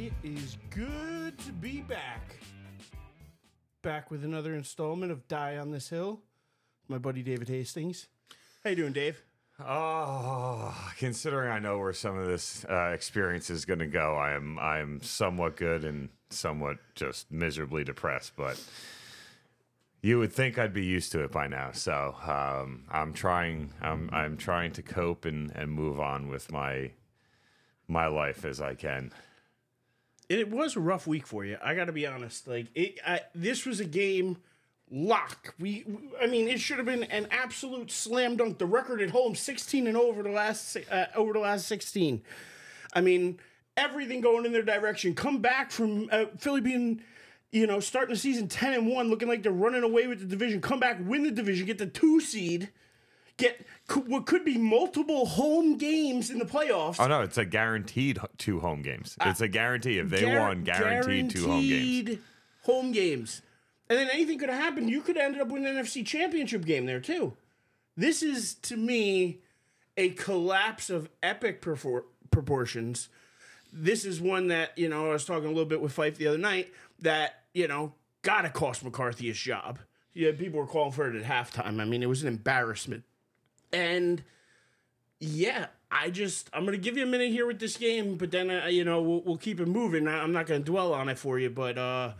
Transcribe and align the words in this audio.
It 0.00 0.14
is 0.24 0.56
good 0.70 1.36
to 1.40 1.52
be 1.52 1.82
back. 1.82 2.36
Back 3.82 4.10
with 4.10 4.24
another 4.24 4.54
installment 4.54 5.12
of 5.12 5.28
Die 5.28 5.58
on 5.58 5.72
This 5.72 5.90
Hill. 5.90 6.22
My 6.88 6.96
buddy 6.96 7.22
David 7.22 7.50
Hastings. 7.50 8.08
How 8.64 8.70
you 8.70 8.76
doing, 8.76 8.94
Dave? 8.94 9.22
Oh, 9.62 10.74
considering 10.96 11.52
I 11.52 11.58
know 11.58 11.78
where 11.78 11.92
some 11.92 12.16
of 12.16 12.26
this 12.26 12.64
uh, 12.64 12.92
experience 12.94 13.50
is 13.50 13.66
going 13.66 13.80
to 13.80 13.86
go, 13.86 14.16
I 14.16 14.32
am 14.32 14.58
I 14.58 14.78
am 14.78 15.02
somewhat 15.02 15.58
good 15.58 15.84
and 15.84 16.08
somewhat 16.30 16.78
just 16.94 17.30
miserably 17.30 17.84
depressed. 17.84 18.32
But 18.38 18.58
you 20.00 20.18
would 20.18 20.32
think 20.32 20.58
I'd 20.58 20.72
be 20.72 20.86
used 20.86 21.12
to 21.12 21.22
it 21.24 21.30
by 21.30 21.46
now. 21.46 21.72
So 21.72 22.14
um, 22.26 22.84
I'm 22.90 23.12
trying 23.12 23.74
I'm 23.82 24.08
I'm 24.14 24.38
trying 24.38 24.72
to 24.72 24.82
cope 24.82 25.26
and, 25.26 25.52
and 25.54 25.70
move 25.70 26.00
on 26.00 26.28
with 26.28 26.50
my 26.50 26.92
my 27.86 28.06
life 28.06 28.46
as 28.46 28.62
I 28.62 28.74
can. 28.74 29.12
It 30.30 30.48
was 30.48 30.76
a 30.76 30.80
rough 30.80 31.08
week 31.08 31.26
for 31.26 31.44
you. 31.44 31.58
I 31.60 31.74
got 31.74 31.86
to 31.86 31.92
be 31.92 32.06
honest. 32.06 32.46
Like 32.46 32.68
it, 32.76 33.00
I, 33.04 33.20
this 33.34 33.66
was 33.66 33.80
a 33.80 33.84
game 33.84 34.36
lock. 34.88 35.54
We, 35.58 35.84
I 36.22 36.28
mean, 36.28 36.46
it 36.46 36.60
should 36.60 36.76
have 36.76 36.86
been 36.86 37.02
an 37.02 37.26
absolute 37.32 37.90
slam 37.90 38.36
dunk. 38.36 38.58
The 38.58 38.64
record 38.64 39.02
at 39.02 39.10
home, 39.10 39.34
sixteen 39.34 39.88
and 39.88 39.96
over 39.96 40.22
the 40.22 40.30
last 40.30 40.76
uh, 40.88 41.06
over 41.16 41.32
the 41.32 41.40
last 41.40 41.66
sixteen. 41.66 42.22
I 42.92 43.00
mean, 43.00 43.40
everything 43.76 44.20
going 44.20 44.46
in 44.46 44.52
their 44.52 44.62
direction. 44.62 45.16
Come 45.16 45.38
back 45.38 45.72
from 45.72 46.08
uh, 46.12 46.26
Philly 46.38 46.60
being, 46.60 47.02
you 47.50 47.66
know, 47.66 47.80
starting 47.80 48.14
the 48.14 48.20
season 48.20 48.46
ten 48.46 48.72
and 48.72 48.86
one, 48.86 49.10
looking 49.10 49.26
like 49.26 49.42
they're 49.42 49.50
running 49.50 49.82
away 49.82 50.06
with 50.06 50.20
the 50.20 50.26
division. 50.26 50.60
Come 50.60 50.78
back, 50.78 50.98
win 51.00 51.24
the 51.24 51.32
division, 51.32 51.66
get 51.66 51.78
the 51.78 51.86
two 51.86 52.20
seed, 52.20 52.70
get 53.40 53.66
what 54.06 54.26
could 54.26 54.44
be 54.44 54.56
multiple 54.56 55.26
home 55.26 55.76
games 55.76 56.30
in 56.30 56.38
the 56.38 56.44
playoffs. 56.44 56.96
Oh 57.00 57.08
no, 57.08 57.22
it's 57.22 57.38
a 57.38 57.44
guaranteed 57.44 58.18
two 58.38 58.60
home 58.60 58.82
games. 58.82 59.16
Ah. 59.20 59.30
It's 59.30 59.40
a 59.40 59.48
guarantee 59.48 59.98
if 59.98 60.10
they 60.10 60.22
Guar- 60.22 60.40
won, 60.40 60.62
guaranteed, 60.62 61.30
two 61.30 61.46
home 61.48 61.66
games. 61.66 62.18
home 62.62 62.92
games. 62.92 63.42
And 63.88 63.98
then 63.98 64.08
anything 64.12 64.38
could 64.38 64.48
have 64.48 64.60
happened. 64.62 64.88
You 64.88 65.00
could 65.00 65.16
have 65.16 65.24
ended 65.24 65.40
up 65.40 65.48
with 65.48 65.64
an 65.64 65.74
NFC 65.76 66.06
championship 66.06 66.64
game 66.64 66.86
there 66.86 67.00
too. 67.00 67.36
This 67.96 68.22
is 68.22 68.54
to 68.54 68.76
me 68.76 69.38
a 69.96 70.10
collapse 70.10 70.88
of 70.90 71.10
epic 71.22 71.60
perfor- 71.60 72.04
proportions. 72.30 73.08
This 73.72 74.04
is 74.04 74.20
one 74.20 74.48
that, 74.48 74.76
you 74.78 74.88
know, 74.88 75.10
I 75.10 75.12
was 75.12 75.24
talking 75.24 75.46
a 75.46 75.48
little 75.48 75.64
bit 75.64 75.80
with 75.80 75.92
Fife 75.92 76.16
the 76.16 76.28
other 76.28 76.38
night 76.38 76.72
that, 77.00 77.42
you 77.52 77.66
know, 77.66 77.94
gotta 78.22 78.50
cost 78.50 78.84
McCarthy 78.84 79.26
his 79.26 79.38
job. 79.38 79.80
Yeah, 80.12 80.32
people 80.32 80.60
were 80.60 80.66
calling 80.66 80.92
for 80.92 81.08
it 81.08 81.20
at 81.20 81.24
halftime. 81.24 81.80
I 81.80 81.84
mean, 81.84 82.02
it 82.02 82.08
was 82.08 82.22
an 82.22 82.28
embarrassment. 82.28 83.04
And 83.72 84.22
yeah, 85.20 85.66
I 85.90 86.10
just 86.10 86.48
I'm 86.52 86.64
gonna 86.64 86.76
give 86.76 86.96
you 86.96 87.02
a 87.02 87.06
minute 87.06 87.30
here 87.30 87.46
with 87.46 87.58
this 87.60 87.76
game, 87.76 88.16
but 88.16 88.30
then 88.30 88.50
uh, 88.50 88.66
you 88.66 88.84
know 88.84 89.02
we'll, 89.02 89.20
we'll 89.22 89.36
keep 89.36 89.60
it 89.60 89.66
moving. 89.68 90.08
I, 90.08 90.22
I'm 90.22 90.32
not 90.32 90.46
gonna 90.46 90.60
dwell 90.60 90.92
on 90.94 91.08
it 91.08 91.18
for 91.18 91.38
you, 91.38 91.50
but 91.50 91.78
uh, 91.78 92.12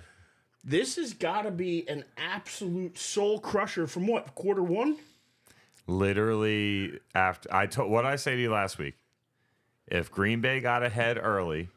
this 0.64 0.96
has 0.96 1.14
got 1.14 1.42
to 1.42 1.50
be 1.50 1.88
an 1.88 2.04
absolute 2.16 2.98
soul 2.98 3.38
crusher 3.40 3.86
from 3.86 4.06
what 4.06 4.34
quarter 4.34 4.62
one. 4.62 4.96
literally 5.86 7.00
after 7.14 7.52
I 7.52 7.66
told 7.66 7.90
what 7.90 8.04
I 8.04 8.16
say 8.16 8.36
to 8.36 8.40
you 8.42 8.50
last 8.50 8.78
week. 8.78 8.94
If 9.86 10.10
Green 10.10 10.40
Bay 10.40 10.60
got 10.60 10.84
ahead 10.84 11.18
early, 11.20 11.68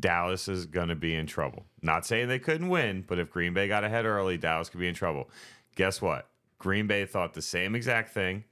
Dallas 0.00 0.46
is 0.48 0.66
to 0.66 0.94
be 0.94 1.14
in 1.14 1.26
trouble. 1.26 1.64
Not 1.80 2.04
saying 2.04 2.28
they 2.28 2.38
couldn't 2.38 2.68
win, 2.68 3.04
but 3.06 3.18
if 3.18 3.30
Green 3.30 3.54
Bay 3.54 3.66
got 3.68 3.82
ahead 3.84 4.04
early, 4.04 4.36
Dallas 4.36 4.68
could 4.68 4.80
be 4.80 4.88
in 4.88 4.94
trouble. 4.94 5.30
Guess 5.74 6.02
what? 6.02 6.28
Green 6.58 6.86
Bay 6.86 7.06
thought 7.06 7.32
the 7.34 7.42
same 7.42 7.74
exact 7.74 8.12
thing. 8.12 8.44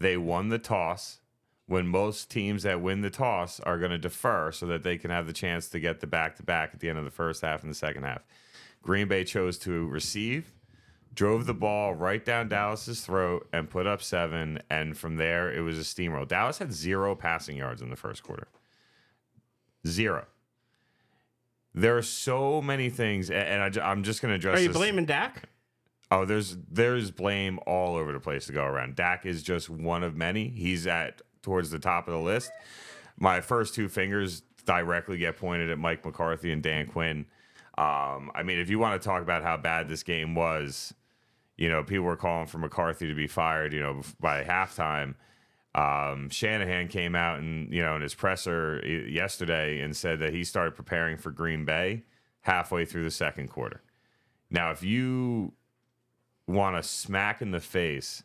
They 0.00 0.16
won 0.16 0.48
the 0.48 0.58
toss 0.58 1.20
when 1.66 1.86
most 1.86 2.30
teams 2.30 2.64
that 2.64 2.80
win 2.80 3.02
the 3.02 3.10
toss 3.10 3.60
are 3.60 3.78
going 3.78 3.92
to 3.92 3.98
defer 3.98 4.50
so 4.50 4.66
that 4.66 4.82
they 4.82 4.98
can 4.98 5.10
have 5.10 5.26
the 5.26 5.32
chance 5.32 5.68
to 5.68 5.78
get 5.78 6.00
the 6.00 6.06
back 6.06 6.34
to 6.36 6.42
back 6.42 6.70
at 6.74 6.80
the 6.80 6.88
end 6.88 6.98
of 6.98 7.04
the 7.04 7.10
first 7.10 7.42
half 7.42 7.62
and 7.62 7.70
the 7.70 7.76
second 7.76 8.02
half. 8.02 8.24
Green 8.82 9.06
Bay 9.06 9.24
chose 9.24 9.58
to 9.58 9.86
receive, 9.88 10.52
drove 11.14 11.44
the 11.46 11.54
ball 11.54 11.94
right 11.94 12.24
down 12.24 12.48
Dallas's 12.48 13.02
throat 13.02 13.46
and 13.52 13.68
put 13.68 13.86
up 13.86 14.02
seven. 14.02 14.60
And 14.70 14.96
from 14.96 15.16
there, 15.16 15.52
it 15.52 15.60
was 15.60 15.78
a 15.78 15.82
steamroll. 15.82 16.26
Dallas 16.26 16.58
had 16.58 16.72
zero 16.72 17.14
passing 17.14 17.56
yards 17.56 17.82
in 17.82 17.90
the 17.90 17.96
first 17.96 18.22
quarter. 18.22 18.48
Zero. 19.86 20.26
There 21.74 21.96
are 21.96 22.02
so 22.02 22.60
many 22.60 22.90
things, 22.90 23.30
and 23.30 23.78
I, 23.78 23.92
am 23.92 24.02
just 24.02 24.22
going 24.22 24.30
to 24.30 24.36
address. 24.36 24.58
Are 24.58 24.62
you 24.62 24.68
this. 24.68 24.76
blaming 24.76 25.04
Dak? 25.04 25.44
Oh, 26.10 26.24
there's 26.24 26.56
there's 26.70 27.10
blame 27.10 27.60
all 27.66 27.96
over 27.96 28.12
the 28.12 28.20
place 28.20 28.46
to 28.46 28.52
go 28.52 28.64
around. 28.64 28.96
Dak 28.96 29.24
is 29.26 29.42
just 29.42 29.70
one 29.70 30.02
of 30.02 30.16
many. 30.16 30.48
He's 30.48 30.86
at 30.86 31.22
towards 31.42 31.70
the 31.70 31.78
top 31.78 32.08
of 32.08 32.14
the 32.14 32.20
list. 32.20 32.50
My 33.18 33.40
first 33.40 33.74
two 33.74 33.88
fingers 33.88 34.42
directly 34.64 35.18
get 35.18 35.38
pointed 35.38 35.70
at 35.70 35.78
Mike 35.78 36.04
McCarthy 36.04 36.50
and 36.52 36.62
Dan 36.62 36.86
Quinn. 36.86 37.26
Um, 37.78 38.30
I 38.34 38.42
mean, 38.44 38.58
if 38.58 38.68
you 38.68 38.78
want 38.78 39.00
to 39.00 39.08
talk 39.08 39.22
about 39.22 39.42
how 39.42 39.56
bad 39.56 39.88
this 39.88 40.02
game 40.02 40.34
was, 40.34 40.92
you 41.56 41.68
know, 41.68 41.82
people 41.84 42.04
were 42.04 42.16
calling 42.16 42.46
for 42.46 42.58
McCarthy 42.58 43.06
to 43.06 43.14
be 43.14 43.26
fired. 43.26 43.72
You 43.72 43.80
know, 43.80 44.02
by 44.18 44.42
halftime, 44.42 45.14
um, 45.74 46.28
Shanahan 46.30 46.88
came 46.88 47.14
out 47.14 47.38
and 47.38 47.72
you 47.72 47.82
know 47.82 47.94
in 47.96 48.02
his 48.02 48.14
presser 48.14 48.84
yesterday 48.86 49.80
and 49.80 49.96
said 49.96 50.18
that 50.18 50.32
he 50.32 50.42
started 50.42 50.74
preparing 50.74 51.16
for 51.16 51.30
Green 51.30 51.64
Bay 51.64 52.02
halfway 52.40 52.84
through 52.84 53.04
the 53.04 53.10
second 53.10 53.48
quarter. 53.48 53.82
Now, 54.50 54.72
if 54.72 54.82
you 54.82 55.52
want 56.50 56.76
to 56.76 56.82
smack 56.82 57.42
in 57.42 57.50
the 57.50 57.60
face. 57.60 58.22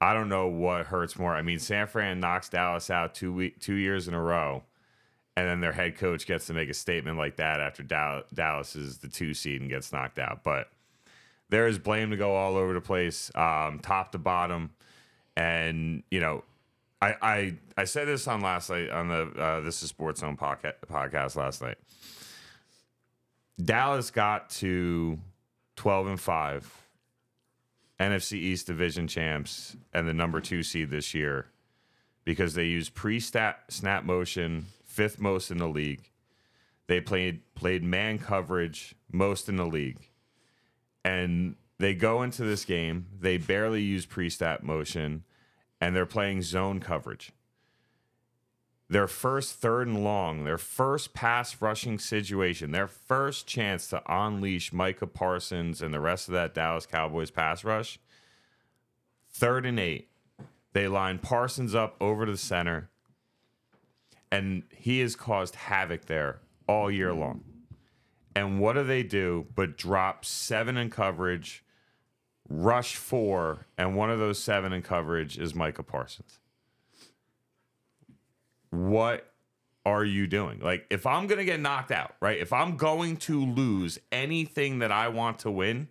I 0.00 0.14
don't 0.14 0.28
know 0.28 0.48
what 0.48 0.86
hurts 0.86 1.18
more. 1.18 1.34
I 1.34 1.42
mean, 1.42 1.58
San 1.58 1.86
Fran 1.86 2.20
knocks 2.20 2.48
Dallas 2.48 2.90
out 2.90 3.14
two 3.14 3.32
week, 3.32 3.60
two 3.60 3.74
years 3.74 4.08
in 4.08 4.14
a 4.14 4.20
row, 4.20 4.62
and 5.36 5.46
then 5.46 5.60
their 5.60 5.72
head 5.72 5.98
coach 5.98 6.26
gets 6.26 6.46
to 6.46 6.54
make 6.54 6.70
a 6.70 6.74
statement 6.74 7.18
like 7.18 7.36
that 7.36 7.60
after 7.60 7.82
Dal- 7.82 8.22
Dallas 8.32 8.74
is 8.76 8.98
the 8.98 9.08
two 9.08 9.34
seed 9.34 9.60
and 9.60 9.68
gets 9.68 9.92
knocked 9.92 10.18
out. 10.18 10.42
But 10.42 10.70
there 11.50 11.66
is 11.66 11.78
blame 11.78 12.10
to 12.10 12.16
go 12.16 12.34
all 12.34 12.56
over 12.56 12.72
the 12.72 12.80
place, 12.80 13.30
um, 13.34 13.80
top 13.80 14.12
to 14.12 14.18
bottom, 14.18 14.70
and 15.36 16.02
you 16.10 16.20
know, 16.20 16.44
I 17.02 17.14
I, 17.20 17.54
I 17.76 17.84
said 17.84 18.08
this 18.08 18.26
on 18.26 18.40
last 18.40 18.70
night 18.70 18.88
on 18.88 19.08
the 19.08 19.22
uh, 19.38 19.60
This 19.60 19.82
Is 19.82 19.90
Sports 19.90 20.20
Zone 20.20 20.36
podcast 20.36 20.74
podcast 20.90 21.36
last 21.36 21.60
night. 21.60 21.76
Dallas 23.62 24.10
got 24.10 24.48
to 24.50 25.18
twelve 25.76 26.06
and 26.06 26.18
five 26.18 26.79
NFC 28.00 28.32
East 28.32 28.66
division 28.66 29.06
champs 29.06 29.76
and 29.92 30.08
the 30.08 30.14
number 30.14 30.40
two 30.40 30.62
seed 30.62 30.90
this 30.90 31.12
year 31.14 31.46
because 32.24 32.54
they 32.54 32.64
used 32.64 32.94
pre-stat 32.94 33.60
snap 33.68 34.04
motion, 34.04 34.66
fifth 34.84 35.20
most 35.20 35.50
in 35.50 35.58
the 35.58 35.68
league. 35.68 36.10
They 36.86 37.00
played 37.00 37.42
played 37.54 37.84
man 37.84 38.18
coverage 38.18 38.94
most 39.12 39.48
in 39.48 39.56
the 39.56 39.66
league, 39.66 39.98
and 41.04 41.56
they 41.78 41.94
go 41.94 42.22
into 42.22 42.42
this 42.42 42.64
game. 42.64 43.06
They 43.20 43.36
barely 43.36 43.82
use 43.82 44.06
pre-snap 44.06 44.62
motion, 44.62 45.24
and 45.80 45.94
they're 45.94 46.06
playing 46.06 46.42
zone 46.42 46.80
coverage. 46.80 47.32
Their 48.90 49.06
first 49.06 49.54
third 49.54 49.86
and 49.86 50.02
long, 50.02 50.42
their 50.42 50.58
first 50.58 51.14
pass 51.14 51.62
rushing 51.62 52.00
situation, 52.00 52.72
their 52.72 52.88
first 52.88 53.46
chance 53.46 53.86
to 53.88 54.02
unleash 54.08 54.72
Micah 54.72 55.06
Parsons 55.06 55.80
and 55.80 55.94
the 55.94 56.00
rest 56.00 56.26
of 56.26 56.34
that 56.34 56.54
Dallas 56.54 56.86
Cowboys 56.86 57.30
pass 57.30 57.62
rush. 57.62 58.00
Third 59.30 59.64
and 59.64 59.78
eight. 59.78 60.08
They 60.72 60.88
line 60.88 61.20
Parsons 61.20 61.72
up 61.72 61.94
over 62.00 62.26
to 62.26 62.32
the 62.32 62.38
center, 62.38 62.90
and 64.30 64.64
he 64.74 64.98
has 65.00 65.14
caused 65.14 65.54
havoc 65.54 66.06
there 66.06 66.40
all 66.66 66.90
year 66.90 67.12
long. 67.12 67.44
And 68.34 68.58
what 68.58 68.72
do 68.72 68.82
they 68.82 69.04
do 69.04 69.46
but 69.54 69.78
drop 69.78 70.24
seven 70.24 70.76
in 70.76 70.90
coverage, 70.90 71.64
rush 72.48 72.96
four, 72.96 73.66
and 73.78 73.96
one 73.96 74.10
of 74.10 74.18
those 74.18 74.40
seven 74.40 74.72
in 74.72 74.82
coverage 74.82 75.38
is 75.38 75.54
Micah 75.54 75.84
Parsons? 75.84 76.40
What 78.70 79.30
are 79.84 80.04
you 80.04 80.26
doing? 80.26 80.60
Like, 80.60 80.86
if 80.90 81.06
I'm 81.06 81.26
going 81.26 81.38
to 81.38 81.44
get 81.44 81.60
knocked 81.60 81.90
out, 81.90 82.14
right? 82.20 82.38
If 82.38 82.52
I'm 82.52 82.76
going 82.76 83.16
to 83.18 83.44
lose 83.44 83.98
anything 84.12 84.80
that 84.80 84.92
I 84.92 85.08
want 85.08 85.40
to 85.40 85.50
win, 85.50 85.88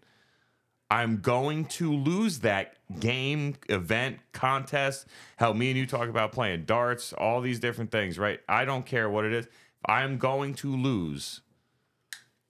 I'm 0.91 1.17
going 1.17 1.65
to 1.65 1.93
lose 1.93 2.39
that 2.39 2.75
game, 2.99 3.55
event, 3.67 4.19
contest. 4.31 5.05
How 5.37 5.53
me 5.53 5.69
and 5.69 5.77
you 5.77 5.85
talk 5.85 6.09
about 6.09 6.31
playing 6.31 6.65
darts, 6.65 7.13
all 7.13 7.41
these 7.41 7.59
different 7.59 7.91
things, 7.91 8.17
right? 8.17 8.39
I 8.49 8.65
don't 8.65 8.85
care 8.85 9.09
what 9.09 9.25
it 9.25 9.33
is. 9.33 9.45
If 9.45 9.51
I'm 9.85 10.17
going 10.17 10.55
to 10.55 10.75
lose, 10.75 11.41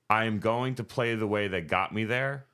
I 0.09 0.25
am 0.25 0.39
going 0.39 0.75
to 0.75 0.83
play 0.83 1.15
the 1.15 1.27
way 1.27 1.47
that 1.49 1.67
got 1.67 1.93
me 1.93 2.05
there, 2.05 2.45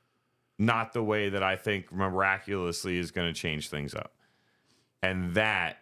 not 0.58 0.94
the 0.94 1.04
way 1.04 1.30
that 1.30 1.44
I 1.44 1.56
think 1.56 1.92
miraculously 1.92 2.98
is 2.98 3.12
going 3.12 3.32
to 3.32 3.40
change 3.40 3.70
things 3.70 3.94
up. 3.94 4.14
And 5.04 5.36
that 5.36 5.78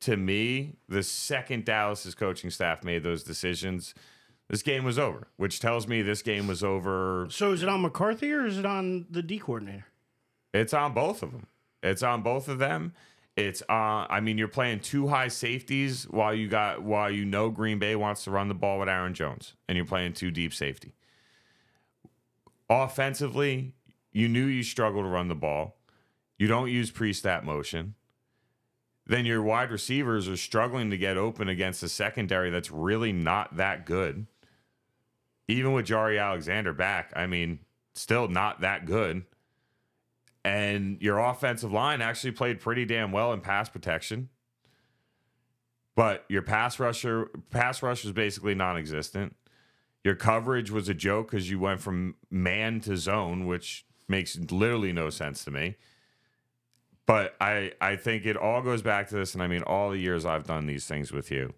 to 0.00 0.16
me, 0.16 0.76
the 0.88 1.02
second 1.02 1.64
Dallas's 1.64 2.14
coaching 2.14 2.50
staff 2.50 2.84
made 2.84 3.02
those 3.02 3.22
decisions, 3.22 3.94
this 4.48 4.62
game 4.62 4.84
was 4.84 4.98
over, 4.98 5.28
which 5.36 5.60
tells 5.60 5.88
me 5.88 6.02
this 6.02 6.22
game 6.22 6.46
was 6.46 6.62
over. 6.62 7.26
So 7.30 7.52
is 7.52 7.62
it 7.62 7.68
on 7.68 7.82
McCarthy 7.82 8.32
or 8.32 8.46
is 8.46 8.58
it 8.58 8.66
on 8.66 9.06
the 9.10 9.22
D 9.22 9.38
coordinator? 9.38 9.86
It's 10.54 10.72
on 10.72 10.94
both 10.94 11.22
of 11.22 11.32
them. 11.32 11.46
It's 11.82 12.02
on 12.02 12.22
both 12.22 12.48
of 12.48 12.58
them. 12.58 12.92
It's 13.36 13.62
on. 13.68 14.06
I 14.08 14.20
mean 14.20 14.38
you're 14.38 14.48
playing 14.48 14.80
two 14.80 15.08
high 15.08 15.28
safeties 15.28 16.04
while 16.04 16.34
you 16.34 16.48
got 16.48 16.82
while 16.82 17.10
you 17.10 17.24
know 17.24 17.50
Green 17.50 17.78
Bay 17.78 17.96
wants 17.96 18.24
to 18.24 18.30
run 18.30 18.48
the 18.48 18.54
ball 18.54 18.78
with 18.78 18.88
Aaron 18.88 19.14
Jones 19.14 19.54
and 19.68 19.76
you're 19.76 19.84
playing 19.84 20.14
two 20.14 20.30
deep 20.30 20.54
safety. 20.54 20.94
Offensively, 22.70 23.74
you 24.12 24.28
knew 24.28 24.46
you 24.46 24.62
struggled 24.62 25.04
to 25.04 25.08
run 25.08 25.28
the 25.28 25.34
ball. 25.34 25.76
You 26.38 26.46
don't 26.46 26.70
use 26.70 26.90
pre-snap 26.90 27.44
motion. 27.44 27.94
Then 29.06 29.24
your 29.24 29.42
wide 29.42 29.70
receivers 29.70 30.28
are 30.28 30.36
struggling 30.36 30.90
to 30.90 30.98
get 30.98 31.16
open 31.16 31.48
against 31.48 31.82
a 31.82 31.88
secondary 31.88 32.50
that's 32.50 32.70
really 32.70 33.12
not 33.12 33.56
that 33.56 33.86
good. 33.86 34.26
Even 35.48 35.72
with 35.72 35.86
Jaire 35.86 36.20
Alexander 36.20 36.72
back, 36.72 37.12
I 37.14 37.26
mean, 37.26 37.60
still 37.94 38.26
not 38.26 38.62
that 38.62 38.84
good. 38.84 39.24
And 40.44 41.00
your 41.00 41.18
offensive 41.18 41.72
line 41.72 42.02
actually 42.02 42.32
played 42.32 42.60
pretty 42.60 42.84
damn 42.84 43.12
well 43.12 43.32
in 43.32 43.40
pass 43.40 43.68
protection. 43.68 44.28
But 45.94 46.24
your 46.28 46.42
pass 46.42 46.78
rusher 46.78 47.30
pass 47.50 47.82
rush 47.82 48.04
was 48.04 48.12
basically 48.12 48.54
non-existent. 48.54 49.34
Your 50.04 50.14
coverage 50.14 50.70
was 50.70 50.88
a 50.88 50.94
joke 50.94 51.30
because 51.30 51.50
you 51.50 51.58
went 51.58 51.80
from 51.80 52.16
man 52.30 52.80
to 52.82 52.96
zone, 52.96 53.46
which 53.46 53.86
makes 54.08 54.38
literally 54.38 54.92
no 54.92 55.10
sense 55.10 55.44
to 55.44 55.50
me. 55.50 55.76
But 57.06 57.36
I 57.40 57.72
I 57.80 57.96
think 57.96 58.26
it 58.26 58.36
all 58.36 58.62
goes 58.62 58.82
back 58.82 59.08
to 59.10 59.14
this, 59.14 59.34
and 59.34 59.42
I 59.42 59.46
mean 59.46 59.62
all 59.62 59.90
the 59.90 59.98
years 59.98 60.26
I've 60.26 60.44
done 60.44 60.66
these 60.66 60.86
things 60.86 61.12
with 61.12 61.30
you. 61.30 61.54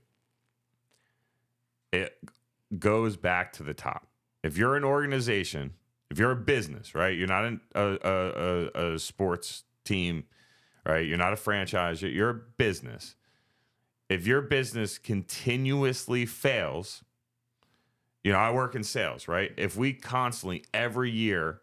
It 1.92 2.18
goes 2.78 3.16
back 3.16 3.52
to 3.54 3.62
the 3.62 3.74
top. 3.74 4.06
If 4.42 4.58
you're 4.58 4.76
an 4.76 4.84
organization, 4.84 5.72
if 6.10 6.18
you're 6.18 6.30
a 6.30 6.36
business, 6.36 6.94
right? 6.94 7.16
You're 7.16 7.26
not 7.28 7.44
an, 7.44 7.60
a, 7.74 7.98
a, 8.02 8.94
a, 8.94 8.98
sports 8.98 9.64
team, 9.84 10.24
right? 10.86 11.06
You're 11.06 11.18
not 11.18 11.32
a 11.32 11.36
franchise. 11.36 12.02
You're 12.02 12.30
a 12.30 12.34
business. 12.34 13.14
If 14.08 14.26
your 14.26 14.40
business 14.40 14.98
continuously 14.98 16.24
fails, 16.24 17.04
you 18.24 18.32
know, 18.32 18.38
I 18.38 18.50
work 18.52 18.74
in 18.74 18.84
sales, 18.84 19.28
right? 19.28 19.52
If 19.56 19.76
we 19.76 19.92
constantly, 19.92 20.64
every 20.72 21.10
year, 21.10 21.60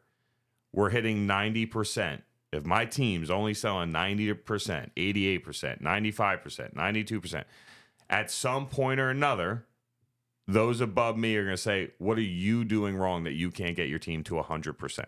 we're 0.72 0.90
hitting 0.90 1.28
90%, 1.28 2.22
if 2.56 2.66
my 2.66 2.86
team's 2.86 3.30
only 3.30 3.54
selling 3.54 3.92
90%, 3.92 4.36
88%, 4.96 5.82
95%, 5.82 6.74
92%, 6.76 7.44
at 8.10 8.32
some 8.32 8.68
point 8.68 9.00
or 9.00 9.10
another, 9.10 9.66
those 10.48 10.82
above 10.82 11.18
me 11.18 11.36
are 11.36 11.44
going 11.44 11.56
to 11.56 11.62
say, 11.62 11.92
What 11.98 12.18
are 12.18 12.22
you 12.22 12.64
doing 12.64 12.96
wrong 12.96 13.24
that 13.24 13.34
you 13.34 13.52
can't 13.52 13.76
get 13.76 13.90
your 13.90 14.00
team 14.00 14.24
to 14.26 14.36
100%? 14.36 15.06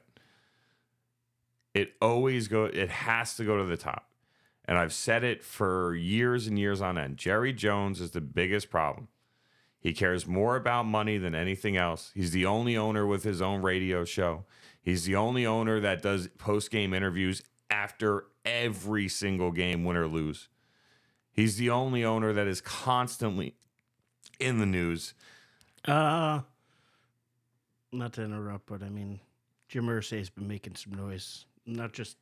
It 1.74 1.94
always 2.02 2.48
go 2.48 2.66
it 2.66 2.90
has 2.90 3.36
to 3.36 3.44
go 3.44 3.58
to 3.58 3.64
the 3.64 3.78
top. 3.78 4.10
And 4.66 4.78
I've 4.78 4.94
said 4.94 5.24
it 5.24 5.44
for 5.44 5.96
years 5.96 6.48
and 6.48 6.60
years 6.60 6.82
on 6.82 6.98
end. 6.98 7.18
Jerry 7.18 7.54
Jones 7.54 8.02
is 8.02 8.12
the 8.12 8.22
biggest 8.22 8.70
problem. 8.70 9.08
He 9.80 9.94
cares 9.94 10.28
more 10.28 10.56
about 10.56 10.86
money 10.86 11.18
than 11.18 11.36
anything 11.36 11.78
else. 11.78 12.12
He's 12.14 12.32
the 12.32 12.46
only 12.46 12.76
owner 12.76 13.06
with 13.06 13.24
his 13.24 13.42
own 13.42 13.62
radio 13.62 14.04
show. 14.04 14.44
He's 14.88 15.04
the 15.04 15.18
only 15.18 15.46
owner 15.46 15.82
that 15.82 16.02
does 16.02 16.30
post 16.38 16.72
game 16.72 16.94
interviews 16.94 17.44
after 17.70 18.24
every 18.46 19.10
single 19.10 19.52
game, 19.52 19.84
win 19.84 19.98
or 19.98 20.08
lose. 20.08 20.48
He's 21.30 21.58
the 21.58 21.70
only 21.70 22.06
owner 22.06 22.32
that 22.32 22.48
is 22.48 22.62
constantly 22.62 23.56
in 24.40 24.60
the 24.60 24.66
news. 24.66 25.14
Uh, 25.84 26.40
not 27.92 28.14
to 28.14 28.24
interrupt, 28.24 28.68
but 28.68 28.82
I 28.82 28.88
mean, 28.88 29.20
Jim 29.68 29.88
Irsay 29.88 30.20
has 30.20 30.30
been 30.30 30.48
making 30.48 30.76
some 30.76 30.94
noise, 30.94 31.44
not 31.66 31.92
just 31.92 32.16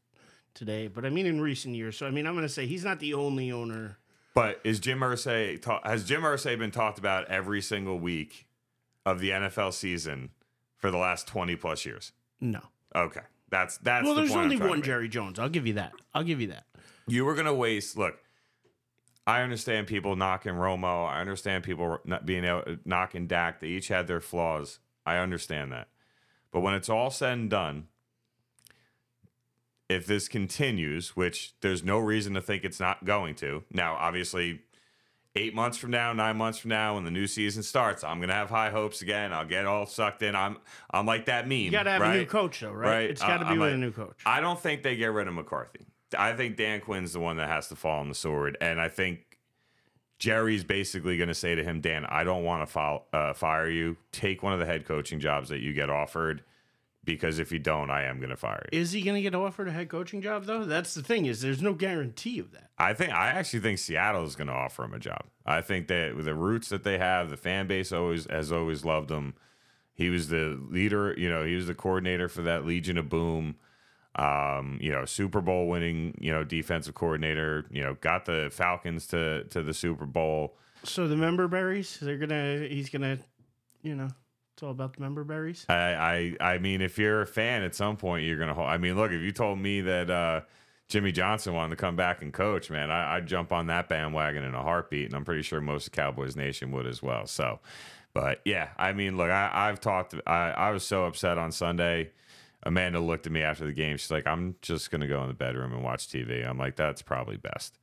today, 0.56 0.88
but 0.88 1.06
I 1.06 1.12
mean 1.12 1.28
in 1.28 1.40
recent 1.40 1.76
years. 1.76 1.96
So 1.96 2.08
I 2.08 2.10
mean, 2.10 2.26
I'm 2.26 2.34
going 2.34 2.48
to 2.48 2.50
say 2.52 2.66
he's 2.66 2.84
not 2.84 3.00
the 3.00 3.14
only 3.14 3.52
owner. 3.52 4.00
But 4.34 4.60
is 4.64 4.80
Jim 4.80 5.02
Irsay 5.02 5.64
has 5.86 6.04
Jim 6.04 6.24
Irsay 6.24 6.58
been 6.58 6.72
talked 6.72 6.98
about 6.98 7.28
every 7.28 7.62
single 7.62 8.00
week 8.00 8.48
of 9.06 9.20
the 9.20 9.30
NFL 9.30 9.72
season 9.74 10.32
for 10.76 10.90
the 10.90 10.98
last 10.98 11.28
20 11.28 11.56
plus 11.58 11.86
years? 11.86 12.12
No. 12.52 12.62
Okay. 12.96 13.22
That's 13.50 13.78
that's 13.78 14.04
well, 14.06 14.16
the 14.16 14.22
there's 14.22 14.36
only 14.36 14.58
one. 14.58 14.82
Jerry 14.82 15.08
Jones. 15.08 15.40
I'll 15.40 15.50
give 15.50 15.68
you 15.68 15.74
that. 15.74 15.94
I'll 16.14 16.24
give 16.24 16.42
you 16.42 16.48
that. 16.48 16.64
You 17.08 17.26
were 17.26 17.36
gonna 17.36 17.54
waste. 17.54 17.98
Look, 17.98 18.18
I 19.28 19.42
understand 19.42 19.88
people 19.88 20.16
knocking 20.16 20.54
Romo. 20.54 21.08
I 21.08 21.22
understand 21.22 21.64
people 21.64 22.00
not 22.06 22.26
being 22.26 22.44
able 22.44 22.78
knocking 22.86 23.28
Dak. 23.28 23.60
They 23.60 23.68
each 23.68 23.88
had 23.88 24.08
their 24.08 24.22
flaws. 24.22 24.80
I 25.06 25.18
understand 25.18 25.72
that. 25.72 25.88
But 26.52 26.62
when 26.62 26.74
it's 26.74 26.90
all 26.90 27.12
said 27.12 27.34
and 27.34 27.50
done, 27.50 27.88
if 29.90 30.06
this 30.06 30.28
continues, 30.28 31.16
which 31.16 31.54
there's 31.62 31.84
no 31.84 32.00
reason 32.00 32.34
to 32.34 32.42
think 32.42 32.64
it's 32.64 32.80
not 32.80 33.06
going 33.06 33.36
to. 33.36 33.64
Now, 33.72 33.96
obviously, 33.96 34.62
eight 35.36 35.54
months 35.54 35.78
from 35.78 35.92
now, 35.92 36.14
nine 36.14 36.38
months 36.38 36.58
from 36.60 36.70
now, 36.70 36.96
when 36.96 37.04
the 37.04 37.12
new 37.12 37.28
season 37.28 37.62
starts, 37.64 38.04
I'm 38.04 38.20
gonna 38.20 38.34
have 38.34 38.50
high 38.50 38.70
hopes 38.70 39.02
again. 39.02 39.34
I'll 39.34 39.46
get 39.46 39.66
all 39.66 39.86
sucked 39.86 40.22
in. 40.24 40.36
I'm 40.36 40.58
I'm 40.92 41.06
like 41.06 41.26
that 41.26 41.48
meme. 41.48 41.58
You 41.60 41.72
got 41.72 41.84
to 41.84 41.92
have 41.92 42.02
right? 42.02 42.16
a 42.16 42.20
new 42.20 42.26
coach, 42.26 42.60
though, 42.62 42.72
right? 42.72 42.90
Right. 42.90 43.10
It's 43.10 43.22
got 43.22 43.38
to 43.40 43.46
Uh, 43.46 43.50
be 43.50 43.54
I'm 43.54 43.60
with 43.60 43.70
like- 43.70 43.76
a 43.76 43.78
new 43.78 43.92
coach. 43.92 44.22
I 44.26 44.40
don't 44.42 44.60
think 44.60 44.84
they 44.84 44.96
get 44.96 45.08
rid 45.12 45.28
of 45.28 45.34
McCarthy. 45.34 45.86
I 46.18 46.34
think 46.34 46.56
Dan 46.56 46.80
Quinn's 46.82 47.12
the 47.14 47.20
one 47.20 47.38
that 47.38 47.50
has 47.50 47.68
to 47.70 47.76
fall 47.76 48.00
on 48.00 48.08
the 48.10 48.16
sword, 48.16 48.58
and 48.62 48.80
I 48.80 48.88
think 48.88 49.38
Jerry's 50.20 50.64
basically 50.64 51.18
going 51.18 51.28
to 51.28 51.34
say 51.36 51.56
to 51.56 51.64
him, 51.64 51.82
Dan, 51.82 52.06
I 52.06 52.24
don't 52.24 52.44
want 52.46 52.62
to 52.66 52.72
file, 52.72 53.06
uh, 53.12 53.34
fire 53.34 53.68
you. 53.70 53.98
Take 54.14 54.42
one 54.42 54.54
of 54.54 54.60
the 54.60 54.66
head 54.66 54.86
coaching 54.86 55.20
jobs 55.20 55.50
that 55.50 55.60
you 55.60 55.74
get 55.74 55.90
offered, 55.90 56.44
because 57.06 57.40
if 57.40 57.52
you 57.52 57.60
don't, 57.60 57.90
I 57.90 58.04
am 58.04 58.18
going 58.18 58.32
to 58.32 58.36
fire 58.36 58.66
you. 58.72 58.80
Is 58.80 58.92
he 58.92 59.02
going 59.02 59.16
to 59.16 59.22
get 59.22 59.36
offered 59.36 59.68
a 59.68 59.72
head 59.72 59.90
coaching 59.90 60.22
job 60.22 60.46
though? 60.46 60.66
That's 60.66 60.94
the 60.94 61.04
thing 61.04 61.26
is 61.26 61.42
there's 61.42 61.62
no 61.62 61.74
guarantee 61.74 62.40
of 62.40 62.52
that. 62.52 62.70
I 62.78 62.94
think 62.94 63.14
I 63.14 63.28
actually 63.28 63.62
think 63.62 63.80
Seattle 63.80 64.26
is 64.26 64.36
going 64.36 64.48
to 64.48 64.54
offer 64.54 64.84
him 64.84 64.94
a 64.94 65.00
job. 65.00 65.24
I 65.46 65.62
think 65.62 65.88
that 65.88 66.16
with 66.16 66.26
the 66.26 66.36
roots 66.36 66.70
that 66.70 66.84
they 66.84 66.98
have, 66.98 67.30
the 67.30 67.38
fan 67.38 67.68
base 67.68 67.92
always 67.92 68.26
has 68.30 68.52
always 68.52 68.84
loved 68.84 69.12
him. 69.12 69.36
He 69.94 70.10
was 70.10 70.28
the 70.28 70.60
leader, 70.70 71.14
you 71.18 71.30
know, 71.30 71.46
he 71.46 71.56
was 71.56 71.68
the 71.68 71.76
coordinator 71.76 72.28
for 72.28 72.42
that 72.42 72.66
Legion 72.66 72.98
of 72.98 73.08
Boom. 73.08 73.56
Um, 74.18 74.78
you 74.82 74.92
know, 74.92 75.04
Super 75.04 75.42
Bowl 75.42 75.68
winning, 75.68 76.18
you 76.22 76.32
know, 76.32 76.44
defensive 76.46 76.96
coordinator, 76.96 77.66
you 77.70 77.84
know, 77.84 77.96
got 77.96 78.26
the 78.26 78.50
Falcons 78.52 79.08
to 79.08 79.44
to 79.46 79.62
the 79.62 79.74
Super 79.74 80.06
Bowl. 80.06 80.58
So 80.84 81.08
the 81.08 81.18
member 81.18 81.48
berries, 81.48 81.98
they're 82.02 82.18
gonna. 82.18 82.66
He's 82.70 82.90
gonna. 82.90 83.20
You 83.82 83.96
know, 83.96 84.08
it's 84.56 84.64
all 84.64 84.72
about 84.72 84.94
the 84.94 85.02
member 85.02 85.26
berries. 85.26 85.66
I 85.68 86.36
I 86.40 86.54
I 86.54 86.58
mean, 86.60 86.80
if 86.82 86.98
you're 86.98 87.22
a 87.22 87.28
fan 87.28 87.62
at 87.64 87.76
some 87.76 87.98
point, 87.98 88.26
you're 88.26 88.38
gonna. 88.38 88.58
I 88.64 88.78
mean, 88.78 88.96
look, 88.96 89.12
if 89.12 89.22
you 89.22 89.34
told 89.34 89.60
me 89.60 89.82
that 89.82 90.10
uh, 90.10 90.42
Jimmy 90.88 91.12
Johnson 91.12 91.54
wanted 91.54 91.72
to 91.72 91.76
come 91.76 91.98
back 91.98 92.22
and 92.22 92.32
coach, 92.32 92.70
man, 92.70 92.90
I, 92.90 93.18
I'd 93.18 93.28
jump 93.28 93.52
on 93.52 93.68
that 93.68 93.90
bandwagon 93.90 94.46
in 94.46 94.56
a 94.56 94.64
heartbeat, 94.64 95.08
and 95.08 95.14
I'm 95.14 95.26
pretty 95.26 95.42
sure 95.42 95.60
most 95.60 95.88
of 95.88 95.94
Cowboys 95.94 96.38
Nation 96.38 96.72
would 96.72 96.88
as 96.88 97.04
well. 97.04 97.28
So, 97.28 97.60
but 98.14 98.40
yeah, 98.46 98.70
I 98.78 98.94
mean, 98.94 99.18
look, 99.18 99.30
I, 99.30 99.52
I've 99.54 99.82
talked. 99.82 100.16
I 100.26 100.52
I 100.52 100.72
was 100.72 100.86
so 100.86 101.04
upset 101.04 101.38
on 101.38 101.52
Sunday. 101.52 102.12
Amanda 102.64 103.02
looked 103.02 103.26
at 103.26 103.34
me 103.34 103.42
after 103.42 103.66
the 103.66 103.74
game. 103.74 103.98
She's 103.98 104.10
like, 104.10 104.26
"I'm 104.26 104.56
just 104.62 104.90
gonna 104.90 105.08
go 105.08 105.22
in 105.24 105.28
the 105.28 105.34
bedroom 105.34 105.74
and 105.74 105.84
watch 105.84 106.08
TV." 106.08 106.48
I'm 106.50 106.58
like, 106.58 106.78
"That's 106.78 107.02
probably 107.02 107.36
best." 107.36 107.78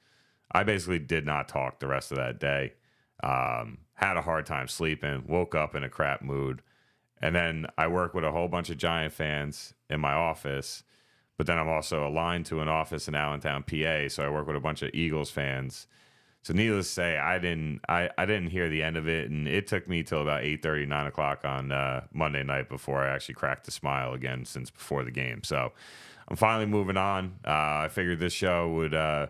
I 0.51 0.63
basically 0.63 1.01
did 1.01 1.27
not 1.27 1.49
talk 1.49 1.81
the 1.81 1.87
rest 1.87 2.13
of 2.13 2.17
that 2.17 2.41
day. 2.41 2.73
Um, 3.23 3.79
had 3.95 4.17
a 4.17 4.23
hard 4.23 4.47
time 4.47 4.69
sleeping. 4.69 5.25
Woke 5.27 5.55
up 5.55 5.75
in 5.75 5.85
a 5.85 5.89
crap 5.89 6.23
mood. 6.23 6.63
And 7.21 7.35
then 7.37 7.67
I 7.79 7.87
work 7.87 8.15
with 8.15 8.25
a 8.25 8.33
whole 8.33 8.49
bunch 8.49 8.69
of 8.69 8.79
Giant 8.79 9.13
fans 9.13 9.75
in 9.89 10.01
my 10.01 10.13
office, 10.13 10.83
but 11.39 11.47
then 11.47 11.57
I'm 11.57 11.69
also 11.69 12.07
aligned 12.07 12.47
to 12.47 12.61
an 12.61 12.69
office 12.69 13.07
in 13.07 13.15
Allentown, 13.15 13.63
PA. 13.63 14.09
So 14.09 14.25
I 14.25 14.29
work 14.29 14.49
with 14.49 14.57
a 14.57 14.61
bunch 14.61 14.83
of 14.83 14.91
Eagles 14.93 15.31
fans. 15.31 15.87
So 16.43 16.53
needless 16.53 16.89
to 16.89 16.93
say, 16.93 17.19
I 17.19 17.39
didn't 17.39 17.81
I, 17.89 18.11
I 18.19 18.27
didn't 18.27 18.51
hear 18.51 18.69
the 18.69 18.83
end 18.83 18.97
of 18.97 19.07
it, 19.07 19.31
and 19.31 19.47
it 19.47 19.69
took 19.69 19.89
me 19.89 20.03
till 20.03 20.23
about 20.23 20.43
8 20.43 20.65
9 20.65 21.07
o'clock 21.07 21.45
on 21.45 21.71
uh, 21.71 22.03
Monday 22.13 22.43
night 22.43 22.69
before 22.69 23.05
I 23.05 23.15
actually 23.15 23.37
cracked 23.37 23.69
a 23.69 23.71
smile 23.71 24.13
again 24.13 24.45
since 24.45 24.69
before 24.69 25.05
the 25.05 25.13
game. 25.13 25.45
So 25.45 25.73
I'm 26.27 26.35
finally 26.35 26.67
moving 26.67 26.97
on. 26.97 27.39
Uh, 27.47 27.85
I 27.85 27.89
figured 27.89 28.19
this 28.19 28.33
show 28.33 28.69
would 28.71 28.93
uh, 28.93 29.29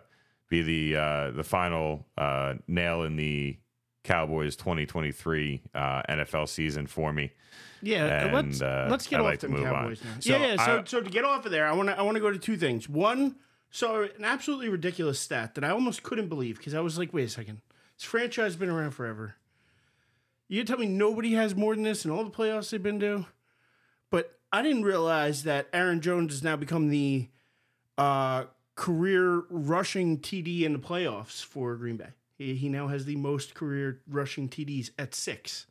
be 0.49 0.62
the 0.62 0.96
uh, 0.99 1.30
the 1.32 1.44
final 1.44 2.06
uh, 2.16 2.54
nail 2.66 3.02
in 3.02 3.16
the 3.16 3.58
Cowboys 4.04 4.56
2023 4.56 5.62
uh, 5.75 6.02
NFL 6.09 6.49
season 6.49 6.87
for 6.87 7.12
me. 7.12 7.32
Yeah, 7.82 8.25
And, 8.25 8.32
let's 8.35 8.62
uh, 8.62 8.87
let's 8.90 9.06
get 9.06 9.18
I'd 9.18 9.23
off 9.23 9.26
like 9.26 9.38
to 9.40 9.49
them. 9.49 9.62
Cowboys 9.62 10.02
now. 10.04 10.11
So 10.21 10.37
yeah, 10.37 10.47
yeah. 10.54 10.64
So 10.64 10.78
I- 10.78 10.85
so 10.85 11.00
to 11.00 11.11
get 11.11 11.25
off 11.25 11.44
of 11.47 11.52
there, 11.52 11.66
I 11.66 11.73
want 11.73 11.88
to 11.88 11.99
I 11.99 12.02
want 12.02 12.16
to 12.16 12.21
go 12.21 12.30
to 12.30 12.38
two 12.38 12.56
things. 12.56 12.88
One, 12.88 13.37
so 13.71 14.02
an 14.02 14.25
absolutely 14.25 14.68
ridiculous 14.68 15.18
stat 15.18 15.54
that 15.56 15.64
I 15.64 15.71
almost 15.71 16.02
couldn't 16.02 16.28
believe 16.28 16.59
because 16.59 16.75
I 16.75 16.80
was 16.80 16.99
like, 16.99 17.12
wait 17.12 17.25
a 17.25 17.28
second, 17.28 17.61
this 17.97 18.04
franchise 18.04 18.44
has 18.44 18.56
been 18.56 18.71
around 18.71 18.92
forever. 18.92 19.35
You 20.49 20.62
tell 20.64 20.78
me 20.78 20.87
nobody 20.87 21.32
has 21.32 21.54
more 21.56 21.75
than 21.75 21.82
this 21.85 22.04
in 22.04 22.11
all 22.11 22.25
the 22.25 22.30
playoffs 22.30 22.71
they've 22.71 22.82
been 22.82 23.00
to, 23.00 23.25
but 24.11 24.38
I 24.52 24.62
didn't 24.62 24.82
realize 24.85 25.44
that 25.44 25.66
Aaron 25.73 26.00
Jones 26.00 26.32
has 26.32 26.42
now 26.44 26.56
become 26.56 26.88
the 26.90 27.28
uh, 27.97 28.44
career 28.75 29.44
rushing 29.49 30.18
TD 30.18 30.62
in 30.62 30.73
the 30.75 30.78
playoffs 30.78 31.42
for 31.42 31.75
Green 31.76 31.97
Bay. 31.97 32.09
He, 32.54 32.68
now 32.68 32.88
has 32.88 33.04
the 33.04 33.16
most 33.16 33.54
career 33.54 34.00
rushing 34.08 34.49
TDs 34.49 34.90
at 34.99 35.14
six. 35.14 35.66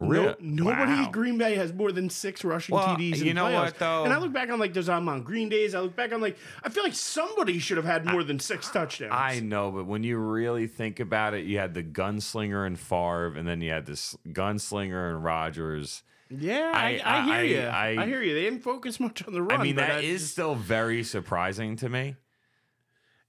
Really? 0.00 0.34
No, 0.40 0.64
nobody 0.64 0.92
Wow. 0.94 1.04
at 1.04 1.12
Green 1.12 1.38
Bay 1.38 1.54
has 1.54 1.72
more 1.72 1.92
than 1.92 2.10
six 2.10 2.42
rushing 2.44 2.74
Well, 2.74 2.96
TDs. 2.96 3.20
In 3.20 3.26
you 3.28 3.34
know 3.34 3.44
playoffs. 3.44 3.64
what, 3.66 3.78
though? 3.78 4.04
And 4.04 4.12
I 4.12 4.18
look 4.18 4.32
back 4.32 4.50
on 4.50 4.58
like 4.58 4.72
those 4.74 4.88
I'm 4.88 5.08
on 5.08 5.22
Green 5.22 5.48
days. 5.48 5.76
I 5.76 5.80
look 5.80 5.94
back 5.94 6.12
on 6.12 6.20
like 6.20 6.36
I 6.64 6.70
feel 6.70 6.82
like 6.82 6.94
somebody 6.94 7.60
should 7.60 7.76
have 7.76 7.86
had 7.86 8.04
more 8.04 8.24
than 8.24 8.40
six 8.40 8.68
touchdowns. 8.68 9.12
I 9.14 9.38
know, 9.38 9.70
but 9.70 9.86
when 9.86 10.02
you 10.02 10.18
really 10.18 10.66
think 10.66 10.98
about 10.98 11.34
it, 11.34 11.44
you 11.44 11.58
had 11.58 11.74
the 11.74 11.84
gunslinger 11.84 12.66
and 12.66 12.76
Favre, 12.76 13.34
and 13.36 13.46
then 13.46 13.60
you 13.60 13.70
had 13.70 13.86
this 13.86 14.16
gunslinger 14.26 15.10
and 15.14 15.22
Rodgers. 15.22 16.02
yeah, 16.28 16.72
I, 16.74 17.00
I- 17.04 17.18
I, 17.18 17.22
hear 17.22 17.34
I- 17.34 17.42
you. 17.42 17.60
I- 17.60 18.02
I, 18.02 18.06
hear 18.06 18.22
you. 18.22 18.34
They 18.34 18.42
didn't 18.42 18.62
focus 18.64 18.98
much 18.98 19.24
on 19.24 19.34
the 19.34 19.42
run. 19.42 19.60
I 19.60 19.62
mean, 19.62 19.76
that 19.76 20.02
is 20.02 20.28
still 20.28 20.56
very 20.56 21.04
surprising 21.04 21.76
to 21.76 21.88
me. 21.88 22.16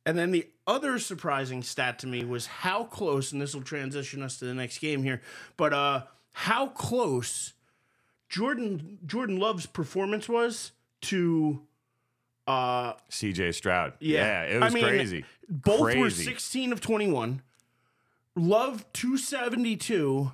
And 0.07 0.17
then 0.17 0.31
the 0.31 0.47
other 0.65 0.99
surprising 0.99 1.63
stat 1.63 1.99
to 1.99 2.07
me 2.07 2.23
was 2.23 2.45
how 2.45 2.85
close, 2.85 3.31
and 3.31 3.41
this 3.41 3.53
will 3.53 3.63
transition 3.63 4.21
us 4.21 4.37
to 4.39 4.45
the 4.45 4.53
next 4.53 4.79
game 4.79 5.03
here, 5.03 5.21
but 5.57 5.73
uh 5.73 6.03
how 6.31 6.67
close 6.67 7.53
Jordan 8.29 8.97
Jordan 9.05 9.39
Love's 9.39 9.65
performance 9.65 10.27
was 10.27 10.71
to 11.01 11.61
uh 12.47 12.93
CJ 13.09 13.53
Stroud. 13.53 13.93
Yeah. 13.99 14.43
it 14.43 14.59
was 14.59 14.71
I 14.71 14.73
mean, 14.73 14.83
crazy. 14.83 15.25
both 15.49 15.95
were 15.95 16.09
16 16.09 16.71
of 16.73 16.81
21. 16.81 17.41
Love 18.35 18.85
272. 18.93 20.31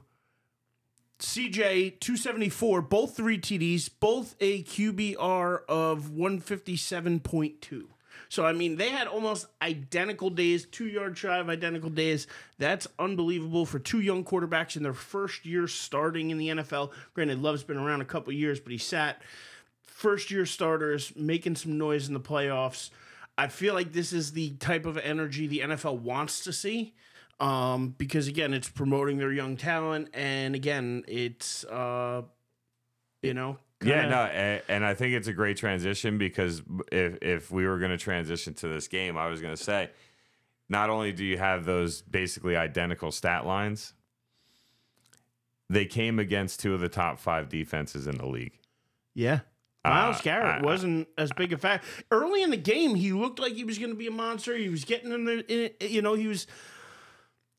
CJ 1.20 2.00
274, 2.00 2.82
both 2.82 3.18
three 3.18 3.38
TDs, 3.38 3.90
both 4.00 4.36
a 4.40 4.64
QBR 4.64 5.66
of 5.68 6.12
157.2. 6.12 7.88
So 8.30 8.46
I 8.46 8.54
mean, 8.54 8.78
they 8.78 8.90
had 8.90 9.08
almost 9.08 9.48
identical 9.62 10.30
days, 10.30 10.66
two 10.66 10.88
yard 10.88 11.18
shy 11.18 11.38
of 11.40 11.50
identical 11.50 11.90
days. 11.90 12.28
That's 12.60 12.88
unbelievable 13.00 13.66
for 13.66 13.80
two 13.80 14.02
young 14.02 14.24
quarterbacks 14.24 14.78
in 14.78 14.84
their 14.84 14.94
first 14.94 15.46
year 15.46 15.68
starting 15.68 16.30
in 16.30 16.38
the 16.38 16.50
NFL. 16.50 16.92
Granted, 17.16 17.42
Love's 17.42 17.64
been 17.64 17.78
around 17.78 18.02
a 18.02 18.06
couple 18.06 18.32
years, 18.32 18.60
but 18.60 18.72
he 18.72 18.78
sat 18.78 19.22
first 19.82 20.30
year 20.32 20.46
starters 20.46 21.12
making 21.16 21.56
some 21.56 21.78
noise 21.78 22.08
in 22.08 22.14
the 22.14 22.20
playoffs. 22.20 22.92
I 23.38 23.48
feel 23.48 23.74
like 23.74 23.94
this 23.94 24.14
is 24.14 24.34
the 24.34 24.52
type 24.58 24.86
of 24.86 24.98
energy 24.98 25.48
the 25.48 25.60
NFL 25.60 26.00
wants 26.00 26.44
to 26.44 26.54
see. 26.54 26.94
Um, 27.40 27.96
because 27.98 28.28
again, 28.28 28.54
it's 28.54 28.70
promoting 28.70 29.18
their 29.18 29.32
young 29.32 29.56
talent, 29.56 30.10
and 30.14 30.56
again, 30.56 31.06
it's 31.08 31.64
uh, 31.64 32.24
you 33.22 33.34
know, 33.34 33.58
Yeah, 33.82 34.02
kinda- 34.02 34.10
no, 34.10 34.22
and, 34.24 34.62
and 34.68 34.86
I 34.86 34.94
think 34.94 35.14
it's 35.16 35.28
a 35.28 35.34
great 35.34 35.58
transition 35.58 36.18
because 36.18 36.62
if 36.92 37.18
if 37.22 37.52
we 37.52 37.66
were 37.68 37.78
going 37.80 37.92
to 37.92 37.98
transition 37.98 38.54
to 38.56 38.68
this 38.68 38.88
game, 38.88 39.18
I 39.18 39.28
was 39.28 39.42
going 39.42 39.56
to 39.56 39.64
say, 39.64 39.90
not 40.68 40.90
only 40.90 41.12
do 41.14 41.24
you 41.24 41.38
have 41.38 41.66
those 41.66 42.02
basically 42.02 42.56
identical 42.58 43.12
stat 43.12 43.46
lines, 43.46 43.94
they 45.70 45.86
came 45.86 46.20
against 46.20 46.60
two 46.60 46.74
of 46.74 46.80
the 46.82 46.90
top 46.90 47.20
five 47.20 47.48
defenses 47.50 48.08
in 48.08 48.18
the 48.18 48.28
league. 48.28 48.58
yeah. 49.14 49.42
Miles 49.86 50.18
Uh, 50.18 50.22
Garrett 50.24 50.62
I- 50.62 50.66
wasn't 50.66 51.08
as 51.18 51.32
big 51.38 51.54
a 51.54 51.58
fact. 51.58 51.86
Early 52.12 52.44
in 52.44 52.50
the 52.50 52.58
game, 52.58 52.96
he 52.96 53.14
looked 53.14 53.40
like 53.40 53.54
he 53.54 53.64
was 53.64 53.78
going 53.80 53.92
to 53.92 53.96
be 53.96 54.08
a 54.08 54.12
monster. 54.12 54.54
He 54.58 54.68
was 54.68 54.84
getting 54.84 55.14
in 55.14 55.24
the, 55.24 55.46
in, 55.82 55.90
you 55.90 56.02
know, 56.02 56.16
he 56.16 56.28
was 56.28 56.48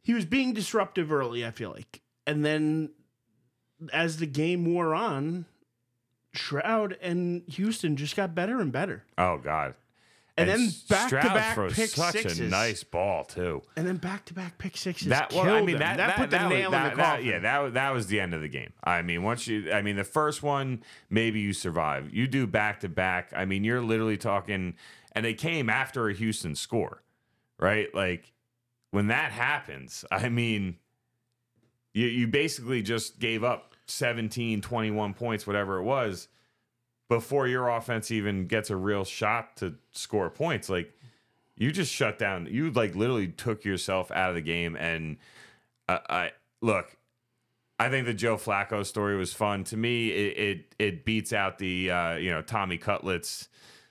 he 0.02 0.12
was 0.12 0.26
being 0.26 0.52
disruptive 0.52 1.10
early. 1.10 1.46
I 1.46 1.50
feel 1.50 1.70
like, 1.70 2.02
and 2.26 2.44
then 2.44 2.90
as 3.90 4.18
the 4.18 4.26
game 4.26 4.66
wore 4.66 4.94
on, 4.94 5.46
Stroud 6.34 6.96
and 7.02 7.42
Houston 7.48 7.96
just 7.96 8.16
got 8.16 8.34
better 8.34 8.60
and 8.60 8.70
better. 8.72 9.04
Oh 9.18 9.38
God! 9.38 9.74
And 10.36 10.48
then 10.48 10.68
back-to-back 10.88 11.52
Stroud 11.52 11.54
throws 11.54 11.74
pick 11.74 11.90
such 11.90 12.12
sixes. 12.12 12.38
a 12.40 12.44
nice 12.44 12.82
ball 12.84 13.24
too. 13.24 13.62
And 13.76 13.86
then 13.86 13.96
back 13.96 14.24
to 14.26 14.34
back 14.34 14.56
pick 14.58 14.76
sixes. 14.76 15.08
That 15.08 15.32
well, 15.32 15.42
killed 15.44 15.56
I 15.56 15.60
mean 15.62 15.78
them. 15.78 15.80
that 15.80 15.96
that, 15.98 16.16
put 16.16 16.30
the 16.30 16.38
that 16.38 16.48
was- 16.48 16.58
nail 16.58 16.70
that- 16.70 16.84
in 16.84 16.90
the 16.90 16.96
that- 16.96 17.04
coffin. 17.12 17.26
yeah, 17.26 17.38
that 17.40 17.74
that 17.74 17.90
was 17.90 18.06
the 18.06 18.20
end 18.20 18.32
of 18.34 18.40
the 18.40 18.48
game. 18.48 18.72
I 18.84 19.02
mean, 19.02 19.22
once 19.22 19.46
you, 19.48 19.70
I 19.72 19.82
mean, 19.82 19.96
the 19.96 20.04
first 20.04 20.42
one 20.42 20.82
maybe 21.10 21.40
you 21.40 21.52
survive. 21.52 22.14
You 22.14 22.26
do 22.28 22.46
back 22.46 22.80
to 22.80 22.88
back. 22.88 23.32
I 23.36 23.44
mean, 23.44 23.64
you're 23.64 23.82
literally 23.82 24.16
talking, 24.16 24.74
and 25.12 25.24
they 25.24 25.34
came 25.34 25.68
after 25.68 26.08
a 26.08 26.14
Houston 26.14 26.54
score, 26.54 27.02
right? 27.58 27.92
Like 27.94 28.32
when 28.92 29.08
that 29.08 29.32
happens, 29.32 30.04
I 30.12 30.28
mean, 30.28 30.76
you 31.92 32.06
you 32.06 32.26
basically 32.28 32.82
just 32.82 33.18
gave 33.18 33.42
up 33.44 33.69
17, 33.90 34.60
21 34.60 35.14
points, 35.14 35.46
whatever 35.46 35.78
it 35.78 35.82
was, 35.82 36.28
before 37.08 37.46
your 37.48 37.68
offense 37.68 38.10
even 38.10 38.46
gets 38.46 38.70
a 38.70 38.76
real 38.76 39.04
shot 39.04 39.56
to 39.56 39.74
score 39.90 40.30
points. 40.30 40.68
Like 40.68 40.94
you 41.56 41.70
just 41.72 41.92
shut 41.92 42.18
down. 42.18 42.48
You 42.50 42.70
like 42.70 42.94
literally 42.94 43.28
took 43.28 43.64
yourself 43.64 44.10
out 44.10 44.30
of 44.30 44.34
the 44.34 44.42
game. 44.42 44.76
And 44.76 45.18
uh, 45.88 45.98
I 46.08 46.30
look, 46.62 46.96
I 47.78 47.88
think 47.88 48.06
the 48.06 48.14
Joe 48.14 48.36
Flacco 48.36 48.84
story 48.84 49.16
was 49.16 49.32
fun. 49.32 49.64
To 49.64 49.76
me, 49.76 50.10
it 50.10 50.38
it, 50.38 50.74
it 50.78 51.04
beats 51.04 51.32
out 51.32 51.58
the 51.58 51.90
uh, 51.90 52.14
you 52.14 52.30
know 52.30 52.42
Tommy 52.42 52.78
Cutlets 52.78 53.48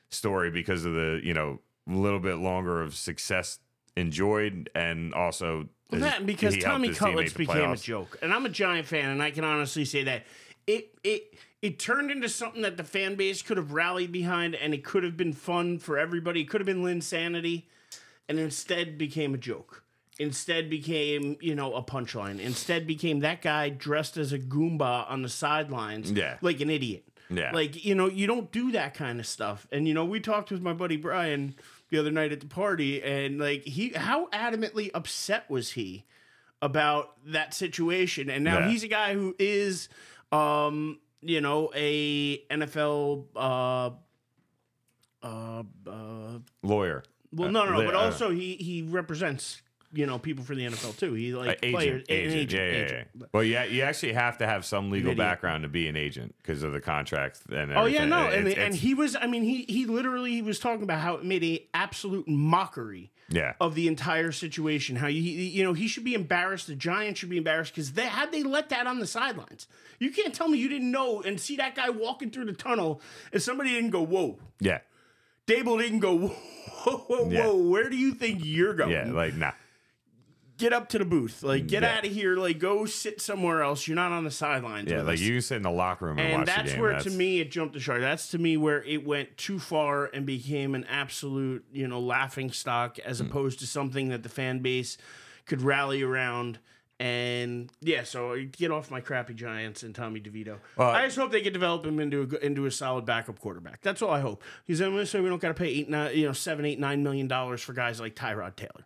story 0.10 0.50
because 0.50 0.86
of 0.86 0.94
the 0.94 1.20
you 1.24 1.34
know 1.34 1.60
a 1.88 1.94
little 1.94 2.20
bit 2.20 2.36
longer 2.36 2.82
of 2.82 2.96
success 2.96 3.60
enjoyed 3.96 4.70
and 4.74 5.14
also 5.14 5.68
Well, 5.92 6.02
that 6.02 6.18
and 6.20 6.28
because 6.28 6.54
he 6.54 6.62
helped 6.62 6.74
Tommy 6.74 6.88
his 6.90 6.98
Cutlets 7.00 7.34
became 7.34 7.58
a 7.58 7.74
playoffs. 7.74 7.84
joke, 7.84 8.18
and 8.22 8.34
I'm 8.34 8.46
a 8.46 8.50
Giant 8.50 8.88
fan, 8.88 9.10
and 9.10 9.24
I 9.24 9.32
can 9.32 9.44
honestly 9.44 9.86
say 9.86 10.04
that 10.04 10.24
it 10.68 10.94
it 11.04 11.34
it 11.62 11.80
turned 11.80 12.12
into 12.12 12.30
something 12.30 12.62
that 12.62 12.78
the 12.78 12.84
fan 12.84 13.16
base 13.16 13.42
could 13.42 13.58
have 13.58 13.72
rallied 13.74 14.12
behind, 14.12 14.56
and 14.56 14.74
it 14.74 14.84
could 14.84 15.04
have 15.04 15.18
been 15.18 15.34
fun 15.34 15.80
for 15.80 15.98
everybody. 15.98 16.42
It 16.42 16.50
could 16.50 16.62
have 16.62 16.66
been 16.68 16.84
Linsanity, 16.84 17.64
and 18.28 18.38
instead 18.40 18.98
became 18.98 19.34
a 19.34 19.38
joke. 19.38 19.84
Instead 20.20 20.70
became 20.70 21.38
you 21.42 21.56
know 21.56 21.74
a 21.74 21.82
punchline. 21.82 22.40
Instead 22.40 22.86
became 22.86 23.22
that 23.22 23.42
guy 23.42 23.70
dressed 23.70 24.16
as 24.18 24.32
a 24.32 24.38
goomba 24.40 25.10
on 25.10 25.22
the 25.24 25.30
sidelines, 25.30 26.12
Yeah. 26.12 26.38
like 26.42 26.60
an 26.62 26.70
idiot. 26.70 27.06
Yeah. 27.32 27.52
Like, 27.54 27.86
you 27.86 27.94
know, 27.94 28.08
you 28.10 28.26
don't 28.26 28.52
do 28.52 28.72
that 28.72 28.96
kind 28.96 29.20
of 29.20 29.28
stuff. 29.28 29.68
And, 29.72 29.88
you 29.88 29.94
know, 29.94 30.04
we 30.04 30.20
talked 30.20 30.50
with 30.50 30.64
my 30.64 30.74
buddy 30.74 30.98
Brian 30.98 31.54
the 31.90 31.98
other 32.00 32.12
night 32.12 32.32
at 32.32 32.40
the 32.40 32.46
party, 32.48 33.02
and, 33.02 33.40
like, 33.40 33.64
he, 33.64 33.90
how 33.90 34.28
adamantly 34.30 34.92
upset 34.94 35.50
was 35.50 35.72
he 35.72 36.06
about 36.62 37.16
that 37.26 37.54
situation? 37.54 38.30
And 38.30 38.44
now 38.44 38.60
Yeah. 38.60 38.68
he's 38.68 38.84
a 38.84 38.88
guy 38.88 39.14
who 39.14 39.36
is, 39.40 39.90
um, 40.32 41.00
you 41.22 41.42
know, 41.42 41.72
a 41.76 42.38
NFL, 42.50 43.26
uh, 43.36 43.92
uh, 45.22 45.64
uh, 45.88 46.40
lawyer. 46.64 47.04
well, 47.32 47.52
no, 47.52 47.66
no, 47.66 47.72
no, 47.80 47.86
but 47.86 47.96
uh, 47.96 48.00
also 48.00 48.30
he, 48.32 48.56
he 48.56 48.82
represents, 48.84 49.62
you 49.92 50.06
know, 50.06 50.20
people 50.20 50.44
for 50.44 50.56
the 50.56 50.66
NFL 50.68 50.98
too. 50.98 51.14
He, 51.14 51.34
like, 51.34 51.60
agent, 51.64 51.74
players, 51.76 52.06
agent, 52.10 52.36
agent, 52.36 52.52
yeah, 52.52 52.60
yeah, 52.60 52.84
agent. 52.86 53.08
yeah. 53.20 53.26
Well, 53.34 53.44
yeah, 53.44 53.64
you 53.66 53.82
actually 53.82 54.14
have 54.14 54.38
to 54.40 54.46
have 54.48 54.66
some 54.66 54.92
legal 54.92 55.16
background 55.16 55.64
to 55.64 55.70
be 55.70 55.88
an 55.88 55.96
agent 55.96 56.36
because 56.42 56.64
of 56.64 56.72
the 56.74 56.82
contract 56.82 57.42
and 57.52 57.72
Oh 57.76 57.86
yeah, 57.86 58.06
no, 58.06 58.28
It's- 58.28 58.38
and, 58.40 58.48
and 58.50 58.76
he 58.76 58.94
was. 58.94 59.16
I 59.16 59.28
mean, 59.28 59.44
he 59.44 59.64
he 59.64 59.86
literally 59.86 60.32
he 60.32 60.42
was 60.42 60.60
talking 60.60 60.84
about 60.84 61.00
how 61.00 61.16
it 61.16 61.26
made 61.26 61.44
a 61.44 61.66
absolute 61.74 62.28
mockery 62.28 63.12
yeah, 63.32 63.54
of 63.62 63.76
the 63.76 63.88
entire 63.88 64.32
situation. 64.32 64.96
How 64.96 65.08
you 65.08 65.22
you 65.22 65.64
know 65.64 65.74
he 65.74 65.88
should 65.88 66.04
be 66.04 66.14
embarrassed. 66.14 66.68
The 66.68 66.76
Giants 66.76 67.20
should 67.20 67.30
be 67.30 67.38
embarrassed 67.38 67.74
because 67.74 67.94
they 67.94 68.06
had 68.08 68.32
they 68.32 68.44
let 68.44 68.70
that 68.70 68.88
on 68.88 69.00
the 69.00 69.08
sidelines. 69.08 69.68
You 70.00 70.12
can't 70.12 70.34
tell 70.34 70.48
me 70.48 70.58
you 70.58 70.70
didn't 70.70 70.92
know 70.92 71.22
and 71.22 71.40
see 71.40 71.56
that 71.58 71.76
guy 71.76 71.90
walking 71.90 72.30
through 72.32 72.46
the 72.46 72.54
tunnel 72.54 73.02
and 73.34 73.42
somebody 73.42 73.72
didn't 73.72 73.90
go 73.92 74.02
whoa. 74.04 74.40
yeah, 74.60 74.80
Daboll 75.48 75.80
didn't 75.80 76.00
go 76.00 76.16
whoa 76.18 76.98
whoa 76.98 77.24
whoa. 77.26 77.30
Yeah. 77.30 77.52
Where 77.52 77.90
do 77.90 77.98
you 77.98 78.14
think 78.14 78.40
you're 78.44 78.74
going? 78.74 78.92
yeah. 78.92 79.12
Like, 79.12 79.36
nah, 79.36 79.52
Get 80.60 80.74
up 80.74 80.90
to 80.90 81.00
the 81.00 81.06
booth. 81.06 81.42
Like 81.42 81.68
get 81.68 81.84
Yeah. 81.84 81.98
out 81.98 82.06
of 82.06 82.12
here. 82.12 82.36
Like 82.36 82.60
go 82.60 82.86
sit 82.86 83.22
somewhere 83.22 83.64
else. 83.64 83.88
You're 83.88 83.96
not 83.96 84.12
on 84.12 84.26
the 84.26 84.32
sidelines. 84.32 84.92
yeah. 84.92 85.02
Like 85.02 85.16
us. 85.16 85.22
you 85.22 85.34
can 85.34 85.42
sit 85.42 85.56
in 85.56 85.64
the 85.64 85.72
locker 85.72 86.06
room 86.06 86.20
and, 86.20 86.28
and 86.28 86.38
watch 86.40 86.46
that's 86.48 86.64
the 86.64 86.70
game. 86.72 86.82
where 86.82 86.92
that's, 86.92 87.06
to 87.06 87.12
me 87.12 87.40
it 87.40 87.50
jumped 87.50 87.74
the 87.74 87.80
shark 87.80 88.02
that's 88.02 88.28
to 88.30 88.38
me 88.38 88.58
where 88.58 88.84
it 88.84 89.06
went 89.06 89.38
too 89.38 89.58
far 89.58 90.06
and 90.06 90.26
became 90.26 90.76
an 90.76 90.84
absolute 90.86 91.66
you 91.72 91.88
know 91.88 92.00
laughing 92.00 92.52
stock 92.52 93.00
as 93.00 93.20
hmm. 93.20 93.28
opposed 93.28 93.60
to 93.60 93.68
something 93.68 94.10
that 94.10 94.24
the 94.24 94.30
fan 94.30 94.60
base 94.60 94.98
could 95.46 95.62
rally 95.62 96.04
around 96.04 96.60
and 97.00 97.72
yeah 97.80 98.04
so 98.04 98.34
uh, 98.34 98.38
get 98.52 98.72
off 98.72 98.92
my 98.92 99.00
crappy 99.00 99.34
giants 99.34 99.84
and 99.84 99.96
tommy 99.96 100.20
devito 100.20 100.58
Well- 100.76 100.90
i 100.90 101.06
just 101.06 101.18
hope 101.18 101.32
they 101.32 101.42
can 101.42 101.54
develop 101.54 101.86
him 101.86 102.00
into 102.00 102.24
a 102.24 102.46
into 102.46 102.66
a 102.66 102.72
solid 102.72 103.06
backup 103.06 103.40
quarterback 103.40 103.82
that's 103.82 104.02
all 104.02 104.12
i 104.12 104.20
hope 104.20 104.44
because 104.68 104.82
i'm 104.82 104.92
going 104.92 105.04
to 105.04 105.06
say 105.06 105.22
we 105.22 105.30
don't 105.30 105.42
got 105.42 105.48
to 105.50 105.54
pay 105.54 105.70
eight 105.70 105.90
nine 105.90 106.16
you 106.16 106.26
know 106.26 106.34
seven 106.34 106.66
eight 106.66 106.80
nine 106.80 107.02
million 107.02 107.28
dollars 107.28 107.62
for 107.62 107.72
guys 107.72 108.02
like 108.02 108.16
tyrod 108.16 108.58
taylor 108.58 108.86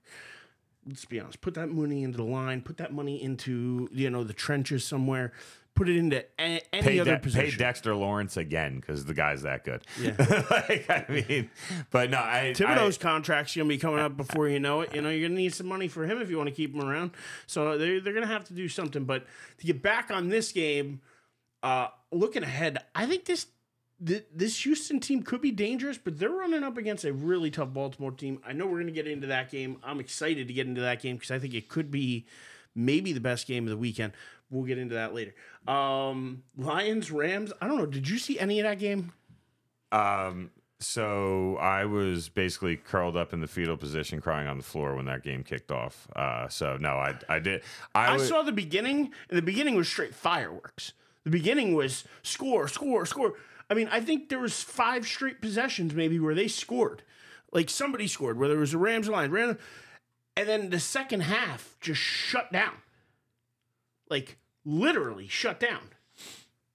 let's 0.88 1.06
be 1.06 1.20
honest, 1.20 1.42
put 1.42 1.54
that 1.56 1.70
money 1.70 2.04
into 2.04 2.18
the 2.18 2.24
line, 2.24 2.62
put 2.62 2.78
that 2.78 2.94
money 2.94 3.22
into 3.22 3.90
you 3.92 4.10
know 4.10 4.24
the 4.24 4.34
trenches 4.34 4.86
somewhere, 4.86 5.34
put 5.76 5.90
it 5.90 5.98
into 5.98 6.24
a- 6.40 6.62
any 6.72 6.82
pay, 6.82 7.00
other 7.00 7.18
De- 7.18 7.30
pay. 7.30 7.52
Dexter 7.52 7.96
Lawrence 7.96 8.38
again 8.38 8.80
because 8.80 9.06
the 9.06 9.14
guy's 9.14 9.42
that 9.44 9.64
good. 9.64 9.82
Yeah. 10.00 10.16
like, 10.52 10.90
I 10.90 11.06
mean, 11.10 11.50
but 11.92 12.10
no, 12.10 12.18
I, 12.18 12.54
Thibodeaux's 12.56 12.98
contract's 12.98 13.56
gonna 13.56 13.70
be 13.70 13.78
coming 13.78 14.00
up 14.00 14.18
before 14.18 14.48
you 14.48 14.60
know 14.60 14.82
it. 14.82 14.94
You 14.94 15.02
know, 15.02 15.10
you're 15.10 15.28
gonna 15.28 15.40
need 15.40 15.54
some 15.54 15.68
money 15.68 15.88
for 15.88 16.06
him 16.06 16.22
if 16.22 16.30
you 16.30 16.38
want 16.38 16.50
to 16.50 16.56
keep 16.56 16.74
him 16.74 16.82
around. 16.82 17.12
So 17.48 17.78
they're 17.78 18.00
they're 18.02 18.14
gonna 18.14 18.28
have 18.28 18.46
to 18.46 18.54
do 18.54 18.68
something. 18.68 19.06
But 19.06 19.26
to 19.60 19.66
get 19.66 19.82
back 19.82 20.12
on 20.12 20.30
this 20.30 20.52
game, 20.52 21.02
uh, 21.62 21.88
looking 22.12 22.44
ahead, 22.44 22.78
I 22.94 23.06
think 23.06 23.26
this 23.26 23.48
th- 24.06 24.26
this 24.34 24.64
Houston 24.64 25.00
team 25.00 25.24
could 25.24 25.42
be 25.42 25.52
dangerous, 25.52 25.98
but 25.98 26.20
they're 26.20 26.30
running 26.30 26.64
up 26.64 26.78
against 26.78 27.06
a 27.06 27.14
really 27.14 27.52
tough 27.52 27.74
Baltimore 27.74 28.12
team. 28.12 28.40
I 28.46 28.54
know 28.54 28.66
we're 28.66 28.80
gonna 28.80 28.92
get 28.92 29.08
into 29.08 29.28
that 29.28 29.50
game. 29.52 29.78
I'm 29.84 30.00
excited 30.00 30.48
to 30.48 30.54
get 30.54 30.68
into 30.68 30.82
that 30.82 31.02
game 31.02 31.16
because 31.18 31.32
I 31.32 31.40
think 31.40 31.54
it 31.54 31.70
could 31.70 31.92
be 31.92 32.26
maybe 32.76 33.14
the 33.14 33.20
best 33.20 33.48
game 33.48 33.64
of 33.66 33.70
the 33.70 33.78
weekend. 33.78 34.14
we'll 34.50 34.66
get 34.66 34.78
into 34.78 34.96
that 34.96 35.14
later. 35.16 35.34
Um, 35.68 36.44
Lions 36.58 37.12
Rams. 37.12 37.52
I 37.62 37.68
don't 37.68 37.78
know. 37.78 37.86
Did 37.88 38.08
you 38.08 38.18
see 38.20 38.38
any 38.40 38.60
of 38.60 38.66
that 38.66 38.78
game? 38.78 39.12
Um, 39.92 40.52
so 40.80 41.58
I 41.58 41.86
was 41.86 42.30
basically 42.30 42.76
curled 42.76 43.16
up 43.16 43.34
in 43.34 43.40
the 43.42 43.48
fetal 43.48 43.78
position, 43.78 44.22
crying 44.22 44.48
on 44.48 44.58
the 44.58 44.64
floor 44.64 44.96
when 44.96 45.06
that 45.06 45.24
game 45.24 45.44
kicked 45.44 45.72
off. 45.72 46.08
Uh, 46.16 46.48
so 46.50 46.78
no, 46.78 46.98
I 46.98 47.16
I 47.30 47.40
did. 47.40 47.64
I, 47.96 48.16
I 48.16 48.18
saw 48.18 48.42
the 48.42 48.52
beginning, 48.52 49.12
and 49.30 49.38
the 49.38 49.42
beginning 49.42 49.76
was 49.76 49.88
straight 49.88 50.14
fireworks. 50.14 50.94
The 51.24 51.30
beginning 51.30 51.74
was 51.74 52.04
score, 52.22 52.68
score, 52.68 53.06
score. 53.06 53.34
I 53.74 53.76
mean, 53.76 53.90
I 53.92 54.02
think 54.02 54.30
there 54.30 54.38
was 54.38 54.62
five 54.62 55.08
straight 55.08 55.42
possessions 55.42 55.96
maybe 55.96 56.20
where 56.20 56.36
they 56.36 56.48
scored. 56.48 57.02
Like 57.52 57.72
somebody 57.72 58.06
scored, 58.06 58.38
whether 58.38 58.54
it 58.54 58.60
was 58.60 58.74
the 58.74 58.78
Rams 58.78 59.10
line, 59.10 59.32
random, 59.32 59.58
and 60.38 60.48
then 60.48 60.70
the 60.70 60.80
second 60.80 61.22
half 61.22 61.76
just 61.82 62.00
shut 62.00 62.52
down. 62.52 62.76
Like 64.12 64.38
literally 64.64 65.28
shut 65.28 65.60
down. 65.60 65.90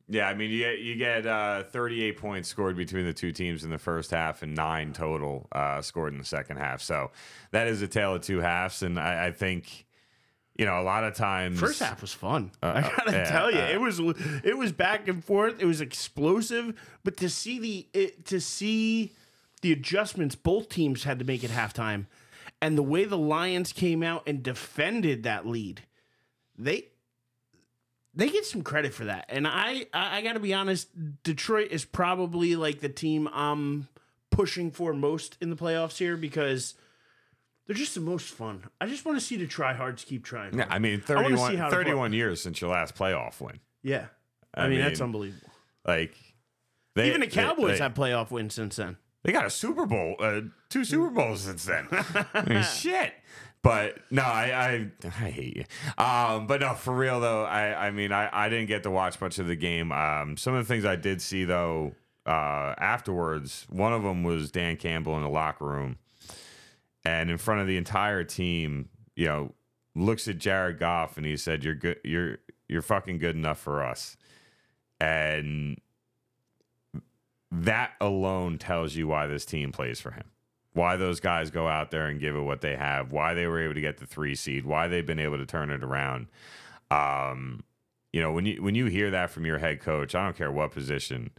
Yeah, 0.09 0.27
I 0.27 0.35
mean, 0.35 0.51
you 0.51 0.59
get 0.59 0.79
you 0.81 0.97
get 0.97 1.25
uh, 1.25 1.63
38 1.63 2.17
points 2.17 2.49
scored 2.49 2.77
between 2.77 3.05
the 3.05 3.13
two 3.13 3.31
teams 3.31 3.63
in 3.63 3.71
the 3.71 3.79
first 3.79 4.11
half, 4.11 4.43
and 4.43 4.57
nine 4.57 4.93
total 4.93 5.47
uh, 5.53 5.81
scored 5.83 6.13
in 6.13 6.19
the 6.19 6.25
second 6.25 6.57
half. 6.57 6.83
So 6.83 7.13
that 7.53 7.69
is 7.69 7.81
a 7.81 7.87
tale 7.87 8.17
of 8.17 8.23
two 8.23 8.41
halves, 8.41 8.83
and 8.83 8.99
I, 8.99 9.27
I 9.27 9.31
think, 9.31 9.87
you 10.59 10.67
know, 10.67 10.81
a 10.81 10.83
lot 10.83 11.05
of 11.05 11.15
times 11.15 11.61
First 11.61 11.79
half 11.79 12.03
was 12.03 12.13
fun. 12.13 12.51
I 12.61 12.83
gotta 12.83 13.13
yeah, 13.13 13.31
tell 13.31 13.51
you, 13.51 13.61
uh, 13.61 13.69
it 13.69 13.81
was 13.81 14.01
it 14.01 14.59
was 14.59 14.73
back 14.73 15.07
and 15.07 15.25
forth. 15.25 15.61
It 15.61 15.67
was 15.67 15.81
explosive, 15.81 16.75
but 17.05 17.17
to 17.19 17.31
see 17.31 17.61
the 17.61 17.87
it, 17.95 18.27
to 18.27 18.41
see 18.41 19.13
the 19.63 19.71
adjustments 19.71 20.35
both 20.35 20.69
teams 20.69 21.05
had 21.05 21.21
to 21.21 21.25
make 21.25 21.45
at 21.45 21.51
halftime, 21.51 22.07
and 22.61 22.77
the 22.77 22.83
way 22.83 23.05
the 23.05 23.17
Lions 23.17 23.73
came 23.73 24.03
out 24.03 24.25
and 24.27 24.43
defended 24.43 25.23
that 25.23 25.47
lead, 25.47 25.83
they 26.59 26.87
they 28.13 28.29
get 28.29 28.45
some 28.45 28.63
credit 28.63 28.93
for 28.93 29.05
that. 29.05 29.27
And 29.29 29.47
I 29.47 29.87
I, 29.95 30.19
I 30.19 30.23
got 30.23 30.33
to 30.33 30.41
be 30.41 30.55
honest, 30.55 30.89
Detroit 31.23 31.69
is 31.71 31.85
probably 31.85 32.57
like 32.57 32.81
the 32.81 32.89
team 32.89 33.29
I'm 33.33 33.87
pushing 34.31 34.73
for 34.73 34.93
most 34.93 35.39
in 35.41 35.51
the 35.51 35.57
playoffs 35.57 35.99
here 35.99 36.17
because. 36.17 36.75
They're 37.69 37.77
just 37.77 37.95
the 37.95 38.01
most 38.01 38.31
fun. 38.31 38.65
I 38.81 38.87
just 38.87 39.05
want 39.05 39.19
to 39.19 39.25
see 39.25 39.37
the 39.37 39.47
tryhards 39.47 40.05
keep 40.05 40.25
trying. 40.25 40.59
Yeah. 40.59 40.67
I 40.71 40.79
mean, 40.79 41.01
31, 41.03 41.57
how 41.57 41.67
to 41.67 41.71
play. 41.71 41.85
31 41.85 42.13
years 42.15 42.41
since 42.41 42.61
your 42.61 42.71
last 42.71 42.97
playoff 42.97 43.41
win. 43.41 43.61
Yeah. 43.83 44.07
I, 44.55 44.65
I 44.65 44.69
mean, 44.69 44.81
that's 44.81 45.01
unbelievable. 45.03 45.51
Like, 45.87 46.15
they, 46.95 47.09
Even 47.09 47.21
the 47.21 47.27
they- 47.27 47.33
Cowboys 47.33 47.79
they, 47.79 47.85
have 47.85 47.95
playoff 47.95 48.31
wins 48.31 48.55
since 48.55 48.77
then. 48.77 48.97
They 49.23 49.33
got 49.33 49.45
a 49.45 49.51
Super 49.51 49.85
Bowl, 49.85 50.17
uh, 50.19 50.41
two 50.71 50.85
Super 50.85 51.11
Bowls 51.11 51.43
since 51.43 51.65
then. 51.67 51.89
I 52.35 52.45
mean, 52.49 52.63
shit. 52.63 53.13
But 53.63 53.99
no, 54.11 54.23
I, 54.23 54.45
I 54.45 54.91
I 55.05 55.31
hate 55.31 55.57
you. 55.57 55.65
Um, 56.03 56.47
but 56.47 56.61
no, 56.61 56.75
for 56.75 56.95
real 56.95 57.19
though, 57.21 57.45
I 57.45 57.89
I 57.89 57.91
mean 57.91 58.13
I, 58.13 58.31
I 58.33 58.49
didn't 58.49 58.69
get 58.69 58.85
to 58.85 58.91
watch 58.91 59.21
much 59.21 59.41
of 59.41 59.49
the 59.49 59.57
game. 59.57 59.91
Um, 59.91 60.37
some 60.37 60.55
of 60.55 60.67
the 60.67 60.73
things 60.73 60.85
I 60.85 60.95
did 60.95 61.21
see 61.21 61.45
though 61.45 61.93
uh, 62.25 62.75
afterwards, 62.79 63.67
one 63.69 63.93
of 63.93 64.05
them 64.05 64.23
was 64.23 64.53
Dan 64.53 64.77
Campbell 64.77 65.17
in 65.17 65.23
the 65.25 65.29
locker 65.29 65.65
room, 65.67 65.99
and 67.09 67.31
in 67.31 67.39
front 67.39 67.63
of 67.63 67.67
the 67.67 67.79
entire 67.79 68.23
team, 68.23 68.91
you 69.17 69.27
know, 69.27 69.55
looks 69.95 70.29
at 70.29 70.37
Jared 70.37 70.79
Goff 70.79 71.17
and 71.17 71.25
he 71.25 71.39
said, 71.39 71.65
"You're 71.65 71.75
good. 71.75 71.99
You're 72.05 72.37
you're 72.69 72.83
fucking 72.83 73.17
good 73.17 73.35
enough 73.35 73.59
for 73.59 73.83
us," 73.83 74.19
and 75.01 75.81
that 77.51 77.93
alone 77.99 78.59
tells 78.59 78.95
you 78.95 79.09
why 79.09 79.27
this 79.27 79.47
team 79.47 79.73
plays 79.73 80.01
for 80.01 80.11
him. 80.11 80.25
Why 80.75 80.97
those 80.97 81.19
guys 81.19 81.51
go 81.51 81.67
out 81.67 81.91
there 81.91 82.09
and 82.09 82.21
give 82.21 82.37
it 82.37 82.43
what 82.43 82.61
they 82.61 82.77
have, 82.77 83.11
why 83.11 83.33
they 83.33 83.47
were 83.47 83.63
able 83.63 83.75
to 83.75 83.81
get 83.81 83.97
the 83.97 84.07
three 84.07 84.35
seed, 84.35 84.67
why 84.67 84.87
they've 84.87 85.07
been 85.07 85.19
able 85.19 85.39
to 85.39 85.47
turn 85.47 85.71
it 85.71 85.83
around. 85.83 86.27
Um, 86.91 87.65
you 88.13 88.21
know, 88.21 88.33
when 88.33 88.45
you 88.45 88.63
when 88.63 88.75
you 88.75 88.85
hear 88.85 89.11
that 89.13 89.31
from 89.31 89.47
your 89.47 89.59
head 89.59 89.81
coach, 89.81 90.15
I 90.15 90.25
don't 90.25 90.37
care 90.37 90.53
what 90.53 90.73
position, 90.73 91.31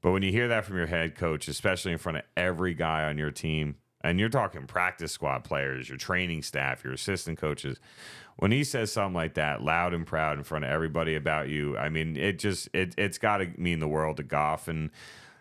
but 0.00 0.12
when 0.12 0.22
you 0.22 0.32
hear 0.32 0.48
that 0.48 0.64
from 0.64 0.78
your 0.78 0.86
head 0.86 1.16
coach, 1.16 1.48
especially 1.48 1.92
in 1.92 1.98
front 1.98 2.16
of 2.16 2.24
every 2.34 2.72
guy 2.72 3.04
on 3.04 3.18
your 3.18 3.30
team, 3.30 3.76
and 4.02 4.18
you're 4.18 4.28
talking 4.28 4.66
practice 4.66 5.12
squad 5.12 5.44
players, 5.44 5.88
your 5.88 5.98
training 5.98 6.42
staff, 6.42 6.84
your 6.84 6.92
assistant 6.92 7.38
coaches, 7.38 7.78
when 8.36 8.52
he 8.52 8.64
says 8.64 8.92
something 8.92 9.14
like 9.14 9.34
that, 9.34 9.62
loud 9.62 9.94
and 9.94 10.06
proud 10.06 10.38
in 10.38 10.44
front 10.44 10.64
of 10.64 10.70
everybody 10.70 11.14
about 11.14 11.48
you, 11.48 11.76
I 11.76 11.88
mean, 11.88 12.16
it 12.16 12.38
just 12.38 12.68
it 12.72 12.94
it's 12.98 13.18
got 13.18 13.38
to 13.38 13.46
mean 13.56 13.78
the 13.78 13.88
world 13.88 14.16
to 14.18 14.22
Goff. 14.22 14.68
And 14.68 14.90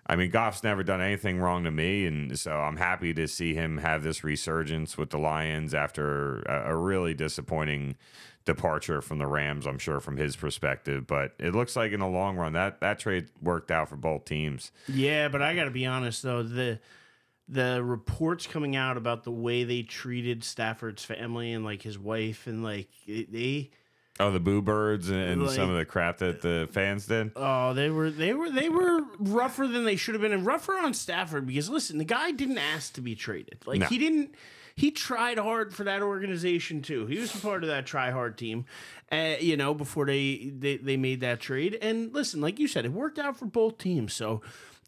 I 0.06 0.15
mean, 0.15 0.30
Goff's 0.30 0.63
never 0.63 0.84
done 0.84 1.02
anything 1.02 1.39
wrong 1.39 1.63
to 1.63 1.71
me, 1.71 2.06
and 2.06 2.38
so 2.38 2.52
I'm 2.52 2.78
happy 2.78 3.13
to 3.13 3.28
see 3.28 3.54
him 3.54 3.78
have 3.78 4.04
this 4.04 4.24
resurgence 4.24 4.97
with 4.97 5.10
the 5.10 5.17
Lions 5.17 5.74
after 5.74 6.41
a, 6.41 6.71
a 6.71 6.76
really 6.76 7.13
disappointing 7.13 7.95
departure 8.43 9.02
from 9.02 9.19
the 9.19 9.28
Rams. 9.28 9.65
I'm 9.67 9.78
sure 9.78 10.00
from 10.00 10.17
his 10.17 10.36
perspective, 10.36 11.06
but 11.08 11.34
it 11.39 11.54
looks 11.54 11.76
like 11.76 11.91
in 11.91 12.00
the 12.00 12.08
long 12.08 12.38
run 12.38 12.54
that 12.54 12.82
that 12.82 13.00
trade 13.00 13.30
worked 13.41 13.71
out 13.71 13.89
for 13.89 13.95
both 13.95 14.26
teams. 14.26 14.71
Yeah, 14.88 15.28
but 15.30 15.41
I 15.41 15.56
got 15.56 15.65
to 15.65 15.71
be 15.71 15.86
honest 15.86 16.24
though 16.24 16.43
the 16.43 16.80
the 17.52 17.84
reports 17.84 18.48
coming 18.48 18.76
out 18.78 18.96
about 18.98 19.24
the 19.26 19.32
way 19.32 19.64
they 19.66 19.84
treated 19.84 20.44
Stafford's 20.44 21.04
family 21.04 21.52
and 21.52 21.66
like 21.66 21.82
his 21.82 22.00
wife 22.00 22.48
and 22.48 22.64
like 22.64 22.88
they 23.08 23.70
Oh, 24.20 24.30
the 24.30 24.40
Boo 24.40 24.62
Birds 24.62 25.10
and, 25.10 25.20
and 25.20 25.42
Like- 25.46 25.56
some 25.56 25.70
of 25.70 25.78
the 25.78 25.86
crap 25.86 26.20
that 26.20 26.42
the 26.42 26.70
fans 26.72 27.08
did. 27.08 27.32
oh 27.36 27.74
they 27.74 27.90
were 27.90 28.10
they 28.10 28.34
were 28.34 28.50
they 28.50 28.70
were 28.70 29.02
rougher 29.20 29.68
than 29.68 29.84
they 29.84 29.96
should 29.96 30.14
have 30.16 30.22
been 30.22 30.32
and 30.34 30.46
rougher 30.46 30.74
on 30.78 30.94
Stafford 30.94 31.46
because 31.46 31.70
listen 31.70 31.98
the 31.98 32.06
guy 32.06 32.32
didn't 32.32 32.58
ask 32.58 32.94
to 32.94 33.02
be 33.02 33.16
traded 33.16 33.58
like 33.66 33.80
No. 33.82 33.86
he 33.88 33.98
didn't 33.98 34.34
he 34.76 34.90
tried 34.92 35.38
hard 35.38 35.74
for 35.74 35.84
that 35.84 36.02
organization 36.02 36.82
too 36.82 37.06
he 37.08 37.18
was 37.20 37.36
a 37.36 37.40
part 37.40 37.64
of 37.64 37.70
that 37.70 37.86
try 37.86 38.12
hard 38.12 38.38
team 38.38 38.66
uh, 39.12 39.36
you 39.40 39.58
know 39.58 39.74
before 39.74 40.06
they, 40.06 40.52
they 40.58 40.78
they 40.78 40.96
made 40.98 41.20
that 41.20 41.40
trade 41.42 41.78
and 41.82 42.14
listen 42.14 42.40
like 42.40 42.60
you 42.60 42.68
said 42.68 42.86
it 42.86 42.92
worked 42.94 43.20
out 43.20 43.36
for 43.38 43.46
both 43.46 43.78
teams 43.78 44.14
so 44.14 44.42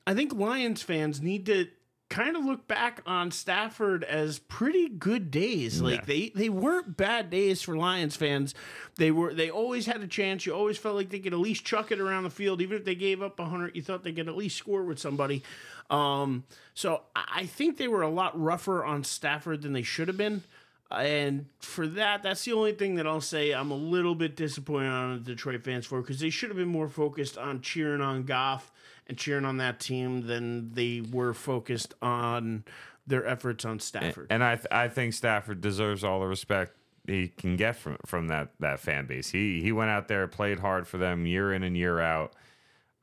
I 0.05 0.13
think 0.13 0.33
Lions 0.33 0.81
fans 0.81 1.21
need 1.21 1.45
to 1.47 1.67
kind 2.13 2.37
of 2.37 2.45
look 2.45 2.67
back 2.67 3.01
on 3.07 3.31
Stafford 3.31 4.03
as 4.03 4.37
pretty 4.37 4.87
good 4.87 5.31
days. 5.31 5.81
Like 5.81 6.01
Yeah. 6.01 6.05
they 6.05 6.31
they 6.35 6.49
weren't 6.49 6.95
bad 6.95 7.29
days 7.31 7.61
for 7.63 7.75
Lions 7.75 8.15
fans. 8.15 8.53
They 8.97 9.09
were 9.09 9.33
they 9.33 9.49
always 9.49 9.87
had 9.87 10.01
a 10.01 10.07
chance. 10.07 10.45
You 10.45 10.53
always 10.53 10.77
felt 10.77 10.95
like 10.95 11.09
they 11.09 11.19
could 11.19 11.33
at 11.33 11.39
least 11.39 11.65
chuck 11.65 11.91
it 11.91 11.99
around 11.99 12.23
the 12.23 12.29
field, 12.29 12.61
even 12.61 12.77
if 12.77 12.85
they 12.85 12.95
gave 12.95 13.21
up 13.23 13.39
hundred. 13.39 13.75
You 13.75 13.81
thought 13.81 14.03
they 14.03 14.11
could 14.13 14.27
at 14.29 14.37
least 14.37 14.57
score 14.57 14.83
with 14.83 14.99
somebody. 14.99 15.41
Um, 15.89 16.43
so 16.75 17.01
I 17.15 17.23
I 17.35 17.45
think 17.47 17.77
they 17.77 17.87
were 17.87 18.03
a 18.03 18.09
lot 18.09 18.39
rougher 18.39 18.85
on 18.85 19.03
Stafford 19.03 19.63
than 19.63 19.73
they 19.73 19.81
should 19.83 20.07
have 20.07 20.17
been. 20.17 20.43
And 20.91 21.47
for 21.59 21.87
that, 21.87 22.21
that's 22.21 22.45
the 22.45 22.53
only 22.53 22.73
thing 22.73 22.95
that 22.95 23.07
I'll 23.07 23.19
say 23.21 23.51
I'm 23.51 23.71
a 23.71 23.75
little 23.75 24.13
bit 24.13 24.35
disappointed 24.35 24.89
on 24.89 25.13
the 25.15 25.19
Detroit 25.31 25.63
fans 25.63 25.87
for 25.87 26.01
because 26.01 26.19
they 26.19 26.29
should 26.29 26.49
have 26.49 26.57
been 26.57 26.67
more 26.67 26.87
focused 26.87 27.35
on 27.39 27.61
cheering 27.61 28.01
on 28.01 28.23
Goff 28.25 28.71
and 29.07 29.17
cheering 29.17 29.45
on 29.45 29.57
that 29.57 29.79
team 29.79 30.27
than 30.27 30.73
they 30.73 31.01
were 31.01 31.33
focused 31.33 31.93
on 32.01 32.63
their 33.05 33.25
efforts 33.25 33.65
on 33.65 33.79
Stafford. 33.79 34.27
And 34.29 34.43
I 34.43 34.55
th- 34.55 34.67
I 34.71 34.87
think 34.87 35.13
Stafford 35.13 35.61
deserves 35.61 36.03
all 36.03 36.19
the 36.19 36.27
respect 36.27 36.77
he 37.05 37.27
can 37.27 37.57
get 37.57 37.75
from 37.75 37.97
from 38.05 38.27
that 38.27 38.51
that 38.59 38.79
fan 38.79 39.05
base. 39.05 39.29
He 39.31 39.61
he 39.61 39.71
went 39.71 39.91
out 39.91 40.07
there, 40.07 40.27
played 40.27 40.59
hard 40.59 40.87
for 40.87 40.97
them 40.97 41.25
year 41.25 41.53
in 41.53 41.63
and 41.63 41.75
year 41.75 41.99
out. 41.99 42.33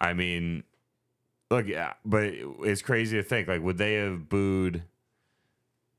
I 0.00 0.14
mean, 0.14 0.64
look, 1.50 1.66
yeah, 1.66 1.94
but 2.04 2.32
it's 2.60 2.82
crazy 2.82 3.16
to 3.18 3.22
think 3.22 3.48
like 3.48 3.62
would 3.62 3.78
they 3.78 3.94
have 3.94 4.28
booed 4.28 4.84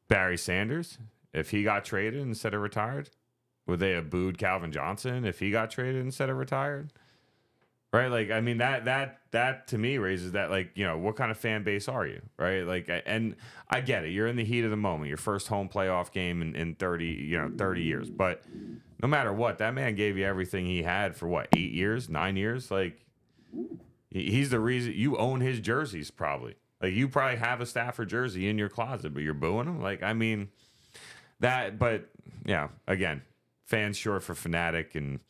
Barry 0.07 0.37
Sanders 0.37 0.97
if 1.33 1.51
he 1.51 1.63
got 1.63 1.85
traded 1.85 2.21
instead 2.21 2.53
of 2.53 2.61
retired? 2.61 3.09
Would 3.67 3.79
they 3.79 3.91
have 3.91 4.09
booed 4.09 4.37
Calvin 4.39 4.71
Johnson 4.71 5.23
if 5.23 5.39
he 5.39 5.51
got 5.51 5.69
traded 5.69 6.01
instead 6.03 6.29
of 6.29 6.37
retired? 6.37 6.91
Right, 7.93 8.07
like 8.07 8.31
I 8.31 8.41
mean 8.41 8.57
that 8.57 8.85
that 8.85 9.20
that 9.31 9.67
to 9.67 9.77
me 9.77 9.97
raises 9.97 10.33
that 10.33 10.49
like 10.49 10.71
you 10.75 10.85
know 10.85 10.97
what 10.97 11.15
kind 11.15 11.31
of 11.31 11.37
fan 11.37 11.63
base 11.63 11.87
are 11.87 12.05
you, 12.05 12.21
right? 12.37 12.61
Like 12.61 12.89
and 13.05 13.35
I 13.69 13.81
get 13.81 14.03
it, 14.03 14.09
you're 14.09 14.27
in 14.27 14.35
the 14.35 14.43
heat 14.43 14.63
of 14.63 14.71
the 14.71 14.77
moment, 14.77 15.07
your 15.07 15.17
first 15.17 15.47
home 15.47 15.69
playoff 15.69 16.11
game 16.11 16.41
in, 16.41 16.55
in 16.55 16.75
thirty 16.75 17.05
you 17.07 17.37
know 17.37 17.51
thirty 17.57 17.83
years, 17.83 18.09
but 18.09 18.43
no 19.01 19.07
matter 19.07 19.33
what, 19.33 19.57
that 19.59 19.73
man 19.73 19.95
gave 19.95 20.17
you 20.17 20.25
everything 20.25 20.65
he 20.65 20.83
had 20.83 21.15
for 21.15 21.27
what 21.27 21.47
eight 21.55 21.71
years, 21.71 22.09
nine 22.09 22.35
years, 22.35 22.69
like 22.69 23.05
he's 24.09 24.49
the 24.49 24.59
reason 24.59 24.93
you 24.95 25.17
own 25.17 25.39
his 25.39 25.59
jerseys 25.59 26.11
probably, 26.11 26.55
like 26.81 26.93
you 26.93 27.07
probably 27.07 27.37
have 27.37 27.61
a 27.61 27.65
Stafford 27.65 28.09
jersey 28.09 28.49
in 28.49 28.57
your 28.57 28.69
closet, 28.69 29.13
but 29.13 29.23
you're 29.23 29.33
booing 29.33 29.67
him, 29.67 29.81
like 29.81 30.03
I 30.03 30.13
mean 30.13 30.49
that, 31.39 31.79
but 31.79 32.09
yeah, 32.45 32.67
again, 32.85 33.21
fans 33.65 33.95
short 33.95 34.23
for 34.23 34.35
fanatic 34.35 34.93
and. 34.95 35.21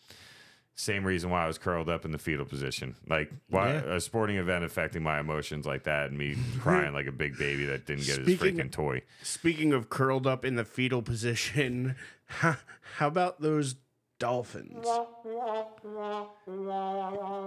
Same 0.81 1.03
reason 1.03 1.29
why 1.29 1.43
I 1.43 1.47
was 1.47 1.59
curled 1.59 1.89
up 1.89 2.05
in 2.05 2.11
the 2.11 2.17
fetal 2.17 2.43
position. 2.43 2.95
Like 3.07 3.31
why 3.51 3.73
Yeah. 3.73 3.93
a 3.97 4.01
sporting 4.01 4.37
event 4.37 4.63
affecting 4.65 5.03
my 5.03 5.19
emotions 5.19 5.67
like 5.67 5.83
that 5.83 6.09
and 6.09 6.17
me 6.17 6.35
crying 6.59 6.91
like 6.91 7.05
a 7.05 7.11
big 7.11 7.37
baby 7.37 7.65
that 7.67 7.85
didn't 7.85 8.05
get 8.05 8.17
his 8.25 8.39
freaking 8.39 8.71
toy. 8.71 9.03
Speaking 9.21 9.73
of 9.73 9.89
curled 9.91 10.25
up 10.25 10.43
in 10.43 10.55
the 10.55 10.65
fetal 10.65 11.03
position, 11.03 11.95
how 12.25 12.55
about 12.99 13.41
those 13.41 13.75
Dolphins? 14.17 14.87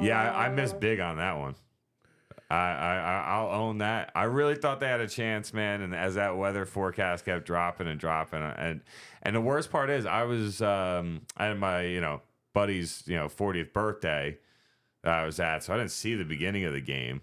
Yeah, 0.00 0.32
I, 0.34 0.46
I 0.46 0.48
missed 0.50 0.78
big 0.78 1.00
on 1.00 1.16
that 1.16 1.36
one. 1.36 1.54
I, 2.50 2.56
I 2.56 2.96
I- 2.98 3.24
I'll 3.36 3.48
own 3.62 3.78
that. 3.78 4.12
I 4.14 4.24
really 4.24 4.54
thought 4.54 4.78
they 4.78 4.86
had 4.86 5.00
a 5.00 5.08
chance, 5.08 5.52
man. 5.52 5.80
And 5.80 5.92
as 5.94 6.14
that 6.14 6.36
weather 6.36 6.64
forecast 6.66 7.24
kept 7.24 7.46
dropping 7.46 7.88
and 7.88 7.98
dropping, 7.98 8.42
and 8.42 8.80
and 9.22 9.34
the 9.34 9.40
worst 9.40 9.72
part 9.72 9.90
is, 9.90 10.06
I 10.06 10.22
was 10.24 10.60
um 10.62 11.22
I 11.36 11.46
had 11.46 11.58
my 11.58 11.82
you 11.82 12.00
know 12.00 12.20
buddy's 12.54 13.02
you 13.06 13.16
know 13.16 13.26
40th 13.28 13.72
birthday 13.74 14.38
that 15.02 15.12
I 15.12 15.26
was 15.26 15.38
at, 15.38 15.62
so 15.64 15.74
I 15.74 15.76
didn't 15.76 15.90
see 15.90 16.14
the 16.14 16.24
beginning 16.24 16.64
of 16.64 16.72
the 16.72 16.80
game. 16.80 17.20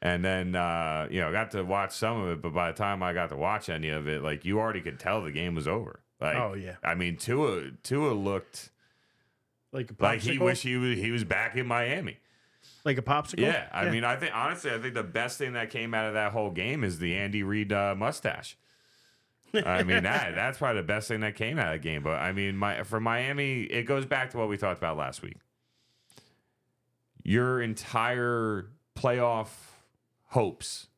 And 0.00 0.24
then 0.24 0.56
uh, 0.56 1.06
you 1.10 1.20
know, 1.20 1.30
got 1.30 1.50
to 1.52 1.62
watch 1.62 1.92
some 1.92 2.20
of 2.22 2.30
it, 2.30 2.42
but 2.42 2.54
by 2.54 2.72
the 2.72 2.76
time 2.78 3.02
I 3.02 3.12
got 3.12 3.28
to 3.28 3.36
watch 3.36 3.68
any 3.68 3.90
of 3.90 4.08
it, 4.08 4.22
like 4.22 4.44
you 4.44 4.58
already 4.58 4.80
could 4.80 4.98
tell 4.98 5.22
the 5.22 5.30
game 5.30 5.54
was 5.54 5.68
over. 5.68 6.00
Like, 6.20 6.36
Oh, 6.36 6.54
yeah. 6.54 6.76
I 6.82 6.94
mean, 6.94 7.16
Tua 7.16 7.70
Tua 7.82 8.12
looked 8.12 8.70
Like 9.72 9.90
like 10.00 10.20
he 10.20 10.38
wished 10.38 10.62
he 10.62 10.76
was 10.76 10.98
he 10.98 11.10
was 11.10 11.22
back 11.24 11.54
in 11.56 11.66
Miami. 11.66 12.18
like 12.84 12.98
a 12.98 13.02
popsicle. 13.02 13.40
Yeah, 13.40 13.68
I 13.72 13.90
mean, 13.90 14.02
I 14.04 14.16
think 14.16 14.32
honestly, 14.34 14.70
I 14.72 14.78
think 14.78 14.94
the 14.94 15.02
best 15.04 15.38
thing 15.38 15.52
that 15.52 15.70
came 15.70 15.94
out 15.94 16.06
of 16.06 16.14
that 16.14 16.32
whole 16.32 16.50
game 16.50 16.82
is 16.82 16.98
the 16.98 17.14
Andy 17.16 17.42
Reid 17.44 17.72
uh, 17.72 17.94
mustache. 17.96 18.56
I 19.54 19.82
mean, 19.82 20.02
that 20.04 20.34
that's 20.34 20.58
probably 20.58 20.80
the 20.80 20.86
best 20.86 21.08
thing 21.08 21.20
that 21.20 21.34
came 21.34 21.58
out 21.58 21.74
of 21.74 21.82
the 21.82 21.88
game. 21.88 22.02
But 22.02 22.20
I 22.20 22.32
mean, 22.32 22.56
my 22.56 22.82
for 22.84 23.00
Miami, 23.00 23.62
it 23.62 23.84
goes 23.84 24.06
back 24.06 24.30
to 24.30 24.38
what 24.38 24.48
we 24.48 24.56
talked 24.56 24.78
about 24.78 24.96
last 24.96 25.22
week. 25.22 25.36
Your 27.22 27.60
entire 27.62 28.68
playoff 28.96 29.48
hopes 30.28 30.88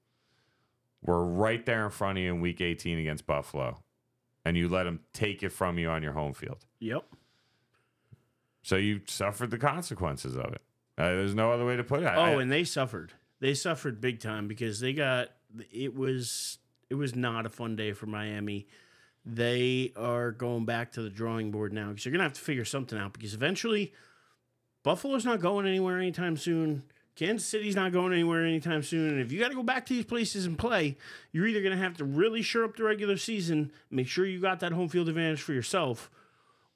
were 1.02 1.24
right 1.24 1.64
there 1.66 1.84
in 1.84 1.90
front 1.90 2.18
of 2.18 2.24
you 2.24 2.34
in 2.34 2.40
Week 2.40 2.60
18 2.60 2.98
against 2.98 3.26
Buffalo, 3.26 3.82
and 4.44 4.56
you 4.56 4.68
let 4.68 4.84
them 4.84 5.00
take 5.12 5.42
it 5.42 5.50
from 5.50 5.78
you 5.78 5.88
on 5.90 6.02
your 6.02 6.12
home 6.12 6.32
field. 6.32 6.64
Yep. 6.80 7.04
So 8.62 8.76
you 8.76 9.02
suffered 9.06 9.50
the 9.50 9.58
consequences 9.58 10.36
of 10.36 10.46
it. 10.54 10.62
Uh, 10.96 11.08
there's 11.10 11.34
no 11.34 11.52
other 11.52 11.66
way 11.66 11.76
to 11.76 11.84
put 11.84 12.02
it. 12.02 12.06
Oh, 12.06 12.20
I- 12.22 12.40
and 12.40 12.50
they 12.50 12.64
suffered. 12.64 13.12
They 13.40 13.52
suffered 13.52 14.00
big 14.00 14.20
time 14.20 14.48
because 14.48 14.80
they 14.80 14.94
got 14.94 15.28
it 15.70 15.94
was 15.94 16.58
it 16.94 16.98
was 16.98 17.16
not 17.16 17.44
a 17.44 17.50
fun 17.50 17.74
day 17.74 17.92
for 17.92 18.06
Miami. 18.06 18.66
They 19.26 19.92
are 19.96 20.30
going 20.30 20.64
back 20.64 20.92
to 20.92 21.02
the 21.02 21.10
drawing 21.10 21.50
board 21.50 21.72
now 21.72 21.88
because 21.88 22.04
you're 22.04 22.12
gonna 22.12 22.24
have 22.24 22.34
to 22.34 22.40
figure 22.40 22.64
something 22.64 22.98
out 22.98 23.12
because 23.12 23.34
eventually 23.34 23.92
Buffalo's 24.84 25.24
not 25.24 25.40
going 25.40 25.66
anywhere 25.66 25.98
anytime 25.98 26.36
soon. 26.36 26.84
Kansas 27.16 27.46
City's 27.48 27.76
not 27.76 27.92
going 27.92 28.12
anywhere 28.12 28.44
anytime 28.44 28.82
soon. 28.82 29.10
And 29.10 29.20
if 29.20 29.32
you 29.32 29.38
got 29.38 29.48
to 29.48 29.54
go 29.54 29.62
back 29.62 29.86
to 29.86 29.94
these 29.94 30.04
places 30.04 30.46
and 30.46 30.58
play, 30.58 30.96
you're 31.32 31.46
either 31.46 31.62
going 31.62 31.76
to 31.76 31.82
have 31.82 31.96
to 31.98 32.04
really 32.04 32.42
shore 32.42 32.64
up 32.64 32.76
the 32.76 32.82
regular 32.82 33.16
season, 33.16 33.70
make 33.88 34.08
sure 34.08 34.26
you 34.26 34.40
got 34.40 34.60
that 34.60 34.72
home 34.72 34.88
field 34.88 35.08
advantage 35.08 35.40
for 35.40 35.52
yourself, 35.52 36.10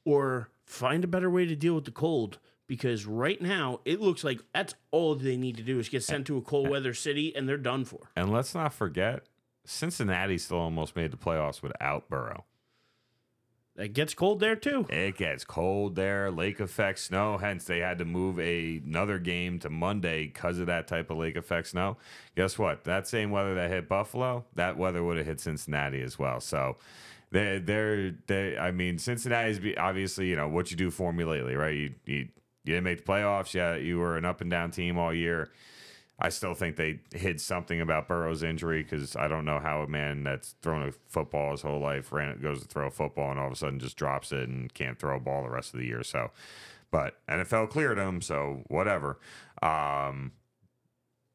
or 0.05 0.49
find 0.65 1.03
a 1.03 1.09
better 1.09 1.29
way 1.29 1.45
to 1.45 1.57
deal 1.57 1.75
with 1.75 1.87
the 1.87 1.91
cold. 1.91 2.39
Because 2.69 3.05
right 3.05 3.43
now, 3.43 3.81
it 3.85 4.01
looks 4.01 4.23
like 4.23 4.41
that's 4.55 4.75
all 4.91 5.15
they 5.17 5.37
need 5.37 5.57
to 5.57 5.63
do 5.63 5.81
is 5.81 5.89
get 5.89 6.05
sent 6.05 6.27
to 6.29 6.37
a 6.37 6.43
cold 6.43 6.69
weather 6.69 6.95
city 6.95 7.35
and 7.35 7.49
they're 7.49 7.57
done 7.57 7.85
for. 7.85 8.11
And 8.15 8.31
let's 8.31 8.55
not 8.55 8.73
forget, 8.73 9.25
Cincinnati 9.69 10.39
still 10.39 10.59
almost 10.59 10.97
made 10.97 11.11
the 11.11 11.17
playoffs 11.17 11.63
without 11.63 12.09
Burrow. 12.09 12.45
It 13.77 13.93
gets 13.93 14.13
cold 14.15 14.41
there 14.41 14.57
too. 14.57 14.87
It 14.89 15.17
gets 15.17 15.45
cold 15.45 15.95
there, 15.95 16.33
lake 16.33 16.59
effect 16.59 16.99
snow. 16.99 17.39
Hence, 17.39 17.65
they 17.65 17.79
had 17.79 17.99
to 17.99 18.05
move 18.05 18.41
a, 18.41 18.81
another 18.85 19.19
game 19.21 19.61
to 19.61 19.71
Monday 19.71 20.27
because 20.27 20.59
of 20.59 20.67
that 20.67 20.89
type 20.89 21.11
of 21.11 21.19
lake 21.19 21.37
effect 21.37 21.69
snow. 21.69 21.97
Guess 22.35 22.59
what? 22.59 22.85
That 22.85 23.07
same 23.07 23.31
weather 23.31 23.55
that 23.55 23.71
hit 23.71 23.89
Buffalo, 23.89 24.47
that 24.57 24.77
weather 24.77 25.05
would 25.05 25.17
have 25.17 25.27
hit 25.27 25.39
Cincinnati 25.39 26.01
as 26.01 26.19
well. 26.19 26.41
So, 26.41 26.77
they, 27.31 27.59
they're, 27.59 28.13
they. 28.27 28.59
I 28.59 28.73
mean, 28.73 28.99
Cincinnati 28.99 29.51
is 29.51 29.61
obviously, 29.79 30.29
you 30.29 30.35
know, 30.35 30.49
what 30.49 30.71
you 30.71 30.77
do 30.77 30.91
for 30.91 31.13
me 31.13 31.25
lately, 31.25 31.55
right? 31.55 31.75
You, 31.77 31.95
you, 32.05 32.17
you 32.17 32.29
didn't 32.65 32.85
make 32.85 33.05
the 33.05 33.13
playoffs. 33.13 33.55
Yeah, 33.55 33.77
you 33.77 33.99
were 33.99 34.17
an 34.17 34.25
up 34.25 34.41
and 34.41 34.51
down 34.51 34.71
team 34.71 34.99
all 34.99 35.15
year. 35.15 35.51
I 36.21 36.31
still 36.31 36.55
think 36.55 36.77
they 36.77 37.01
hid 37.15 37.41
something 37.41 37.81
about 37.81 38.09
Burrow's 38.09 38.43
injury 38.43 38.83
because 38.83 39.15
I 39.15 39.29
don't 39.29 39.45
know 39.45 39.61
how 39.61 39.83
a 39.83 39.87
man 39.87 40.25
that's 40.25 40.57
thrown 40.63 40.89
a 40.89 40.93
football 41.07 41.53
his 41.53 41.63
whole 41.63 41.79
life 41.79 42.11
ran 42.11 42.41
goes 42.41 42.61
to 42.61 42.67
throw 42.67 42.89
a 42.89 42.91
football 42.91 43.31
and 43.31 43.39
all 43.39 43.47
of 43.47 43.53
a 43.53 43.57
sudden 43.57 43.79
just 43.79 43.97
drops 43.97 44.33
it 44.33 44.49
and 44.49 44.73
can't 44.75 44.99
throw 44.99 45.17
a 45.17 45.21
ball 45.21 45.45
the 45.45 45.51
rest 45.51 45.75
of 45.75 45.81
the 45.81 45.87
year. 45.87 46.03
So, 46.03 46.31
but 46.91 47.19
NFL 47.29 47.71
cleared 47.71 47.99
him, 47.99 48.21
so 48.21 48.65
whatever. 48.67 49.21
Um, 49.63 50.33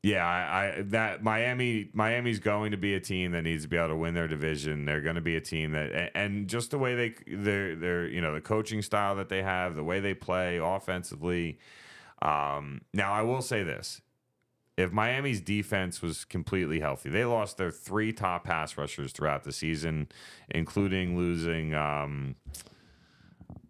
yeah, 0.01 0.25
I, 0.27 0.79
I 0.79 0.81
that 0.87 1.23
Miami 1.23 1.89
Miami's 1.93 2.39
going 2.39 2.71
to 2.71 2.77
be 2.77 2.93
a 2.93 2.99
team 2.99 3.31
that 3.31 3.43
needs 3.43 3.63
to 3.63 3.69
be 3.69 3.77
able 3.77 3.87
to 3.89 3.95
win 3.95 4.13
their 4.13 4.27
division. 4.27 4.83
They're 4.83 4.99
going 4.99 5.15
to 5.15 5.21
be 5.21 5.37
a 5.37 5.41
team 5.41 5.71
that 5.71 6.11
and- 6.13 6.49
just 6.49 6.71
the 6.71 6.77
way 6.77 6.93
they 6.93 7.15
they're 7.35 8.05
you 8.07 8.19
know 8.19 8.33
the 8.33 8.41
coaching 8.41 8.81
style 8.81 9.15
that 9.15 9.29
they 9.29 9.43
have, 9.43 9.75
the 9.75 9.83
way 9.83 10.01
they 10.01 10.13
play 10.13 10.57
offensively. 10.57 11.57
Um, 12.21 12.81
now 12.93 13.13
I 13.13 13.21
will 13.21 13.41
say 13.41 13.63
this: 13.63 14.01
if 14.77 14.91
Miami's 14.91 15.39
defense 15.39 16.01
was 16.01 16.25
completely 16.25 16.79
healthy, 16.79 17.09
they 17.09 17.25
lost 17.25 17.57
their 17.57 17.71
three 17.71 18.11
top 18.11 18.43
pass 18.43 18.77
rushers 18.77 19.11
throughout 19.11 19.43
the 19.43 19.51
season, 19.51 20.07
including 20.49 21.15
losing. 21.15 21.73
Um, 21.75 22.35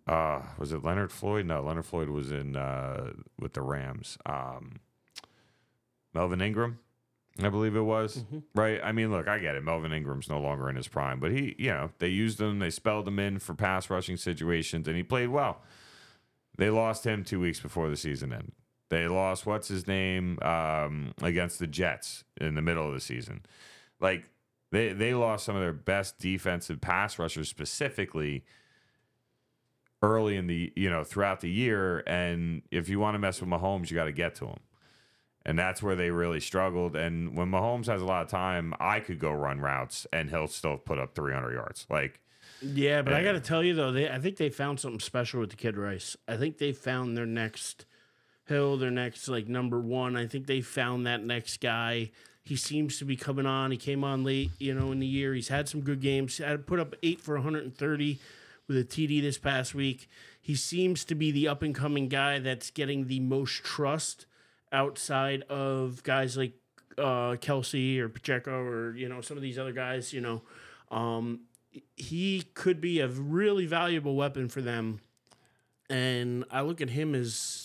uh, 0.08 0.42
was 0.58 0.72
it 0.72 0.84
Leonard 0.84 1.12
Floyd? 1.12 1.46
No, 1.46 1.62
Leonard 1.62 1.86
Floyd 1.86 2.10
was 2.10 2.32
in 2.32 2.56
uh, 2.56 3.12
with 3.40 3.54
the 3.54 3.62
Rams. 3.62 4.18
Um, 4.26 4.80
Melvin 6.14 6.42
Ingram, 6.42 6.80
I 7.42 7.50
believe 7.50 7.76
it 7.76 7.82
was. 7.82 8.24
Right? 8.56 8.80
I 8.84 8.92
mean, 8.92 9.12
look, 9.12 9.28
I 9.28 9.40
get 9.40 9.56
it. 9.56 9.64
Melvin 9.64 9.92
Ingram's 9.92 10.30
no 10.30 10.40
longer 10.40 10.70
in 10.70 10.76
his 10.76 10.88
prime, 10.88 11.20
but 11.20 11.32
he, 11.32 11.56
you 11.58 11.70
know, 11.70 11.92
they 12.00 12.10
used 12.10 12.40
him, 12.40 12.60
they 12.60 12.70
spelled 12.70 13.08
him 13.08 13.20
in 13.20 13.40
for 13.40 13.54
pass 13.54 13.90
rushing 13.90 14.18
situations, 14.18 14.88
and 14.88 14.96
he 14.96 15.04
played 15.04 15.30
well. 15.30 15.62
They 16.58 16.70
lost 16.70 17.06
him 17.06 17.24
two 17.24 17.40
weeks 17.40 17.60
before 17.60 17.90
the 17.90 17.98
season 17.98 18.32
ended. 18.32 18.54
They 18.94 19.08
lost 19.08 19.48
what's 19.48 19.68
his 19.68 19.88
name 19.88 20.38
um, 20.44 21.16
against 21.24 21.58
the 21.58 21.66
Jets 21.66 22.24
in 22.40 22.54
the 22.54 22.62
middle 22.62 22.88
of 22.88 22.94
the 22.94 23.00
season. 23.00 23.42
Like 24.00 24.30
they 24.72 24.94
they 24.94 25.16
lost 25.16 25.46
some 25.46 25.56
of 25.56 25.64
their 25.64 25.74
best 25.74 26.20
defensive 26.20 26.80
pass 26.80 27.18
rushers 27.18 27.50
specifically 27.50 28.44
early 30.04 30.36
in 30.36 30.46
the 30.46 30.72
you 30.76 30.92
know 30.92 31.04
throughout 31.04 31.42
the 31.42 31.50
year. 31.50 32.04
And 32.06 32.62
if 32.70 32.88
you 32.88 33.00
want 33.00 33.16
to 33.16 33.20
mess 33.20 33.42
with 33.42 33.50
Mahomes, 33.50 33.90
you 33.90 33.96
got 33.96 34.06
to 34.06 34.12
get 34.12 34.36
to 34.36 34.46
him. 34.46 34.60
And 35.44 35.58
that's 35.58 35.82
where 35.82 35.96
they 35.96 36.12
really 36.12 36.40
struggled. 36.40 36.96
And 36.96 37.36
when 37.36 37.50
Mahomes 37.50 37.88
has 37.88 38.02
a 38.02 38.06
lot 38.06 38.24
of 38.24 38.30
time, 38.30 38.76
I 38.80 39.00
could 39.00 39.18
go 39.18 39.32
run 39.32 39.60
routes 39.60 40.06
and 40.14 40.30
he'll 40.30 40.48
still 40.48 40.78
put 40.78 41.00
up 41.00 41.16
300 41.16 41.52
yards. 41.52 41.88
Like 41.90 42.22
Yeah, 42.62 43.02
but 43.02 43.14
I 43.14 43.24
got 43.24 43.32
to 43.32 43.42
tell 43.42 43.64
you 43.64 43.74
though, 43.74 43.92
they 43.92 44.08
I 44.08 44.20
think 44.20 44.38
they 44.38 44.50
found 44.50 44.80
something 44.80 45.00
special 45.00 45.40
with 45.40 45.50
the 45.50 45.56
Kid 45.56 45.78
Rice. 45.78 46.16
I 46.28 46.38
think 46.38 46.60
they 46.60 46.74
found 46.74 47.18
their 47.18 47.26
next 47.26 47.88
hill, 48.46 48.78
their 48.78 48.92
next 48.92 49.28
like 49.28 49.48
number 49.48 49.80
one. 49.80 50.16
I 50.16 50.28
think 50.28 50.48
they 50.48 50.62
found 50.62 51.06
that 51.06 51.24
next 51.24 51.62
guy. 51.62 52.12
He 52.44 52.56
seems 52.56 53.00
to 53.00 53.06
be 53.06 53.16
coming 53.16 53.46
on. 53.46 53.72
He 53.72 53.78
came 53.78 54.04
on 54.04 54.24
late, 54.24 54.52
you 54.60 54.74
know, 54.74 54.92
in 54.92 55.00
the 55.00 55.08
year. 55.08 55.34
He's 55.34 55.48
had 55.48 55.70
some 55.70 55.82
good 55.82 56.02
games. 56.02 56.38
Had 56.38 56.68
put 56.68 56.80
up 56.80 56.96
eight 57.02 57.22
for 57.22 57.36
130 57.36 58.20
with 58.68 58.78
a 58.78 58.84
TD 58.84 59.22
this 59.22 59.38
past 59.38 59.74
week. 59.74 60.10
He 60.42 60.56
seems 60.56 61.06
to 61.06 61.16
be 61.16 61.32
the 61.32 61.48
up 61.48 61.62
and 61.64 61.74
coming 61.74 62.10
guy 62.10 62.40
that's 62.40 62.70
getting 62.70 63.08
the 63.08 63.22
most 63.22 63.64
trust 63.64 64.26
outside 64.74 65.44
of 65.44 66.04
guys 66.04 66.36
like 66.36 66.54
uh, 66.98 67.36
Kelce 67.40 67.98
or 68.00 68.10
Pacheco 68.10 68.60
or 68.60 68.96
you 68.96 69.08
know 69.08 69.22
some 69.22 69.38
of 69.38 69.44
these 69.44 69.58
other 69.58 69.72
guys. 69.72 70.12
You 70.12 70.22
know, 70.22 70.42
um, 70.92 71.42
he 71.96 72.44
could 72.54 72.82
be 72.82 73.00
a 73.00 73.08
really 73.08 73.66
valuable 73.66 74.16
weapon 74.16 74.50
for 74.50 74.62
them. 74.62 75.00
And 75.90 76.46
I 76.50 76.62
look 76.62 76.82
at 76.82 76.90
him 76.90 77.14
as 77.14 77.63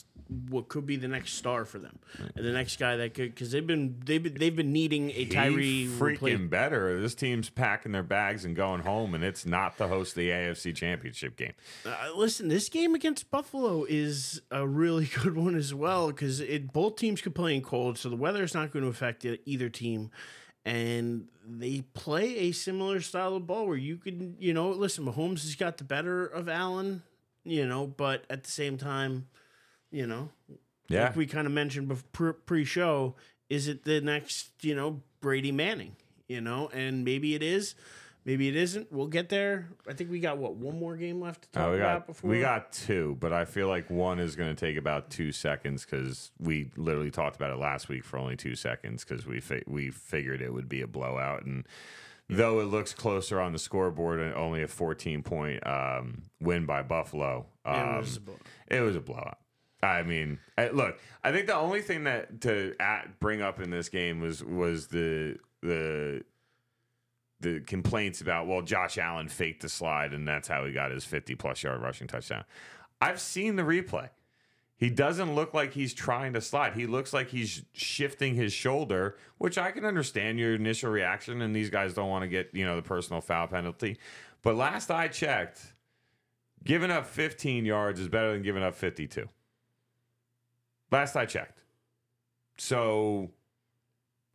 what 0.48 0.68
could 0.68 0.86
be 0.86 0.96
the 0.96 1.08
next 1.08 1.34
star 1.34 1.64
for 1.64 1.78
them, 1.78 1.98
and 2.18 2.44
the 2.44 2.52
next 2.52 2.78
guy 2.78 2.96
that 2.96 3.14
could 3.14 3.34
because 3.34 3.50
they've 3.50 3.66
been 3.66 4.00
they've 4.04 4.22
been 4.22 4.34
they've 4.34 4.54
been 4.54 4.72
needing 4.72 5.10
a 5.12 5.24
Tyree 5.24 5.84
he 5.84 5.86
freaking 5.86 6.00
replacement. 6.00 6.50
better. 6.50 7.00
This 7.00 7.14
team's 7.14 7.48
packing 7.48 7.92
their 7.92 8.02
bags 8.02 8.44
and 8.44 8.54
going 8.54 8.82
home, 8.82 9.14
and 9.14 9.24
it's 9.24 9.46
not 9.46 9.78
the 9.78 9.88
host 9.88 10.12
of 10.12 10.16
the 10.16 10.28
AFC 10.28 10.74
Championship 10.74 11.36
game. 11.36 11.52
Uh, 11.86 12.10
listen, 12.14 12.48
this 12.48 12.68
game 12.68 12.94
against 12.94 13.30
Buffalo 13.30 13.84
is 13.88 14.42
a 14.50 14.66
really 14.66 15.06
good 15.22 15.36
one 15.36 15.54
as 15.54 15.72
well 15.72 16.08
because 16.08 16.40
it 16.40 16.72
both 16.72 16.96
teams 16.96 17.20
could 17.20 17.34
play 17.34 17.54
in 17.54 17.62
cold, 17.62 17.98
so 17.98 18.08
the 18.08 18.16
weather 18.16 18.42
is 18.42 18.54
not 18.54 18.72
going 18.72 18.82
to 18.84 18.90
affect 18.90 19.24
it, 19.24 19.40
either 19.46 19.68
team. 19.68 20.10
And 20.64 21.28
they 21.46 21.80
play 21.94 22.36
a 22.36 22.52
similar 22.52 23.00
style 23.00 23.36
of 23.36 23.46
ball 23.46 23.66
where 23.66 23.76
you 23.76 23.96
can, 23.96 24.36
you 24.38 24.52
know, 24.52 24.68
listen, 24.70 25.06
Mahomes 25.06 25.42
has 25.44 25.54
got 25.54 25.78
the 25.78 25.84
better 25.84 26.26
of 26.26 26.46
Allen, 26.46 27.02
you 27.42 27.66
know, 27.66 27.86
but 27.86 28.24
at 28.28 28.44
the 28.44 28.50
same 28.50 28.76
time, 28.76 29.28
you 29.90 30.06
know, 30.06 30.30
Yeah, 30.88 31.04
like 31.06 31.16
we 31.16 31.26
kind 31.26 31.46
of 31.46 31.52
mentioned 31.52 31.88
bef- 31.90 32.34
pre 32.46 32.64
show, 32.64 33.14
is 33.48 33.68
it 33.68 33.84
the 33.84 34.00
next, 34.00 34.50
you 34.62 34.74
know, 34.74 35.02
Brady 35.20 35.52
Manning, 35.52 35.96
you 36.28 36.40
know, 36.40 36.68
and 36.72 37.04
maybe 37.04 37.34
it 37.34 37.42
is. 37.42 37.74
Maybe 38.24 38.46
it 38.48 38.56
isn't. 38.56 38.92
We'll 38.92 39.06
get 39.06 39.30
there. 39.30 39.70
I 39.88 39.94
think 39.94 40.10
we 40.10 40.20
got 40.20 40.36
what 40.36 40.54
one 40.56 40.78
more 40.78 40.96
game 40.96 41.18
left 41.18 41.42
to 41.44 41.48
talk 41.50 41.68
Uh, 41.68 41.70
we 41.70 41.76
about 41.78 42.00
got 42.00 42.06
before 42.08 42.30
we 42.30 42.40
got 42.40 42.72
two, 42.72 43.16
but 43.20 43.32
I 43.32 43.46
feel 43.46 43.68
like 43.68 43.88
one 43.88 44.18
is 44.18 44.36
going 44.36 44.54
to 44.54 44.66
take 44.66 44.76
about 44.76 45.08
two 45.08 45.32
seconds 45.32 45.86
because 45.86 46.30
we 46.38 46.70
literally 46.76 47.10
talked 47.10 47.36
about 47.36 47.52
it 47.52 47.58
last 47.58 47.88
week 47.88 48.04
for 48.04 48.18
only 48.18 48.36
two 48.36 48.54
seconds 48.54 49.02
because 49.02 49.24
we 49.26 49.40
fi- 49.40 49.62
we 49.66 49.88
figured 49.90 50.42
it 50.42 50.52
would 50.52 50.68
be 50.68 50.82
a 50.82 50.86
blowout, 50.86 51.46
and 51.46 51.66
though 52.28 52.60
it 52.60 52.64
looks 52.64 52.92
closer 52.92 53.40
on 53.40 53.52
the 53.52 53.58
scoreboard 53.58 54.20
and 54.20 54.34
only 54.34 54.62
a 54.62 54.68
14 54.68 55.22
point 55.22 55.66
um, 55.66 56.24
win 56.38 56.66
by 56.66 56.82
Buffalo, 56.82 57.46
um, 57.64 57.76
It 57.94 57.98
was 58.00 58.16
a 58.68 58.76
it 58.76 58.80
was 58.82 58.96
a 58.96 59.00
blowout. 59.00 59.38
I 59.82 60.02
mean, 60.02 60.38
I, 60.56 60.68
look, 60.70 60.98
I 61.22 61.30
think 61.30 61.46
the 61.46 61.54
only 61.54 61.82
thing 61.82 62.04
that 62.04 62.40
to 62.42 62.74
at, 62.80 63.20
bring 63.20 63.42
up 63.42 63.60
in 63.60 63.70
this 63.70 63.88
game 63.88 64.20
was 64.20 64.42
was 64.42 64.88
the 64.88 65.36
the 65.62 66.24
the 67.40 67.60
complaints 67.60 68.20
about 68.20 68.46
well, 68.48 68.62
Josh 68.62 68.98
Allen 68.98 69.28
faked 69.28 69.62
the 69.62 69.68
slide 69.68 70.12
and 70.12 70.26
that's 70.26 70.48
how 70.48 70.64
he 70.64 70.72
got 70.72 70.90
his 70.90 71.04
50 71.04 71.36
plus 71.36 71.62
yard 71.62 71.80
rushing 71.80 72.08
touchdown. 72.08 72.44
I've 73.00 73.20
seen 73.20 73.56
the 73.56 73.62
replay. 73.62 74.10
He 74.76 74.90
doesn't 74.90 75.34
look 75.34 75.54
like 75.54 75.72
he's 75.72 75.92
trying 75.92 76.34
to 76.34 76.40
slide. 76.40 76.74
He 76.74 76.86
looks 76.86 77.12
like 77.12 77.30
he's 77.30 77.64
shifting 77.72 78.36
his 78.36 78.52
shoulder, 78.52 79.16
which 79.38 79.58
I 79.58 79.72
can 79.72 79.84
understand 79.84 80.38
your 80.38 80.54
initial 80.54 80.90
reaction. 80.90 81.42
And 81.42 81.54
these 81.54 81.68
guys 81.68 81.94
don't 81.94 82.08
want 82.08 82.22
to 82.22 82.28
get, 82.28 82.50
you 82.52 82.64
know, 82.64 82.76
the 82.76 82.82
personal 82.82 83.20
foul 83.20 83.48
penalty. 83.48 83.98
But 84.42 84.54
last 84.54 84.92
I 84.92 85.08
checked, 85.08 85.74
giving 86.64 86.92
up 86.92 87.06
15 87.06 87.64
yards 87.64 87.98
is 87.98 88.08
better 88.08 88.32
than 88.32 88.42
giving 88.42 88.62
up 88.62 88.76
52. 88.76 89.28
Last 90.90 91.16
I 91.16 91.26
checked. 91.26 91.62
So 92.56 93.30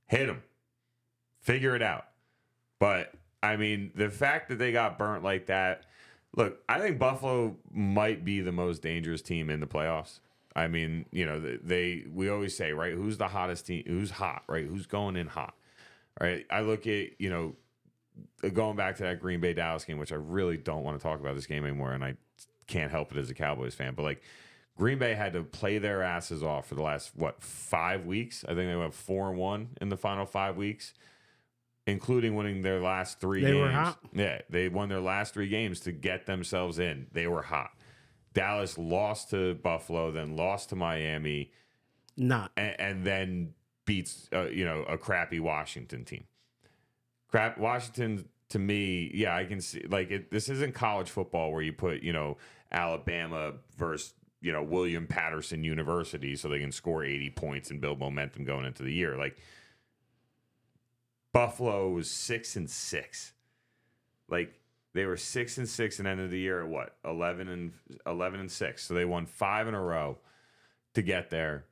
hit 0.08 0.28
them. 0.28 0.44
figure 1.42 1.76
it 1.76 1.82
out. 1.82 2.06
But 2.80 3.14
I 3.42 3.58
mean, 3.58 3.92
the 3.96 4.10
fact 4.10 4.50
that 4.50 4.60
they 4.60 4.72
got 4.72 4.98
burnt 4.98 5.24
like 5.24 5.48
that. 5.48 5.86
Look, 6.36 6.60
I 6.68 6.80
think 6.80 6.98
Buffalo 6.98 7.58
might 7.72 8.26
be 8.26 8.42
the 8.42 8.52
most 8.52 8.82
dangerous 8.82 9.22
team 9.22 9.52
in 9.52 9.60
the 9.60 9.68
playoffs. 9.68 10.20
I 10.56 10.68
mean, 10.68 11.06
you 11.12 11.26
know, 11.26 11.40
they 11.40 12.06
we 12.12 12.30
always 12.30 12.56
say, 12.56 12.74
right, 12.74 12.94
who's 12.94 13.18
the 13.18 13.28
hottest 13.28 13.68
team? 13.68 13.84
Who's 13.86 14.12
hot, 14.12 14.44
right? 14.48 14.66
Who's 14.66 14.86
going 14.86 15.16
in 15.16 15.28
hot? 15.28 15.56
Right? 16.20 16.46
I 16.50 16.62
look 16.62 16.88
at, 16.88 17.20
you 17.20 17.30
know, 17.30 17.56
uh, 18.44 18.50
going 18.50 18.76
back 18.76 18.98
to 18.98 19.04
that 19.04 19.20
Green 19.20 19.40
Bay 19.42 19.54
Dallas 19.54 19.84
game, 19.84 19.98
which 19.98 20.12
I 20.12 20.16
really 20.16 20.58
don't 20.58 20.84
want 20.84 20.98
to 20.98 21.04
talk 21.04 21.20
about 21.20 21.36
this 21.36 21.48
game 21.48 21.66
anymore 21.66 21.94
and 21.94 22.04
I 22.04 22.16
can't 22.68 22.92
help 22.92 23.12
it 23.12 23.18
as 23.18 23.30
a 23.30 23.34
Cowboys 23.34 23.76
fan, 23.76 23.94
but 23.96 24.04
like 24.04 24.22
Green 24.78 24.98
Bay 24.98 25.14
had 25.14 25.34
to 25.34 25.44
play 25.44 25.78
their 25.78 26.02
asses 26.02 26.42
off 26.44 26.68
for 26.68 26.76
the 26.76 26.82
last 26.82 27.12
what 27.16 27.42
five 27.42 28.06
weeks. 28.06 28.44
I 28.44 28.56
think 28.56 28.70
they 28.70 28.76
went 28.76 28.94
four 28.94 29.30
and 29.30 29.38
one 29.38 29.70
in 29.80 29.90
the 29.90 29.98
final 29.98 30.26
five 30.26 30.58
weeks, 30.58 30.94
including 31.86 32.36
winning 32.36 32.62
their 32.64 32.82
last 32.82 33.20
three. 33.20 33.42
They 33.42 33.52
games. 33.52 33.60
were 33.62 33.72
hot. 33.72 34.00
Yeah, 34.14 34.42
they 34.50 34.70
won 34.70 34.90
their 34.90 35.00
last 35.02 35.34
three 35.34 35.48
games 35.48 35.80
to 35.82 35.92
get 35.92 36.26
themselves 36.26 36.80
in. 36.80 37.08
They 37.12 37.28
were 37.28 37.44
hot. 37.44 37.72
Dallas 38.34 38.78
lost 38.80 39.30
to 39.30 39.54
Buffalo, 39.56 40.12
then 40.12 40.36
lost 40.36 40.70
to 40.70 40.76
Miami, 40.76 41.52
Not. 42.18 42.52
and, 42.58 42.80
and 42.80 43.04
then 43.06 43.54
beats 43.86 44.28
uh, 44.34 44.48
you 44.48 44.66
know 44.66 44.84
a 44.84 44.98
crappy 44.98 45.40
Washington 45.40 46.04
team. 46.04 46.24
Crap, 47.30 47.58
Washington 47.60 48.26
to 48.50 48.60
me, 48.60 49.12
yeah, 49.14 49.36
I 49.36 49.46
can 49.46 49.62
see 49.62 49.86
like 49.88 50.10
it, 50.10 50.32
this 50.32 50.50
isn't 50.50 50.74
college 50.74 51.10
football 51.12 51.52
where 51.52 51.62
you 51.62 51.74
put 51.74 52.02
you 52.02 52.14
know 52.14 52.38
Alabama 52.72 53.54
versus 53.78 54.14
you 54.44 54.52
know 54.52 54.62
William 54.62 55.08
Paterson 55.08 55.64
University 55.64 56.36
so 56.36 56.50
they 56.50 56.60
can 56.60 56.72
score 56.72 57.04
eighty 57.04 57.30
points 57.30 57.72
and 57.72 57.82
build 57.82 57.98
momentum 57.98 58.44
going 58.44 58.66
into 58.66 58.84
the 58.84 58.94
year. 58.94 59.18
Like 59.18 59.38
Buffalo 61.32 61.90
was 61.90 62.12
six 62.12 62.56
and 62.56 62.70
six, 62.70 63.34
like 64.30 64.60
they 64.94 65.06
were 65.06 65.18
six 65.18 65.58
and 65.58 65.68
six 65.68 65.98
and 65.98 66.08
end 66.08 66.20
of 66.20 66.30
the 66.30 66.40
year 66.40 66.62
at 66.62 66.68
what 66.68 66.98
eleven 67.04 67.48
and 67.48 67.72
eleven 68.06 68.40
and 68.40 68.52
six. 68.52 68.86
So 68.86 68.94
they 68.94 69.06
won 69.06 69.26
five 69.26 69.68
in 69.68 69.74
a 69.74 69.82
row 69.82 70.20
to 70.94 71.02
get 71.02 71.32
there 71.32 71.66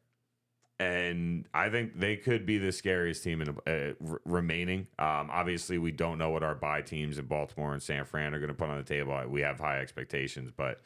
and 0.81 1.45
I 1.53 1.69
think 1.69 1.99
they 1.99 2.15
could 2.15 2.43
be 2.43 2.57
the 2.57 2.71
scariest 2.71 3.23
team 3.23 3.43
in 3.43 3.55
uh, 3.67 3.93
remaining. 4.25 4.87
Um, 4.97 5.29
obviously, 5.31 5.77
we 5.77 5.91
don't 5.91 6.17
know 6.17 6.31
what 6.31 6.41
our 6.41 6.55
bye 6.55 6.81
teams 6.81 7.19
in 7.19 7.25
Baltimore 7.25 7.73
and 7.73 7.83
San 7.83 8.03
Fran 8.03 8.33
are 8.33 8.39
going 8.39 8.47
to 8.47 8.55
put 8.55 8.67
on 8.67 8.77
the 8.77 8.83
table. 8.83 9.21
We 9.27 9.41
have 9.41 9.59
high 9.59 9.79
expectations, 9.79 10.49
but 10.55 10.81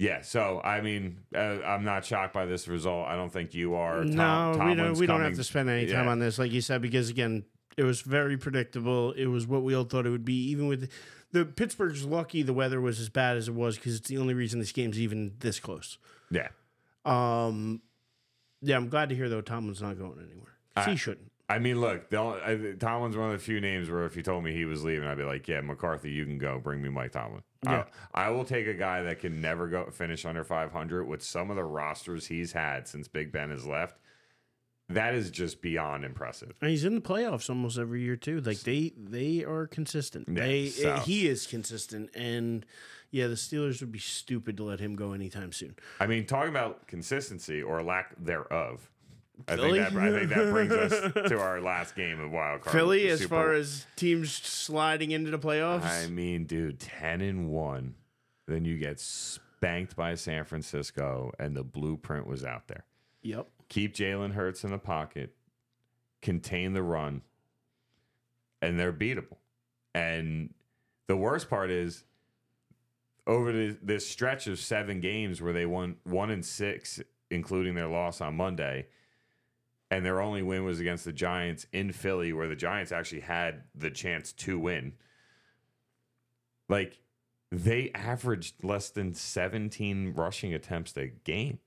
yeah. 0.00 0.22
So 0.22 0.62
I 0.64 0.80
mean, 0.80 1.18
uh, 1.34 1.58
I'm 1.64 1.84
not 1.84 2.06
shocked 2.06 2.32
by 2.32 2.46
this 2.46 2.66
result. 2.66 3.06
I 3.06 3.16
don't 3.16 3.30
think 3.30 3.52
you 3.52 3.74
are. 3.74 4.02
Tom, 4.02 4.10
no, 4.14 4.50
we 4.52 4.56
don't. 4.56 4.76
Tomlin's 4.76 5.00
We 5.00 5.06
don't 5.06 5.20
have 5.20 5.36
to 5.36 5.44
spend 5.44 5.68
any 5.68 5.86
time 5.86 6.06
yeah. 6.06 6.10
on 6.10 6.18
this, 6.18 6.38
like 6.38 6.52
you 6.52 6.62
said, 6.62 6.80
because 6.80 7.10
again, 7.10 7.44
it 7.76 7.84
was 7.84 8.00
very 8.00 8.38
predictable. 8.38 9.12
It 9.12 9.26
was 9.26 9.46
what 9.46 9.62
we 9.62 9.74
all 9.74 9.84
thought 9.84 10.06
it 10.06 10.10
would 10.10 10.24
be. 10.24 10.48
Even 10.50 10.68
with 10.68 10.90
the 11.32 11.44
Pittsburgh's 11.44 12.06
lucky, 12.06 12.42
the 12.42 12.54
weather 12.54 12.80
was 12.80 12.98
as 12.98 13.10
bad 13.10 13.36
as 13.36 13.48
it 13.48 13.54
was 13.54 13.76
because 13.76 13.94
it's 13.96 14.08
the 14.08 14.16
only 14.16 14.32
reason 14.32 14.58
this 14.58 14.72
game's 14.72 14.98
even 14.98 15.34
this 15.40 15.60
close. 15.60 15.98
Yeah, 16.30 16.48
Um, 17.04 17.82
yeah, 18.62 18.76
I'm 18.76 18.88
glad 18.88 19.10
to 19.10 19.14
hear 19.14 19.28
though 19.28 19.42
Tomlin's 19.42 19.82
not 19.82 19.98
going 19.98 20.18
anywhere. 20.18 20.54
I- 20.76 20.90
he 20.90 20.96
shouldn't. 20.96 21.30
I 21.50 21.58
mean, 21.58 21.80
look, 21.80 22.10
the 22.10 22.16
only, 22.16 22.40
I, 22.40 22.74
Tomlin's 22.78 23.16
one 23.16 23.32
of 23.32 23.32
the 23.32 23.44
few 23.44 23.60
names 23.60 23.90
where 23.90 24.04
if 24.04 24.16
you 24.16 24.22
told 24.22 24.44
me 24.44 24.52
he 24.52 24.64
was 24.64 24.84
leaving, 24.84 25.08
I'd 25.08 25.18
be 25.18 25.24
like, 25.24 25.48
yeah, 25.48 25.60
McCarthy, 25.60 26.08
you 26.08 26.24
can 26.24 26.38
go. 26.38 26.60
Bring 26.60 26.80
me 26.80 26.90
Mike 26.90 27.10
Tomlin. 27.10 27.42
Yeah. 27.64 27.84
I, 28.14 28.26
I 28.26 28.30
will 28.30 28.44
take 28.44 28.66
a 28.66 28.74
guy 28.74 29.02
that 29.02 29.20
can 29.20 29.40
never 29.40 29.68
go 29.68 29.90
finish 29.90 30.24
under 30.24 30.44
500 30.44 31.04
with 31.04 31.22
some 31.22 31.50
of 31.50 31.56
the 31.56 31.64
rosters 31.64 32.26
he's 32.26 32.52
had 32.52 32.88
since 32.88 33.06
Big 33.08 33.32
Ben 33.32 33.50
has 33.50 33.66
left. 33.66 33.98
That 34.88 35.14
is 35.14 35.30
just 35.30 35.62
beyond 35.62 36.04
impressive. 36.04 36.56
And 36.60 36.70
he's 36.70 36.84
in 36.84 36.96
the 36.96 37.00
playoffs 37.00 37.48
almost 37.48 37.78
every 37.78 38.02
year 38.02 38.16
too. 38.16 38.40
Like 38.40 38.60
they 38.60 38.92
they 38.96 39.44
are 39.44 39.66
consistent. 39.68 40.26
Yeah, 40.28 40.34
they 40.44 40.66
so- 40.66 40.94
eh, 40.94 41.00
he 41.00 41.28
is 41.28 41.46
consistent, 41.46 42.10
and 42.14 42.66
yeah, 43.12 43.28
the 43.28 43.34
Steelers 43.34 43.80
would 43.80 43.92
be 43.92 44.00
stupid 44.00 44.56
to 44.56 44.64
let 44.64 44.80
him 44.80 44.96
go 44.96 45.12
anytime 45.12 45.52
soon. 45.52 45.76
I 46.00 46.06
mean, 46.08 46.26
talking 46.26 46.50
about 46.50 46.88
consistency 46.88 47.62
or 47.62 47.82
lack 47.84 48.14
thereof. 48.18 48.90
I 49.48 49.56
think, 49.56 49.76
that, 49.76 49.96
I 49.96 50.10
think 50.10 50.28
that 50.30 50.50
brings 50.50 50.72
us 50.72 51.12
to 51.28 51.40
our 51.40 51.60
last 51.60 51.94
game 51.94 52.20
of 52.20 52.30
wild 52.30 52.62
card. 52.62 52.74
Philly, 52.76 53.08
as 53.08 53.20
Super 53.20 53.34
far 53.34 53.46
Bowl. 53.50 53.60
as 53.60 53.86
teams 53.96 54.32
sliding 54.32 55.10
into 55.10 55.30
the 55.30 55.38
playoffs, 55.38 55.84
I 55.84 56.06
mean, 56.08 56.44
dude, 56.44 56.80
ten 56.80 57.20
and 57.20 57.48
one, 57.48 57.94
then 58.46 58.64
you 58.64 58.78
get 58.78 59.00
spanked 59.00 59.96
by 59.96 60.14
San 60.14 60.44
Francisco, 60.44 61.32
and 61.38 61.56
the 61.56 61.64
blueprint 61.64 62.26
was 62.26 62.44
out 62.44 62.68
there. 62.68 62.84
yep. 63.22 63.48
Keep 63.68 63.94
Jalen 63.94 64.32
Hurts 64.32 64.64
in 64.64 64.72
the 64.72 64.78
pocket, 64.78 65.34
contain 66.22 66.72
the 66.72 66.82
run, 66.82 67.22
and 68.60 68.78
they're 68.80 68.92
beatable. 68.92 69.36
And 69.94 70.52
the 71.06 71.16
worst 71.16 71.48
part 71.48 71.70
is 71.70 72.04
over 73.28 73.52
the, 73.52 73.76
this 73.80 74.08
stretch 74.08 74.48
of 74.48 74.58
seven 74.58 75.00
games 75.00 75.40
where 75.40 75.52
they 75.52 75.66
won 75.66 75.96
one 76.02 76.30
and 76.30 76.44
six, 76.44 77.00
including 77.30 77.74
their 77.74 77.86
loss 77.86 78.20
on 78.20 78.34
Monday, 78.36 78.86
and 79.90 80.04
their 80.04 80.20
only 80.20 80.42
win 80.42 80.64
was 80.64 80.80
against 80.80 81.04
the 81.04 81.12
Giants 81.12 81.66
in 81.72 81.92
Philly, 81.92 82.32
where 82.32 82.48
the 82.48 82.56
Giants 82.56 82.92
actually 82.92 83.22
had 83.22 83.64
the 83.74 83.90
chance 83.90 84.32
to 84.32 84.58
win. 84.58 84.94
Like 86.68 87.00
they 87.50 87.90
averaged 87.94 88.62
less 88.62 88.90
than 88.90 89.14
17 89.14 90.14
rushing 90.14 90.54
attempts 90.54 90.96
a 90.96 91.08
game. 91.08 91.58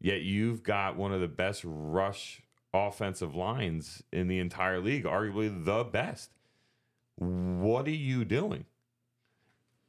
Yet 0.00 0.22
you've 0.22 0.62
got 0.62 0.96
one 0.96 1.12
of 1.12 1.20
the 1.20 1.28
best 1.28 1.62
rush 1.64 2.42
offensive 2.72 3.34
lines 3.34 4.02
in 4.12 4.28
the 4.28 4.38
entire 4.38 4.80
league, 4.80 5.04
arguably 5.04 5.64
the 5.64 5.84
best. 5.84 6.30
What 7.16 7.86
are 7.86 7.90
you 7.90 8.24
doing? 8.24 8.64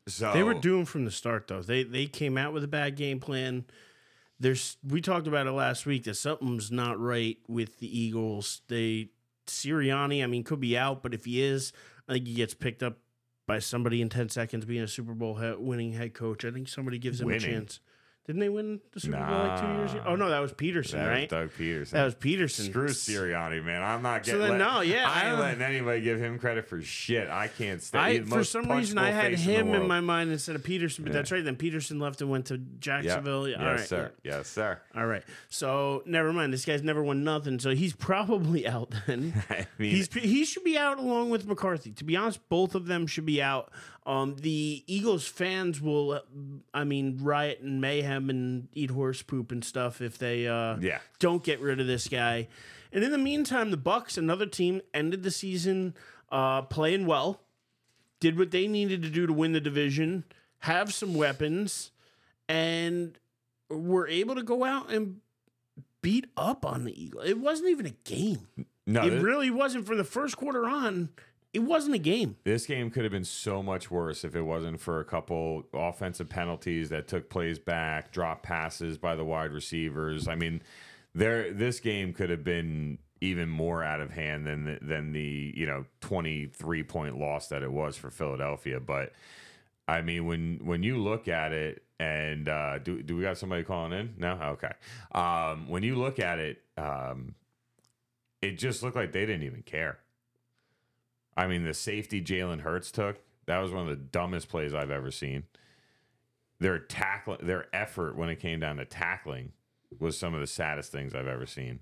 So 0.08 0.34
They 0.34 0.44
were 0.44 0.54
doomed 0.54 0.90
from 0.90 1.06
the 1.06 1.12
start, 1.12 1.48
though. 1.48 1.62
They 1.62 1.84
they 1.84 2.08
came 2.08 2.38
out 2.38 2.54
with 2.54 2.64
a 2.64 2.68
bad 2.68 2.96
game 2.96 3.20
plan. 3.20 3.66
There's 4.42 4.78
we 4.84 5.02
talked 5.02 5.28
about 5.28 5.46
it 5.46 5.52
last 5.52 5.86
week 5.86 6.06
that 6.06 6.16
something's 6.16 6.72
not 6.72 7.00
right 7.00 7.38
with 7.48 7.78
the 7.78 8.00
Eagles. 8.00 8.62
They 8.68 9.10
Sirianni, 9.48 10.24
I 10.24 10.28
mean, 10.28 10.44
could 10.44 10.60
be 10.60 10.78
out, 10.78 11.04
but 11.04 11.14
if 11.14 11.26
he 11.26 11.44
is, 11.44 11.72
I 12.10 12.14
think 12.14 12.28
he 12.28 12.34
gets 12.34 12.54
picked 12.56 12.82
up 12.82 12.98
by 13.48 13.60
somebody 13.60 14.02
in 14.02 14.10
ten 14.10 14.30
seconds 14.30 14.66
being 14.66 14.82
a 14.82 14.88
Super 14.88 15.14
Bowl 15.14 15.36
he- 15.36 15.56
winning 15.58 15.94
head 15.94 16.14
coach. 16.16 16.44
I 16.44 16.52
think 16.52 16.70
somebody 16.70 16.98
gives 16.98 17.22
him 17.22 17.28
Winning? 17.28 17.44
a 17.44 17.52
chance. 17.54 17.80
Didn't 18.28 18.40
they 18.40 18.50
win 18.50 18.80
the 18.94 19.00
Super 19.00 19.18
Bowl 19.18 19.26
like 19.48 19.60
two 19.62 19.68
years 19.68 19.94
ago? 19.94 20.04
Oh 20.06 20.16
no, 20.16 20.30
that 20.30 20.40
was 20.40 20.54
Pederson, 20.54 20.92
that 20.92 21.00
was 21.00 21.08
right? 21.08 21.30
Doug 21.30 21.50
Pederson. 21.58 21.90
that 21.90 22.06
was 22.06 22.16
Pederson. 22.16 22.66
Screw 22.70 22.88
Sirianni, 22.88 23.64
man. 23.66 23.82
I'm 23.82 24.04
not 24.04 24.24
So 24.26 24.34
getting. 24.34 24.42
then, 24.42 24.60
let- 24.60 24.74
no, 24.74 24.82
yeah, 24.82 25.10
I 25.10 25.30
ain't 25.32 25.40
letting 25.40 25.62
anybody 25.64 26.02
give 26.02 26.20
him 26.20 26.38
credit 26.38 26.68
for 26.68 26.80
shit. 26.84 27.28
I 27.30 27.48
can't 27.48 27.82
stand. 27.82 28.06
I, 28.06 28.12
he's 28.14 28.26
the 28.30 28.36
for 28.36 28.44
some 28.44 28.70
reason, 28.72 29.00
I 29.00 29.10
had 29.10 29.32
face 29.32 29.48
in 29.48 29.68
him 29.70 29.74
in, 29.74 29.88
my 29.88 30.02
mind 30.02 30.32
instead 30.32 30.56
of 30.56 30.62
Pederson, 30.62 31.00
but 31.00 31.08
Yeah. 31.08 31.14
that's 31.14 31.32
right. 31.32 31.44
Then 31.44 31.56
Pederson 31.56 32.00
left 32.00 32.22
and 32.22 32.30
went 32.30 32.46
to 32.46 32.54
Yep. 32.56 32.62
Jacksonville. 32.80 33.48
Yes, 33.50 33.60
All 33.60 33.66
right, 33.66 33.80
sir. 33.80 34.12
Yes, 34.24 34.48
sir. 34.48 34.80
All 34.96 35.08
right. 35.08 35.24
So 35.50 36.04
never 36.06 36.32
mind. 36.32 36.54
This 36.54 36.64
guy's 36.64 36.84
never 36.84 37.04
won 37.04 37.24
nothing. 37.24 37.58
So 37.60 37.72
he's 37.72 37.94
probably 37.94 38.68
out 38.68 38.94
then. 39.08 39.34
I 39.50 39.66
mean, 39.80 39.92
He's 39.96 40.14
he 40.14 40.46
should 40.46 40.64
be 40.64 40.78
out 40.78 41.00
along 41.00 41.32
with 41.32 41.48
McCarthy. 41.48 41.92
To 41.94 42.04
be 42.04 42.16
honest, 42.16 42.48
both 42.50 42.76
of 42.76 42.86
them 42.86 43.08
should 43.08 43.26
be 43.26 43.42
out. 43.42 43.72
Um, 44.06 44.36
the 44.38 44.84
Eagles 44.88 45.28
fans 45.28 45.80
will, 45.80 46.12
uh, 46.14 46.20
I 46.74 46.84
mean, 46.84 47.20
riot 47.22 47.60
and 47.62 47.80
mayhem 47.80 48.30
and 48.30 48.68
eat 48.74 48.90
horse 48.90 49.22
poop 49.22 49.52
and 49.52 49.64
stuff 49.64 50.02
if 50.02 50.18
they 50.18 50.48
uh, 50.48 50.78
yeah. 50.80 51.00
don't 51.20 51.44
get 51.44 51.60
rid 51.60 51.80
of 51.80 51.86
this 51.86 52.08
guy. 52.08 52.48
And 52.92 53.04
in 53.04 53.12
the 53.12 53.18
meantime, 53.18 53.70
the 53.70 53.78
Bucks, 53.78 54.18
another 54.18 54.48
team, 54.48 54.82
ended 54.94 55.22
the 55.24 55.32
season 55.32 55.94
uh, 56.32 56.64
playing 56.64 57.06
well, 57.06 57.42
did 58.20 58.38
what 58.38 58.52
they 58.52 58.68
needed 58.68 59.04
to 59.04 59.10
do 59.10 59.28
to 59.28 59.34
win 59.34 59.52
the 59.52 59.62
division, 59.62 60.24
have 60.60 60.94
some 60.94 61.14
weapons, 61.14 61.92
and 62.50 63.20
were 63.70 64.08
able 64.08 64.36
to 64.36 64.44
go 64.44 64.64
out 64.64 64.92
and 64.92 65.22
beat 66.02 66.26
up 66.36 66.66
on 66.66 66.86
the 66.86 67.02
Eagles. 67.04 67.26
It 67.28 67.40
wasn't 67.40 67.70
even 67.70 67.86
a 67.86 67.96
game. 68.04 68.48
No, 68.88 69.04
it 69.04 69.22
really 69.22 69.52
wasn't 69.52 69.86
from 69.86 69.98
the 69.98 70.04
first 70.04 70.38
quarter 70.38 70.66
on. 70.66 71.10
It 71.54 71.60
wasn't 71.60 71.96
a 71.96 72.00
game. 72.00 72.38
this 72.46 72.66
game 72.66 72.90
could 72.90 73.04
have 73.04 73.12
been 73.12 73.26
so 73.26 73.62
much 73.62 73.92
worse 73.92 74.24
if 74.24 74.36
it 74.36 74.44
wasn't 74.44 74.80
for 74.80 75.02
a 75.02 75.06
couple 75.06 75.66
offensive 75.74 76.30
penalties 76.30 76.90
that 76.90 77.08
took 77.10 77.30
plays 77.30 77.60
back, 77.60 78.12
drop 78.12 78.42
passes 78.42 78.98
by 78.98 79.16
the 79.16 79.26
wide 79.26 79.52
receivers. 79.52 80.28
I 80.28 80.36
mean, 80.36 80.62
there 81.14 81.52
this 81.52 81.80
game 81.80 82.14
could 82.14 82.30
have 82.30 82.44
been 82.44 83.00
even 83.20 83.50
more 83.50 83.84
out 83.84 84.00
of 84.02 84.12
hand 84.12 84.48
than 84.48 84.66
the, 84.66 84.80
than 84.82 85.12
the 85.12 85.54
you 85.56 85.66
know 85.66 85.86
23 86.00 86.84
point 86.84 87.20
loss 87.20 87.48
that 87.50 87.64
it 87.64 87.72
was 87.72 87.98
for 87.98 88.10
Philadelphia, 88.10 88.80
but 88.80 89.12
I 89.88 90.02
mean, 90.02 90.26
when 90.26 90.60
when 90.64 90.84
you 90.84 90.98
look 90.98 91.28
at 91.28 91.52
it, 91.52 91.84
and 92.00 92.48
uh, 92.48 92.80
do 92.80 93.02
do 93.04 93.18
we 93.18 93.24
got 93.24 93.38
somebody 93.38 93.64
calling 93.64 93.92
in? 93.92 94.14
No, 94.18 94.34
okay. 94.54 94.72
Um, 95.12 95.68
when 95.68 95.84
you 95.84 95.96
look 95.96 96.18
at 96.18 96.40
it, 96.40 96.62
um, 96.78 97.36
it 98.42 98.58
just 98.58 98.84
looked 98.84 98.96
like 98.96 99.12
they 99.12 99.26
didn't 99.26 99.44
even 99.44 99.64
care. 99.64 100.00
I 101.36 101.48
mean, 101.48 101.63
the 101.63 101.74
safety 101.74 102.22
Jalen 102.22 102.62
Hurts 102.62 102.91
took 102.91 103.22
that 103.52 103.60
was 103.60 103.72
one 103.72 103.84
of 103.84 103.89
the 103.89 103.96
dumbest 103.96 104.50
plays 104.50 104.74
I've 104.74 104.91
ever 104.91 105.12
seen. 105.12 105.44
Their 106.60 106.80
tackle, 106.80 107.38
their 107.41 107.67
effort 107.76 108.15
when 108.15 108.30
it 108.30 108.39
came 108.39 108.60
down 108.60 108.78
to 108.78 108.86
tackling 108.86 109.52
was 110.00 110.17
some 110.17 110.34
of 110.34 110.39
the 110.39 110.48
saddest 110.48 110.91
things 110.91 111.15
I've 111.15 111.28
ever 111.28 111.46
seen. 111.46 111.80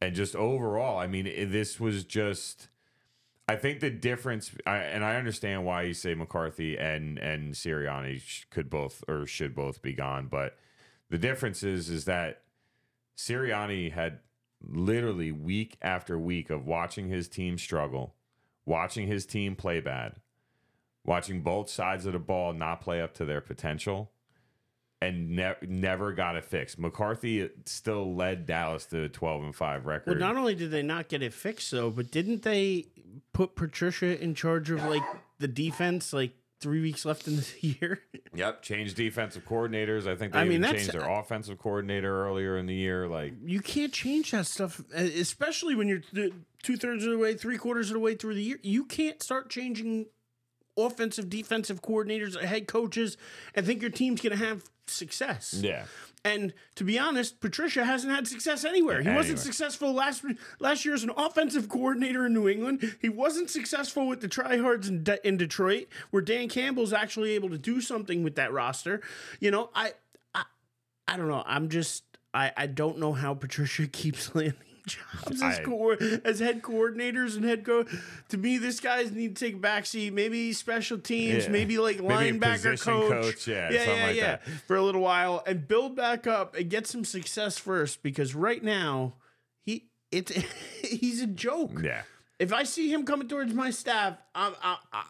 And 0.00 0.14
just 0.14 0.36
overall, 0.36 0.98
I 0.98 1.06
mean, 1.06 1.26
it, 1.26 1.46
this 1.46 1.80
was 1.80 2.04
just. 2.04 2.68
I 3.48 3.56
think 3.56 3.80
the 3.80 3.90
difference, 3.90 4.52
I, 4.66 4.76
and 4.76 5.04
I 5.04 5.16
understand 5.16 5.64
why 5.64 5.82
you 5.82 5.94
say 5.94 6.14
McCarthy 6.14 6.78
and 6.78 7.18
and 7.18 7.54
Sirianni 7.54 8.48
could 8.50 8.70
both 8.70 9.02
or 9.08 9.26
should 9.26 9.54
both 9.54 9.82
be 9.82 9.94
gone, 9.94 10.28
but 10.30 10.56
the 11.10 11.18
difference 11.18 11.62
is 11.62 11.88
is 11.88 12.04
that 12.04 12.42
Sirianni 13.16 13.90
had 13.92 14.20
literally 14.62 15.32
week 15.32 15.76
after 15.82 16.18
week 16.18 16.50
of 16.50 16.66
watching 16.66 17.08
his 17.08 17.28
team 17.28 17.58
struggle, 17.58 18.14
watching 18.66 19.06
his 19.06 19.26
team 19.26 19.56
play 19.56 19.80
bad, 19.80 20.16
watching 21.04 21.42
both 21.42 21.68
sides 21.68 22.06
of 22.06 22.12
the 22.12 22.18
ball 22.18 22.52
not 22.52 22.80
play 22.80 23.00
up 23.00 23.14
to 23.14 23.24
their 23.24 23.40
potential, 23.40 24.12
and 25.00 25.30
ne- 25.36 25.54
never 25.62 26.12
got 26.12 26.36
it 26.36 26.44
fixed. 26.44 26.78
McCarthy 26.78 27.50
still 27.66 28.14
led 28.14 28.46
Dallas 28.46 28.86
to 28.86 29.04
a 29.04 29.08
twelve 29.08 29.42
and 29.42 29.54
five 29.54 29.86
record. 29.86 30.18
Well, 30.18 30.28
not 30.28 30.36
only 30.36 30.54
did 30.54 30.70
they 30.70 30.82
not 30.82 31.08
get 31.08 31.22
it 31.22 31.32
fixed 31.34 31.70
though, 31.70 31.90
but 31.90 32.10
didn't 32.10 32.42
they 32.42 32.86
put 33.32 33.56
Patricia 33.56 34.20
in 34.22 34.34
charge 34.34 34.70
of 34.70 34.82
like 34.84 35.02
the 35.38 35.48
defense 35.48 36.12
like 36.12 36.32
three 36.62 36.80
weeks 36.80 37.04
left 37.04 37.26
in 37.28 37.36
the 37.36 37.46
year? 37.60 38.00
Yep, 38.34 38.62
change 38.62 38.94
defensive 38.94 39.44
coordinators. 39.44 40.06
I 40.06 40.16
think 40.16 40.32
they 40.32 40.38
I 40.38 40.44
mean, 40.44 40.64
even 40.64 40.76
changed 40.76 40.92
their 40.92 41.08
offensive 41.08 41.58
coordinator 41.58 42.24
earlier 42.24 42.56
in 42.56 42.66
the 42.66 42.74
year. 42.74 43.08
Like, 43.08 43.34
you 43.44 43.60
can't 43.60 43.92
change 43.92 44.30
that 44.30 44.46
stuff, 44.46 44.80
uh, 44.96 45.00
especially 45.00 45.74
when 45.74 45.88
you're 45.88 46.30
two 46.62 46.76
thirds 46.76 47.04
of 47.04 47.10
the 47.10 47.18
way, 47.18 47.34
three 47.34 47.58
quarters 47.58 47.90
of 47.90 47.94
the 47.94 48.00
way 48.00 48.14
through 48.14 48.34
the 48.34 48.42
year. 48.42 48.58
You 48.62 48.84
can't 48.84 49.22
start 49.22 49.50
changing 49.50 50.06
offensive, 50.76 51.28
defensive 51.28 51.82
coordinators, 51.82 52.40
head 52.40 52.66
coaches, 52.66 53.16
and 53.54 53.66
think 53.66 53.82
your 53.82 53.90
team's 53.90 54.20
going 54.20 54.38
to 54.38 54.44
have 54.44 54.64
success. 54.86 55.54
yeah, 55.60 55.84
And 56.24 56.54
to 56.76 56.84
be 56.84 56.98
honest, 56.98 57.40
Patricia 57.40 57.84
hasn't 57.84 58.12
had 58.12 58.28
success 58.28 58.64
anywhere. 58.64 59.02
He 59.02 59.08
wasn't 59.10 59.40
successful 59.40 59.92
last 59.92 60.24
last 60.60 60.84
year 60.84 60.94
as 60.94 61.02
an 61.02 61.10
offensive 61.16 61.68
coordinator 61.68 62.26
in 62.26 62.32
New 62.32 62.48
England. 62.48 62.96
He 63.00 63.08
wasn't 63.08 63.50
successful 63.50 64.06
with 64.06 64.20
the 64.20 64.28
tryhards 64.28 64.88
in, 64.88 65.02
De- 65.02 65.26
in 65.26 65.36
Detroit, 65.36 65.88
where 66.10 66.22
Dan 66.22 66.48
Campbell's 66.48 66.92
actually 66.92 67.32
able 67.32 67.50
to 67.50 67.58
do 67.58 67.80
something 67.80 68.22
with 68.22 68.36
that 68.36 68.52
roster. 68.52 69.00
You 69.40 69.50
know, 69.50 69.70
I 69.74 69.94
I, 70.32 70.44
I 71.08 71.16
don't 71.16 71.28
know. 71.28 71.42
I'm 71.44 71.68
just 71.68 72.04
I, 72.32 72.52
I 72.56 72.66
don't 72.68 72.98
know 72.98 73.12
how 73.12 73.34
Patricia 73.34 73.86
keeps 73.92 74.32
landing 74.34 74.71
jobs 74.86 75.42
as, 75.42 75.58
I- 75.58 75.62
co- 75.62 75.96
as 76.24 76.40
head 76.40 76.62
coordinators 76.62 77.36
and 77.36 77.44
head 77.44 77.64
coach. 77.64 77.88
To 78.30 78.36
me, 78.38 78.58
this 78.58 78.80
guy's 78.80 79.12
need 79.12 79.36
to 79.36 79.44
take 79.46 79.56
a 79.56 79.58
backseat. 79.58 80.12
Maybe 80.12 80.52
special 80.52 80.98
teams, 80.98 81.44
Yeah. 81.44 81.50
maybe 81.50 81.78
like 81.78 82.00
Maybe 82.02 82.38
linebacker 82.38 82.80
coach. 82.80 83.10
coach, 83.10 83.48
yeah, 83.48 83.70
yeah, 83.70 83.78
something 83.78 83.96
yeah, 83.96 84.06
like 84.06 84.16
yeah. 84.16 84.22
that. 84.36 84.48
For 84.66 84.76
a 84.76 84.82
little 84.82 85.00
while 85.02 85.42
and 85.46 85.66
build 85.66 85.94
back 85.96 86.26
up 86.26 86.54
and 86.56 86.68
get 86.70 86.86
some 86.86 87.04
success 87.04 87.58
first 87.58 88.02
because 88.02 88.34
right 88.34 88.62
now 88.62 89.14
he 89.64 89.86
it's 90.10 90.32
he's 90.82 91.20
a 91.22 91.26
joke. 91.26 91.72
yeah. 91.82 92.02
If 92.38 92.52
I 92.52 92.64
see 92.64 92.92
him 92.92 93.04
coming 93.04 93.28
towards 93.28 93.54
my 93.54 93.70
staff, 93.70 94.16
I'm 94.34 94.54
I, 94.62 94.76
I, 94.92 95.04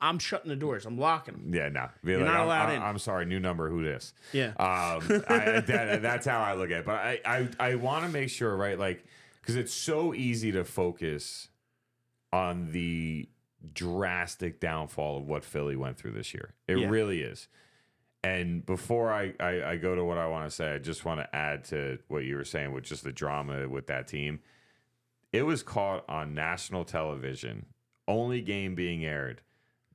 I'm 0.00 0.18
shutting 0.18 0.48
the 0.50 0.56
doors. 0.56 0.84
I'm 0.84 0.98
locking 0.98 1.34
them. 1.34 1.54
Yeah, 1.54 1.68
no. 1.70 1.88
Be 2.04 2.12
You're 2.12 2.20
like, 2.20 2.26
not 2.28 2.36
I'm, 2.40 2.46
allowed 2.46 2.68
I'm, 2.68 2.76
in. 2.76 2.82
I'm 2.82 2.98
sorry, 2.98 3.24
new 3.24 3.40
number. 3.40 3.70
Who 3.70 3.82
this? 3.82 4.12
Yeah. 4.32 4.48
Um, 4.58 5.22
I, 5.28 5.60
that, 5.66 6.02
that's 6.02 6.26
how 6.26 6.40
I 6.42 6.54
look 6.54 6.70
at 6.70 6.80
it. 6.80 6.84
But 6.86 6.96
I, 6.96 7.20
I, 7.24 7.48
I 7.58 7.74
want 7.76 8.04
to 8.04 8.10
make 8.10 8.28
sure, 8.28 8.54
right? 8.56 8.78
Like, 8.78 9.04
because 9.40 9.56
it's 9.56 9.72
so 9.72 10.12
easy 10.12 10.52
to 10.52 10.64
focus 10.64 11.48
on 12.32 12.72
the 12.72 13.28
drastic 13.72 14.60
downfall 14.60 15.18
of 15.18 15.26
what 15.26 15.44
Philly 15.44 15.76
went 15.76 15.96
through 15.96 16.12
this 16.12 16.34
year. 16.34 16.54
It 16.68 16.78
Yeah. 16.78 16.88
really 16.88 17.20
is. 17.22 17.48
And 18.22 18.66
before 18.66 19.12
I, 19.12 19.34
I, 19.38 19.62
I 19.62 19.76
go 19.76 19.94
to 19.94 20.04
what 20.04 20.18
I 20.18 20.26
want 20.26 20.48
to 20.50 20.54
say, 20.54 20.74
I 20.74 20.78
just 20.78 21.04
want 21.04 21.20
to 21.20 21.34
add 21.36 21.64
to 21.66 21.98
what 22.08 22.24
you 22.24 22.34
were 22.36 22.44
saying 22.44 22.72
with 22.72 22.84
just 22.84 23.04
the 23.04 23.12
drama 23.12 23.68
with 23.68 23.86
that 23.86 24.08
team. 24.08 24.40
It 25.32 25.42
was 25.42 25.62
caught 25.62 26.04
on 26.08 26.34
national 26.34 26.84
television, 26.84 27.66
only 28.08 28.40
game 28.40 28.74
being 28.74 29.04
aired. 29.04 29.42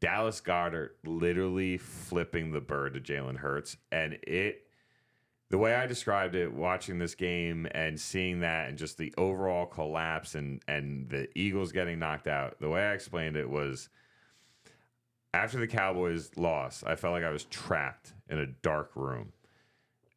Dallas 0.02 0.42
Goedert 0.42 0.98
literally 1.06 1.78
flipping 1.78 2.52
the 2.52 2.60
bird 2.60 2.96
to 2.96 3.00
Jalen 3.00 3.38
Hurts. 3.38 3.78
And 3.92 4.18
it, 4.24 4.66
the 5.50 5.60
way 5.60 5.76
I 5.76 5.86
described 5.86 6.36
it, 6.36 6.52
watching 6.52 6.98
this 6.98 7.14
game 7.16 7.68
and 7.72 8.00
seeing 8.00 8.40
that 8.42 8.68
and 8.68 8.78
just 8.78 8.98
the 8.98 9.14
overall 9.18 9.68
collapse 9.68 10.34
and, 10.36 10.62
and 10.68 11.08
the 11.10 11.30
Eagles 11.38 11.72
getting 11.72 12.00
knocked 12.00 12.28
out, 12.28 12.60
the 12.60 12.70
way 12.70 12.82
I 12.82 12.94
explained 12.94 13.38
it 13.38 13.50
was 13.50 13.90
after 15.34 15.60
the 15.60 15.68
Cowboys 15.68 16.32
lost, 16.36 16.84
I 16.86 16.96
felt 16.96 17.14
like 17.14 17.24
I 17.24 17.30
was 17.30 17.46
trapped 17.46 18.14
in 18.28 18.40
a 18.40 18.48
dark 18.48 18.92
room. 18.96 19.32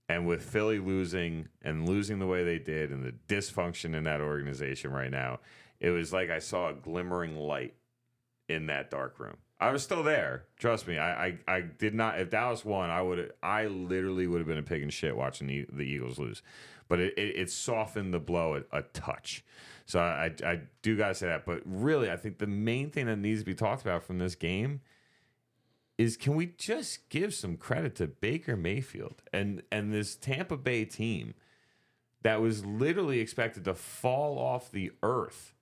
And 0.08 0.26
with 0.26 0.42
Philly 0.42 0.78
losing 0.78 1.48
and 1.62 1.88
losing 1.88 2.18
the 2.18 2.26
way 2.26 2.42
they 2.42 2.58
did 2.58 2.90
and 2.90 3.04
the 3.04 3.14
dysfunction 3.28 3.94
in 3.94 4.04
that 4.04 4.20
organization 4.20 4.92
right 4.92 5.10
now, 5.10 5.40
it 5.78 5.90
was 5.90 6.12
like 6.12 6.30
I 6.30 6.38
saw 6.38 6.70
a 6.70 6.74
glimmering 6.74 7.36
light 7.36 7.74
in 8.48 8.66
that 8.66 8.90
dark 8.90 9.18
room. 9.18 9.36
I 9.68 9.72
was 9.72 9.82
still 9.82 10.02
there. 10.02 10.44
Trust 10.58 10.86
me. 10.86 10.98
I 10.98 11.26
I, 11.26 11.38
I 11.48 11.60
did 11.60 11.94
not. 11.94 12.20
If 12.20 12.30
Dallas 12.30 12.64
won, 12.64 12.90
I 12.90 13.02
would. 13.02 13.32
I 13.42 13.66
literally 13.66 14.26
would 14.26 14.38
have 14.38 14.46
been 14.46 14.58
a 14.58 14.62
pig 14.62 14.82
in 14.82 14.90
shit 14.90 15.16
watching 15.16 15.46
the, 15.46 15.66
the 15.72 15.82
Eagles 15.82 16.18
lose. 16.18 16.42
But 16.88 17.00
it, 17.00 17.14
it, 17.16 17.36
it 17.36 17.50
softened 17.50 18.12
the 18.12 18.18
blow 18.18 18.62
a, 18.72 18.78
a 18.78 18.82
touch. 18.82 19.44
So 19.86 20.00
I 20.00 20.32
I 20.44 20.60
do 20.82 20.96
gotta 20.96 21.14
say 21.14 21.26
that. 21.26 21.44
But 21.46 21.62
really, 21.64 22.10
I 22.10 22.16
think 22.16 22.38
the 22.38 22.46
main 22.46 22.90
thing 22.90 23.06
that 23.06 23.16
needs 23.16 23.40
to 23.40 23.46
be 23.46 23.54
talked 23.54 23.82
about 23.82 24.02
from 24.02 24.18
this 24.18 24.34
game 24.34 24.80
is 25.96 26.16
can 26.16 26.34
we 26.34 26.46
just 26.58 27.08
give 27.08 27.32
some 27.32 27.56
credit 27.56 27.94
to 27.96 28.06
Baker 28.06 28.56
Mayfield 28.56 29.22
and 29.32 29.62
and 29.70 29.92
this 29.92 30.16
Tampa 30.16 30.56
Bay 30.56 30.84
team 30.84 31.34
that 32.22 32.40
was 32.40 32.64
literally 32.64 33.20
expected 33.20 33.64
to 33.64 33.74
fall 33.74 34.38
off 34.38 34.70
the 34.70 34.90
earth 35.02 35.54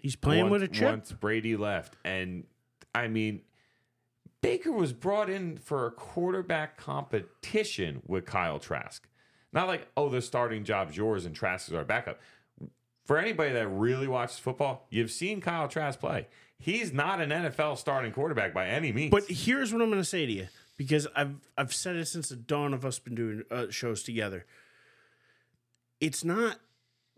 He's 0.00 0.16
playing 0.16 0.48
once, 0.48 0.52
with 0.52 0.62
a 0.62 0.68
chip. 0.68 0.88
once 0.88 1.12
Brady 1.12 1.56
left. 1.56 1.96
And 2.04 2.44
I 2.94 3.08
mean, 3.08 3.42
Baker 4.42 4.72
was 4.72 4.92
brought 4.92 5.28
in 5.28 5.58
for 5.58 5.86
a 5.86 5.90
quarterback 5.90 6.76
competition 6.76 8.02
with 8.06 8.24
Kyle 8.24 8.58
Trask. 8.58 9.06
Not 9.52 9.66
like, 9.66 9.88
oh, 9.96 10.08
the 10.08 10.22
starting 10.22 10.64
job's 10.64 10.96
yours 10.96 11.26
and 11.26 11.34
Trask 11.34 11.68
is 11.68 11.74
our 11.74 11.84
backup. 11.84 12.20
For 13.04 13.18
anybody 13.18 13.52
that 13.52 13.68
really 13.68 14.06
watches 14.06 14.38
football, 14.38 14.86
you've 14.88 15.10
seen 15.10 15.40
Kyle 15.40 15.68
Trask 15.68 15.98
play. 15.98 16.28
He's 16.58 16.92
not 16.92 17.20
an 17.20 17.30
NFL 17.30 17.78
starting 17.78 18.12
quarterback 18.12 18.54
by 18.54 18.68
any 18.68 18.92
means. 18.92 19.10
But 19.10 19.24
here's 19.28 19.72
what 19.72 19.82
I'm 19.82 19.88
going 19.88 20.00
to 20.00 20.04
say 20.04 20.26
to 20.26 20.32
you 20.32 20.48
because 20.76 21.06
I've 21.16 21.34
I've 21.58 21.74
said 21.74 21.96
it 21.96 22.06
since 22.06 22.28
the 22.28 22.36
dawn 22.36 22.72
of 22.72 22.84
us 22.84 22.98
been 22.98 23.14
doing 23.14 23.42
uh, 23.50 23.66
shows 23.70 24.02
together. 24.02 24.46
It's 26.00 26.22
not 26.22 26.58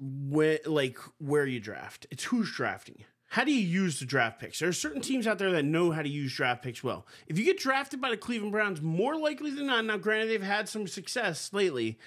where 0.01 0.61
like 0.65 0.99
where 1.19 1.47
you 1.47 1.61
draft; 1.61 2.07
it's 2.11 2.25
who's 2.25 2.51
drafting 2.51 2.97
you. 2.99 3.05
How 3.33 3.45
do 3.45 3.51
you 3.51 3.67
use 3.67 3.99
the 3.99 4.05
draft 4.05 4.39
picks? 4.39 4.59
There 4.59 4.69
are 4.69 4.75
certain 4.75 5.01
teams 5.01 5.27
out 5.27 5.39
there 5.39 5.53
that 5.53 5.65
know 5.65 5.91
how 5.91 6.03
to 6.03 6.09
use 6.09 6.35
draft 6.35 6.63
picks 6.63 6.85
well. 6.85 7.07
If 7.27 7.39
you 7.39 7.47
get 7.47 7.59
drafted 7.59 7.99
by 7.99 8.11
the 8.11 8.17
Cleveland 8.19 8.53
Browns, 8.53 8.83
more 8.83 9.17
likely 9.17 9.51
than 9.51 9.69
not, 9.69 9.87
now 9.87 9.97
granted 9.97 10.29
they've 10.29 10.43
had 10.43 10.69
some 10.69 10.87
success 10.87 11.51
lately, 11.51 11.99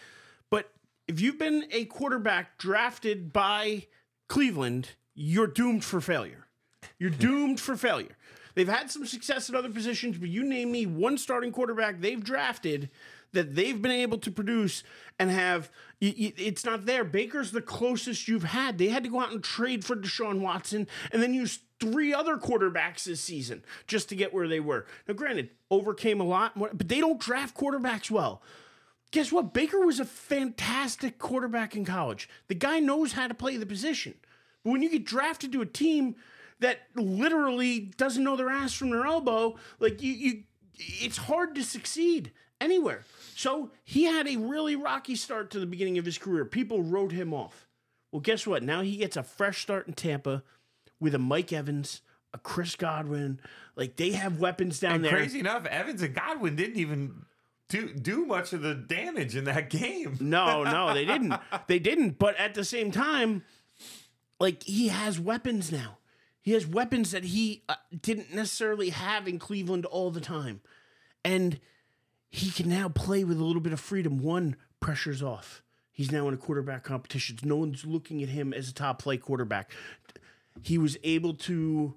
but 0.52 0.70
if 1.08 1.20
you've 1.20 1.40
been 1.40 1.66
a 1.72 1.86
quarterback 1.86 2.60
drafted 2.60 3.34
by 3.34 3.88
Cleveland, 4.28 4.90
you're 5.16 5.48
doomed 5.48 5.84
for 5.84 6.00
failure. 6.00 6.46
You're 7.00 7.10
doomed 7.26 7.60
for 7.60 7.76
failure. 7.76 8.18
They've 8.54 8.70
had 8.70 8.92
some 8.92 9.08
success 9.08 9.50
at 9.50 9.56
other 9.56 9.72
positions, 9.72 10.20
but 10.20 10.30
you 10.30 10.44
name 10.44 10.72
me 10.72 10.86
one 10.86 11.18
starting 11.18 11.52
quarterback 11.52 12.02
they've 12.02 12.24
drafted 12.24 12.92
that 13.36 13.56
they've 13.56 13.82
been 13.82 13.92
able 13.92 14.18
to 14.18 14.32
produce 14.32 14.84
and 15.20 15.30
have. 15.30 15.70
It's 16.02 16.66
not 16.66 16.86
there. 16.86 17.04
Baker's 17.04 17.52
the 17.52 17.62
closest 17.62 18.28
you've 18.28 18.44
had. 18.44 18.78
They 18.78 18.88
had 18.88 19.04
to 19.04 19.10
go 19.10 19.22
out 19.22 19.32
and 19.32 19.44
trade 19.44 19.86
for 19.86 19.96
Deshaun 19.96 20.40
Watson 20.40 20.88
and 21.12 21.22
then 21.22 21.34
use 21.34 21.60
three 21.80 22.14
other 22.14 22.38
quarterbacks 22.38 23.04
this 23.04 23.22
season 23.22 23.64
just 23.88 24.10
to 24.10 24.16
get 24.16 24.34
where 24.34 24.48
they 24.48 24.60
were. 24.60 24.86
Now, 25.08 25.14
granted, 25.14 25.50
overcame 25.70 26.20
a 26.20 26.26
lot, 26.26 26.58
but 26.58 26.90
they 26.90 27.00
don't 27.00 27.20
draft 27.20 27.56
quarterbacks 27.56 28.10
well. 28.12 28.42
Guess 29.12 29.32
what? 29.32 29.54
Baker 29.54 29.80
was 29.80 30.00
a 30.00 30.06
fantastic 30.06 31.18
quarterback 31.20 31.76
in 31.76 31.86
college. 31.86 32.28
The 32.48 32.56
guy 32.56 32.80
knows 32.80 33.14
how 33.14 33.28
to 33.28 33.34
play 33.34 33.56
the 33.56 33.66
position. 33.66 34.16
But 34.64 34.72
when 34.72 34.82
you 34.82 34.90
get 34.90 35.06
drafted 35.06 35.52
to 35.54 35.62
a 35.62 35.66
team 35.66 36.16
that 36.60 36.82
literally 36.96 37.92
doesn't 37.98 38.24
know 38.24 38.36
their 38.36 38.50
ass 38.50 38.74
from 38.74 38.90
their 38.90 39.06
elbow, 39.06 39.56
like 39.80 40.02
you, 40.02 40.12
you 40.14 40.44
it's 40.78 41.18
hard 41.18 41.56
to 41.56 41.64
succeed 41.64 42.32
anywhere. 42.62 43.04
So 43.36 43.72
he 43.84 44.04
had 44.04 44.28
a 44.28 44.38
really 44.38 44.76
rocky 44.76 45.16
start 45.16 45.52
to 45.52 45.60
the 45.60 45.66
beginning 45.66 45.98
of 45.98 46.06
his 46.06 46.18
career. 46.18 46.46
People 46.46 46.82
wrote 46.82 47.12
him 47.12 47.34
off. 47.34 47.68
Well, 48.12 48.22
guess 48.22 48.48
what? 48.48 48.64
Now 48.64 48.82
he 48.82 48.98
gets 48.98 49.18
a 49.18 49.24
fresh 49.24 49.62
start 49.62 49.88
in 49.88 49.94
Tampa 49.94 50.44
with 51.00 51.14
a 51.14 51.20
Mike 51.20 51.52
Evans, 51.52 52.02
a 52.34 52.38
Chris 52.38 52.76
Godwin. 52.76 53.40
Like 53.76 53.98
they 53.98 54.12
have 54.12 54.40
weapons 54.40 54.80
down 54.80 54.96
And 54.96 55.06
there. 55.06 55.12
crazy 55.12 55.40
enough, 55.40 55.66
Evans 55.66 56.02
and 56.02 56.16
Godwin 56.16 56.56
didn't 56.56 56.78
even 56.78 57.26
do 57.68 57.92
do 57.94 58.26
much 58.26 58.54
of 58.54 58.62
the 58.62 58.74
damage 58.76 59.36
in 59.36 59.44
that 59.46 59.70
game. 59.72 60.18
No, 60.22 60.64
no, 60.66 60.94
they 60.94 61.04
didn't. 61.06 61.34
They 61.68 61.80
didn't. 61.80 62.18
But 62.20 62.38
at 62.38 62.54
the 62.54 62.64
same 62.64 62.92
time, 62.92 63.44
like 64.40 64.64
he 64.64 64.88
has 64.88 65.20
weapons 65.20 65.72
now. 65.72 65.98
He 66.42 66.52
has 66.52 66.68
weapons 66.68 67.10
that 67.12 67.24
he 67.24 67.64
uh, 67.68 67.76
didn't 68.02 68.34
necessarily 68.34 68.92
have 68.92 69.28
in 69.28 69.40
Cleveland 69.40 69.86
all 69.86 70.12
the 70.12 70.22
time, 70.22 70.62
and 71.24 71.60
he 72.36 72.52
can 72.52 72.68
now 72.68 72.90
play 72.90 73.24
with 73.24 73.40
a 73.40 73.44
little 73.44 73.62
bit 73.62 73.72
of 73.72 73.80
freedom. 73.80 74.18
One 74.18 74.58
pressure's 74.82 75.24
off. 75.24 75.64
He's 75.94 76.12
now 76.12 76.28
in 76.28 76.34
a 76.34 76.38
quarterback 76.38 76.84
competition. 76.84 77.38
No 77.44 77.56
one's 77.56 77.86
looking 77.86 78.22
at 78.22 78.28
him 78.28 78.54
as 78.54 78.68
a 78.68 78.74
top 78.74 79.02
play 79.02 79.16
quarterback. 79.16 79.72
He 80.62 80.78
was 80.78 80.98
able 81.04 81.34
to 81.36 81.94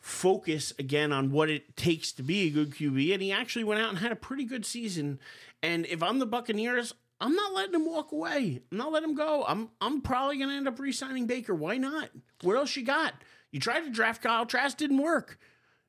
focus 0.00 0.72
again 0.80 1.12
on 1.12 1.30
what 1.30 1.48
it 1.48 1.76
takes 1.76 2.10
to 2.12 2.24
be 2.24 2.48
a 2.48 2.50
good 2.50 2.72
QB, 2.72 3.12
and 3.12 3.22
he 3.22 3.30
actually 3.30 3.62
went 3.62 3.80
out 3.80 3.90
and 3.90 3.98
had 3.98 4.10
a 4.10 4.16
pretty 4.16 4.44
good 4.44 4.66
season. 4.66 5.20
And 5.62 5.86
if 5.86 6.02
I'm 6.02 6.18
the 6.18 6.26
Buccaneers, 6.26 6.92
I'm 7.20 7.36
not 7.36 7.54
letting 7.54 7.74
him 7.74 7.86
walk 7.86 8.10
away. 8.10 8.60
I'm 8.72 8.78
not 8.78 8.90
letting 8.90 9.10
him 9.10 9.14
go. 9.16 9.44
I'm 9.46 9.68
I'm 9.80 10.00
probably 10.00 10.38
gonna 10.38 10.54
end 10.54 10.66
up 10.66 10.80
re-signing 10.80 11.26
Baker. 11.26 11.54
Why 11.54 11.76
not? 11.76 12.10
What 12.42 12.56
else 12.56 12.74
you 12.74 12.84
got? 12.84 13.14
You 13.52 13.60
tried 13.60 13.82
to 13.82 13.90
draft 13.90 14.22
Kyle 14.22 14.44
Trask, 14.44 14.76
didn't 14.76 14.98
work. 14.98 15.38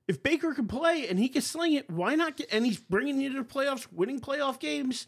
If 0.09 0.23
Baker 0.23 0.55
can 0.55 0.67
play 0.67 1.07
and 1.07 1.19
he 1.19 1.29
can 1.29 1.43
sling 1.43 1.73
it, 1.73 1.87
why 1.87 2.15
not 2.15 2.35
get? 2.35 2.51
And 2.51 2.65
he's 2.65 2.79
bringing 2.79 3.21
you 3.21 3.31
to 3.31 3.43
the 3.43 3.45
playoffs, 3.45 3.85
winning 3.91 4.19
playoff 4.19 4.59
games. 4.59 5.05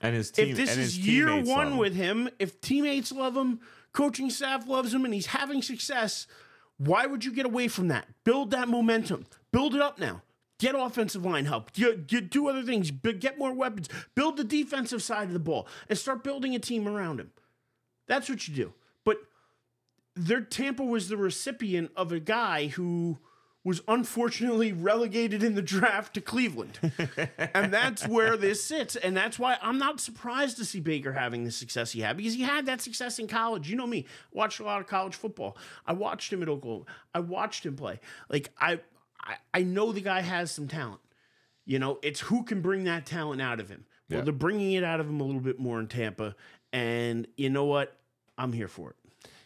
And 0.00 0.14
his 0.14 0.30
team. 0.30 0.50
If 0.50 0.56
this 0.56 0.76
is 0.76 0.96
year 0.96 1.42
one 1.42 1.76
with 1.78 1.96
him, 1.96 2.28
if 2.38 2.60
teammates 2.60 3.10
love 3.10 3.36
him, 3.36 3.58
coaching 3.92 4.30
staff 4.30 4.68
loves 4.68 4.94
him, 4.94 5.04
and 5.04 5.12
he's 5.12 5.26
having 5.26 5.62
success, 5.62 6.28
why 6.78 7.06
would 7.06 7.24
you 7.24 7.32
get 7.32 7.44
away 7.44 7.66
from 7.66 7.88
that? 7.88 8.06
Build 8.22 8.52
that 8.52 8.68
momentum. 8.68 9.26
Build 9.50 9.74
it 9.74 9.82
up 9.82 9.98
now. 9.98 10.22
Get 10.60 10.76
offensive 10.76 11.24
line 11.24 11.46
help. 11.46 11.72
Get, 11.72 12.06
get- 12.06 12.30
do 12.30 12.48
other 12.48 12.62
things. 12.62 12.92
Get 12.92 13.36
more 13.36 13.52
weapons. 13.52 13.88
Build 14.14 14.36
the 14.36 14.44
defensive 14.44 15.02
side 15.02 15.26
of 15.26 15.32
the 15.32 15.40
ball 15.40 15.66
and 15.88 15.98
start 15.98 16.22
building 16.22 16.54
a 16.54 16.60
team 16.60 16.86
around 16.86 17.18
him. 17.18 17.32
That's 18.06 18.28
what 18.28 18.46
you 18.46 18.54
do. 18.54 18.74
But 19.04 19.16
their 20.14 20.40
Tampa 20.40 20.84
was 20.84 21.08
the 21.08 21.16
recipient 21.16 21.90
of 21.96 22.12
a 22.12 22.20
guy 22.20 22.68
who 22.68 23.18
was 23.62 23.82
unfortunately 23.88 24.72
relegated 24.72 25.42
in 25.42 25.54
the 25.54 25.60
draft 25.62 26.14
to 26.14 26.20
Cleveland. 26.20 26.78
and 27.54 27.72
that's 27.72 28.08
where 28.08 28.36
this 28.36 28.64
sits. 28.64 28.96
And 28.96 29.14
that's 29.14 29.38
why 29.38 29.58
I'm 29.60 29.76
not 29.76 30.00
surprised 30.00 30.56
to 30.56 30.64
see 30.64 30.80
Baker 30.80 31.12
having 31.12 31.44
the 31.44 31.50
success 31.50 31.92
he 31.92 32.00
had 32.00 32.16
because 32.16 32.32
he 32.34 32.42
had 32.42 32.64
that 32.66 32.80
success 32.80 33.18
in 33.18 33.26
college. 33.28 33.68
You 33.68 33.76
know 33.76 33.86
me, 33.86 34.06
watched 34.32 34.60
a 34.60 34.64
lot 34.64 34.80
of 34.80 34.86
college 34.86 35.14
football. 35.14 35.58
I 35.86 35.92
watched 35.92 36.32
him 36.32 36.42
at 36.42 36.48
Oklahoma. 36.48 36.86
I 37.14 37.20
watched 37.20 37.66
him 37.66 37.76
play. 37.76 38.00
Like 38.30 38.50
I 38.58 38.80
I, 39.22 39.36
I 39.52 39.62
know 39.62 39.92
the 39.92 40.00
guy 40.00 40.22
has 40.22 40.50
some 40.50 40.66
talent. 40.66 41.00
You 41.66 41.78
know, 41.78 41.98
it's 42.02 42.20
who 42.20 42.42
can 42.44 42.62
bring 42.62 42.84
that 42.84 43.04
talent 43.04 43.42
out 43.42 43.60
of 43.60 43.68
him. 43.68 43.84
Well, 44.08 44.20
Yeah. 44.20 44.24
they're 44.24 44.32
bringing 44.32 44.72
it 44.72 44.82
out 44.84 45.00
of 45.00 45.06
him 45.08 45.20
a 45.20 45.24
little 45.24 45.42
bit 45.42 45.60
more 45.60 45.78
in 45.78 45.86
Tampa. 45.88 46.34
And 46.72 47.26
you 47.36 47.50
know 47.50 47.66
what? 47.66 47.94
I'm 48.38 48.54
here 48.54 48.68
for 48.68 48.90
it. 48.90 48.96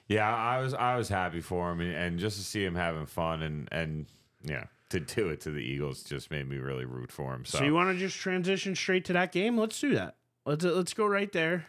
Yeah, 0.08 0.32
I 0.34 0.60
was 0.60 0.74
I 0.74 0.96
was 0.96 1.08
happy 1.08 1.40
for 1.40 1.70
him, 1.72 1.80
and, 1.80 1.94
and 1.94 2.18
just 2.18 2.36
to 2.36 2.42
see 2.44 2.62
him 2.64 2.74
having 2.74 3.06
fun, 3.06 3.42
and 3.42 3.68
and 3.72 4.06
yeah, 4.42 4.64
to 4.90 5.00
do 5.00 5.28
it 5.30 5.40
to 5.42 5.50
the 5.50 5.60
Eagles 5.60 6.02
just 6.02 6.30
made 6.30 6.48
me 6.48 6.58
really 6.58 6.84
root 6.84 7.10
for 7.10 7.34
him. 7.34 7.44
So, 7.44 7.58
So 7.58 7.64
you 7.64 7.72
want 7.74 7.90
to 7.94 7.98
just 7.98 8.16
transition 8.18 8.74
straight 8.76 9.04
to 9.06 9.12
that 9.14 9.32
game? 9.32 9.56
Let's 9.56 9.80
do 9.80 9.94
that. 9.94 10.16
Let's 10.44 10.64
uh, 10.64 10.72
let's 10.72 10.92
go 10.92 11.06
right 11.06 11.32
there. 11.32 11.66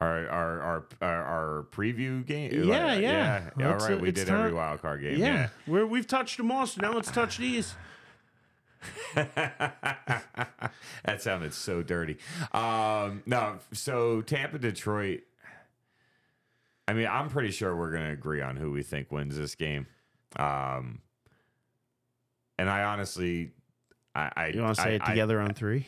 our 0.00 0.28
our 0.28 0.60
our 0.60 0.84
our, 1.02 1.24
our 1.24 1.66
preview 1.72 2.24
game. 2.24 2.52
Yeah, 2.64 2.94
yeah. 2.94 3.50
yeah. 3.58 3.66
All 3.66 3.72
Let's, 3.72 3.84
right, 3.88 3.94
uh, 3.94 3.98
we 3.98 4.08
it's 4.10 4.20
did 4.20 4.30
every 4.30 4.50
time- 4.50 4.54
wild 4.56 4.80
card 4.82 5.00
game. 5.02 5.18
Yeah, 5.18 5.26
Yeah. 5.26 5.48
We're, 5.66 5.86
we've 5.86 6.06
touched 6.06 6.36
them 6.36 6.52
all. 6.52 6.66
So 6.68 6.80
now 6.82 6.92
let's 6.92 7.10
touch 7.10 7.38
these. 7.38 7.74
that 9.16 10.70
sounded 11.18 11.52
so 11.52 11.82
dirty. 11.82 12.18
Um, 12.52 13.22
no, 13.26 13.58
so 13.72 14.22
Tampa, 14.22 14.58
Detroit. 14.58 15.22
I 16.88 16.94
mean, 16.94 17.06
I'm 17.06 17.28
pretty 17.28 17.50
sure 17.50 17.76
we're 17.76 17.90
going 17.90 18.04
to 18.06 18.12
agree 18.12 18.40
on 18.40 18.56
who 18.56 18.72
we 18.72 18.82
think 18.82 19.12
wins 19.12 19.36
this 19.36 19.54
game. 19.54 19.86
Um, 20.36 21.00
and 22.58 22.68
I 22.70 22.84
honestly, 22.84 23.52
I, 24.14 24.30
I 24.34 24.46
You 24.48 24.62
want 24.62 24.76
to 24.76 24.82
say 24.82 24.88
I- 24.92 24.94
it 24.94 25.02
I- 25.04 25.10
together 25.10 25.38
on 25.40 25.52
three? 25.52 25.86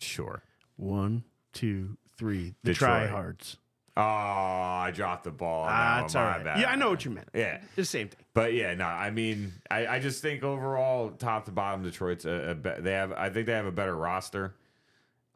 sure. 0.00 0.42
One, 0.76 1.22
two, 1.52 1.96
three. 2.16 2.54
The 2.64 2.72
Detroit. 2.72 3.10
tryhards. 3.10 3.56
Oh, 3.94 4.00
I 4.02 4.90
dropped 4.94 5.24
the 5.24 5.30
ball. 5.30 5.66
Ah, 5.68 5.98
No, 5.98 6.04
it's 6.06 6.14
all 6.16 6.24
my 6.24 6.36
right. 6.36 6.44
bad. 6.44 6.60
Yeah, 6.60 6.70
I 6.70 6.76
know 6.76 6.88
what 6.88 7.04
you 7.04 7.10
meant. 7.10 7.28
Yeah. 7.34 7.58
It's 7.62 7.76
the 7.76 7.84
same 7.84 8.08
thing. 8.08 8.24
But 8.32 8.54
yeah, 8.54 8.72
no, 8.74 8.86
I 8.86 9.10
mean, 9.10 9.52
I, 9.70 9.86
I 9.86 9.98
just 9.98 10.22
think 10.22 10.42
overall, 10.42 11.10
top 11.10 11.44
to 11.44 11.50
bottom, 11.52 11.82
Detroit's 11.82 12.24
a, 12.24 12.30
a 12.50 12.54
be- 12.54 12.80
they 12.80 12.92
have. 12.92 13.12
I 13.12 13.28
think 13.28 13.44
they 13.46 13.52
have 13.52 13.66
a 13.66 13.70
better 13.70 13.94
roster. 13.94 14.54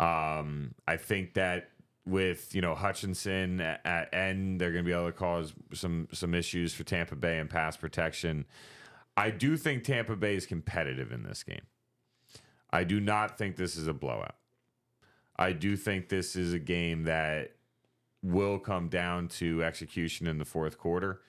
Um, 0.01 0.75
I 0.89 0.97
think 0.97 1.35
that 1.35 1.69
with 2.07 2.55
you 2.55 2.61
know 2.61 2.75
Hutchinson 2.75 3.61
at, 3.61 4.15
end, 4.15 4.61
they're 4.61 4.73
going 4.73 4.85
to 4.85 4.89
be 4.89 4.95
able 4.95 5.07
to 5.07 5.13
cause 5.13 5.53
some 5.75 6.09
some 6.13 6.35
issues 6.35 6.73
for 6.73 6.85
Tampa 6.85 7.17
Bay 7.17 7.39
and 7.39 7.51
pass 7.51 7.77
protection. 7.77 8.47
I 9.17 9.31
do 9.31 9.57
think 9.57 9.85
Tampa 9.85 10.17
Bay 10.17 10.37
is 10.37 10.47
competitive 10.47 11.11
in 11.11 11.23
this 11.23 11.43
game. 11.43 11.67
I 12.71 12.85
do 12.85 13.01
not 13.01 13.39
think 13.39 13.57
this 13.57 13.77
is 13.77 13.87
a 13.87 13.95
blowout. 13.95 14.37
I 15.37 15.53
do 15.53 15.77
think 15.77 16.09
this 16.09 16.37
is 16.37 16.53
a 16.53 16.59
game 16.59 17.05
that 17.05 17.53
will 18.23 18.59
come 18.59 18.89
down 18.89 19.29
to 19.29 19.63
execution 19.63 20.27
in 20.27 20.39
the 20.39 20.45
fourth 20.45 20.79
quarter. 20.79 21.21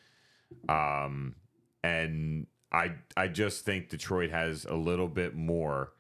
Um, 0.70 1.36
and 1.84 2.48
I 2.72 2.94
I 3.16 3.28
just 3.28 3.66
think 3.66 3.90
Detroit 3.90 4.32
has 4.32 4.66
a 4.66 4.76
little 4.76 5.08
bit 5.08 5.36
more, 5.36 5.94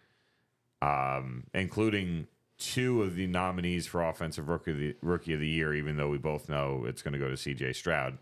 um, 0.81 1.45
including 1.53 2.27
two 2.57 3.03
of 3.03 3.15
the 3.15 3.27
nominees 3.27 3.85
for 3.87 4.03
offensive 4.03 4.49
rookie 4.49 4.71
of 4.71 4.77
the, 4.77 4.95
rookie 5.01 5.33
of 5.33 5.39
the 5.39 5.47
year. 5.47 5.73
Even 5.73 5.97
though 5.97 6.09
we 6.09 6.17
both 6.17 6.49
know 6.49 6.85
it's 6.85 7.01
going 7.01 7.13
to 7.13 7.19
go 7.19 7.29
to 7.29 7.37
C.J. 7.37 7.73
Stroud, 7.73 8.17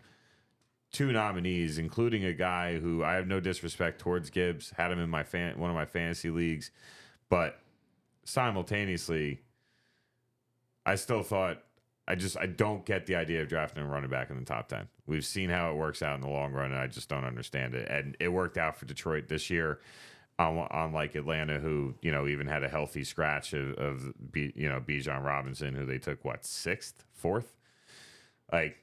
two 0.92 1.12
nominees, 1.12 1.78
including 1.78 2.24
a 2.24 2.32
guy 2.32 2.78
who 2.78 3.02
I 3.02 3.14
have 3.14 3.26
no 3.26 3.40
disrespect 3.40 4.00
towards 4.00 4.30
Gibbs, 4.30 4.72
had 4.76 4.90
him 4.90 4.98
in 4.98 5.10
my 5.10 5.24
fan 5.24 5.58
one 5.58 5.70
of 5.70 5.76
my 5.76 5.86
fantasy 5.86 6.30
leagues, 6.30 6.70
but 7.28 7.58
simultaneously, 8.24 9.40
I 10.84 10.94
still 10.96 11.22
thought 11.22 11.62
I 12.08 12.14
just 12.14 12.36
I 12.36 12.46
don't 12.46 12.84
get 12.84 13.06
the 13.06 13.16
idea 13.16 13.42
of 13.42 13.48
drafting 13.48 13.82
a 13.82 13.86
running 13.86 14.10
back 14.10 14.30
in 14.30 14.36
the 14.36 14.44
top 14.44 14.68
ten. 14.68 14.88
We've 15.06 15.24
seen 15.24 15.50
how 15.50 15.70
it 15.70 15.76
works 15.76 16.02
out 16.02 16.14
in 16.14 16.20
the 16.20 16.28
long 16.28 16.52
run, 16.52 16.72
and 16.72 16.80
I 16.80 16.86
just 16.86 17.08
don't 17.08 17.24
understand 17.24 17.74
it. 17.74 17.88
And 17.90 18.16
it 18.20 18.28
worked 18.28 18.58
out 18.58 18.76
for 18.76 18.84
Detroit 18.86 19.28
this 19.28 19.50
year, 19.50 19.80
un- 20.38 20.68
unlike 20.70 21.14
Atlanta, 21.14 21.58
who 21.58 21.94
you 22.02 22.10
know 22.10 22.26
even 22.26 22.46
had 22.46 22.62
a 22.62 22.68
healthy 22.68 23.04
scratch 23.04 23.52
of, 23.52 23.72
of 23.74 24.32
B, 24.32 24.52
you 24.54 24.68
know 24.68 24.80
Bijan 24.80 25.24
Robinson, 25.24 25.74
who 25.74 25.86
they 25.86 25.98
took 25.98 26.24
what 26.24 26.44
sixth, 26.44 27.04
fourth. 27.12 27.56
Like 28.52 28.78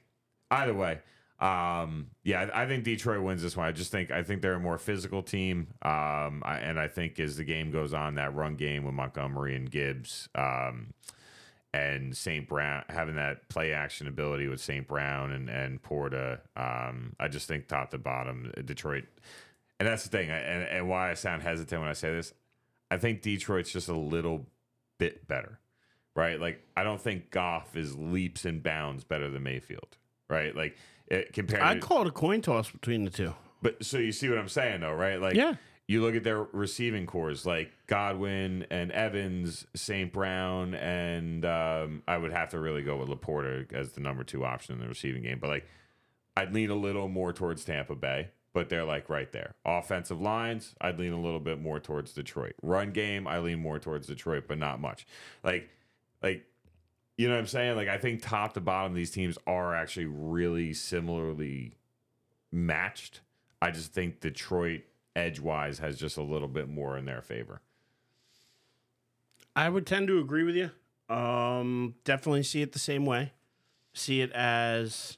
either 0.50 0.74
way, 0.74 1.00
um, 1.40 2.10
yeah, 2.22 2.48
I 2.52 2.62
I 2.62 2.66
think 2.66 2.84
Detroit 2.84 3.22
wins 3.22 3.42
this 3.42 3.56
one. 3.56 3.66
I 3.66 3.72
just 3.72 3.90
think 3.90 4.10
I 4.10 4.22
think 4.22 4.42
they're 4.42 4.54
a 4.54 4.60
more 4.60 4.78
physical 4.78 5.22
team, 5.22 5.68
um, 5.82 6.42
I, 6.44 6.58
and 6.62 6.78
I 6.78 6.88
think 6.88 7.18
as 7.20 7.36
the 7.36 7.44
game 7.44 7.70
goes 7.70 7.94
on, 7.94 8.14
that 8.16 8.34
run 8.34 8.56
game 8.56 8.84
with 8.84 8.94
Montgomery 8.94 9.54
and 9.56 9.70
Gibbs. 9.70 10.28
Um, 10.34 10.94
and 11.72 12.16
St. 12.16 12.48
Brown 12.48 12.84
having 12.88 13.16
that 13.16 13.48
play 13.48 13.72
action 13.72 14.06
ability 14.06 14.46
with 14.46 14.60
St. 14.60 14.86
Brown 14.86 15.32
and 15.32 15.50
and 15.50 15.82
Porta. 15.82 16.40
Um, 16.56 17.16
I 17.18 17.26
just 17.26 17.48
think 17.48 17.66
top 17.66 17.90
to 17.90 17.98
bottom, 17.98 18.52
Detroit, 18.64 19.04
and 19.84 19.92
that's 19.92 20.04
the 20.04 20.08
thing, 20.08 20.30
I- 20.30 20.38
and, 20.38 20.62
and 20.68 20.88
why 20.88 21.10
I 21.10 21.14
sound 21.14 21.42
hesitant 21.42 21.80
when 21.80 21.90
I 21.90 21.94
say 21.94 22.10
this. 22.12 22.32
I 22.90 22.96
think 22.98 23.22
Detroit's 23.22 23.72
just 23.72 23.88
a 23.88 23.96
little 23.96 24.46
bit 24.98 25.26
better, 25.26 25.58
right? 26.14 26.40
Like 26.40 26.62
I 26.76 26.84
don't 26.84 27.00
think 27.00 27.30
Goff 27.30 27.76
is 27.76 27.96
leaps 27.96 28.44
and 28.44 28.62
bounds 28.62 29.04
better 29.04 29.30
than 29.30 29.42
Mayfield, 29.42 29.96
right? 30.28 30.54
Like 30.54 30.76
it, 31.08 31.32
compared. 31.32 31.62
I'd 31.62 31.80
to, 31.80 31.86
call 31.86 32.02
it 32.02 32.08
a 32.08 32.12
coin 32.12 32.40
toss 32.40 32.70
between 32.70 33.04
the 33.04 33.10
two. 33.10 33.34
but 33.62 33.84
so 33.84 33.98
you 33.98 34.12
see 34.12 34.28
what 34.28 34.38
I'm 34.38 34.48
saying, 34.48 34.80
though, 34.80 34.92
right? 34.94 35.20
Like, 35.20 35.34
Yeah. 35.34 35.54
you 35.88 36.00
look 36.02 36.14
at 36.14 36.24
their 36.24 36.42
receiving 36.44 37.04
cores, 37.06 37.44
like 37.44 37.72
Godwin 37.88 38.66
and 38.70 38.90
Evans, 38.92 39.66
St. 39.74 40.12
Brown, 40.12 40.74
and 40.74 41.44
um, 41.44 42.02
I 42.08 42.16
would 42.16 42.32
have 42.32 42.50
to 42.50 42.60
really 42.60 42.82
go 42.82 42.96
with 42.96 43.08
Laporta 43.08 43.70
as 43.72 43.92
the 43.92 44.00
number 44.00 44.24
two 44.24 44.44
option 44.44 44.74
in 44.76 44.80
the 44.80 44.88
receiving 44.88 45.22
game. 45.22 45.38
But 45.40 45.50
like, 45.50 45.66
I'd 46.36 46.54
lean 46.54 46.70
a 46.70 46.74
little 46.74 47.08
more 47.08 47.32
towards 47.32 47.64
Tampa 47.64 47.94
Bay, 47.94 48.28
but 48.54 48.70
they're 48.70 48.84
like 48.84 49.10
right 49.10 49.30
there. 49.32 49.54
Offensive 49.66 50.22
lines, 50.22 50.74
I'd 50.80 50.98
lean 50.98 51.12
a 51.12 51.20
little 51.20 51.40
bit 51.40 51.60
more 51.60 51.78
towards 51.78 52.14
Detroit. 52.14 52.54
Run 52.62 52.92
game, 52.92 53.26
I 53.26 53.40
lean 53.40 53.60
more 53.60 53.78
towards 53.78 54.06
Detroit, 54.06 54.44
but 54.48 54.56
not 54.56 54.80
much. 54.80 55.06
Like, 55.42 55.68
like. 56.22 56.46
You 57.16 57.28
know 57.28 57.34
what 57.34 57.42
I'm 57.42 57.46
saying? 57.46 57.76
Like 57.76 57.86
I 57.86 57.96
think 57.96 58.22
top 58.22 58.54
to 58.54 58.60
bottom 58.60 58.92
these 58.92 59.12
teams 59.12 59.38
are 59.46 59.72
actually 59.72 60.06
really 60.06 60.72
similarly 60.72 61.76
matched. 62.50 63.20
I 63.62 63.70
just 63.70 63.92
think 63.92 64.18
Detroit 64.18 64.80
edge 65.14 65.38
wise 65.38 65.78
has 65.78 65.96
just 65.96 66.16
a 66.16 66.22
little 66.22 66.48
bit 66.48 66.68
more 66.68 66.98
in 66.98 67.04
their 67.04 67.22
favor. 67.22 67.60
I 69.54 69.68
would 69.68 69.86
tend 69.86 70.08
to 70.08 70.18
agree 70.18 70.42
with 70.42 70.56
you. 70.56 70.70
Um, 71.14 71.94
definitely 72.02 72.42
see 72.42 72.62
it 72.62 72.72
the 72.72 72.80
same 72.80 73.06
way. 73.06 73.32
See 73.92 74.20
it 74.20 74.32
as, 74.32 75.16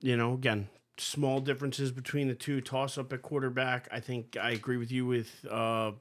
you 0.00 0.16
know, 0.16 0.32
again, 0.32 0.68
small 1.00 1.40
differences 1.40 1.92
between 1.92 2.28
the 2.28 2.34
two. 2.34 2.60
Toss 2.60 2.98
up 2.98 3.12
at 3.12 3.22
quarterback. 3.22 3.88
I 3.90 4.00
think 4.00 4.36
I 4.40 4.50
agree 4.50 4.76
with 4.76 4.90
you 4.90 5.06
with 5.06 5.44
uh, 5.50 5.92
a 5.92 5.94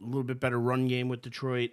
little 0.00 0.22
bit 0.22 0.40
better 0.40 0.58
run 0.58 0.88
game 0.88 1.08
with 1.08 1.22
Detroit. 1.22 1.70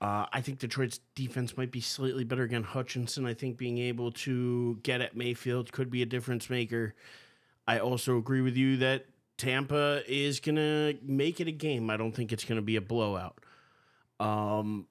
Uh, 0.00 0.26
I 0.30 0.42
think 0.42 0.58
Detroit's 0.58 1.00
defense 1.14 1.56
might 1.56 1.70
be 1.70 1.80
slightly 1.80 2.24
better 2.24 2.42
against 2.42 2.70
Hutchinson. 2.70 3.24
I 3.24 3.32
think 3.32 3.56
being 3.56 3.78
able 3.78 4.12
to 4.12 4.78
get 4.82 5.00
at 5.00 5.16
Mayfield 5.16 5.72
could 5.72 5.90
be 5.90 6.02
a 6.02 6.06
difference 6.06 6.50
maker. 6.50 6.94
I 7.66 7.78
also 7.78 8.18
agree 8.18 8.42
with 8.42 8.56
you 8.56 8.76
that 8.78 9.06
Tampa 9.38 10.02
is 10.06 10.38
going 10.40 10.56
to 10.56 10.98
make 11.02 11.40
it 11.40 11.48
a 11.48 11.52
game. 11.52 11.88
I 11.88 11.96
don't 11.96 12.12
think 12.12 12.30
it's 12.32 12.44
going 12.44 12.56
to 12.56 12.62
be 12.62 12.76
a 12.76 12.80
blowout. 12.80 13.38
Um, 14.20 14.86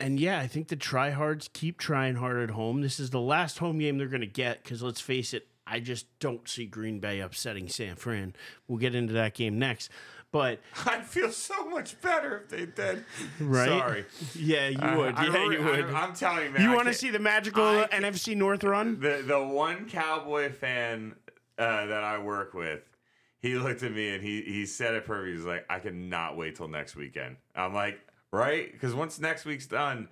and 0.00 0.18
yeah, 0.18 0.40
I 0.40 0.46
think 0.46 0.68
the 0.68 0.76
tryhards 0.76 1.52
keep 1.52 1.78
trying 1.78 2.16
hard 2.16 2.42
at 2.42 2.50
home. 2.50 2.80
This 2.80 2.98
is 2.98 3.10
the 3.10 3.20
last 3.20 3.58
home 3.58 3.78
game 3.78 3.98
they're 3.98 4.06
going 4.06 4.20
to 4.20 4.26
get 4.26 4.62
because 4.62 4.82
let's 4.82 5.00
face 5.00 5.32
it, 5.32 5.46
I 5.66 5.80
just 5.80 6.06
don't 6.18 6.48
see 6.48 6.66
Green 6.66 7.00
Bay 7.00 7.20
upsetting 7.20 7.68
San 7.68 7.96
Fran. 7.96 8.34
We'll 8.68 8.78
get 8.78 8.94
into 8.94 9.12
that 9.14 9.34
game 9.34 9.58
next. 9.58 9.90
But 10.30 10.58
I'd 10.86 11.06
feel 11.06 11.30
so 11.30 11.64
much 11.68 12.00
better 12.00 12.38
if 12.38 12.48
they 12.48 12.66
did. 12.66 13.04
Right? 13.38 13.68
Sorry. 13.68 14.04
yeah, 14.34 14.68
you 14.68 14.78
Uh, 14.78 14.96
would. 14.96 15.14
I 15.14 15.26
yeah, 15.26 15.50
you 15.50 15.64
would. 15.64 15.84
I, 15.94 16.04
am 16.04 16.12
telling 16.14 16.46
you, 16.46 16.50
man. 16.50 16.62
you 16.62 16.72
want 16.74 16.88
to 16.88 16.92
see 16.94 17.10
the 17.10 17.20
magical 17.20 17.62
I 17.64 17.86
NFC 17.92 18.36
North 18.36 18.64
run? 18.64 18.98
the 19.00 19.22
the 19.24 19.40
one 19.42 19.88
cowboy 19.88 20.50
fan 20.52 21.14
uh, 21.56 21.86
that 21.86 22.02
I 22.02 22.18
work 22.18 22.52
with, 22.52 22.80
he 23.38 23.54
looked 23.54 23.84
at 23.84 23.92
me 23.92 24.08
and 24.10 24.22
he 24.24 24.42
he 24.42 24.66
said 24.66 24.94
it 24.94 25.06
perfectly. 25.06 25.36
He's 25.36 25.44
like, 25.44 25.66
I 25.70 25.78
cannot 25.78 26.36
wait 26.36 26.56
till 26.56 26.66
next 26.68 26.96
weekend. 26.96 27.36
I'm 27.54 27.72
like, 27.72 28.00
right? 28.32 28.72
Because 28.72 28.92
once 28.92 29.20
next 29.20 29.44
week's 29.44 29.68
done, 29.68 30.08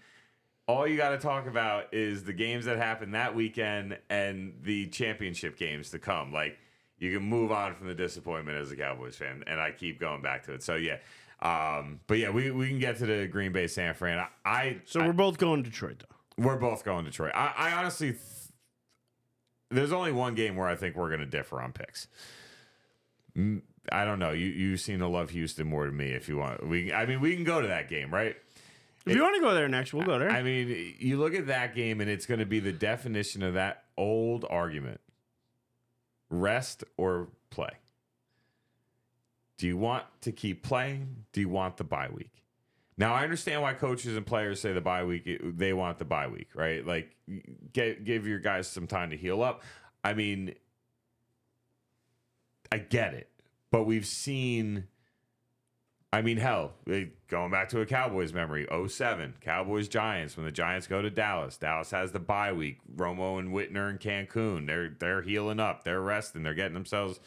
all 0.67 0.87
you 0.87 0.97
got 0.97 1.11
to 1.11 1.19
talk 1.19 1.47
about 1.47 1.93
is 1.93 2.25
the 2.25 2.33
games 2.33 2.65
that 2.67 2.79
happen 2.79 3.13
that 3.13 3.35
weekend 3.35 3.99
and 4.09 4.55
the 4.63 4.87
championship 4.89 5.57
games 5.59 5.91
to 5.91 5.99
come. 5.99 6.33
Like 6.33 6.59
you 6.99 7.17
can 7.17 7.27
move 7.29 7.51
on 7.53 7.75
from 7.75 7.89
the 7.89 7.95
disappointment 7.95 8.57
as 8.59 8.71
a 8.71 8.77
Cowboys 8.77 9.17
fan, 9.17 9.43
and 9.47 9.61
I 9.61 9.73
keep 9.73 9.99
going 10.01 10.23
back 10.23 10.45
to 10.45 10.53
it. 10.55 10.63
So 10.63 10.77
yeah. 10.77 10.99
Um, 11.41 11.99
but 12.07 12.19
yeah, 12.19 12.31
we, 12.31 12.53
we 12.53 12.69
can 12.69 12.79
get 12.79 12.99
to 12.99 13.07
the 13.07 13.27
Green 13.27 13.51
Bay 13.51 13.67
San 13.67 13.95
Fran. 13.95 14.19
I, 14.19 14.29
I 14.45 14.77
So 14.85 15.05
we're 15.05 15.13
both 15.13 15.39
going 15.39 15.65
Detroit, 15.65 15.99
though. 15.99 16.45
we're 16.45 16.57
both 16.57 16.85
going 16.85 17.05
Detroit. 17.05 17.33
I, 17.35 17.53
I 17.57 17.73
honestly, 17.73 18.13
th- 18.13 18.23
there's 19.69 19.91
only 19.93 20.13
one 20.13 20.37
game 20.37 20.55
where 20.55 20.69
I 20.69 20.77
think 20.77 20.95
we're 20.95 21.09
going 21.09 21.19
to 21.19 21.27
differ 21.27 21.61
on 21.61 21.73
picks. 21.73 22.07
I 23.91 24.05
don't 24.05 24.19
know. 24.21 24.31
You 24.31 24.47
you 24.47 24.77
seem 24.77 25.01
to 25.01 25.09
love 25.09 25.31
Houston 25.31 25.67
more 25.67 25.87
than 25.87 25.97
me. 25.97 26.11
If 26.13 26.29
you 26.29 26.37
want, 26.37 26.65
we 26.69 26.93
I 26.93 27.07
mean 27.07 27.21
we 27.21 27.35
can 27.35 27.43
go 27.45 27.61
to 27.61 27.67
that 27.67 27.89
game, 27.89 28.13
right? 28.15 28.37
If 29.05 29.16
you 29.16 29.22
want 29.22 29.34
to 29.34 29.40
go 29.40 29.53
there 29.55 29.68
next, 29.68 29.92
we'll 29.92 30.07
go 30.07 30.18
there. 30.18 30.30
I 30.30 30.42
mean, 30.42 30.94
you 30.98 31.18
look 31.18 31.34
at 31.34 31.48
that 31.48 31.74
game, 31.74 32.00
and 32.00 32.09
it's 32.09 32.26
going 32.26 32.40
to 32.40 32.46
be 32.46 32.61
the 32.61 32.72
definition 32.72 33.42
of 33.42 33.55
that 33.55 33.84
old 33.96 34.44
argument: 34.48 35.00
rest 36.30 36.84
or 36.96 37.28
play. 37.50 37.70
Do 39.59 39.66
you 39.66 39.76
want 39.76 40.05
to 40.22 40.32
keep 40.32 40.62
playing? 40.62 41.24
Do 41.32 41.40
you 41.40 41.48
want 41.48 41.76
the 41.76 41.84
bye 41.84 42.09
week? 42.12 42.30
Now 42.98 43.14
I 43.14 43.24
understand 43.24 43.62
why 43.62 43.74
coaches 43.74 44.16
and 44.16 44.26
players 44.26 44.61
say 44.61 44.72
the 44.72 44.80
bye 44.80 45.05
week. 45.05 45.28
They 45.42 45.72
want 45.72 45.98
the 45.98 46.05
bye 46.05 46.28
week, 46.28 46.50
right? 46.55 46.86
Like, 46.86 47.16
get, 47.72 48.05
give 48.05 48.26
your 48.26 48.38
guys 48.38 48.68
some 48.68 48.86
time 48.86 49.11
to 49.11 49.16
heal 49.16 49.42
up. 49.42 49.62
I 50.05 50.14
mean, 50.14 50.55
I 52.70 52.78
get 52.78 53.14
it, 53.14 53.30
but 53.70 53.84
we've 53.84 54.07
seen. 54.07 54.88
I 56.15 56.21
mean, 56.21 56.37
hell, 56.37 56.75
eh, 56.91 57.07
going 57.29 57.51
back 57.51 57.71
to 57.71 57.81
a 57.81 57.87
Cowboys 57.87 58.35
memory, 58.35 58.67
07, 58.71 59.35
Cowboys 59.41 59.89
Giants, 59.89 60.37
when 60.37 60.45
the 60.45 60.53
Giants 60.53 60.87
go 60.87 61.01
to 61.01 61.09
Dallas. 61.09 61.57
Dallas 61.57 61.91
has 61.91 62.13
the 62.13 62.21
bye 62.21 62.53
week. 62.53 62.81
Romo 62.95 63.39
and 63.39 63.51
Witten 63.51 63.77
and 63.77 63.99
Cancun. 63.99 64.67
They're 64.67 64.91
they're 64.91 65.23
healing 65.23 65.59
up. 65.59 65.85
They're 65.85 66.03
resting. 66.03 66.43
They're 66.43 66.53
getting 66.53 66.75
themselves, 66.75 67.19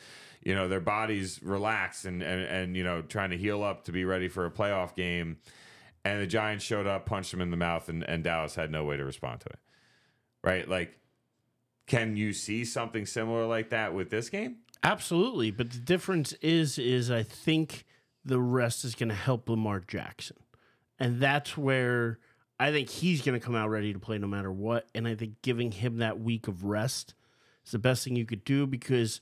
you 0.43 0.53
know, 0.53 0.67
their 0.67 0.79
bodies 0.79 1.41
relaxed 1.41 2.05
and 2.05 2.21
and, 2.21 2.43
and 2.43 2.77
you 2.77 2.83
know, 2.83 3.01
trying 3.01 3.31
to 3.31 3.37
heal 3.37 3.63
up 3.63 3.85
to 3.85 3.91
be 3.91 4.05
ready 4.05 4.27
for 4.27 4.45
a 4.45 4.51
playoff 4.51 4.93
game. 4.93 5.37
And 6.03 6.21
the 6.21 6.27
Giants 6.27 6.63
showed 6.63 6.85
up, 6.85 7.07
punched 7.07 7.31
them 7.31 7.41
in 7.41 7.49
the 7.49 7.57
mouth, 7.57 7.89
and, 7.89 8.03
and 8.03 8.23
Dallas 8.23 8.53
had 8.53 8.69
no 8.69 8.85
way 8.85 8.95
to 8.95 9.03
respond 9.03 9.41
to 9.41 9.47
it. 9.49 9.59
Right? 10.43 10.69
Like, 10.69 10.99
can 11.87 12.15
you 12.15 12.31
see 12.31 12.63
something 12.63 13.07
similar 13.07 13.47
like 13.47 13.71
that 13.71 13.95
with 13.95 14.11
this 14.11 14.29
game? 14.29 14.57
Absolutely, 14.83 15.49
but 15.49 15.71
the 15.71 15.79
difference 15.79 16.33
is 16.33 16.77
is 16.77 17.09
I 17.09 17.23
think 17.23 17.85
the 18.25 18.39
rest 18.39 18.83
is 18.83 18.95
going 18.95 19.09
to 19.09 19.15
help 19.15 19.47
Lamar 19.47 19.79
Jackson. 19.79 20.37
And 20.99 21.21
that's 21.21 21.55
where 21.55 22.19
I 22.59 22.71
think 22.71 22.89
he's 22.89 23.21
going 23.21 23.39
to 23.39 23.45
come 23.45 23.55
out 23.55 23.69
ready 23.69 23.93
to 23.93 23.99
play 23.99 24.17
no 24.17 24.27
matter 24.27 24.51
what 24.51 24.87
and 24.95 25.07
I 25.07 25.15
think 25.15 25.41
giving 25.41 25.71
him 25.71 25.97
that 25.97 26.19
week 26.19 26.47
of 26.47 26.63
rest 26.63 27.13
is 27.65 27.71
the 27.71 27.79
best 27.79 28.03
thing 28.03 28.15
you 28.15 28.25
could 28.25 28.43
do 28.43 28.65
because 28.65 29.19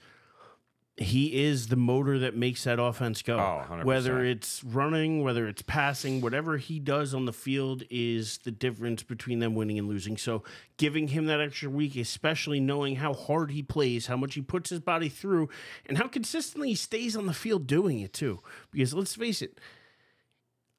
he 0.98 1.44
is 1.44 1.68
the 1.68 1.76
motor 1.76 2.20
that 2.20 2.36
makes 2.36 2.66
that 2.66 2.80
offense 2.80 3.24
go. 3.24 3.38
Oh, 3.38 3.64
100%. 3.68 3.84
Whether 3.84 4.24
it's 4.24 4.64
running, 4.64 5.24
whether 5.24 5.48
it's 5.48 5.64
passing, 5.64 6.22
whatever 6.22 6.58
he 6.58 6.80
does 6.80 7.16
on 7.16 7.26
the 7.26 7.34
field 7.34 7.84
is 7.90 8.38
the 8.40 8.52
difference 8.52 9.02
between 9.02 9.40
them 9.40 9.56
winning 9.56 9.80
and 9.80 9.88
losing. 9.88 10.18
So, 10.18 10.44
giving 10.78 11.08
him 11.08 11.26
that 11.26 11.42
extra 11.42 11.70
week, 11.70 11.96
especially 11.96 12.60
knowing 12.60 12.98
how 12.98 13.14
hard 13.14 13.52
he 13.52 13.64
plays, 13.64 14.06
how 14.06 14.18
much 14.18 14.36
he 14.36 14.42
puts 14.42 14.70
his 14.70 14.82
body 14.82 15.10
through, 15.10 15.50
and 15.88 15.98
how 15.98 16.08
consistently 16.08 16.70
he 16.70 16.76
stays 16.76 17.16
on 17.16 17.26
the 17.26 17.34
field 17.34 17.66
doing 17.66 18.00
it 18.00 18.14
too. 18.14 18.42
Because 18.72 18.94
let's 18.94 19.16
face 19.16 19.42
it, 19.42 19.60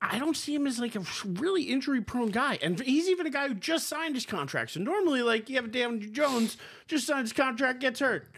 I 0.00 0.20
don't 0.20 0.36
see 0.36 0.54
him 0.54 0.68
as 0.68 0.78
like 0.78 0.94
a 0.94 1.02
really 1.24 1.64
injury 1.64 2.02
prone 2.02 2.30
guy. 2.30 2.58
And 2.62 2.78
he's 2.78 3.08
even 3.08 3.26
a 3.26 3.30
guy 3.30 3.48
who 3.48 3.54
just 3.54 3.88
signed 3.88 4.14
his 4.14 4.26
contract. 4.26 4.72
So 4.72 4.80
normally, 4.80 5.22
like 5.22 5.48
you 5.48 5.56
have 5.56 5.64
a 5.64 5.68
Daniel 5.68 6.08
Jones, 6.12 6.56
just 6.86 7.08
signed 7.08 7.22
his 7.22 7.32
contract, 7.32 7.80
gets 7.80 7.98
hurt. 7.98 8.28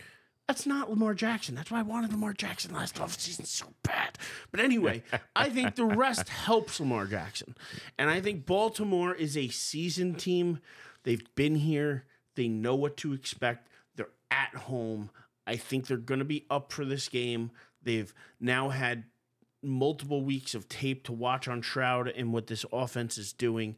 That's 0.49 0.65
not 0.67 0.89
Lamar 0.89 1.13
Jackson. 1.15 1.57
That's 1.57 1.73
why 1.73 1.81
I 1.81 1.83
wanted 1.83 2.13
Lamar 2.13 2.33
Jackson 2.33 2.73
last 2.73 2.97
offseason 2.97 3.47
so 3.47 3.67
bad. 3.83 4.17
But 4.53 4.61
anyway, 4.61 5.03
I 5.37 5.49
think 5.49 5.75
the 5.75 5.85
rest 5.85 6.29
helps 6.29 6.79
Lamar 6.79 7.07
Jackson. 7.07 7.57
And 7.99 8.09
I 8.09 8.21
think 8.21 8.47
Baltimore 8.47 9.13
is 9.13 9.37
a 9.37 9.49
seasoned 9.49 10.21
team. 10.21 10.61
They've 11.03 11.25
been 11.35 11.57
here, 11.57 12.05
they 12.37 12.47
know 12.47 12.77
what 12.77 12.97
to 12.99 13.13
expect. 13.13 13.69
They're 13.97 14.09
at 14.31 14.55
home. 14.55 15.11
I 15.49 15.57
think 15.57 15.87
they're 15.87 15.97
going 15.97 16.21
to 16.21 16.25
be 16.25 16.47
up 16.49 16.73
for 16.73 16.85
this 16.85 17.09
game. 17.09 17.51
They've 17.83 18.13
now 18.41 18.69
had 18.69 19.05
multiple 19.63 20.23
weeks 20.23 20.55
of 20.55 20.69
tape 20.69 21.05
to 21.05 21.13
watch 21.13 21.49
on 21.49 21.63
Stroud 21.63 22.09
and 22.09 22.33
what 22.33 22.47
this 22.47 22.65
offense 22.73 23.19
is 23.19 23.33
doing. 23.33 23.77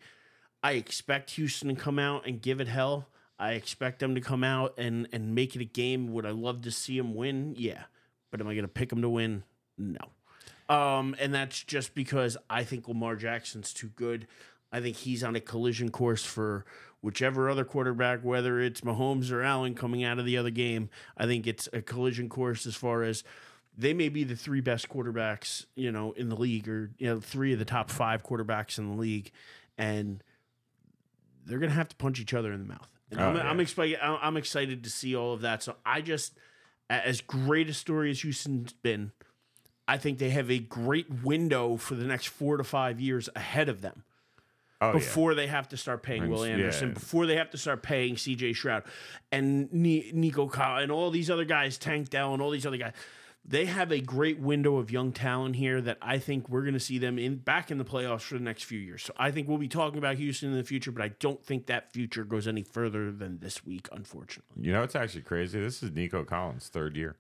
I 0.62 0.73
expect 0.73 1.33
Houston 1.33 1.69
to 1.69 1.75
come 1.81 1.99
out 1.99 2.27
and 2.27 2.43
give 2.43 2.61
it 2.61 2.69
hell. 2.69 3.09
I 3.39 3.53
expect 3.53 4.01
them 4.01 4.14
to 4.14 4.20
come 4.20 4.43
out 4.43 4.74
and 4.78 5.09
and 5.12 5.34
make 5.34 5.55
it 5.55 5.62
a 5.62 5.66
game. 5.66 6.12
Would 6.12 6.26
I 6.26 6.30
love 6.30 6.62
to 6.62 6.70
see 6.70 6.97
them 6.99 7.14
win? 7.14 7.55
Yeah. 7.57 7.84
But 8.30 8.41
am 8.41 8.49
I 8.49 8.55
going 8.55 8.64
to 8.64 8.68
pick 8.68 8.91
them 8.91 9.03
to 9.03 9.09
win? 9.09 9.45
No. 9.78 10.01
Um, 10.68 11.16
and 11.18 11.32
that's 11.32 11.62
just 11.62 11.95
because 11.95 12.36
I 12.51 12.64
think 12.64 12.89
Lamar 12.89 13.16
Jackson's 13.16 13.72
too 13.72 13.89
good. 13.89 14.26
I 14.70 14.80
think 14.80 14.97
he's 14.97 15.24
on 15.24 15.34
a 15.34 15.41
collision 15.41 15.91
course 15.91 16.24
for 16.24 16.66
whichever 17.01 17.49
other 17.49 17.64
quarterback, 17.64 18.22
whether 18.22 18.61
it's 18.61 18.82
Mahomes 18.82 19.32
or 19.32 19.43
Allen 19.43 19.74
coming 19.74 20.05
out 20.05 20.18
of 20.18 20.26
the 20.26 20.36
other 20.36 20.51
game. 20.51 20.91
I 21.16 21.24
think 21.24 21.47
it's 21.47 21.68
a 21.72 21.80
collision 21.80 22.28
course 22.28 22.66
as 22.66 22.74
far 22.74 23.03
as 23.03 23.24
they 23.76 23.95
may 23.95 24.09
be 24.09 24.24
the 24.24 24.36
three 24.36 24.61
best 24.61 24.89
quarterbacks, 24.89 25.64
you 25.74 25.93
know, 25.93 26.12
in 26.12 26.28
the 26.28 26.36
league, 26.36 26.68
or 26.68 26.91
you 26.99 27.07
know, 27.07 27.20
three 27.20 27.53
of 27.53 27.59
the 27.59 27.64
top 27.64 27.91
five 27.91 28.24
quarterbacks 28.24 28.76
in 28.76 28.91
the 28.91 28.97
league, 28.97 29.30
and 29.78 30.22
they're 31.47 31.61
gonna 31.61 31.72
have 31.72 31.89
to 31.89 31.97
punch 31.97 32.20
each 32.20 32.34
other 32.34 32.53
in 32.53 32.59
the 32.59 32.66
mouth. 32.66 32.97
And 33.11 33.20
I'm, 33.20 33.36
Oh, 33.36 33.38
yeah. 33.38 33.48
I'm 33.50 33.61
excited. 33.61 33.98
I'm 34.02 34.36
excited 34.36 34.84
to 34.84 34.90
see 34.90 35.14
all 35.16 35.32
of 35.32 35.40
that. 35.42 35.62
So 35.62 35.76
I 35.86 36.00
just, 36.00 36.34
as 36.90 37.20
great 37.20 37.68
a 37.68 37.74
story 37.74 38.11
as 38.11 38.20
Houston's 38.22 38.72
been, 38.72 39.12
I 39.86 39.96
think 39.96 40.18
they 40.18 40.30
have 40.30 40.50
a 40.50 40.59
great 40.59 41.22
window 41.22 41.76
for 41.76 41.94
the 41.94 42.04
next 42.04 42.26
four 42.26 42.56
to 42.59 42.64
five 42.64 43.00
years 43.00 43.28
ahead 43.34 43.68
of 43.70 43.80
them 43.80 44.04
Oh, 44.80 44.92
before 44.92 45.34
they 45.34 45.46
have 45.48 45.68
to 45.70 45.76
start 45.76 46.02
paying 46.02 46.28
Will 46.28 46.46
yeah. 46.46 46.52
Anderson, 46.52 46.92
before 46.94 47.26
they 47.26 47.36
have 47.36 47.50
to 47.50 47.59
start 47.59 47.82
paying 47.82 48.14
CJ 48.14 48.54
Stroud 48.54 48.84
and 49.32 49.72
Ni- 49.72 50.11
Nico 50.14 50.46
Kyle 50.48 50.80
and 50.82 50.92
all 50.92 51.11
these 51.11 51.30
other 51.30 51.44
guys, 51.44 51.78
Tank 51.78 52.11
Dell 52.11 52.32
and 52.32 52.40
all 52.42 52.50
these 52.50 52.64
other 52.66 52.76
guys. 52.76 52.92
They 53.45 53.64
have 53.64 53.91
a 53.91 54.01
great 54.01 54.39
window 54.39 54.76
of 54.76 54.91
young 54.91 55.12
talent 55.12 55.57
here 55.57 55.80
that 55.80 55.97
I 56.03 56.18
think 56.18 56.49
we're 56.49 56.62
going 56.62 56.74
to 56.74 56.80
see 56.80 56.99
them 56.99 57.18
in 57.18 57.36
back 57.36 57.70
in 57.70 57.78
the 57.78 57.84
playoffs 57.84 58.20
for 58.22 58.34
the 58.34 58.45
next 58.45 58.64
few 58.64 58.78
years. 58.78 59.03
So 59.03 59.14
I 59.16 59.30
think 59.30 59.49
we'll 59.49 59.57
be 59.57 59.68
talking 59.68 59.99
about 59.99 60.16
Houston 60.16 60.51
in 60.51 60.57
the 60.57 60.64
future, 60.64 60.93
but 60.93 61.03
I 61.03 61.09
don't 61.09 61.43
think 61.43 61.66
that 61.66 61.93
future 61.93 62.24
goes 62.24 62.47
any 62.47 62.62
further 62.62 63.11
than 63.11 63.39
this 63.39 63.64
week, 63.64 63.89
unfortunately. 63.91 64.62
You 64.62 64.72
know, 64.72 64.82
it's 64.82 64.95
actually 64.97 65.22
crazy. 65.22 65.61
This 65.61 65.82
is 65.82 65.93
Nico 65.93 66.24
Collins' 66.24 66.68
third 66.68 66.95
year. 66.97 67.16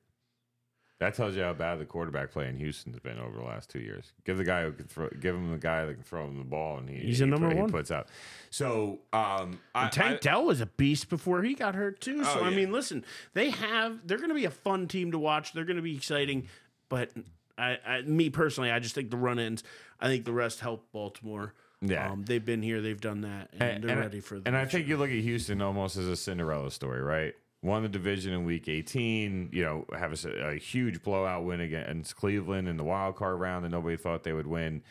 That 1.00 1.14
tells 1.14 1.36
you 1.36 1.42
how 1.44 1.52
bad 1.52 1.78
the 1.78 1.84
quarterback 1.84 2.32
play 2.32 2.48
in 2.48 2.56
Houston's 2.56 2.98
been 2.98 3.20
over 3.20 3.36
the 3.38 3.44
last 3.44 3.70
two 3.70 3.78
years. 3.78 4.12
Give 4.24 4.36
the 4.36 4.42
guy 4.44 4.64
who 4.64 4.72
can 4.72 4.86
throw, 4.86 5.08
give 5.20 5.34
him 5.34 5.52
the 5.52 5.56
guy 5.58 5.84
that 5.86 5.94
can 5.94 6.02
throw 6.02 6.26
him 6.26 6.36
the 6.38 6.44
ball, 6.44 6.78
and 6.78 6.88
he 6.88 6.96
He's 6.96 7.20
a 7.20 7.24
he 7.24 7.30
number 7.30 7.46
put- 7.46 7.54
he 7.56 7.60
one. 7.62 7.70
puts 7.70 7.90
out. 7.92 8.08
So, 8.50 8.98
um, 9.12 9.60
I, 9.76 9.88
Tank 9.90 10.16
I- 10.16 10.18
Dell 10.18 10.44
was 10.44 10.60
a 10.60 10.66
beast 10.66 11.08
before 11.08 11.42
he 11.42 11.54
got 11.54 11.76
hurt 11.76 12.00
too. 12.00 12.24
So 12.24 12.40
Oh, 12.40 12.44
I 12.44 12.48
yeah. 12.50 12.56
mean, 12.56 12.72
listen, 12.72 13.04
they 13.34 13.50
have 13.50 14.06
they're 14.08 14.18
going 14.18 14.30
to 14.30 14.34
be 14.34 14.44
a 14.46 14.50
fun 14.50 14.88
team 14.88 15.12
to 15.12 15.18
watch. 15.20 15.52
They're 15.52 15.64
going 15.64 15.76
to 15.76 15.82
be 15.82 15.94
exciting, 15.96 16.48
but 16.88 17.12
I, 17.56 17.78
I, 17.86 18.02
me 18.02 18.28
personally, 18.30 18.72
I 18.72 18.80
just 18.80 18.94
think 18.96 19.10
the 19.10 19.16
run 19.16 19.38
ins. 19.38 19.62
I 20.00 20.06
think 20.08 20.24
the 20.24 20.32
rest 20.32 20.58
help 20.60 20.90
Baltimore. 20.92 21.54
Yeah. 21.80 22.10
um, 22.10 22.24
they've 22.24 22.44
been 22.44 22.60
here, 22.60 22.80
they've 22.80 23.00
done 23.00 23.20
that, 23.20 23.50
and, 23.52 23.84
they're 23.84 23.92
and 23.92 24.00
ready 24.00 24.18
for. 24.18 24.40
The 24.40 24.48
And 24.48 24.56
I 24.56 24.64
think 24.64 24.88
you 24.88 24.96
look 24.96 25.10
at 25.10 25.16
Houston 25.18 25.62
almost 25.62 25.96
as 25.96 26.08
a 26.08 26.16
Cinderella 26.16 26.72
story, 26.72 27.00
right? 27.00 27.34
Won 27.62 27.82
the 27.82 27.88
division 27.88 28.32
in 28.32 28.44
week 28.44 28.68
18, 28.68 29.50
you 29.52 29.64
know, 29.64 29.84
have 29.96 30.24
a, 30.24 30.50
a 30.50 30.54
huge 30.56 31.02
blowout 31.02 31.44
win 31.44 31.60
against 31.60 32.16
Cleveland 32.16 32.68
in 32.68 32.76
the 32.76 32.84
wild 32.84 33.16
card 33.16 33.40
round 33.40 33.64
that 33.64 33.70
nobody 33.70 33.96
thought 33.96 34.22
they 34.22 34.32
would 34.32 34.46
win. 34.46 34.82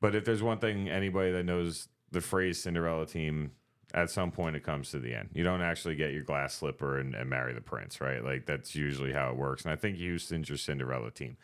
But 0.00 0.14
if 0.14 0.24
there's 0.24 0.42
one 0.42 0.58
thing 0.58 0.88
anybody 0.88 1.32
that 1.32 1.44
knows 1.44 1.88
the 2.12 2.20
phrase 2.20 2.62
Cinderella 2.62 3.06
team, 3.06 3.52
at 3.94 4.10
some 4.10 4.30
point 4.30 4.56
it 4.56 4.62
comes 4.62 4.90
to 4.90 4.98
the 4.98 5.14
end. 5.14 5.30
You 5.32 5.42
don't 5.42 5.62
actually 5.62 5.96
get 5.96 6.12
your 6.12 6.22
glass 6.22 6.54
slipper 6.54 6.98
and, 6.98 7.14
and 7.14 7.28
marry 7.30 7.54
the 7.54 7.60
prince, 7.60 8.00
right? 8.00 8.22
Like 8.22 8.46
that's 8.46 8.74
usually 8.74 9.12
how 9.12 9.30
it 9.30 9.36
works. 9.36 9.64
And 9.64 9.72
I 9.72 9.76
think 9.76 9.96
Houston's 9.96 10.48
your 10.48 10.58
Cinderella 10.58 11.10
team. 11.10 11.36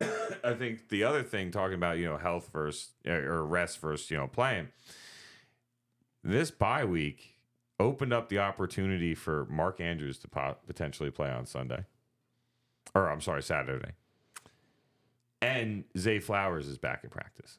I 0.44 0.54
think 0.54 0.88
the 0.88 1.04
other 1.04 1.22
thing, 1.22 1.50
talking 1.50 1.74
about 1.74 1.98
you 1.98 2.04
know 2.04 2.18
health 2.18 2.48
first 2.52 2.90
er, 3.06 3.32
or 3.32 3.46
rest 3.46 3.78
first, 3.78 4.10
you 4.10 4.16
know 4.16 4.26
playing. 4.26 4.68
This 6.22 6.50
bye 6.50 6.84
week 6.84 7.33
opened 7.80 8.12
up 8.12 8.28
the 8.28 8.38
opportunity 8.38 9.14
for 9.14 9.46
Mark 9.50 9.80
Andrews 9.80 10.18
to 10.18 10.56
potentially 10.66 11.10
play 11.10 11.30
on 11.30 11.46
Sunday, 11.46 11.84
or 12.94 13.10
I'm 13.10 13.20
sorry, 13.20 13.42
Saturday. 13.42 13.92
And 15.42 15.84
Zay 15.98 16.20
Flowers 16.20 16.66
is 16.66 16.78
back 16.78 17.04
in 17.04 17.10
practice. 17.10 17.58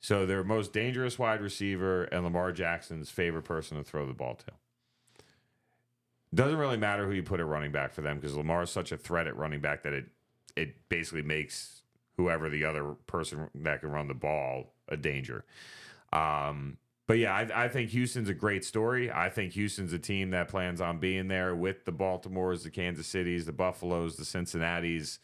So 0.00 0.24
their 0.24 0.42
most 0.42 0.72
dangerous 0.72 1.18
wide 1.18 1.42
receiver 1.42 2.04
and 2.04 2.24
Lamar 2.24 2.52
Jackson's 2.52 3.10
favorite 3.10 3.42
person 3.42 3.76
to 3.76 3.84
throw 3.84 4.06
the 4.06 4.14
ball 4.14 4.34
to. 4.34 5.24
Doesn't 6.34 6.58
really 6.58 6.76
matter 6.76 7.06
who 7.06 7.12
you 7.12 7.22
put 7.22 7.40
at 7.40 7.46
running 7.46 7.72
back 7.72 7.92
for 7.92 8.00
them 8.00 8.16
because 8.18 8.36
Lamar 8.36 8.62
is 8.62 8.70
such 8.70 8.92
a 8.92 8.96
threat 8.96 9.26
at 9.26 9.36
running 9.36 9.60
back 9.60 9.82
that 9.82 9.92
it 9.92 10.06
it 10.56 10.88
basically 10.88 11.22
makes 11.22 11.82
whoever 12.16 12.48
the 12.48 12.64
other 12.64 12.84
person 13.06 13.48
that 13.54 13.80
can 13.80 13.90
run 13.90 14.08
the 14.08 14.14
ball 14.14 14.72
a 14.88 14.96
danger. 14.96 15.44
Um, 16.12 16.76
but 17.10 17.18
yeah, 17.18 17.34
I, 17.34 17.64
I, 17.64 17.68
think 17.68 17.90
Houston's 17.90 18.28
a 18.28 18.34
great 18.34 18.64
story. 18.64 19.10
I 19.10 19.30
think 19.30 19.54
Houston's 19.54 19.92
a 19.92 19.98
team 19.98 20.30
that 20.30 20.46
plans 20.46 20.80
on 20.80 20.98
being 20.98 21.26
there 21.26 21.56
with 21.56 21.84
the 21.84 21.92
Baltimores, 21.92 22.62
the 22.62 22.70
Kansas 22.70 23.08
Cities, 23.08 23.46
the 23.46 23.52
Buffaloes, 23.52 24.14
the 24.14 24.22
Cincinnatis 24.22 25.18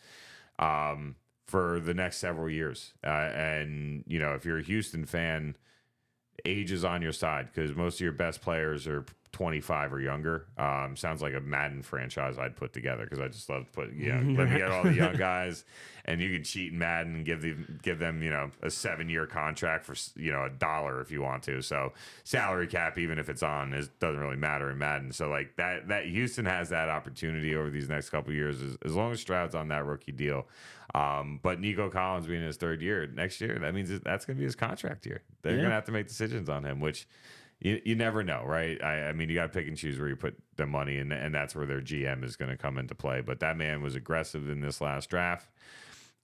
um, 0.58 1.14
for 1.46 1.78
the 1.78 1.94
next 1.94 2.16
several 2.16 2.50
years. 2.50 2.92
Uh, 3.04 3.30
and, 3.34 4.02
you 4.08 4.18
know, 4.18 4.34
if 4.34 4.44
you're 4.44 4.58
a 4.58 4.62
Houston 4.62 5.06
fan, 5.06 5.56
age 6.44 6.72
is 6.72 6.84
on 6.84 7.02
your 7.02 7.12
side 7.12 7.50
because 7.54 7.76
most 7.76 7.94
of 7.94 8.00
your 8.00 8.12
best 8.12 8.40
players 8.40 8.88
are 8.88 9.04
25 9.36 9.92
or 9.92 10.00
younger. 10.00 10.46
Um, 10.56 10.96
sounds 10.96 11.20
like 11.20 11.34
a 11.34 11.40
Madden 11.40 11.82
franchise 11.82 12.38
I'd 12.38 12.56
put 12.56 12.72
together 12.72 13.04
because 13.04 13.20
I 13.20 13.28
just 13.28 13.50
love 13.50 13.66
to 13.66 13.70
put, 13.70 13.92
you 13.92 14.10
know, 14.10 14.32
let 14.42 14.48
me 14.48 14.56
get 14.56 14.70
all 14.70 14.82
the 14.82 14.94
young 14.94 15.14
guys 15.14 15.66
and 16.06 16.22
you 16.22 16.32
can 16.32 16.42
cheat 16.42 16.72
in 16.72 16.78
Madden 16.78 17.16
and 17.16 17.26
give 17.26 17.42
them, 17.42 17.78
give 17.82 17.98
them, 17.98 18.22
you 18.22 18.30
know, 18.30 18.50
a 18.62 18.70
seven 18.70 19.10
year 19.10 19.26
contract 19.26 19.84
for, 19.84 19.94
you 20.18 20.32
know, 20.32 20.44
a 20.44 20.48
dollar 20.48 21.02
if 21.02 21.10
you 21.10 21.20
want 21.20 21.42
to. 21.42 21.60
So 21.60 21.92
salary 22.24 22.66
cap, 22.66 22.96
even 22.96 23.18
if 23.18 23.28
it's 23.28 23.42
on, 23.42 23.74
is 23.74 23.88
doesn't 24.00 24.18
really 24.18 24.36
matter 24.36 24.70
in 24.70 24.78
Madden. 24.78 25.12
So 25.12 25.28
like 25.28 25.54
that, 25.56 25.88
that 25.88 26.06
Houston 26.06 26.46
has 26.46 26.70
that 26.70 26.88
opportunity 26.88 27.54
over 27.54 27.68
these 27.68 27.90
next 27.90 28.08
couple 28.08 28.32
years 28.32 28.62
as, 28.62 28.78
as 28.86 28.94
long 28.94 29.12
as 29.12 29.20
Stroud's 29.20 29.54
on 29.54 29.68
that 29.68 29.84
rookie 29.84 30.12
deal. 30.12 30.46
Um, 30.94 31.40
but 31.42 31.60
Nico 31.60 31.90
Collins 31.90 32.26
being 32.26 32.40
in 32.40 32.46
his 32.46 32.56
third 32.56 32.80
year 32.80 33.06
next 33.06 33.42
year, 33.42 33.58
that 33.58 33.74
means 33.74 33.90
that's 34.00 34.24
going 34.24 34.38
to 34.38 34.40
be 34.40 34.46
his 34.46 34.56
contract 34.56 35.04
year. 35.04 35.20
They're 35.42 35.52
yeah. 35.52 35.58
going 35.58 35.68
to 35.68 35.74
have 35.74 35.84
to 35.84 35.92
make 35.92 36.08
decisions 36.08 36.48
on 36.48 36.64
him, 36.64 36.80
which 36.80 37.06
you, 37.60 37.80
you 37.84 37.94
never 37.94 38.22
know, 38.22 38.42
right? 38.44 38.82
I, 38.82 39.08
I 39.08 39.12
mean, 39.12 39.28
you 39.28 39.34
got 39.34 39.52
to 39.52 39.58
pick 39.58 39.66
and 39.66 39.76
choose 39.76 39.98
where 39.98 40.08
you 40.08 40.16
put 40.16 40.36
the 40.56 40.66
money, 40.66 40.98
and, 40.98 41.12
and 41.12 41.34
that's 41.34 41.54
where 41.54 41.66
their 41.66 41.80
GM 41.80 42.22
is 42.22 42.36
going 42.36 42.50
to 42.50 42.56
come 42.56 42.76
into 42.76 42.94
play. 42.94 43.22
But 43.22 43.40
that 43.40 43.56
man 43.56 43.82
was 43.82 43.94
aggressive 43.94 44.50
in 44.50 44.60
this 44.60 44.80
last 44.80 45.08
draft. 45.08 45.48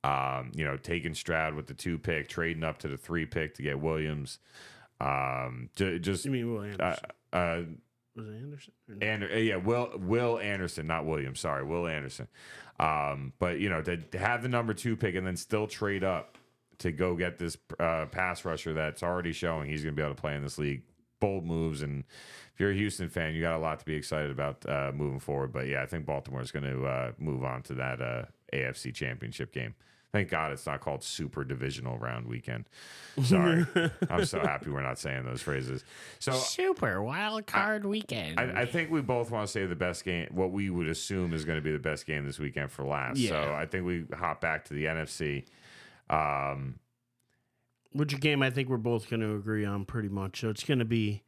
Um, 0.05 0.53
you 0.55 0.65
know, 0.65 0.77
taking 0.77 1.15
Stroud 1.15 1.55
with 1.55 1.69
the 1.69 1.75
two 1.75 1.99
pick, 1.99 2.29
trading 2.29 2.65
up 2.65 2.79
to 2.79 2.89
the 2.89 2.97
three 2.97 3.25
pick 3.25 3.55
to 3.55 3.63
get 3.63 3.81
Williams. 3.81 4.41
Um, 5.01 5.71
to, 5.77 5.99
just 5.99 6.25
you 6.25 6.31
mean 6.31 6.53
Will 6.53 6.63
Anderson? 6.63 7.11
Uh, 7.33 7.37
uh, 7.37 7.63
was 8.15 8.29
it 8.29 8.35
Anderson? 8.35 8.73
And 9.01 9.25
uh, 9.25 9.37
yeah, 9.37 9.57
Will 9.57 9.93
Will 9.97 10.39
Anderson, 10.39 10.87
not 10.87 11.07
Williams. 11.07 11.41
Sorry, 11.41 11.65
Will 11.65 11.87
Anderson. 11.87 12.29
Um, 12.79 13.33
but 13.39 13.59
you 13.59 13.71
know, 13.71 13.81
to, 13.81 13.97
to 13.97 14.19
have 14.19 14.43
the 14.43 14.49
number 14.49 14.75
two 14.75 14.97
pick 14.97 15.15
and 15.15 15.27
then 15.27 15.37
still 15.37 15.67
trade 15.67 16.05
up 16.05 16.37
to 16.79 16.91
go 16.91 17.15
get 17.15 17.39
this 17.39 17.57
uh, 17.79 18.07
pass 18.07 18.45
rusher 18.45 18.73
that's 18.73 19.03
already 19.03 19.33
showing 19.33 19.71
he's 19.71 19.83
going 19.83 19.95
to 19.95 19.97
be 19.97 20.05
able 20.05 20.15
to 20.15 20.21
play 20.21 20.35
in 20.35 20.43
this 20.43 20.59
league 20.59 20.83
bold 21.23 21.47
moves. 21.47 21.83
And 21.83 22.05
if 22.53 22.61
you're 22.61 22.73
a 22.73 22.75
Houston 22.75 23.09
fan, 23.09 23.33
you 23.33 23.41
got 23.41 23.55
a 23.55 23.59
lot 23.59 23.79
to 23.79 23.85
be 23.87 23.95
excited 23.95 24.31
about 24.31 24.69
uh, 24.69 24.91
moving 24.93 25.21
forward. 25.21 25.53
But 25.53 25.69
yeah, 25.69 25.83
I 25.83 25.87
think 25.87 26.05
Baltimore 26.05 26.43
is 26.43 26.51
going 26.51 26.65
to 26.65 26.85
uh, 26.85 27.13
move 27.17 27.45
on 27.45 27.63
to 27.63 27.75
that 27.75 28.03
uh, 28.03 28.25
AFC 28.53 28.93
Championship 28.93 29.53
game. 29.53 29.75
Thank 30.13 30.29
God 30.29 30.53
it's 30.53 30.67
not 30.67 30.83
called 30.83 31.03
Super 31.03 31.43
Divisional 31.43 31.97
Round 31.97 32.27
Weekend. 32.27 32.69
Sorry, 33.23 33.65
I'm 34.11 34.27
so 34.27 34.41
happy 34.41 34.69
we're 34.69 34.83
not 34.83 34.99
saying 34.99 35.25
those 35.25 35.41
phrases. 35.41 35.85
So 36.19 36.33
Super 36.33 37.01
Wild 37.03 37.47
Card 37.47 37.85
I, 37.85 37.89
Weekend. 37.89 38.39
I, 38.39 38.63
I, 38.63 38.67
think 38.67 38.91
we 38.91 39.01
both 39.01 39.31
want 39.31 39.47
to 39.47 39.51
say 39.51 39.65
the 39.65 39.75
best 39.75 40.05
game. 40.05 40.29
What 40.31 40.51
we 40.51 40.69
would 40.69 40.89
assume 40.89 41.33
is 41.33 41.47
going 41.47 41.57
to 41.57 41.63
be 41.63 41.73
the 41.73 41.79
best 41.79 42.05
game 42.05 42.27
this 42.27 42.39
weekend 42.39 42.71
for 42.71 42.85
last. 42.85 43.17
Yeah. 43.17 43.31
So 43.31 43.55
I 43.55 43.65
think 43.65 43.87
we 43.87 44.05
hop 44.15 44.43
back 44.43 44.67
to 44.67 44.75
the 44.75 44.85
NFC. 44.85 45.45
Um, 46.11 46.75
which 47.93 48.13
a 48.13 48.17
game 48.17 48.43
I 48.43 48.51
think 48.51 48.69
we're 48.69 48.77
both 48.77 49.09
going 49.09 49.21
to 49.21 49.35
agree 49.35 49.65
on 49.65 49.85
pretty 49.85 50.09
much. 50.09 50.41
So 50.41 50.49
it's 50.49 50.65
going 50.65 50.79
to 50.79 50.85
be, 50.85 51.23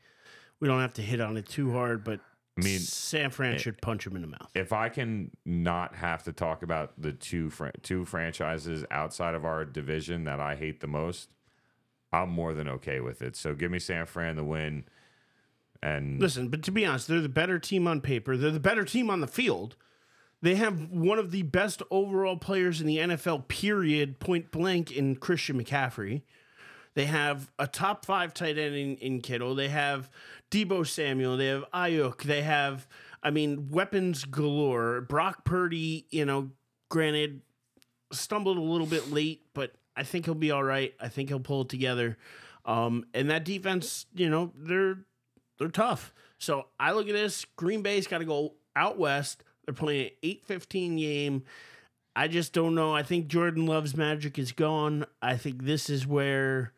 we 0.60 0.68
don't 0.68 0.80
have 0.80 0.94
to 0.94 1.02
hit 1.02 1.20
on 1.20 1.36
it 1.36 1.48
too 1.48 1.72
hard, 1.72 2.04
but 2.04 2.20
I 2.56 2.62
mean, 2.62 2.78
San 2.78 3.30
Fran 3.30 3.54
eh, 3.54 3.58
should 3.58 3.80
punch 3.80 4.06
him 4.06 4.14
in 4.14 4.22
the 4.22 4.28
mouth. 4.28 4.50
If 4.54 4.72
I 4.72 4.88
can 4.88 5.30
not 5.44 5.96
have 5.96 6.22
to 6.24 6.32
talk 6.32 6.62
about 6.62 6.92
the 6.96 7.12
two 7.12 7.50
fr- 7.50 7.68
two 7.82 8.04
franchises 8.04 8.84
outside 8.90 9.34
of 9.34 9.44
our 9.44 9.64
division 9.64 10.24
that 10.24 10.38
I 10.38 10.54
hate 10.54 10.80
the 10.80 10.86
most, 10.86 11.30
I'm 12.12 12.30
more 12.30 12.54
than 12.54 12.68
okay 12.68 13.00
with 13.00 13.22
it. 13.22 13.34
So 13.34 13.54
give 13.54 13.70
me 13.70 13.80
San 13.80 14.06
Fran 14.06 14.36
the 14.36 14.44
win. 14.44 14.84
And 15.82 16.20
listen, 16.20 16.48
but 16.48 16.62
to 16.62 16.70
be 16.70 16.86
honest, 16.86 17.08
they're 17.08 17.20
the 17.20 17.28
better 17.28 17.58
team 17.58 17.88
on 17.88 18.00
paper. 18.00 18.36
They're 18.36 18.52
the 18.52 18.60
better 18.60 18.84
team 18.84 19.10
on 19.10 19.20
the 19.20 19.26
field. 19.26 19.74
They 20.40 20.54
have 20.54 20.90
one 20.90 21.18
of 21.18 21.30
the 21.30 21.42
best 21.42 21.82
overall 21.90 22.36
players 22.36 22.80
in 22.80 22.86
the 22.86 22.98
NFL, 22.98 23.48
period, 23.48 24.20
point 24.20 24.50
blank, 24.50 24.92
in 24.92 25.16
Christian 25.16 25.62
McCaffrey. 25.62 26.22
They 26.94 27.06
have 27.06 27.50
a 27.58 27.66
top 27.66 28.06
five 28.06 28.32
tight 28.34 28.58
end 28.58 28.74
in, 28.74 28.96
in 28.96 29.20
Kittle. 29.20 29.54
They 29.54 29.68
have 29.68 30.10
Deebo 30.50 30.86
Samuel. 30.86 31.36
They 31.36 31.46
have 31.46 31.64
Aiyuk. 31.72 32.22
They 32.22 32.42
have, 32.42 32.86
I 33.22 33.30
mean, 33.30 33.68
weapons 33.70 34.24
galore. 34.24 35.00
Brock 35.00 35.44
Purdy, 35.44 36.06
you 36.10 36.24
know, 36.24 36.50
granted, 36.90 37.40
stumbled 38.12 38.58
a 38.58 38.62
little 38.62 38.86
bit 38.86 39.10
late, 39.10 39.42
but 39.54 39.72
I 39.96 40.04
think 40.04 40.26
he'll 40.26 40.34
be 40.34 40.50
all 40.52 40.62
right. 40.62 40.94
I 41.00 41.08
think 41.08 41.28
he'll 41.30 41.40
pull 41.40 41.62
it 41.62 41.68
together. 41.68 42.16
Um, 42.64 43.04
and 43.12 43.28
that 43.30 43.44
defense, 43.44 44.06
you 44.14 44.30
know, 44.30 44.52
they're 44.56 44.98
they're 45.58 45.68
tough. 45.68 46.12
So 46.38 46.66
I 46.78 46.92
look 46.92 47.08
at 47.08 47.14
this. 47.14 47.44
Green 47.56 47.82
Bay's 47.82 48.06
got 48.06 48.18
to 48.18 48.24
go 48.24 48.54
out 48.76 48.98
west. 48.98 49.42
They're 49.64 49.74
playing 49.74 50.06
an 50.06 50.12
eight 50.22 50.44
fifteen 50.44 50.96
game. 50.96 51.42
I 52.16 52.28
just 52.28 52.52
don't 52.52 52.76
know. 52.76 52.94
I 52.94 53.02
think 53.02 53.26
Jordan 53.26 53.66
Love's 53.66 53.96
magic 53.96 54.38
is 54.38 54.52
gone. 54.52 55.04
I 55.20 55.36
think 55.36 55.64
this 55.64 55.90
is 55.90 56.06
where 56.06 56.72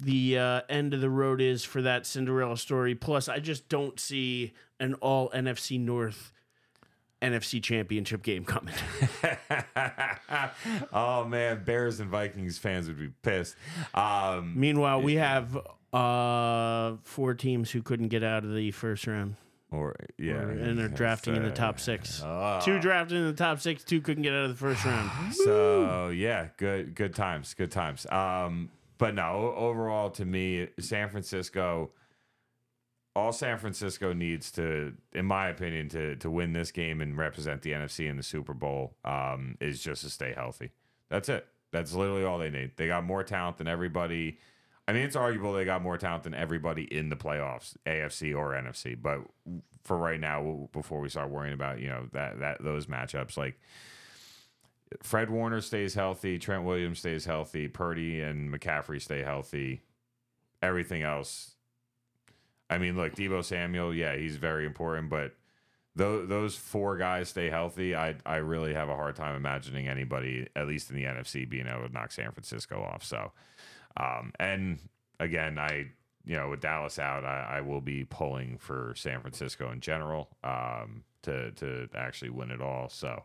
the 0.00 0.38
uh, 0.38 0.60
end 0.68 0.94
of 0.94 1.00
the 1.00 1.10
road 1.10 1.40
is 1.40 1.64
for 1.64 1.82
that 1.82 2.06
Cinderella 2.06 2.56
story. 2.56 2.94
Plus, 2.94 3.28
I 3.28 3.38
just 3.40 3.68
don't 3.68 3.98
see 3.98 4.52
an 4.80 4.94
all 4.94 5.30
NFC 5.30 5.80
North 5.80 6.32
NFC 7.20 7.62
Championship 7.62 8.22
game 8.22 8.44
coming. 8.44 8.74
oh 10.92 11.24
man, 11.24 11.64
Bears 11.64 12.00
and 12.00 12.10
Vikings 12.10 12.58
fans 12.58 12.86
would 12.86 12.98
be 12.98 13.10
pissed. 13.22 13.56
Um, 13.94 14.52
Meanwhile, 14.56 15.02
we 15.02 15.14
have 15.16 15.56
uh, 15.92 16.92
four 17.02 17.34
teams 17.34 17.70
who 17.70 17.82
couldn't 17.82 18.08
get 18.08 18.22
out 18.22 18.44
of 18.44 18.54
the 18.54 18.70
first 18.70 19.06
round. 19.06 19.36
Or 19.70 19.96
yeah, 20.16 20.34
or, 20.34 20.50
and 20.50 20.78
they're 20.78 20.88
drafting 20.88 21.36
in 21.36 21.42
the 21.42 21.50
top 21.50 21.78
six. 21.78 22.22
Uh, 22.22 22.58
two 22.64 22.78
drafted 22.78 23.18
in 23.18 23.26
the 23.26 23.34
top 23.34 23.60
six, 23.60 23.84
two 23.84 24.00
couldn't 24.00 24.22
get 24.22 24.32
out 24.32 24.44
of 24.44 24.50
the 24.50 24.56
first 24.56 24.82
round. 24.86 25.34
So 25.34 26.08
yeah, 26.08 26.48
good 26.56 26.94
good 26.94 27.14
times, 27.14 27.52
good 27.52 27.70
times. 27.70 28.06
Um, 28.10 28.70
but 28.98 29.14
no, 29.14 29.54
overall, 29.56 30.10
to 30.10 30.24
me, 30.24 30.68
San 30.80 31.08
Francisco, 31.08 31.92
all 33.14 33.32
San 33.32 33.58
Francisco 33.58 34.12
needs 34.12 34.50
to, 34.52 34.94
in 35.12 35.24
my 35.24 35.48
opinion, 35.48 35.88
to 35.90 36.16
to 36.16 36.30
win 36.30 36.52
this 36.52 36.70
game 36.72 37.00
and 37.00 37.16
represent 37.16 37.62
the 37.62 37.70
NFC 37.70 38.08
in 38.08 38.16
the 38.16 38.22
Super 38.22 38.54
Bowl 38.54 38.96
um, 39.04 39.56
is 39.60 39.80
just 39.82 40.02
to 40.02 40.10
stay 40.10 40.32
healthy. 40.34 40.72
That's 41.08 41.28
it. 41.28 41.46
That's 41.70 41.94
literally 41.94 42.24
all 42.24 42.38
they 42.38 42.50
need. 42.50 42.72
They 42.76 42.86
got 42.86 43.04
more 43.04 43.22
talent 43.22 43.58
than 43.58 43.68
everybody. 43.68 44.38
I 44.86 44.92
mean, 44.92 45.02
it's 45.02 45.16
arguable 45.16 45.52
they 45.52 45.64
got 45.64 45.82
more 45.82 45.98
talent 45.98 46.24
than 46.24 46.34
everybody 46.34 46.82
in 46.82 47.10
the 47.10 47.16
playoffs, 47.16 47.76
AFC 47.86 48.34
or 48.34 48.52
NFC. 48.52 48.96
But 49.00 49.20
for 49.84 49.96
right 49.96 50.18
now, 50.18 50.68
before 50.72 51.00
we 51.00 51.08
start 51.08 51.30
worrying 51.30 51.54
about 51.54 51.80
you 51.80 51.88
know 51.88 52.08
that 52.12 52.40
that 52.40 52.64
those 52.64 52.86
matchups, 52.86 53.36
like 53.36 53.60
Fred 55.02 55.30
Warner 55.30 55.60
stays 55.60 55.94
healthy, 55.94 56.38
Trent 56.38 56.64
Williams 56.64 57.00
stays 57.00 57.24
healthy, 57.24 57.68
Purdy 57.68 58.20
and 58.20 58.52
McCaffrey 58.52 59.00
stay 59.00 59.22
healthy. 59.22 59.82
Everything 60.62 61.02
else, 61.02 61.54
I 62.68 62.78
mean, 62.78 62.96
look, 62.96 63.14
Deebo 63.14 63.44
Samuel, 63.44 63.94
yeah, 63.94 64.16
he's 64.16 64.36
very 64.36 64.66
important, 64.66 65.08
but 65.08 65.34
those 65.94 66.28
those 66.28 66.56
four 66.56 66.96
guys 66.96 67.28
stay 67.28 67.50
healthy. 67.50 67.94
I 67.94 68.14
I 68.24 68.36
really 68.36 68.74
have 68.74 68.88
a 68.88 68.94
hard 68.94 69.16
time 69.16 69.36
imagining 69.36 69.88
anybody, 69.88 70.46
at 70.54 70.66
least 70.66 70.90
in 70.90 70.96
the 70.96 71.04
NFC, 71.04 71.48
being 71.48 71.66
able 71.66 71.86
to 71.86 71.92
knock 71.92 72.12
San 72.12 72.30
Francisco 72.32 72.82
off. 72.82 73.04
So, 73.04 73.32
um, 73.96 74.32
and 74.38 74.78
again, 75.20 75.58
I 75.58 75.88
you 76.24 76.36
know, 76.36 76.50
with 76.50 76.60
Dallas 76.60 76.98
out, 76.98 77.24
I, 77.24 77.56
I 77.56 77.60
will 77.62 77.80
be 77.80 78.04
pulling 78.04 78.58
for 78.58 78.92
San 78.96 79.20
Francisco 79.20 79.70
in 79.72 79.80
general 79.80 80.28
um, 80.44 81.04
to 81.22 81.52
to 81.52 81.88
actually 81.94 82.30
win 82.30 82.50
it 82.50 82.60
all. 82.60 82.88
So 82.88 83.24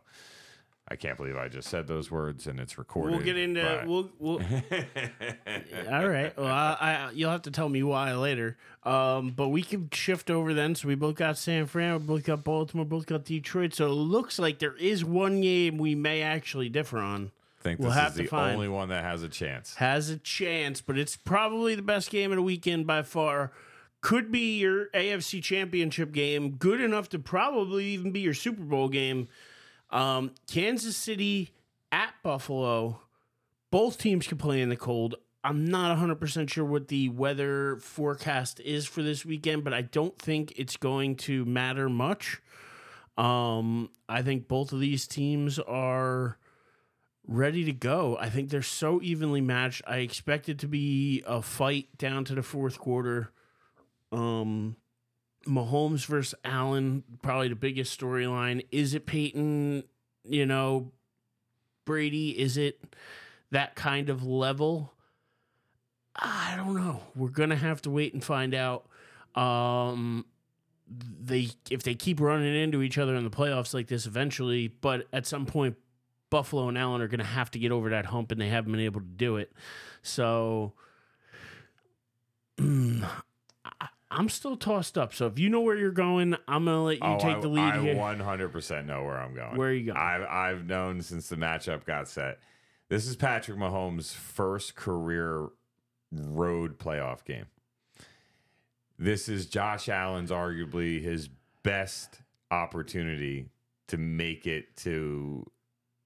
I 0.86 0.96
can't 0.96 1.16
believe 1.16 1.36
I 1.36 1.48
just 1.48 1.68
said 1.68 1.86
those 1.86 2.10
words 2.10 2.46
and 2.46 2.60
it's 2.60 2.76
recorded. 2.76 3.16
We'll 3.16 3.24
get 3.24 3.38
into 3.38 3.62
but- 3.62 3.86
we'll 3.86 4.10
we'll. 4.18 4.40
All 5.90 6.08
right. 6.08 6.36
Well, 6.36 6.46
I, 6.46 6.76
I 6.80 7.10
you'll 7.14 7.30
have 7.30 7.42
to 7.42 7.50
tell 7.50 7.68
me 7.68 7.82
why 7.82 8.14
later. 8.14 8.56
Um, 8.84 9.30
but 9.30 9.48
we 9.48 9.62
can 9.62 9.88
shift 9.92 10.30
over 10.30 10.52
then. 10.52 10.74
So 10.74 10.88
we 10.88 10.94
both 10.94 11.14
got 11.14 11.38
San 11.38 11.66
Fran, 11.66 11.92
we 11.94 11.98
both 12.06 12.24
got 12.24 12.44
Baltimore, 12.44 12.84
both 12.84 13.06
got 13.06 13.24
Detroit. 13.24 13.74
So 13.74 13.86
it 13.86 13.94
looks 13.94 14.38
like 14.38 14.58
there 14.58 14.76
is 14.76 15.04
one 15.04 15.40
game 15.40 15.78
we 15.78 15.94
may 15.94 16.20
actually 16.22 16.68
differ 16.68 16.98
on. 16.98 17.32
think 17.62 17.80
we'll 17.80 17.88
this 17.88 17.98
have 17.98 18.10
is 18.12 18.16
to 18.16 18.22
the 18.24 18.28
find- 18.28 18.54
only 18.54 18.68
one 18.68 18.90
that 18.90 19.02
has 19.04 19.22
a 19.22 19.28
chance. 19.28 19.74
Has 19.76 20.10
a 20.10 20.18
chance, 20.18 20.80
but 20.82 20.98
it's 20.98 21.16
probably 21.16 21.74
the 21.74 21.82
best 21.82 22.10
game 22.10 22.30
of 22.30 22.36
the 22.36 22.42
weekend 22.42 22.86
by 22.86 23.02
far. 23.02 23.52
Could 24.02 24.30
be 24.30 24.58
your 24.58 24.88
AFC 24.90 25.42
Championship 25.42 26.12
game. 26.12 26.50
Good 26.56 26.82
enough 26.82 27.08
to 27.08 27.18
probably 27.18 27.86
even 27.86 28.12
be 28.12 28.20
your 28.20 28.34
Super 28.34 28.62
Bowl 28.62 28.90
game. 28.90 29.28
Um, 29.94 30.32
Kansas 30.50 30.96
City 30.96 31.50
at 31.92 32.12
Buffalo. 32.22 33.00
Both 33.70 33.96
teams 33.96 34.26
can 34.26 34.36
play 34.36 34.60
in 34.60 34.68
the 34.68 34.76
cold. 34.76 35.14
I'm 35.44 35.64
not 35.64 35.96
100% 35.96 36.50
sure 36.50 36.64
what 36.64 36.88
the 36.88 37.08
weather 37.10 37.76
forecast 37.76 38.60
is 38.60 38.86
for 38.86 39.02
this 39.02 39.24
weekend, 39.24 39.62
but 39.62 39.72
I 39.72 39.82
don't 39.82 40.18
think 40.18 40.52
it's 40.56 40.76
going 40.76 41.16
to 41.16 41.44
matter 41.44 41.88
much. 41.88 42.40
Um, 43.16 43.90
I 44.08 44.22
think 44.22 44.48
both 44.48 44.72
of 44.72 44.80
these 44.80 45.06
teams 45.06 45.58
are 45.60 46.38
ready 47.26 47.64
to 47.64 47.72
go. 47.72 48.16
I 48.18 48.30
think 48.30 48.50
they're 48.50 48.62
so 48.62 49.00
evenly 49.02 49.40
matched. 49.40 49.82
I 49.86 49.98
expect 49.98 50.48
it 50.48 50.58
to 50.60 50.66
be 50.66 51.22
a 51.26 51.40
fight 51.40 51.96
down 51.96 52.24
to 52.24 52.34
the 52.34 52.42
fourth 52.42 52.78
quarter. 52.78 53.30
Um, 54.10 54.76
Mahomes 55.46 56.06
versus 56.06 56.34
Allen, 56.44 57.04
probably 57.22 57.48
the 57.48 57.54
biggest 57.54 57.98
storyline. 57.98 58.64
Is 58.70 58.94
it 58.94 59.06
Peyton? 59.06 59.84
You 60.24 60.46
know, 60.46 60.92
Brady? 61.84 62.30
Is 62.30 62.56
it 62.56 62.94
that 63.50 63.74
kind 63.74 64.08
of 64.08 64.24
level? 64.24 64.92
I 66.16 66.54
don't 66.56 66.74
know. 66.74 67.00
We're 67.14 67.28
gonna 67.28 67.56
have 67.56 67.82
to 67.82 67.90
wait 67.90 68.14
and 68.14 68.22
find 68.22 68.54
out. 68.54 68.86
Um, 69.34 70.26
they 70.88 71.48
if 71.70 71.82
they 71.82 71.94
keep 71.94 72.20
running 72.20 72.54
into 72.54 72.82
each 72.82 72.98
other 72.98 73.14
in 73.16 73.24
the 73.24 73.30
playoffs 73.30 73.74
like 73.74 73.88
this 73.88 74.06
eventually, 74.06 74.68
but 74.68 75.06
at 75.12 75.26
some 75.26 75.46
point, 75.46 75.76
Buffalo 76.30 76.68
and 76.68 76.78
Allen 76.78 77.00
are 77.00 77.08
gonna 77.08 77.24
have 77.24 77.50
to 77.52 77.58
get 77.58 77.72
over 77.72 77.90
that 77.90 78.06
hump, 78.06 78.32
and 78.32 78.40
they 78.40 78.48
haven't 78.48 78.72
been 78.72 78.80
able 78.80 79.00
to 79.00 79.06
do 79.06 79.36
it. 79.36 79.52
So. 80.02 80.74
I'm 84.10 84.28
still 84.28 84.56
tossed 84.56 84.96
up. 84.96 85.12
So 85.14 85.26
if 85.26 85.38
you 85.38 85.48
know 85.50 85.60
where 85.60 85.76
you're 85.76 85.90
going, 85.90 86.36
I'm 86.46 86.66
gonna 86.66 86.84
let 86.84 86.96
you 86.98 87.02
Oh, 87.02 87.18
take 87.18 87.36
I, 87.36 87.40
the 87.40 87.48
lead 87.48 87.74
I 87.74 87.80
here. 87.80 87.94
100% 87.94 88.86
know 88.86 89.02
where 89.02 89.18
I'm 89.18 89.34
going. 89.34 89.56
Where 89.56 89.70
are 89.70 89.72
you 89.72 89.86
going? 89.86 89.96
I've, 89.98 90.22
I've 90.22 90.66
known 90.66 91.00
since 91.02 91.28
the 91.28 91.36
matchup 91.36 91.84
got 91.84 92.08
set. 92.08 92.38
This 92.88 93.06
is 93.06 93.16
Patrick 93.16 93.58
Mahomes' 93.58 94.12
first 94.14 94.76
career 94.76 95.48
road 96.12 96.78
playoff 96.78 97.24
game. 97.24 97.46
This 98.98 99.28
is 99.28 99.46
Josh 99.46 99.88
Allen's 99.88 100.30
arguably 100.30 101.02
his 101.02 101.28
best 101.64 102.20
opportunity 102.50 103.48
to 103.88 103.96
make 103.96 104.46
it 104.46 104.76
to 104.76 105.50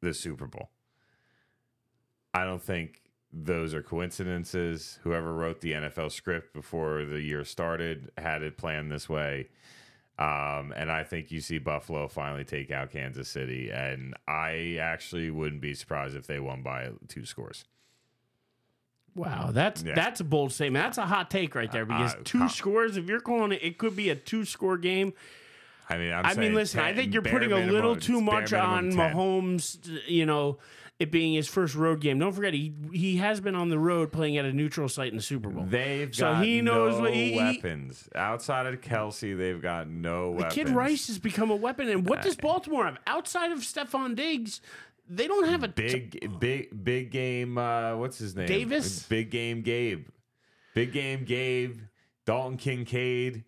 the 0.00 0.14
Super 0.14 0.46
Bowl. 0.46 0.70
I 2.32 2.44
don't 2.44 2.62
think 2.62 3.02
those 3.32 3.74
are 3.74 3.82
coincidences. 3.82 4.98
Whoever 5.02 5.32
wrote 5.34 5.60
the 5.60 5.72
NFL 5.72 6.12
script 6.12 6.52
before 6.54 7.04
the 7.04 7.20
year 7.20 7.44
started 7.44 8.10
had 8.16 8.42
it 8.42 8.56
planned 8.56 8.90
this 8.90 9.08
way. 9.08 9.48
Um, 10.18 10.72
and 10.74 10.90
I 10.90 11.04
think 11.04 11.30
you 11.30 11.40
see 11.40 11.58
Buffalo 11.58 12.08
finally 12.08 12.44
take 12.44 12.70
out 12.72 12.90
Kansas 12.90 13.28
City. 13.28 13.70
And 13.70 14.14
I 14.26 14.78
actually 14.80 15.30
wouldn't 15.30 15.60
be 15.60 15.74
surprised 15.74 16.16
if 16.16 16.26
they 16.26 16.40
won 16.40 16.62
by 16.62 16.90
two 17.06 17.24
scores. 17.24 17.64
Wow, 19.14 19.50
that's 19.52 19.82
Yeah. 19.82 19.94
that's 19.94 20.20
a 20.20 20.24
bold 20.24 20.52
statement. 20.52 20.84
That's 20.84 20.98
a 20.98 21.06
hot 21.06 21.30
take 21.30 21.54
right 21.54 21.70
there 21.70 21.84
because 21.84 22.14
Uh, 22.14 22.20
two 22.24 22.42
uh, 22.42 22.48
scores. 22.48 22.96
If 22.96 23.08
you're 23.08 23.20
calling 23.20 23.52
it, 23.52 23.60
it 23.62 23.78
could 23.78 23.96
be 23.96 24.10
a 24.10 24.16
two 24.16 24.44
score 24.44 24.76
game. 24.78 25.12
I 25.90 25.96
mean, 25.98 26.12
I'm 26.12 26.26
I 26.26 26.34
mean, 26.34 26.54
listen, 26.54 26.80
I 26.80 26.92
think 26.94 27.12
you're 27.12 27.22
putting 27.22 27.50
a 27.52 27.66
little 27.66 27.96
too 27.96 28.20
much 28.20 28.52
on 28.52 28.88
minimum 28.90 29.08
10. 29.10 29.16
Mahomes. 29.16 30.00
You 30.06 30.26
know, 30.26 30.58
it 30.98 31.12
being 31.12 31.34
his 31.34 31.46
first 31.46 31.74
road 31.76 32.00
game. 32.00 32.18
Don't 32.18 32.32
forget, 32.32 32.54
he 32.54 32.72
he 32.92 33.16
has 33.18 33.40
been 33.40 33.54
on 33.54 33.68
the 33.68 33.78
road 33.78 34.10
playing 34.12 34.36
at 34.36 34.44
a 34.44 34.52
neutral 34.52 34.88
site 34.88 35.10
in 35.10 35.16
the 35.16 35.22
Super 35.22 35.48
Bowl. 35.48 35.64
They've 35.64 36.12
So 36.14 36.32
got 36.32 36.44
he 36.44 36.60
knows 36.60 36.96
no 36.96 37.00
what 37.02 37.14
he- 37.14 37.36
weapons 37.36 38.08
outside 38.14 38.66
of 38.66 38.80
Kelce. 38.80 39.36
They've 39.36 39.62
got 39.62 39.88
no 39.88 40.26
The 40.32 40.36
weapons. 40.42 40.54
kid 40.54 40.68
Rice 40.70 41.06
has 41.06 41.18
become 41.18 41.50
a 41.50 41.56
weapon. 41.56 41.88
And 41.88 42.08
what 42.08 42.22
does 42.22 42.36
Baltimore 42.36 42.84
have 42.84 42.98
outside 43.06 43.52
of 43.52 43.60
Stefon 43.60 44.16
Diggs? 44.16 44.60
They 45.10 45.26
don't 45.26 45.48
have 45.48 45.62
a 45.64 45.68
big, 45.68 46.38
big, 46.38 46.84
big 46.84 47.10
game. 47.10 47.56
Uh, 47.56 47.96
what's 47.96 48.18
his 48.18 48.36
name? 48.36 48.46
Davis? 48.46 49.04
Big 49.04 49.30
game, 49.30 49.62
Gabe. 49.62 50.06
Big 50.74 50.92
game, 50.92 51.24
Gabe. 51.24 51.78
Dalton 52.26 52.58
Kincaid. 52.58 53.44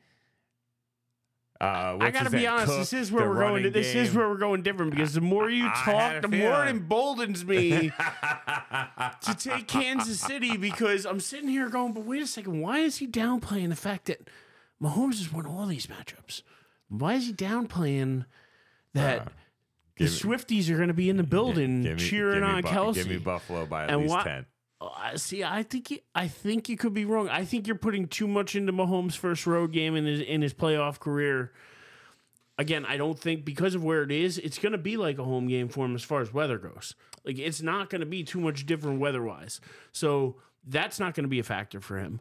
Uh, 1.61 1.99
I 2.01 2.11
gotta 2.11 2.31
be 2.31 2.47
honest. 2.47 2.67
Cook, 2.69 2.79
this 2.79 2.93
is 2.95 3.13
where 3.13 3.29
we're 3.29 3.35
going. 3.35 3.55
running 3.65 3.73
This 3.73 3.95
is 3.95 4.15
where 4.15 4.29
we're 4.31 4.39
going 4.39 4.63
different 4.63 4.93
because 4.93 5.13
the 5.13 5.21
more 5.21 5.51
you 5.51 5.69
talk, 5.77 6.23
the 6.23 6.29
more 6.29 6.65
it 6.65 6.69
emboldens 6.71 7.45
me 7.45 7.91
to 9.23 9.35
take 9.39 9.69
Kansas 9.69 10.19
City 10.21 10.57
because 10.57 11.05
I'm 11.05 11.21
sitting 11.21 11.49
here 11.49 11.69
going, 11.69 11.93
but 11.93 12.05
wait 12.05 12.23
a 12.23 12.27
second, 12.27 12.61
why 12.61 12.79
is 12.79 12.97
he 12.97 13.07
downplaying 13.07 13.69
the 13.69 13.77
fact 13.77 14.07
that 14.07 14.29
Mahomes 14.83 15.19
has 15.19 15.31
won 15.33 15.45
all 15.47 15.67
these 15.67 15.87
matchups? 15.87 16.43
Why 16.89 17.15
is 17.15 17.27
he 17.27 17.33
downplaying 17.35 18.25
that 18.95 19.29
the 19.99 20.07
Swifties 20.07 20.71
are 20.71 20.77
going 20.77 20.89
to 20.89 20.95
be 20.95 21.11
in 21.11 21.19
the 21.19 21.23
building 21.23 21.83
Give 21.83 21.99
me- 21.99 22.03
cheering 22.03 22.41
give 22.41 22.49
me 22.49 22.55
on 22.55 22.63
Bu- 22.63 22.69
Kelce? 22.69 22.95
Give 22.95 23.09
me 23.09 23.19
Buffalo 23.19 23.67
by 23.67 23.85
at 23.85 23.91
And 23.91 24.01
least 24.03 24.15
why- 24.15 24.25
ten. 24.25 24.47
I 24.81 25.17
see, 25.17 25.45
I 25.45 25.63
think 25.63 25.91
you, 25.91 25.99
I 26.15 26.27
think 26.27 26.69
you 26.69 26.77
could 26.77 26.95
be 26.95 27.05
wrong. 27.05 27.29
I 27.29 27.45
think 27.45 27.67
you're 27.67 27.77
putting 27.77 28.09
too 28.09 28.27
much 28.27 28.57
into 28.57 28.73
Mahomes' 28.73 29.17
first 29.17 29.47
road 29.47 29.73
game 29.73 29.95
in 29.95 30.07
his 30.07 30.21
in 30.21 30.41
his 30.41 30.55
playoff 30.55 30.99
career. 30.99 31.53
Again, 32.57 32.87
I 32.87 32.97
don't 32.97 33.19
think 33.19 33.45
because 33.45 33.75
of 33.75 33.85
where 33.85 34.03
it 34.03 34.11
is, 34.11 34.39
it's 34.39 34.59
going 34.59 34.73
to 34.73 34.79
be 34.79 34.97
like 34.97 35.19
a 35.19 35.25
home 35.25 35.49
game 35.49 35.69
for 35.69 35.85
him 35.85 35.95
as 35.95 36.03
far 36.03 36.21
as 36.21 36.33
weather 36.33 36.59
goes. 36.59 36.95
Like 37.25 37.39
it's 37.39 37.63
not 37.63 37.91
going 37.91 38.01
to 38.01 38.07
be 38.07 38.23
too 38.23 38.41
much 38.41 38.67
different 38.67 39.01
weather-wise. 39.01 39.61
So 39.93 40.37
that's 40.67 41.01
not 41.01 41.15
going 41.15 41.25
to 41.25 41.29
be 41.29 41.39
a 41.39 41.45
factor 41.45 41.81
for 41.81 41.99
him. 41.99 42.21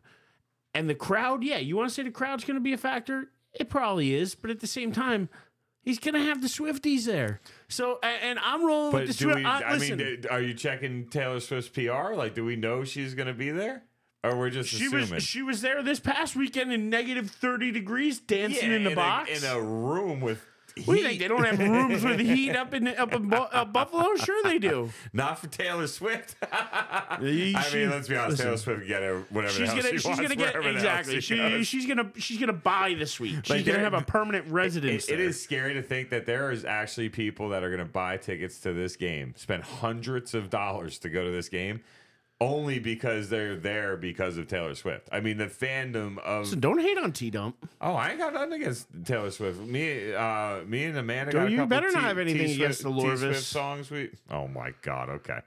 And 0.73 0.89
the 0.89 0.95
crowd, 0.95 1.43
yeah, 1.43 1.57
you 1.57 1.75
want 1.75 1.89
to 1.89 1.93
say 1.95 2.03
the 2.03 2.11
crowd's 2.11 2.45
going 2.45 2.55
to 2.55 2.61
be 2.61 2.73
a 2.73 2.77
factor? 2.77 3.31
It 3.53 3.69
probably 3.69 4.13
is, 4.13 4.35
but 4.35 4.51
at 4.51 4.59
the 4.59 4.67
same 4.67 4.91
time, 4.91 5.27
he's 5.81 5.99
going 5.99 6.13
to 6.15 6.21
have 6.23 6.41
the 6.41 6.47
Swifties 6.47 7.05
there. 7.05 7.41
So, 7.67 7.99
a- 8.03 8.05
and 8.05 8.39
I'm 8.39 8.65
rolling 8.65 8.91
But 8.91 9.07
with 9.07 9.17
the 9.17 9.25
do 9.25 9.25
Swift. 9.25 9.37
we? 9.39 9.45
I, 9.45 9.59
I 9.61 9.73
listen, 9.73 9.97
mean, 9.97 10.23
are 10.29 10.41
you 10.41 10.53
checking 10.53 11.07
Taylor 11.09 11.39
Swift's 11.39 11.69
PR? 11.69 12.13
Like, 12.15 12.35
do 12.35 12.43
we 12.45 12.55
know 12.55 12.83
she's 12.83 13.13
going 13.15 13.27
to 13.27 13.33
be 13.33 13.51
there, 13.51 13.83
or 14.23 14.37
we're 14.37 14.49
just 14.49 14.69
She 14.69 14.85
assuming? 14.85 15.09
was 15.11 15.23
she 15.23 15.41
was 15.41 15.61
there 15.61 15.81
this 15.83 15.99
past 15.99 16.35
weekend 16.35 16.71
in 16.73 16.89
negative 16.89 17.29
thirty 17.31 17.71
degrees, 17.71 18.19
dancing 18.19 18.69
Yeah, 18.71 18.77
in 18.77 18.83
the 18.83 18.93
a- 18.93 18.95
box. 18.95 19.43
in 19.43 19.49
a 19.49 19.61
room 19.61 20.19
with. 20.21 20.43
What 20.85 20.95
do 20.95 21.01
you 21.01 21.07
think? 21.07 21.19
They 21.19 21.27
don't 21.27 21.43
have 21.43 21.59
rooms 21.59 22.03
with 22.03 22.19
heat 22.19 22.55
up 22.55 22.73
in 22.73 22.87
up 22.87 23.13
in 23.13 23.33
uh, 23.33 23.65
Buffalo? 23.71 24.15
Sure, 24.15 24.41
they 24.43 24.59
do. 24.59 24.89
Not 25.13 25.39
for 25.39 25.47
Taylor 25.47 25.87
Swift. 25.87 26.35
I 26.51 27.17
mean, 27.21 27.53
let's 27.89 28.07
be 28.07 28.15
honest. 28.15 28.31
listen, 28.31 28.45
Taylor 28.45 28.57
Swift 28.57 28.79
can 28.81 28.87
get 28.87 29.01
her 29.03 29.23
whatever 29.29 29.53
She's 29.53 29.69
gonna 29.69 29.81
she 29.83 29.89
she's 29.97 30.05
wants 30.05 30.21
gonna 30.21 30.35
get 30.35 30.55
exactly. 30.65 31.21
she 31.21 31.37
She, 31.37 31.63
she's 31.63 31.85
gonna 31.85 32.11
she's 32.17 32.37
gonna 32.39 32.53
buy 32.53 32.95
the 32.97 33.05
suite. 33.05 33.45
She's 33.45 33.49
Like, 33.57 33.65
gonna 33.65 33.79
have 33.79 33.93
a 33.93 34.01
permanent 34.01 34.47
residence. 34.51 35.07
It- 35.07 35.13
it 35.13 35.17
there. 35.17 35.25
is 35.27 35.41
scary 35.41 35.73
to 35.73 35.81
think 35.81 36.09
that 36.09 36.25
there 36.25 36.51
is 36.51 36.65
actually 36.65 37.09
people 37.09 37.49
that 37.49 37.63
are 37.63 37.69
going 37.69 37.79
to 37.79 37.85
buy 37.91 38.17
tickets 38.17 38.59
to 38.61 38.73
this 38.73 38.95
game, 38.95 39.33
spend 39.35 39.63
hundreds 39.63 40.33
of 40.33 40.49
dollars 40.49 40.97
to 40.99 41.09
go 41.09 41.23
to 41.23 41.31
this 41.31 41.49
game, 41.49 41.81
only 42.41 42.79
because 42.79 43.29
they're 43.29 43.55
there 43.55 43.97
because 43.97 44.37
of 44.37 44.47
Taylor 44.47 44.73
Swift. 44.75 45.09
I 45.11 45.19
mean, 45.19 45.37
the 45.37 45.47
fandom 45.47 46.17
of 46.19 46.47
So 46.47 46.55
don't 46.55 46.79
hate 46.79 46.97
on 46.97 47.11
T 47.11 47.29
Dump. 47.29 47.57
oh, 47.81 47.93
I 47.93 48.11
ain't 48.11 48.19
got 48.19 48.33
nothing 48.33 48.53
against 48.53 48.87
Taylor 49.03 49.31
Swift. 49.31 49.59
Me, 49.59 50.13
uh, 50.13 50.61
me 50.65 50.85
and 50.85 50.97
Amanda 50.97 51.33
got 51.33 51.47
a 51.47 51.51
you 51.51 51.65
better 51.65 51.91
not 51.91 51.99
T- 52.01 52.05
have 52.07 52.17
anything 52.17 52.47
T 52.47 52.55
against 52.55 52.83
the 52.83 52.89
Lorvis. 52.89 53.19
Swift 53.19 53.43
songs. 53.43 53.91
We 53.91 54.11
oh 54.31 54.47
my 54.47 54.73
god, 54.81 55.09
okay. 55.09 55.39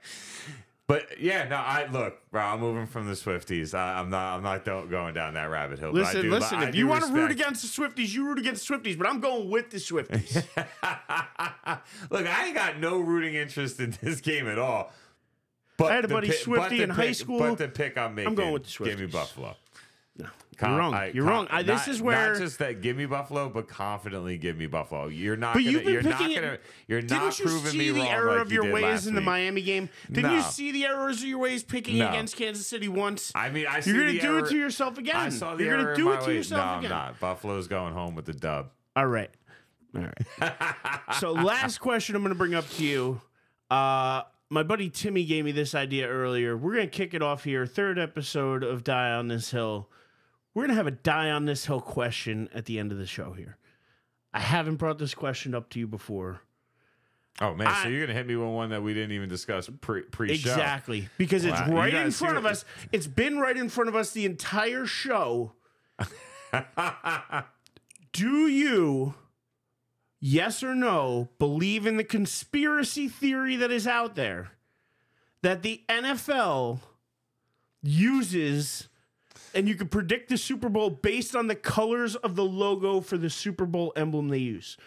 But 0.85 1.19
yeah, 1.19 1.47
no, 1.47 1.55
I 1.55 1.87
look, 1.89 2.29
bro. 2.29 2.41
I'm 2.41 2.59
moving 2.59 2.85
from 2.87 3.07
the 3.07 3.13
Swifties. 3.13 3.73
I, 3.73 3.99
I'm 3.99 4.09
not. 4.09 4.35
I'm 4.35 4.43
not 4.43 4.65
don't, 4.65 4.91
going 4.91 5.13
down 5.13 5.33
that 5.35 5.49
rabbit 5.49 5.79
hole. 5.79 5.93
but 5.93 6.01
I 6.01 6.03
Listen, 6.03 6.21
do- 6.23 6.29
listen. 6.31 6.61
If 6.63 6.75
you 6.75 6.87
want 6.87 7.05
to 7.05 7.11
root 7.13 7.31
against 7.31 7.61
the 7.63 7.81
Swifties, 7.81 8.13
you 8.13 8.27
root 8.27 8.37
against 8.37 8.67
the 8.67 8.73
Swifties. 8.77 8.97
But 8.97 9.07
I'm 9.07 9.21
going 9.21 9.49
with 9.49 9.69
the 9.71 9.77
Swifties. 9.77 10.35
Look, 12.09 12.27
I 12.27 12.45
ain't 12.47 12.55
got 12.55 12.79
no 12.79 12.99
rooting 12.99 13.35
interest 13.35 13.79
in 13.79 13.97
this 14.01 14.19
game 14.19 14.47
at 14.47 14.59
all. 14.59 14.91
But 15.77 15.91
I 15.91 15.95
had 15.95 16.05
a 16.05 16.07
buddy 16.07 16.29
pi- 16.29 16.69
the 16.69 16.83
in 16.83 16.89
high 16.89 17.11
school. 17.13 17.39
But 17.39 17.57
the 17.57 17.67
pick 17.67 17.97
I'm 17.97 18.15
making, 18.15 18.27
I'm 18.29 18.35
going 18.35 18.53
with 18.53 18.63
the 18.65 18.83
give 18.85 18.99
me 18.99 19.07
Swifties. 19.07 19.11
Buffalo. 19.11 19.55
Com- 20.55 20.69
you're 20.69 20.79
wrong. 20.79 20.93
I- 20.93 21.07
You're 21.07 21.23
com- 21.25 21.33
wrong. 21.33 21.47
I- 21.49 21.63
this 21.63 21.87
not- 21.87 21.87
is 21.87 21.99
where- 22.01 22.33
not 22.33 22.37
just 22.39 22.59
that. 22.59 22.79
Give 22.81 22.95
me 22.95 23.07
Buffalo, 23.07 23.49
but 23.49 23.67
confidently 23.67 24.37
give 24.37 24.55
me 24.55 24.67
Buffalo. 24.67 25.07
You're 25.07 25.35
not. 25.35 25.55
But 25.55 25.61
gonna, 25.63 25.71
you've 25.71 25.83
been 25.83 25.93
you're 25.93 26.03
not 26.03 26.17
picking 26.19 26.31
it- 26.37 26.41
gonna. 26.41 26.57
You're 26.87 27.01
not 27.01 27.07
Didn't 27.09 27.39
you 27.39 27.45
proving 27.45 27.71
see 27.71 27.77
me 27.79 27.89
the 27.89 27.99
wrong 28.01 28.07
error 28.09 28.31
like 28.33 28.41
of 28.41 28.51
your 28.51 28.71
ways 28.71 29.07
in 29.07 29.15
the 29.15 29.21
week. 29.21 29.25
Miami 29.25 29.61
game? 29.63 29.89
Didn't 30.11 30.31
you 30.31 30.41
see 30.43 30.71
the 30.71 30.85
errors 30.85 31.23
of 31.23 31.27
your 31.27 31.39
ways 31.39 31.63
picking 31.63 31.97
No. 31.97 32.07
against 32.09 32.35
Kansas 32.37 32.67
City 32.67 32.87
once? 32.87 33.31
I 33.33 33.49
mean, 33.49 33.65
I 33.67 33.79
see 33.79 33.89
You're 33.89 34.01
gonna 34.01 34.11
the 34.13 34.19
do 34.19 34.27
error- 34.27 34.45
it 34.45 34.49
to 34.49 34.55
yourself 34.57 34.97
again. 34.99 35.15
I 35.15 35.29
saw 35.29 35.55
the 35.55 35.63
You're 35.63 35.73
error 35.73 35.83
gonna 35.85 35.95
do 35.95 36.11
it 36.11 36.19
to 36.21 36.27
ways. 36.27 36.35
yourself 36.51 36.71
no, 36.73 36.79
again. 36.87 36.91
I'm 36.91 36.97
not. 37.07 37.19
Buffalo's 37.19 37.67
going 37.67 37.93
home 37.93 38.13
with 38.13 38.25
the 38.25 38.33
dub. 38.33 38.69
All 38.95 39.07
right. 39.07 39.31
All 39.95 40.03
right. 40.03 40.53
so 41.19 41.31
last 41.31 41.79
question 41.79 42.15
I'm 42.15 42.21
going 42.21 42.29
to 42.33 42.37
bring 42.37 42.53
up 42.53 42.69
to 42.69 42.83
you. 42.83 43.21
Uh, 43.71 44.21
my 44.53 44.63
buddy 44.63 44.89
Timmy 44.89 45.25
gave 45.25 45.45
me 45.45 45.51
this 45.51 45.73
idea 45.73 46.07
earlier. 46.07 46.55
We're 46.55 46.75
going 46.75 46.89
to 46.89 46.95
kick 46.95 47.13
it 47.13 47.21
off 47.23 47.43
here. 47.43 47.65
Third 47.65 47.97
episode 47.97 48.63
of 48.63 48.83
Die 48.83 49.11
on 49.11 49.27
This 49.27 49.49
Hill. 49.51 49.89
We're 50.53 50.61
going 50.61 50.69
to 50.69 50.75
have 50.75 50.85
a 50.87 50.91
Die 50.91 51.31
on 51.31 51.45
This 51.45 51.65
Hill 51.65 51.81
question 51.81 52.47
at 52.53 52.65
the 52.65 52.77
end 52.77 52.91
of 52.91 52.99
the 52.99 53.07
show 53.07 53.33
here. 53.33 53.57
I 54.31 54.39
haven't 54.39 54.75
brought 54.75 54.99
this 54.99 55.15
question 55.15 55.55
up 55.55 55.69
to 55.71 55.79
you 55.79 55.87
before. 55.87 56.41
Oh 57.41 57.55
man, 57.55 57.65
I- 57.67 57.81
so 57.83 57.89
you're 57.89 58.01
gonna 58.05 58.13
hit 58.13 58.27
me 58.27 58.35
with 58.35 58.47
one 58.47 58.69
that 58.69 58.83
we 58.83 58.93
didn't 58.93 59.13
even 59.13 59.27
discuss 59.27 59.67
pre 59.81 60.01
pre 60.03 60.35
show. 60.37 60.51
Exactly. 60.51 61.09
Because 61.17 61.45
it's 61.45 61.59
Wow, 61.61 61.67
you 61.67 61.73
right 61.75 61.93
in 61.95 62.11
front 62.11 62.37
of 62.37 62.45
us. 62.45 62.63
It's 62.91 63.07
been 63.07 63.39
right 63.39 63.57
in 63.57 63.69
front 63.69 63.89
of 63.89 63.95
us 63.95 64.11
the 64.11 64.25
entire 64.25 64.85
show. 64.85 65.53
Do 68.13 68.47
you, 68.47 69.15
yes 70.25 70.63
or 70.63 70.73
no, 70.73 71.27
believe 71.37 71.85
in 71.85 71.97
the 71.97 72.03
conspiracy 72.03 73.09
theory 73.09 73.57
that 73.57 73.71
is 73.71 73.85
out 73.85 74.15
there 74.15 74.51
that 75.41 75.61
the 75.63 75.83
NFL 75.89 76.79
uses 77.81 78.87
and 79.53 79.67
you 79.67 79.75
can 79.75 79.87
predict 79.89 80.29
the 80.29 80.37
Super 80.37 80.69
Bowl 80.69 80.89
based 80.89 81.35
on 81.35 81.47
the 81.47 81.55
colors 81.55 82.15
of 82.15 82.35
the 82.35 82.43
logo 82.45 83.01
for 83.01 83.17
the 83.17 83.29
Super 83.29 83.65
Bowl 83.65 83.91
emblem 83.97 84.29
they 84.29 84.37
use? 84.39 84.77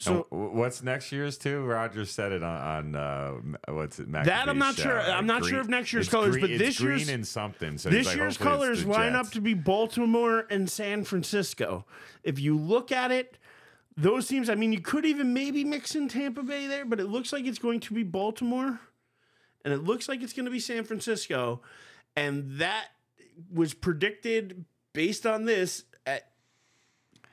So 0.00 0.26
So 0.30 0.36
what's 0.36 0.82
next 0.82 1.10
year's 1.12 1.38
too? 1.38 1.64
Roger 1.64 2.04
said 2.04 2.32
it 2.32 2.42
on, 2.42 2.94
on 2.94 3.56
uh, 3.66 3.72
what's 3.72 3.98
it? 4.00 4.10
That 4.12 4.48
I'm 4.48 4.58
not 4.58 4.74
show. 4.74 4.82
sure. 4.82 5.00
I'm 5.00 5.26
not 5.26 5.42
sure 5.44 5.50
green- 5.50 5.60
of 5.60 5.68
next 5.68 5.92
year's 5.92 6.08
colors, 6.08 6.36
green- 6.36 6.42
but 6.52 6.58
this 6.58 6.78
green 6.78 6.98
year's- 6.98 7.08
and 7.08 7.26
something. 7.26 7.78
So 7.78 7.90
this 7.90 8.06
like, 8.06 8.16
year's 8.16 8.36
colors 8.36 8.84
line 8.84 9.12
Jets. 9.12 9.28
up 9.28 9.32
to 9.34 9.40
be 9.40 9.54
Baltimore 9.54 10.46
and 10.50 10.68
San 10.68 11.04
Francisco. 11.04 11.84
If 12.24 12.38
you 12.40 12.56
look 12.56 12.92
at 12.92 13.10
it, 13.10 13.38
those 13.98 14.28
teams, 14.28 14.48
I 14.48 14.54
mean, 14.54 14.72
you 14.72 14.80
could 14.80 15.04
even 15.04 15.34
maybe 15.34 15.64
mix 15.64 15.96
in 15.96 16.08
Tampa 16.08 16.44
Bay 16.44 16.68
there, 16.68 16.84
but 16.84 17.00
it 17.00 17.08
looks 17.08 17.32
like 17.32 17.46
it's 17.46 17.58
going 17.58 17.80
to 17.80 17.94
be 17.94 18.04
Baltimore 18.04 18.78
and 19.64 19.74
it 19.74 19.82
looks 19.82 20.08
like 20.08 20.22
it's 20.22 20.32
going 20.32 20.44
to 20.44 20.52
be 20.52 20.60
San 20.60 20.84
Francisco. 20.84 21.60
And 22.14 22.58
that 22.58 22.86
was 23.52 23.74
predicted 23.74 24.64
based 24.92 25.26
on 25.26 25.46
this 25.46 25.82
at 26.06 26.28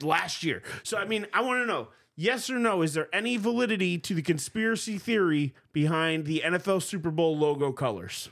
last 0.02 0.44
year. 0.44 0.64
So, 0.82 0.98
I 0.98 1.06
mean, 1.06 1.28
I 1.34 1.42
want 1.42 1.62
to 1.62 1.68
know 1.68 1.90
yes 2.16 2.50
or 2.50 2.58
no, 2.58 2.82
is 2.82 2.96
there 2.96 3.10
any 3.14 3.38
validity 3.38 4.00
to 4.00 4.16
the 4.16 4.24
conspiracy 4.24 4.98
theory 4.98 5.54
behind 5.72 6.26
the 6.26 6.42
NFL 6.44 6.82
Super 6.82 7.12
Bowl 7.12 7.38
logo 7.38 7.72
colors? 7.72 8.30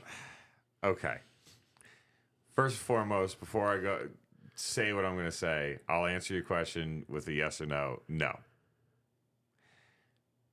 Okay. 0.82 1.18
First 2.52 2.76
and 2.76 2.84
foremost, 2.84 3.38
before 3.38 3.72
I 3.72 3.78
go 3.78 4.08
say 4.54 4.92
what 4.92 5.04
I'm 5.04 5.14
going 5.14 5.26
to 5.26 5.32
say, 5.32 5.78
I'll 5.88 6.06
answer 6.06 6.34
your 6.34 6.44
question 6.44 7.04
with 7.08 7.26
a 7.28 7.32
yes 7.32 7.60
or 7.60 7.66
no. 7.66 8.02
No. 8.08 8.38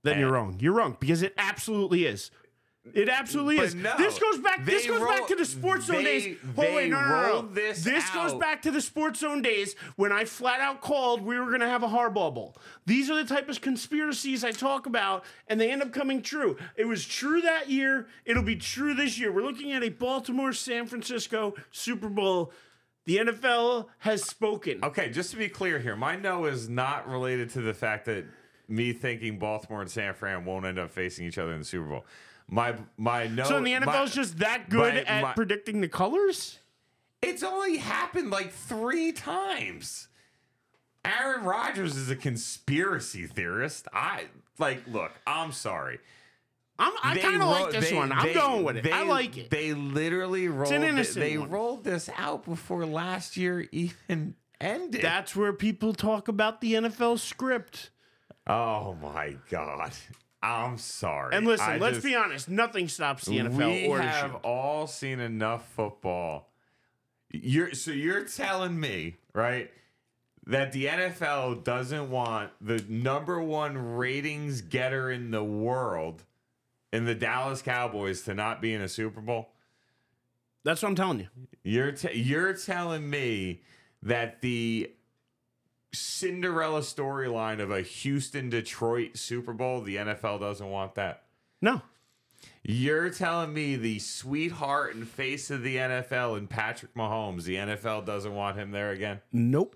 then 0.04 0.20
you're 0.20 0.32
wrong. 0.32 0.58
You're 0.60 0.74
wrong 0.74 0.98
because 1.00 1.22
it 1.22 1.34
absolutely 1.38 2.06
is. 2.06 2.32
It 2.96 3.10
absolutely 3.10 3.60
is. 3.60 3.76
no, 3.76 3.96
this 3.96 4.18
goes 4.18 4.40
back. 4.40 4.66
This 4.66 4.88
goes 4.88 5.02
back 5.02 5.28
to 5.28 5.36
the 5.36 5.46
Sports 5.46 5.86
Zone 5.86 5.98
they- 5.98 6.04
days. 6.04 6.38
Oh 6.58 6.62
wait, 6.62 6.90
no, 6.90 7.00
no, 7.00 7.08
no, 7.08 7.28
rolled 7.28 7.54
this 7.54 8.10
goes 8.10 8.34
back 8.34 8.64
to 8.64 8.72
the 8.72 8.82
Sports 8.82 9.20
Zone 9.20 9.44
days 9.44 9.76
when 9.98 10.12
I 10.12 10.26
flat 10.26 10.62
out 10.62 10.82
called 10.82 11.22
we 11.22 11.40
were 11.40 11.46
going 11.46 11.60
to 11.60 11.68
have 11.68 11.84
a 11.84 11.88
hardball 11.88 12.34
bowl. 12.34 12.58
These 12.88 13.12
are 13.12 13.16
the 13.16 13.32
type 13.32 13.50
of 13.50 13.62
conspiracies 13.62 14.44
I 14.44 14.50
talk 14.50 14.88
about, 14.88 15.26
and 15.48 15.62
they 15.62 15.72
end 15.72 15.84
up 15.84 15.94
coming 15.94 16.24
true. 16.24 16.58
It 16.76 16.86
was 16.86 17.06
true 17.06 17.42
that 17.42 17.70
year. 17.70 18.08
It'll 18.26 18.42
be 18.42 18.56
true 18.56 18.96
this 18.96 19.20
year. 19.20 19.32
We're 19.32 19.44
looking 19.44 19.74
at 19.74 19.84
a 19.84 19.90
Baltimore 19.90 20.52
San 20.52 20.88
Francisco 20.88 21.54
Super 21.70 22.10
Bowl. 22.10 22.52
The 23.06 23.18
NFL 23.18 23.88
has 24.00 24.24
spoken. 24.24 24.80
Okay, 24.84 25.10
just 25.10 25.32
to 25.32 25.38
be 25.38 25.50
clear 25.50 25.80
here, 25.80 25.96
my 25.96 26.16
no 26.16 26.46
is 26.46 26.70
not 26.70 27.10
related 27.10 27.50
to 27.52 27.62
the 27.62 27.74
fact 27.74 28.06
that 28.06 28.26
me 28.68 28.94
thinking 28.94 29.40
Baltimore 29.40 29.82
and 29.82 29.90
San 29.90 30.14
Fran 30.14 30.46
won't 30.46 30.66
end 30.66 30.78
up 30.80 30.92
facing 30.92 31.26
each 31.26 31.38
other 31.38 31.52
in 31.54 31.60
the 31.60 31.66
Super 31.66 31.88
Bowl. 31.88 32.06
My 32.48 32.76
my 32.98 33.28
no. 33.28 33.44
So 33.46 33.62
the 33.62 33.74
NFL 33.74 34.04
is 34.06 34.14
just 34.14 34.40
that 34.40 34.70
good 34.70 34.94
my- 34.94 35.02
at 35.02 35.22
my- 35.24 35.34
predicting 35.34 35.82
the 35.82 35.88
colors. 35.90 36.60
It's 37.22 37.44
only 37.44 37.78
happened 37.78 38.30
like 38.32 38.52
three 38.52 39.12
times. 39.12 40.08
Aaron 41.06 41.44
Rodgers 41.44 41.96
is 41.96 42.10
a 42.10 42.16
conspiracy 42.16 43.26
theorist. 43.26 43.88
I 43.94 44.26
like. 44.60 44.84
Look, 44.88 45.12
I'm 45.26 45.52
sorry. 45.52 46.00
I'm, 46.82 46.94
I 47.04 47.18
kind 47.18 47.42
of 47.42 47.48
like 47.50 47.72
this 47.72 47.90
they- 47.90 47.96
one. 47.96 48.12
I'm 48.12 48.28
they- 48.28 48.34
going 48.34 48.64
with 48.64 48.78
it. 48.78 48.92
I 48.92 49.04
like 49.04 49.38
it. 49.38 49.50
They 49.50 49.74
literally 49.74 50.48
rolled. 50.48 50.74
it- 50.74 51.14
they 51.16 51.38
one. 51.38 51.50
rolled 51.50 51.84
this 51.84 52.10
out 52.18 52.46
before 52.46 52.86
last 52.86 53.38
year 53.38 53.68
even 53.72 54.36
ended. 54.62 55.02
That's 55.02 55.36
where 55.36 55.54
people 55.54 55.94
talk 55.94 56.28
about 56.28 56.60
the 56.62 56.74
NFL 56.74 57.20
script. 57.20 57.92
oh 58.48 58.96
my 59.02 59.36
god. 59.50 59.92
I'm 60.44 60.80
sorry. 60.80 61.36
And 61.36 61.46
listen, 61.46 61.70
I 61.70 61.78
let's 61.78 61.98
just- 61.98 62.06
be 62.06 62.16
honest. 62.16 62.50
Nothing 62.50 62.88
stops 62.88 63.26
the 63.26 63.38
NFL 63.38 63.58
we 63.68 63.90
have 64.04 64.30
Shield. 64.32 64.42
all 64.44 64.88
seen 64.88 65.20
enough 65.20 65.68
football. 65.76 66.50
You're 67.30 67.74
so 67.74 67.92
you're 67.92 68.24
telling 68.26 68.80
me, 68.80 69.18
right, 69.34 69.70
that 70.48 70.72
the 70.72 70.86
NFL 70.88 71.64
doesn't 71.64 72.10
want 72.10 72.50
the 72.60 72.84
number 72.90 73.40
one 73.42 73.78
ratings 73.96 74.62
getter 74.62 75.12
in 75.12 75.30
the 75.32 75.44
world 75.44 76.24
in 76.92 77.06
the 77.06 77.16
Dallas 77.16 77.62
Cowboys 77.62 78.22
to 78.24 78.34
not 78.34 78.62
be 78.62 78.74
in 78.74 78.82
a 78.82 78.90
Super 78.90 79.22
Bowl? 79.22 79.50
That's 80.64 80.84
what 80.84 80.90
I'm 80.90 80.96
telling 80.96 81.20
you. 81.20 81.28
You're 81.64 81.92
t- 81.92 82.14
you're 82.14 82.54
telling 82.54 83.10
me 83.10 83.62
that 84.04 84.42
the 84.42 84.92
Cinderella 85.94 86.82
storyline 86.82 87.60
of 87.60 87.72
a 87.72 87.82
Houston 87.82 88.50
Detroit 88.50 89.18
Super 89.18 89.54
Bowl, 89.54 89.82
the 89.82 89.98
NFL 89.98 90.40
doesn't 90.40 90.70
want 90.70 90.96
that. 90.96 91.24
No. 91.62 91.82
You're 92.64 93.10
telling 93.10 93.54
me 93.54 93.76
the 93.76 94.00
sweetheart 94.00 94.96
and 94.96 95.08
face 95.08 95.52
of 95.52 95.64
the 95.64 95.78
NFL 95.78 96.38
and 96.38 96.50
Patrick 96.50 96.94
Mahomes, 96.96 97.44
the 97.44 97.56
NFL 97.56 98.06
doesn't 98.06 98.34
want 98.34 98.58
him 98.58 98.72
there 98.72 98.92
again? 98.92 99.20
Nope. 99.32 99.76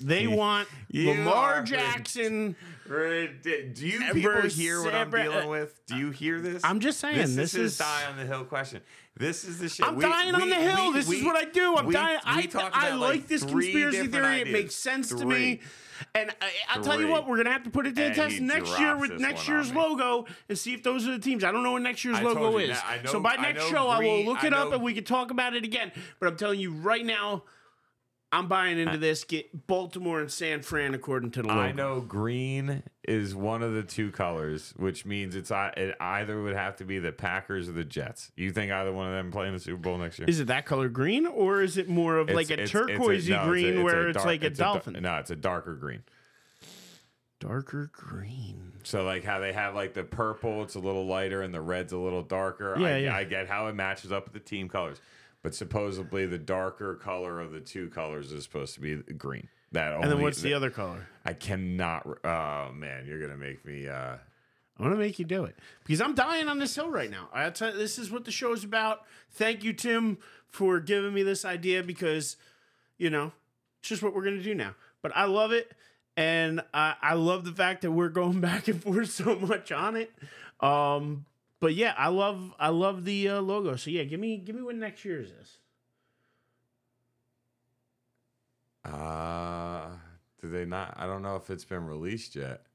They 0.00 0.26
want 0.26 0.66
You 0.90 1.10
Lamar 1.10 1.62
Jackson. 1.62 2.56
Do 2.88 2.96
you 3.76 4.02
Ever 4.02 4.14
people 4.14 4.40
hear 4.48 4.82
what 4.82 4.94
I'm 4.94 5.10
dealing 5.10 5.46
uh, 5.46 5.48
with? 5.48 5.78
Do 5.86 5.96
you 5.96 6.10
hear 6.10 6.40
this? 6.40 6.64
I'm 6.64 6.80
just 6.80 7.00
saying, 7.00 7.16
This, 7.16 7.34
this 7.34 7.54
is 7.54 7.72
is- 7.72 7.78
die 7.78 8.04
on 8.10 8.16
the 8.16 8.24
hill 8.24 8.44
question. 8.44 8.80
This 9.16 9.44
is 9.44 9.58
the 9.58 9.68
shit. 9.68 9.86
I'm 9.86 9.96
We- 9.96 10.04
dying 10.04 10.34
on 10.34 10.48
the 10.48 10.54
hill. 10.56 10.88
we- 10.88 10.94
this 10.94 11.10
is 11.10 11.22
what 11.24 11.36
I 11.36 11.44
do. 11.44 11.76
I'm 11.76 11.86
we- 11.86 11.92
dying. 11.94 12.18
we 12.24 12.30
I, 12.54 12.70
I 12.72 12.88
about, 12.88 12.98
like 13.00 13.28
this 13.28 13.44
conspiracy 13.44 14.06
theory. 14.08 14.40
It 14.40 14.48
makes 14.48 14.74
sense 14.74 15.10
to 15.10 15.24
me. 15.24 15.60
And 16.14 16.30
I, 16.42 16.50
I'll 16.70 16.82
tell 16.82 17.00
you 17.00 17.08
what, 17.08 17.28
we're 17.28 17.36
gonna 17.36 17.52
have 17.52 17.62
to 17.64 17.70
put 17.70 17.86
it 17.86 17.90
to 17.90 17.94
the 17.96 18.04
And 18.06 18.14
test 18.14 18.40
next 18.40 18.78
year 18.80 18.96
with 18.96 19.12
next 19.12 19.46
one 19.46 19.58
on 19.58 19.62
ye's 19.64 19.72
me. 19.72 19.78
logo 19.80 20.26
and 20.48 20.58
see 20.58 20.74
if 20.74 20.82
those 20.82 21.06
are 21.06 21.12
the 21.12 21.18
teams. 21.20 21.44
I 21.44 21.52
don't 21.52 21.62
know 21.62 21.72
what 21.72 21.82
next 21.82 22.04
year's 22.04 22.16
I 22.18 22.22
logo 22.22 22.56
is. 22.58 22.76
I 22.84 23.00
know- 23.04 23.12
so 23.12 23.20
by 23.20 23.36
next 23.36 23.60
know 23.60 23.68
show, 23.70 23.88
I 23.88 24.00
will 24.00 24.24
look 24.24 24.42
it 24.44 24.52
up 24.54 24.72
and 24.72 24.82
we 24.82 24.94
can 24.94 25.04
talk 25.04 25.30
about 25.30 25.54
it 25.54 25.62
again. 25.64 25.92
But 26.18 26.28
I'm 26.30 26.36
telling 26.36 26.58
you 26.58 26.72
right 26.72 27.04
now, 27.04 27.44
I'm 28.34 28.48
buying 28.48 28.78
into 28.78 28.98
this. 28.98 29.24
Get 29.24 29.66
Baltimore 29.66 30.20
and 30.20 30.30
San 30.30 30.62
Fran 30.62 30.94
according 30.94 31.30
to 31.32 31.42
the 31.42 31.48
logo. 31.48 31.60
I 31.60 31.72
know 31.72 32.00
green 32.00 32.82
is 33.06 33.34
one 33.34 33.62
of 33.62 33.72
the 33.74 33.82
two 33.82 34.10
colors, 34.10 34.72
which 34.76 35.04
means 35.06 35.36
it's 35.36 35.50
it 35.50 35.94
either 36.00 36.42
would 36.42 36.56
have 36.56 36.76
to 36.76 36.84
be 36.84 36.98
the 36.98 37.12
Packers 37.12 37.68
or 37.68 37.72
the 37.72 37.84
Jets. 37.84 38.32
You 38.36 38.50
think 38.50 38.72
either 38.72 38.92
one 38.92 39.06
of 39.06 39.12
them 39.12 39.30
playing 39.30 39.52
the 39.52 39.60
Super 39.60 39.78
Bowl 39.78 39.98
next 39.98 40.18
year? 40.18 40.26
Is 40.28 40.40
it 40.40 40.48
that 40.48 40.66
color 40.66 40.88
green, 40.88 41.26
or 41.26 41.62
is 41.62 41.76
it 41.76 41.88
more 41.88 42.16
of 42.16 42.28
like 42.30 42.50
a 42.50 42.54
It's- 42.54 42.70
it's- 42.74 42.88
it's 42.88 42.98
turquoisey 43.00 43.30
no, 43.30 43.36
it's 43.36 43.44
a- 43.44 43.48
green 43.48 43.82
where 43.82 44.08
it's 44.08 44.24
like 44.24 44.42
a 44.42 44.46
a 44.46 44.50
dolphin? 44.50 44.94
no, 45.00 45.16
it's 45.18 45.30
a 45.30 45.36
darker 45.36 45.74
green. 45.74 46.02
Darker 47.40 47.90
green. 47.92 48.72
So 48.84 49.02
like 49.04 49.24
how 49.24 49.38
they 49.38 49.52
have 49.52 49.74
like 49.74 49.92
the 49.94 50.04
purple, 50.04 50.62
it's 50.62 50.76
a 50.76 50.78
little 50.80 51.06
lighter, 51.06 51.42
and 51.42 51.52
the 51.52 51.60
red's 51.60 51.92
a 51.92 51.98
little 51.98 52.22
darker. 52.22 52.76
Yeah, 52.78 52.86
I, 52.86 52.96
yeah. 52.98 53.16
I 53.16 53.24
get 53.24 53.48
how 53.48 53.66
it 53.66 53.74
matches 53.74 54.12
up 54.12 54.24
with 54.24 54.32
the 54.32 54.40
team 54.40 54.68
colors, 54.68 54.98
but 55.44 55.54
supposedly 55.54 56.24
the 56.24 56.38
darker 56.38 56.94
color 56.94 57.38
of 57.38 57.52
the 57.52 57.60
two 57.60 57.90
colors 57.90 58.32
is 58.32 58.42
supposed 58.42 58.74
to 58.74 58.80
be 58.80 58.96
green. 59.12 59.46
That 59.72 59.92
only, 59.92 60.02
And 60.04 60.12
then 60.12 60.22
what's 60.22 60.40
the 60.40 60.54
other 60.54 60.70
color? 60.70 61.06
I 61.24 61.34
cannot. 61.34 62.06
Oh 62.24 62.72
man, 62.72 63.04
you're 63.06 63.20
gonna 63.20 63.36
make 63.36 63.64
me. 63.64 63.86
uh 63.86 64.16
I 64.76 64.82
want 64.82 64.94
to 64.94 64.98
make 64.98 65.20
you 65.20 65.24
do 65.24 65.44
it 65.44 65.56
because 65.84 66.00
I'm 66.00 66.16
dying 66.16 66.48
on 66.48 66.58
this 66.58 66.74
hill 66.74 66.90
right 66.90 67.10
now. 67.10 67.28
I 67.32 67.48
tell 67.50 67.70
you, 67.70 67.78
this 67.78 67.96
is 67.96 68.10
what 68.10 68.24
the 68.24 68.32
show 68.32 68.52
is 68.52 68.64
about. 68.64 69.02
Thank 69.30 69.62
you, 69.62 69.72
Tim, 69.72 70.18
for 70.48 70.80
giving 70.80 71.14
me 71.14 71.22
this 71.22 71.44
idea 71.44 71.84
because, 71.84 72.36
you 72.98 73.08
know, 73.08 73.30
it's 73.78 73.90
just 73.90 74.02
what 74.02 74.14
we're 74.14 74.24
gonna 74.24 74.42
do 74.42 74.54
now. 74.54 74.74
But 75.02 75.12
I 75.14 75.26
love 75.26 75.52
it, 75.52 75.70
and 76.16 76.62
I, 76.72 76.94
I 77.02 77.14
love 77.14 77.44
the 77.44 77.52
fact 77.52 77.82
that 77.82 77.92
we're 77.92 78.08
going 78.08 78.40
back 78.50 78.66
and 78.66 78.82
forth 78.82 79.10
so 79.10 79.36
much 79.38 79.70
on 79.70 79.94
it. 79.94 80.12
Um, 80.60 81.26
but 81.64 81.74
yeah, 81.74 81.94
I 81.96 82.08
love 82.08 82.52
I 82.58 82.68
love 82.68 83.06
the 83.06 83.26
uh, 83.30 83.40
logo. 83.40 83.76
So 83.76 83.88
yeah, 83.88 84.04
give 84.04 84.20
me 84.20 84.36
give 84.36 84.54
me 84.54 84.60
what 84.60 84.76
next 84.76 85.02
year's 85.02 85.30
is. 85.30 85.56
Uh, 88.84 89.86
do 90.42 90.50
they 90.50 90.66
not? 90.66 90.92
I 90.98 91.06
don't 91.06 91.22
know 91.22 91.36
if 91.36 91.48
it's 91.48 91.64
been 91.64 91.86
released 91.86 92.36
yet. 92.36 92.66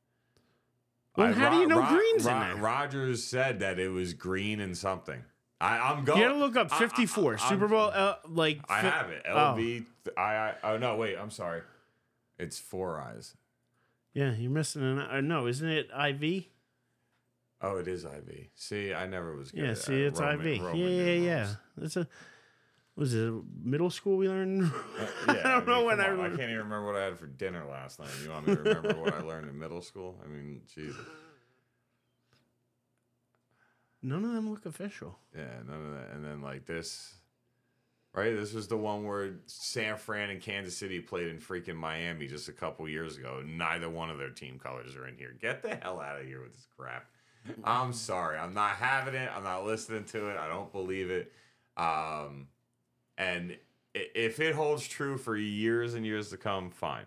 Well, 1.16 1.28
I- 1.28 1.34
how 1.34 1.52
do 1.52 1.58
you 1.58 1.68
know 1.68 1.86
Green's 1.86 2.26
in 2.26 2.34
Ro- 2.34 2.40
there? 2.40 2.56
Rodgers 2.56 3.24
said 3.24 3.60
that 3.60 3.78
it 3.78 3.90
was 3.90 4.16
green 4.16 4.60
and 4.60 4.76
something. 4.76 5.22
I, 5.62 5.78
I'm 5.78 6.04
going. 6.04 6.22
You 6.22 6.28
gotta 6.30 6.40
look 6.40 6.56
up 6.56 6.74
I- 6.74 6.78
I- 6.78 6.80
54 6.80 7.38
I'm- 7.38 7.48
Super 7.48 7.68
Bowl. 7.68 7.92
Uh, 7.94 8.16
like 8.28 8.60
I 8.68 8.80
have 8.80 9.12
it. 9.12 9.22
Oh. 9.30 9.36
LV. 9.56 9.86
I, 10.18 10.22
I. 10.22 10.54
Oh 10.64 10.78
no, 10.80 10.96
wait. 10.96 11.16
I'm 11.16 11.30
sorry. 11.30 11.62
It's 12.40 12.58
four 12.58 13.00
eyes. 13.00 13.36
Yeah, 14.16 14.34
you're 14.34 14.50
missing 14.50 14.82
an. 14.82 14.98
Uh, 14.98 15.22
no, 15.22 15.46
isn't 15.46 15.70
it 15.70 15.92
IV? 15.92 16.46
Oh, 17.62 17.78
it 17.78 17.88
is 17.88 18.06
IV. 18.06 18.48
See, 18.56 18.94
I 18.94 19.06
never 19.06 19.36
was 19.36 19.52
good. 19.52 19.64
Yeah, 19.64 19.72
at 19.72 19.78
see, 19.78 20.02
it's 20.04 20.20
Roman- 20.20 20.48
IV. 20.48 20.62
Roman 20.64 20.78
yeah, 20.80 20.88
yeah, 20.88 21.14
yeah. 21.14 21.48
That's 21.78 21.98
a. 21.98 22.08
Was 22.96 23.14
it 23.14 23.34
middle 23.64 23.90
school 23.90 24.18
we 24.18 24.28
learned? 24.28 24.72
Uh, 25.00 25.34
yeah, 25.34 25.42
I 25.46 25.50
don't 25.52 25.68
know 25.68 25.86
when 25.86 26.00
I 26.02 26.10
on, 26.10 26.20
I 26.20 26.28
can't 26.30 26.42
even 26.42 26.58
remember 26.58 26.86
what 26.88 26.96
I 26.96 27.04
had 27.06 27.18
for 27.20 27.28
dinner 27.28 27.66
last 27.66 28.00
night. 28.00 28.10
You 28.24 28.32
want 28.32 28.48
me 28.48 28.56
to 28.56 28.62
remember 28.62 29.00
what 29.00 29.14
I 29.14 29.22
learned 29.22 29.50
in 29.50 29.58
middle 29.60 29.82
school? 29.82 30.20
I 30.24 30.28
mean, 30.28 30.62
Jesus. 30.74 30.96
None 34.02 34.24
of 34.26 34.32
them 34.34 34.50
look 34.50 34.66
official. 34.66 35.18
Yeah, 35.36 35.46
none 35.68 35.86
of 35.88 35.92
that. 35.94 36.10
And 36.14 36.24
then 36.26 36.42
like 36.42 36.66
this, 36.66 37.14
right? 38.14 38.36
This 38.36 38.54
was 38.54 38.68
the 38.68 38.78
one 38.78 39.06
where 39.06 39.36
San 39.46 39.98
Fran 39.98 40.30
and 40.30 40.42
Kansas 40.42 40.76
City 40.76 41.00
played 41.00 41.28
in 41.28 41.38
freaking 41.38 41.76
Miami 41.76 42.28
just 42.28 42.48
a 42.50 42.54
couple 42.54 42.88
years 42.88 43.18
ago. 43.18 43.42
Neither 43.46 43.90
one 43.90 44.10
of 44.10 44.18
their 44.18 44.30
team 44.32 44.58
colors 44.58 44.96
are 44.96 45.08
in 45.08 45.16
here. 45.16 45.36
Get 45.40 45.62
the 45.62 45.76
hell 45.76 46.00
out 46.00 46.20
of 46.20 46.26
here 46.26 46.42
with 46.42 46.54
this 46.54 46.68
crap. 46.78 47.06
I'm 47.64 47.94
sorry. 47.94 48.38
I'm 48.38 48.54
not 48.54 48.72
having 48.72 49.16
it. 49.16 49.30
I'm 49.36 49.44
not 49.44 49.66
listening 49.66 50.04
to 50.06 50.30
it. 50.30 50.38
I 50.38 50.48
don't 50.48 50.72
believe 50.72 51.10
it. 51.10 51.32
Um, 51.78 52.48
and 53.18 53.56
if 53.94 54.40
it 54.40 54.56
holds 54.56 54.88
true 54.88 55.18
for 55.18 55.36
years 55.36 55.94
and 55.94 56.06
years 56.06 56.30
to 56.30 56.38
come, 56.38 56.70
fine. 56.70 57.06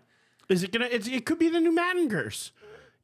Is 0.49 0.63
it 0.63 0.71
gonna? 0.71 0.87
It's, 0.91 1.07
it 1.07 1.25
could 1.25 1.39
be 1.39 1.49
the 1.49 1.59
new 1.59 1.71
Madden 1.73 2.09
curse. 2.09 2.51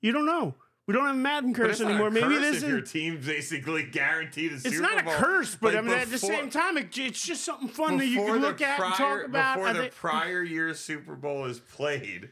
You 0.02 0.12
don't 0.12 0.26
know. 0.26 0.56
We 0.88 0.94
don't 0.94 1.06
have 1.06 1.16
Madden 1.16 1.54
curse 1.54 1.80
it's 1.80 1.82
anymore. 1.82 2.10
Maybe 2.10 2.26
curse 2.28 2.42
this 2.42 2.56
is 2.58 2.64
your 2.64 2.80
is. 2.80 2.92
team's 2.92 3.26
basically 3.26 3.84
guaranteed 3.84 4.52
a 4.54 4.56
It's 4.56 4.64
Super 4.64 4.82
not 4.82 5.00
a 5.00 5.04
Bowl. 5.04 5.14
curse, 5.14 5.54
but 5.56 5.76
Like, 5.76 5.84
I 5.84 5.88
mean 5.88 5.98
at 6.00 6.10
the 6.10 6.18
same 6.18 6.50
time, 6.50 6.78
it, 6.78 6.98
it's 6.98 7.24
just 7.24 7.44
something 7.44 7.68
fun 7.68 7.98
that 7.98 8.08
you 8.08 8.18
can 8.18 8.42
look 8.42 8.60
at 8.62 8.80
and 8.80 8.94
talk 8.96 9.24
about. 9.26 9.58
Before 9.58 9.74
the 9.74 9.80
think- 9.82 9.94
prior 9.96 10.42
year's 10.42 10.80
Super 10.80 11.16
Bowl 11.16 11.46
is 11.46 11.60
played, 11.60 12.30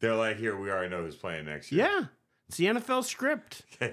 they're 0.00 0.16
like, 0.16 0.36
"Here, 0.38 0.56
we 0.56 0.68
already 0.70 0.90
know 0.90 1.02
who's 1.04 1.14
playing 1.14 1.44
next 1.46 1.70
year." 1.70 1.84
yeah, 1.86 2.04
it's 2.52 2.58
the 2.58 2.66
NFL 2.66 3.04
script. 3.04 3.62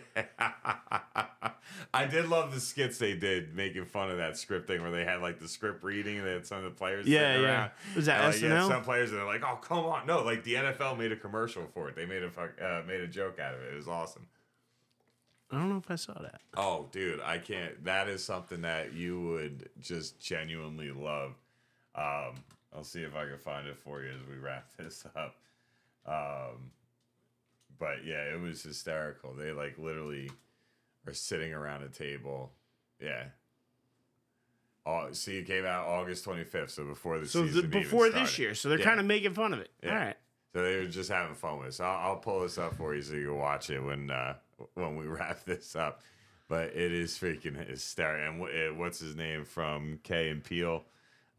I 1.93 2.05
did 2.05 2.27
love 2.27 2.53
the 2.53 2.59
skits 2.59 2.97
they 2.97 3.15
did 3.15 3.55
making 3.55 3.85
fun 3.85 4.11
of 4.11 4.17
that 4.17 4.37
script 4.37 4.67
thing 4.67 4.81
where 4.81 4.91
they 4.91 5.05
had 5.05 5.21
like 5.21 5.39
the 5.39 5.47
script 5.47 5.81
reading 5.81 6.17
and 6.17 6.27
they 6.27 6.33
had 6.33 6.45
some 6.45 6.57
of 6.57 6.65
the 6.65 6.69
players. 6.71 7.07
Yeah, 7.07 7.39
yeah. 7.39 7.47
around. 7.47 7.71
Was 7.95 8.07
that 8.07 8.19
And, 8.21 8.33
like, 8.33 8.41
you 8.41 8.49
had 8.49 8.63
SNL? 8.63 8.67
some 8.67 8.83
players 8.83 9.11
that 9.11 9.19
are 9.21 9.25
like, 9.25 9.43
"Oh, 9.45 9.55
come 9.61 9.79
on!" 9.85 10.05
No, 10.05 10.23
like 10.23 10.43
the 10.43 10.55
NFL 10.55 10.97
made 10.97 11.13
a 11.13 11.15
commercial 11.15 11.67
for 11.73 11.87
it. 11.87 11.95
They 11.95 12.05
made 12.05 12.21
a 12.21 12.29
fuck, 12.29 12.51
uh, 12.61 12.81
made 12.85 12.99
a 12.99 13.07
joke 13.07 13.39
out 13.39 13.53
of 13.55 13.61
it. 13.61 13.71
It 13.71 13.77
was 13.77 13.87
awesome. 13.87 14.27
I 15.51 15.55
don't 15.55 15.69
know 15.69 15.77
if 15.77 15.89
I 15.89 15.95
saw 15.95 16.21
that. 16.21 16.41
Oh, 16.57 16.89
dude, 16.91 17.21
I 17.21 17.37
can't. 17.37 17.81
That 17.85 18.09
is 18.09 18.21
something 18.25 18.61
that 18.63 18.91
you 18.93 19.21
would 19.21 19.69
just 19.79 20.19
genuinely 20.19 20.91
love. 20.91 21.31
Um, 21.95 22.43
I'll 22.75 22.83
see 22.83 23.03
if 23.03 23.15
I 23.15 23.25
can 23.25 23.37
find 23.37 23.67
it 23.67 23.77
for 23.77 24.03
you 24.03 24.09
as 24.09 24.27
we 24.29 24.35
wrap 24.35 24.65
this 24.77 25.05
up. 25.15 25.37
Um, 26.05 26.71
but 27.79 28.05
yeah, 28.05 28.23
it 28.33 28.39
was 28.39 28.61
hysterical. 28.61 29.33
They 29.33 29.51
like 29.51 29.77
literally 29.77 30.29
are 31.07 31.13
sitting 31.13 31.53
around 31.53 31.83
a 31.83 31.89
table. 31.89 32.51
Yeah. 33.01 33.25
Oh, 34.85 35.09
see, 35.11 35.37
it 35.37 35.45
came 35.45 35.65
out 35.65 35.87
August 35.87 36.25
25th, 36.25 36.71
so 36.71 36.85
before 36.85 37.19
the 37.19 37.27
So 37.27 37.45
season 37.45 37.59
even 37.65 37.69
before 37.69 38.09
this 38.09 38.39
year, 38.39 38.55
so 38.55 38.69
they're 38.69 38.79
Yeah. 38.79 38.85
kind 38.85 38.99
of 38.99 39.05
making 39.05 39.33
fun 39.33 39.53
of 39.53 39.59
it. 39.59 39.71
Yeah. 39.83 39.89
All 39.91 39.95
right. 39.97 40.17
So 40.53 40.63
they 40.63 40.77
were 40.77 40.85
just 40.87 41.11
having 41.11 41.35
fun 41.35 41.59
with 41.59 41.67
it. 41.67 41.73
So 41.73 41.83
I'll, 41.85 42.09
I'll 42.11 42.15
pull 42.17 42.41
this 42.41 42.57
up 42.57 42.75
for 42.75 42.95
you 42.95 43.01
so 43.03 43.13
you 43.13 43.27
can 43.27 43.37
watch 43.37 43.69
it 43.69 43.79
when 43.81 44.09
uh, 44.09 44.35
when 44.73 44.95
we 44.95 45.05
wrap 45.07 45.43
this 45.45 45.75
up. 45.75 46.01
But 46.47 46.69
it 46.75 46.91
is 46.91 47.11
freaking 47.11 47.55
hysterical. 47.69 48.47
And 48.47 48.55
eh, 48.55 48.69
what's 48.75 48.99
his 48.99 49.15
name 49.15 49.45
from 49.45 49.99
Key 50.03 50.29
and 50.29 50.43
Peele? 50.43 50.83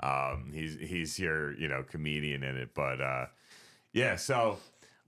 Um, 0.01 0.53
he's 0.55 0.77
he's 0.79 1.19
your 1.19 1.53
you 1.55 1.67
know 1.67 1.83
comedian 1.83 2.45
in 2.45 2.57
it. 2.57 2.73
But 2.73 3.01
uh, 3.01 3.27
yeah, 3.93 4.15
so 4.15 4.59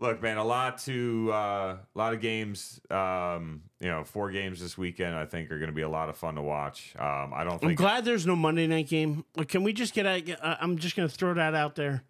look, 0.03 0.21
man, 0.21 0.37
a 0.37 0.45
lot 0.45 0.79
to 0.81 1.31
uh, 1.33 1.37
a 1.37 1.79
lot 1.95 2.13
of 2.13 2.21
games. 2.21 2.81
Um, 2.91 3.63
you 3.81 3.89
know, 3.89 4.05
four 4.05 4.31
games 4.31 4.61
this 4.61 4.77
weekend. 4.77 5.15
I 5.15 5.25
think 5.25 5.51
are 5.51 5.59
going 5.59 5.71
to 5.71 5.75
be 5.75 5.83
a 5.83 5.89
lot 5.89 6.09
of 6.11 6.17
fun 6.17 6.35
to 6.35 6.43
watch. 6.43 6.95
Um, 6.99 7.33
I 7.35 7.45
don't 7.45 7.55
I'm 7.55 7.59
think 7.71 7.79
glad 7.79 8.05
there's 8.05 8.27
no 8.27 8.37
Monday 8.37 8.67
night 8.67 8.89
game. 8.89 9.25
Like, 9.37 9.49
Can 9.49 9.63
we 9.63 9.73
just 9.73 9.95
get? 9.95 10.05
a- 10.05 10.45
uh, 10.47 10.57
I'm 10.61 10.77
just 10.77 10.97
gonna 10.97 11.09
throw 11.09 11.33
that 11.35 11.55
out 11.55 11.77
there. 11.77 12.03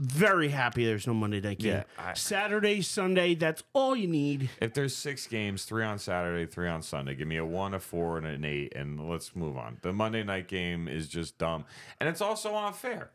Very 0.00 0.48
happy 0.50 0.84
there's 0.84 1.08
no 1.08 1.14
Monday 1.14 1.40
night 1.40 1.58
game. 1.58 1.72
Yeah, 1.72 1.82
I- 1.98 2.14
Saturday, 2.14 2.82
Sunday. 2.82 3.34
That's 3.34 3.64
all 3.72 3.96
you 3.96 4.06
need. 4.06 4.48
If 4.62 4.72
there's 4.72 4.94
six 4.94 5.26
games, 5.26 5.64
three 5.64 5.82
on 5.82 5.98
Saturday, 5.98 6.46
three 6.46 6.68
on 6.68 6.82
Sunday, 6.82 7.16
give 7.16 7.26
me 7.26 7.36
a 7.38 7.44
one, 7.44 7.74
a 7.74 7.80
four, 7.80 8.16
and 8.16 8.24
an 8.24 8.44
eight, 8.44 8.74
and 8.76 9.10
let's 9.10 9.34
move 9.34 9.56
on. 9.56 9.78
The 9.82 9.92
Monday 9.92 10.22
night 10.22 10.46
game 10.46 10.86
is 10.86 11.08
just 11.08 11.36
dumb, 11.36 11.64
and 11.98 12.08
it's 12.08 12.20
also 12.20 12.54
unfair, 12.54 13.10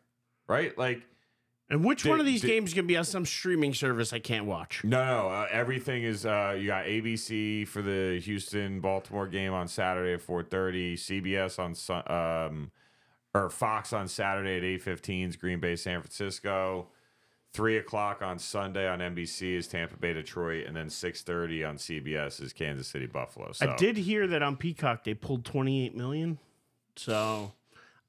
right? 0.47 0.77
Like, 0.77 1.03
And 1.69 1.83
which 1.83 2.05
one 2.05 2.19
of 2.19 2.25
these 2.25 2.41
did- 2.41 2.47
games 2.47 2.73
can 2.73 2.85
be 2.85 2.97
on 2.97 3.05
some 3.05 3.25
streaming 3.25 3.73
service 3.73 4.13
I 4.13 4.19
can't 4.19 4.45
watch? 4.45 4.83
no, 4.83 5.05
no, 5.05 5.29
uh, 5.29 5.47
everything 5.49 6.03
is. 6.03 6.25
Uh, 6.25 6.55
you 6.59 6.67
got 6.67 6.85
ABC 6.85 7.67
for 7.67 7.81
the 7.81 8.19
Houston 8.19 8.79
Baltimore 8.79 9.27
game 9.27 9.53
on 9.53 9.67
Saturday 9.67 10.13
at 10.13 10.21
four 10.21 10.43
thirty, 10.43 10.95
CBS 10.95 11.57
on 11.59 11.73
um, 12.47 12.71
or 13.33 13.49
Fox 13.49 13.93
on 13.93 14.07
Saturday 14.07 14.57
at 14.57 14.63
eight 14.63 14.81
fifteen 14.81 15.29
is 15.29 15.35
Green 15.35 15.59
Bay 15.59 15.75
San 15.75 16.01
Francisco. 16.01 16.89
Three 17.53 17.77
o'clock 17.77 18.23
on 18.23 18.39
Sunday 18.39 18.87
on 18.87 18.97
NBC 18.99 19.55
is 19.55 19.67
Tampa 19.67 19.95
Bay 19.95 20.13
Detroit, 20.13 20.65
and 20.67 20.75
then 20.75 20.89
six 20.89 21.21
thirty 21.21 21.63
on 21.63 21.77
CBS 21.77 22.41
is 22.41 22.51
Kansas 22.51 22.87
City 22.87 23.05
Buffalo. 23.05 23.51
So 23.51 23.71
I 23.71 23.75
did 23.77 23.95
hear 23.95 24.27
that 24.27 24.41
on 24.41 24.57
Peacock 24.57 25.03
they 25.03 25.13
pulled 25.13 25.45
28 25.45 25.95
million. 25.95 26.39
So 26.95 27.53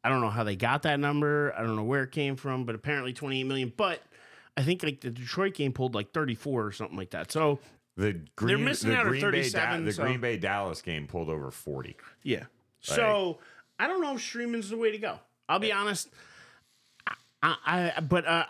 I 0.04 0.10
don't 0.10 0.20
know 0.20 0.30
how 0.30 0.44
they 0.44 0.54
got 0.54 0.82
that 0.82 1.00
number. 1.00 1.52
I 1.56 1.62
don't 1.62 1.74
know 1.76 1.82
where 1.82 2.02
it 2.04 2.12
came 2.12 2.36
from, 2.36 2.64
but 2.64 2.74
apparently 2.74 3.12
28 3.14 3.44
million. 3.44 3.72
But 3.76 4.00
I 4.56 4.62
think 4.62 4.82
like 4.82 5.00
the 5.00 5.10
Detroit 5.10 5.54
game 5.54 5.72
pulled 5.72 5.94
like 5.94 6.12
34 6.12 6.66
or 6.66 6.70
something 6.72 6.96
like 6.96 7.10
that. 7.10 7.32
So 7.32 7.58
The 7.96 8.20
Green, 8.36 8.64
missing 8.64 8.90
the 8.90 8.96
out 8.98 9.06
Green 9.06 9.22
Bay, 9.22 9.42
37, 9.42 9.84
the 9.86 9.92
so- 9.92 10.02
Green 10.04 10.20
Bay 10.20 10.36
Dallas 10.36 10.82
game 10.82 11.06
pulled 11.06 11.28
over 11.30 11.50
forty. 11.50 11.96
yeah. 12.22 12.44
So 12.80 13.38
I 13.78 13.86
don't 13.86 14.02
know 14.02 14.14
if 14.14 14.20
streaming's 14.20 14.68
the 14.68 14.76
way 14.76 14.92
to 14.92 14.98
go. 14.98 15.18
I'll 15.48 15.58
be 15.58 15.72
honest. 15.72 16.10
I, 17.42 17.92
I 17.96 18.00
but 18.00 18.26
uh, 18.26 18.44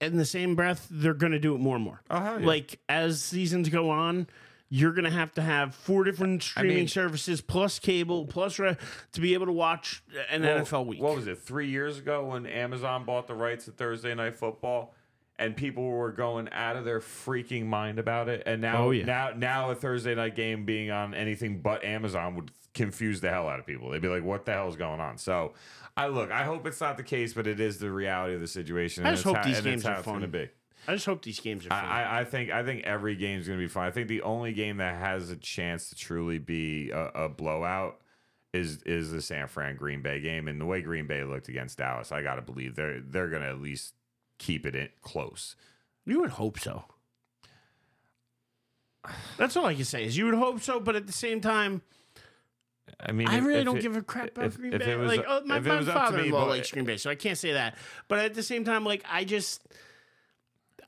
in 0.00 0.16
the 0.16 0.24
same 0.24 0.54
breath, 0.54 0.86
they're 0.90 1.14
gonna 1.14 1.38
do 1.38 1.54
it 1.54 1.58
more 1.58 1.74
and 1.76 1.84
more. 1.84 2.00
Oh, 2.10 2.38
yeah. 2.38 2.46
Like 2.46 2.78
as 2.88 3.22
seasons 3.22 3.68
go 3.68 3.90
on, 3.90 4.26
you're 4.68 4.92
gonna 4.92 5.10
have 5.10 5.32
to 5.34 5.42
have 5.42 5.74
four 5.74 6.02
different 6.04 6.42
streaming 6.42 6.76
mean- 6.76 6.88
services 6.88 7.40
plus 7.40 7.78
cable 7.78 8.26
plus 8.26 8.58
re- 8.58 8.76
to 9.12 9.20
be 9.20 9.34
able 9.34 9.46
to 9.46 9.52
watch 9.52 10.02
an 10.30 10.42
NFL 10.42 10.86
week. 10.86 11.00
What 11.00 11.14
was 11.16 11.26
it? 11.26 11.38
Three 11.38 11.68
years 11.68 11.98
ago 11.98 12.24
when 12.26 12.46
Amazon 12.46 13.04
bought 13.04 13.26
the 13.28 13.34
rights 13.34 13.66
to 13.66 13.70
Thursday 13.70 14.14
Night 14.14 14.34
Football, 14.34 14.92
and 15.38 15.54
people 15.56 15.84
were 15.86 16.10
going 16.12 16.48
out 16.50 16.76
of 16.76 16.84
their 16.84 16.98
freaking 17.00 17.66
mind 17.66 17.98
about 17.98 18.28
it. 18.28 18.42
And 18.46 18.60
now, 18.62 18.84
Oh, 18.86 18.90
yeah. 18.90 19.04
now, 19.04 19.30
now 19.36 19.70
a 19.70 19.74
Thursday 19.74 20.14
night 20.14 20.34
game 20.34 20.64
being 20.64 20.90
on 20.90 21.14
anything 21.14 21.60
but 21.60 21.84
Amazon 21.84 22.34
would 22.36 22.50
confuse 22.74 23.20
the 23.20 23.30
hell 23.30 23.48
out 23.48 23.58
of 23.60 23.66
people. 23.66 23.90
They'd 23.90 24.02
be 24.02 24.08
like, 24.08 24.24
"What 24.24 24.46
the 24.46 24.52
hell 24.52 24.68
is 24.68 24.76
going 24.76 25.00
on?" 25.00 25.16
So, 25.18 25.52
I 25.96 26.08
look. 26.08 26.30
I 26.30 26.44
hope 26.44 26.66
it's 26.66 26.80
not 26.80 26.96
the 26.96 27.02
case, 27.02 27.32
but 27.34 27.46
it 27.46 27.60
is 27.60 27.78
the 27.78 27.90
reality 27.90 28.34
of 28.34 28.40
the 28.40 28.46
situation. 28.46 29.06
I 29.06 29.12
just 29.12 29.24
hope 29.24 29.36
how- 29.36 29.44
these 29.44 29.60
games 29.60 29.84
are 29.86 30.02
fun. 30.02 30.14
gonna 30.14 30.26
be. 30.28 30.48
I 30.88 30.92
just 30.94 31.06
hope 31.06 31.22
these 31.22 31.40
games 31.40 31.66
are 31.66 31.70
fun. 31.70 31.84
I, 31.84 32.20
I- 32.20 32.24
think 32.24 32.50
I 32.50 32.62
think 32.64 32.84
every 32.84 33.16
game's 33.16 33.46
gonna 33.46 33.58
be 33.58 33.68
fun. 33.68 33.86
I 33.86 33.90
think 33.90 34.08
the 34.08 34.22
only 34.22 34.52
game 34.52 34.76
that 34.78 34.96
has 34.98 35.30
a 35.30 35.36
chance 35.36 35.88
to 35.90 35.94
truly 35.96 36.38
be 36.38 36.90
a, 36.90 37.06
a 37.24 37.28
blowout 37.28 38.00
is 38.52 38.82
is 38.84 39.10
the 39.10 39.20
San 39.20 39.48
Fran 39.48 39.76
Green 39.76 40.02
Bay 40.02 40.20
game. 40.20 40.48
And 40.48 40.60
the 40.60 40.64
way 40.66 40.80
Green 40.82 41.06
Bay 41.06 41.24
looked 41.24 41.48
against 41.48 41.78
Dallas, 41.78 42.12
I 42.12 42.22
gotta 42.22 42.42
believe 42.42 42.74
they're 42.76 43.00
they're 43.00 43.28
gonna 43.28 43.48
at 43.50 43.60
least 43.60 43.94
keep 44.38 44.64
it 44.66 44.74
in 44.74 44.88
close. 45.02 45.56
you 46.04 46.20
would 46.20 46.30
hope 46.30 46.58
so. 46.58 46.84
That's 49.38 49.56
all 49.56 49.66
I 49.66 49.74
can 49.74 49.84
say 49.84 50.04
is 50.04 50.16
you 50.16 50.24
would 50.26 50.34
hope 50.34 50.60
so, 50.60 50.80
but 50.80 50.96
at 50.96 51.06
the 51.06 51.12
same 51.12 51.40
time, 51.40 51.82
I 52.98 53.12
mean, 53.12 53.28
I 53.28 53.38
if- 53.38 53.44
really 53.44 53.60
if 53.60 53.64
don't 53.64 53.78
it- 53.78 53.82
give 53.82 53.96
a 53.96 54.02
crap 54.02 54.28
about 54.36 54.46
if- 54.46 54.56
Green 54.58 54.76
Bay. 54.76 54.92
it 54.92 54.98
was- 54.98 55.08
like, 55.16 55.24
oh, 55.28 55.42
my, 55.44 55.60
my 55.60 55.70
up 55.70 55.78
to 55.80 55.84
me, 55.86 55.92
father-in-law 55.92 56.44
likes 56.46 56.70
Green 56.72 56.84
Bay, 56.84 56.96
so 56.96 57.08
I 57.10 57.14
can't 57.14 57.38
say 57.38 57.52
that. 57.52 57.76
But 58.08 58.18
at 58.20 58.34
the 58.34 58.42
same 58.42 58.64
time, 58.64 58.84
like, 58.84 59.04
I 59.08 59.24
just, 59.24 59.62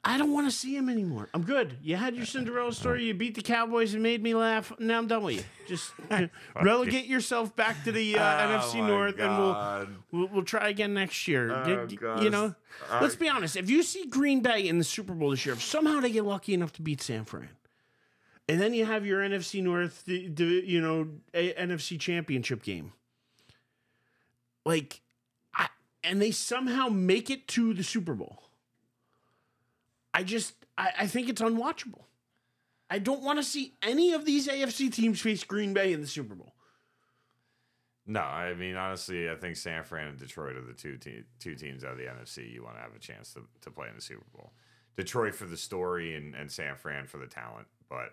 I 0.05 0.17
don't 0.17 0.33
want 0.33 0.47
to 0.47 0.51
see 0.57 0.77
him 0.77 0.89
anymore. 0.89 1.29
I'm 1.35 1.43
good. 1.43 1.77
You 1.83 1.97
had 1.97 2.15
your 2.15 2.25
Cinderella 2.25 2.73
story. 2.73 3.05
You 3.05 3.15
beat 3.15 3.35
the 3.35 3.43
Cowboys 3.43 3.95
and 3.95 4.03
made 4.03 4.23
me 4.23 4.35
laugh. 4.35 4.73
Now 4.79 4.99
I'm 4.99 5.09
done 5.09 5.25
with 5.25 5.37
you. 5.37 5.45
Just 5.67 5.93
relegate 6.63 7.07
yourself 7.07 7.55
back 7.57 7.83
to 7.85 7.93
the 7.93 8.17
uh, 8.17 8.21
Oh 8.23 8.59
NFC 8.59 8.87
North, 8.87 9.19
and 9.19 9.39
we'll, 9.39 9.87
we'll 10.13 10.29
we'll 10.35 10.45
try 10.45 10.69
again 10.69 10.95
next 10.95 11.27
year. 11.27 11.53
Oh, 11.53 11.87
Did- 11.87 11.99
you 12.23 12.31
know, 12.31 12.55
let's 13.01 13.17
be 13.17 13.29
honest. 13.29 13.57
If 13.57 13.69
you 13.69 13.83
see 13.83 14.07
Green 14.07 14.41
Bay 14.41 14.69
in 14.69 14.79
the 14.79 14.85
Super 14.85 15.15
Bowl 15.15 15.31
this 15.31 15.45
year, 15.45 15.55
if 15.55 15.63
somehow 15.63 16.01
they 16.01 16.11
get 16.13 16.25
lucky 16.25 16.55
enough 16.55 16.73
to 16.75 16.83
beat 16.83 17.03
San 17.03 17.25
Fran, 17.25 17.49
and 18.49 18.61
then 18.61 18.73
you 18.75 18.87
have 18.87 19.05
your 19.05 19.21
NFC 19.21 19.63
North, 19.63 20.05
the, 20.07 20.29
the 20.29 20.45
you 20.45 20.81
know 20.81 21.09
a, 21.35 21.53
NFC 21.55 21.99
Championship 21.99 22.63
game. 22.63 22.93
Like, 24.65 25.01
I, 25.55 25.69
and 26.05 26.21
they 26.23 26.31
somehow 26.31 26.89
make 26.89 27.31
it 27.31 27.49
to 27.49 27.75
the 27.75 27.83
Super 27.83 28.15
Bowl. 28.15 28.48
I 30.19 30.25
just 30.25 30.55
I, 30.77 30.91
I 31.01 31.07
think 31.07 31.29
it's 31.29 31.41
unwatchable. 31.41 32.03
I 32.91 32.99
don't 32.99 33.23
want 33.23 33.39
to 33.39 33.45
see 33.45 33.75
any 33.83 34.15
of 34.15 34.25
these 34.25 34.49
AFC 34.49 34.93
teams 34.93 35.21
face 35.21 35.45
Green 35.45 35.73
Bay 35.73 35.93
in 35.93 36.01
the 36.01 36.09
Super 36.09 36.35
Bowl. 36.35 36.55
No, 38.05 38.21
I 38.21 38.55
mean 38.55 38.75
honestly, 38.75 39.31
I 39.31 39.37
think 39.37 39.55
San 39.55 39.85
Fran 39.85 40.09
and 40.09 40.19
Detroit 40.19 40.57
are 40.57 40.63
the 40.65 40.73
two 40.73 40.97
te- 40.97 41.23
two 41.39 41.55
teams 41.55 41.85
out 41.85 41.93
of 41.93 41.99
the 41.99 42.05
NFC 42.07 42.53
you 42.53 42.65
want 42.65 42.75
to 42.77 42.83
have 42.83 42.97
a 42.97 42.99
chance 42.99 43.33
to, 43.35 43.43
to 43.61 43.71
play 43.71 43.87
in 43.89 43.95
the 43.95 44.01
Super 44.01 44.25
Bowl. 44.35 44.53
Detroit 44.97 45.37
for 45.37 45.45
the 45.45 45.57
story 45.57 46.17
and, 46.17 46.35
and 46.35 46.51
San 46.51 46.75
Fran 46.75 47.07
for 47.07 47.19
the 47.19 47.27
talent, 47.29 47.69
but 47.89 48.07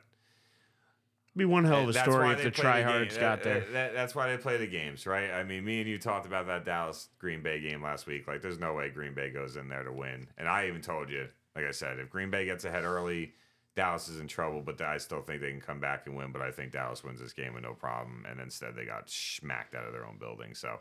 it'd 1.30 1.38
Be 1.38 1.46
one 1.46 1.64
hell 1.66 1.82
of 1.82 1.90
a 1.90 1.94
story 1.94 2.34
if 2.34 2.44
the 2.44 2.52
tryhards 2.52 3.12
game. 3.12 3.20
got 3.20 3.42
That- 3.42 3.44
there. 3.44 3.60
that- 3.72 3.94
that's 3.96 4.14
why 4.14 4.30
they 4.30 4.38
play 4.38 4.58
the 4.58 4.68
games, 4.68 5.08
right? 5.08 5.32
I 5.32 5.44
mean, 5.44 5.66
me 5.66 5.80
and 5.80 5.90
you 5.90 5.98
talked 5.98 6.28
about 6.28 6.46
that 6.46 6.66
Dallas 6.66 7.10
Green 7.18 7.42
Bay 7.42 7.60
game 7.62 7.82
last 7.82 8.06
week. 8.06 8.28
Like, 8.28 8.44
there's 8.44 8.60
no 8.60 8.76
way 8.76 8.90
Green 8.90 9.16
Bay 9.16 9.32
goes 9.32 9.56
in 9.56 9.68
there 9.68 9.82
to 9.84 9.92
win. 9.92 10.28
And 10.38 10.48
I 10.48 10.68
even 10.68 10.82
told 10.82 11.10
you, 11.10 11.28
like 11.56 11.66
I 11.66 11.72
said, 11.72 12.00
if 12.00 12.10
Green 12.10 12.30
Bay 12.30 12.46
gets 12.46 12.66
ahead 12.66 12.84
early, 12.84 13.34
Dallas 13.76 14.08
is 14.10 14.20
in 14.20 14.28
trouble. 14.28 14.62
But 14.62 14.82
I 14.82 14.98
still 14.98 15.22
think 15.22 15.42
they 15.42 15.52
can 15.52 15.62
come 15.62 15.80
back 15.80 16.06
and 16.08 16.16
win. 16.16 16.32
But 16.32 16.42
I 16.42 16.52
think 16.52 16.72
Dallas 16.72 17.04
wins 17.04 17.20
this 17.20 17.34
game 17.34 17.54
with 17.54 17.64
no 17.64 17.74
problem. 17.74 18.26
And 18.30 18.40
instead, 18.40 18.76
they 18.76 18.86
got 18.86 19.10
smacked 19.10 19.76
out 19.76 19.86
of 19.86 19.94
their 19.94 20.06
own 20.06 20.18
building. 20.18 20.54
So 20.54 20.80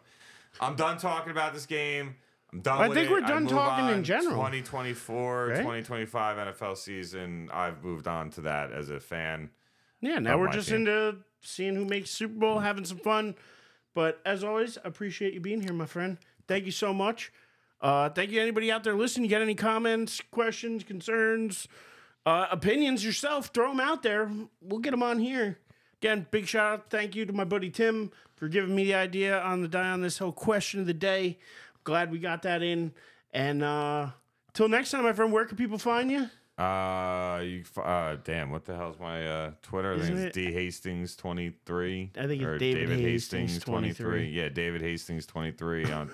I'm 0.60 0.76
done 0.76 0.98
talking 0.98 1.30
about 1.30 1.54
this 1.54 1.66
game. 1.66 2.16
I'm 2.52 2.60
done. 2.60 2.80
I 2.80 2.94
think 2.94 3.08
it. 3.08 3.10
we're 3.10 3.20
done 3.20 3.46
talking 3.46 3.88
in 3.88 4.04
general. 4.04 4.36
2024, 4.36 5.46
Right? 5.46 5.56
2025 5.56 6.36
NFL 6.54 6.76
season. 6.76 7.48
I've 7.52 7.82
moved 7.82 8.06
on 8.06 8.30
to 8.30 8.42
that 8.42 8.72
as 8.72 8.90
a 8.90 9.00
fan. 9.00 9.50
Yeah, 10.00 10.18
now 10.18 10.38
we're 10.38 10.52
just 10.52 10.68
team. 10.68 10.86
into 10.86 11.16
seeing 11.40 11.74
who 11.74 11.84
makes 11.84 12.10
Super 12.10 12.34
Bowl, 12.34 12.58
having 12.58 12.84
some 12.84 12.98
fun. 12.98 13.34
But 13.94 14.20
as 14.26 14.44
always, 14.44 14.76
appreciate 14.84 15.34
you 15.34 15.40
being 15.40 15.62
here, 15.62 15.72
my 15.72 15.86
friend. 15.86 16.18
Thank 16.46 16.66
you 16.66 16.72
so 16.72 16.92
much. 16.92 17.32
Uh, 17.84 18.08
thank 18.08 18.30
you, 18.30 18.40
anybody 18.40 18.72
out 18.72 18.82
there 18.82 18.94
listening. 18.94 19.26
You 19.26 19.30
got 19.30 19.42
any 19.42 19.54
comments, 19.54 20.22
questions, 20.30 20.82
concerns, 20.84 21.68
uh, 22.24 22.46
opinions 22.50 23.04
yourself? 23.04 23.50
Throw 23.52 23.68
them 23.68 23.78
out 23.78 24.02
there. 24.02 24.30
We'll 24.62 24.80
get 24.80 24.92
them 24.92 25.02
on 25.02 25.18
here. 25.18 25.58
Again, 26.00 26.26
big 26.30 26.46
shout 26.46 26.72
out. 26.72 26.88
Thank 26.88 27.14
you 27.14 27.26
to 27.26 27.34
my 27.34 27.44
buddy 27.44 27.68
Tim 27.68 28.10
for 28.36 28.48
giving 28.48 28.74
me 28.74 28.84
the 28.84 28.94
idea 28.94 29.38
on 29.38 29.60
the 29.60 29.68
die 29.68 29.90
on 29.90 30.00
this 30.00 30.16
hill 30.16 30.32
question 30.32 30.80
of 30.80 30.86
the 30.86 30.94
day. 30.94 31.38
Glad 31.84 32.10
we 32.10 32.18
got 32.18 32.40
that 32.44 32.62
in. 32.62 32.94
And 33.34 33.62
uh, 33.62 34.08
till 34.54 34.68
next 34.70 34.90
time, 34.90 35.02
my 35.02 35.12
friend, 35.12 35.30
where 35.30 35.44
can 35.44 35.58
people 35.58 35.76
find 35.76 36.10
you? 36.10 36.30
Uh, 36.56 37.40
you 37.42 37.64
uh, 37.82 38.16
damn, 38.22 38.50
what 38.50 38.64
the 38.64 38.76
hell's 38.76 38.98
my 39.00 39.26
uh 39.26 39.50
Twitter? 39.62 39.94
I 39.94 39.98
think 39.98 40.16
it's 40.18 40.34
D 40.36 40.52
Hastings 40.52 41.16
twenty 41.16 41.52
three. 41.66 42.12
I 42.16 42.28
think 42.28 42.42
it's 42.42 42.60
David 42.60 43.00
Hastings 43.00 43.58
23. 43.58 44.28
Yeah, 44.28 44.48
David 44.50 44.80
Hastings 44.80 45.26
twenty 45.26 45.50
three 45.50 45.84
on. 45.90 46.12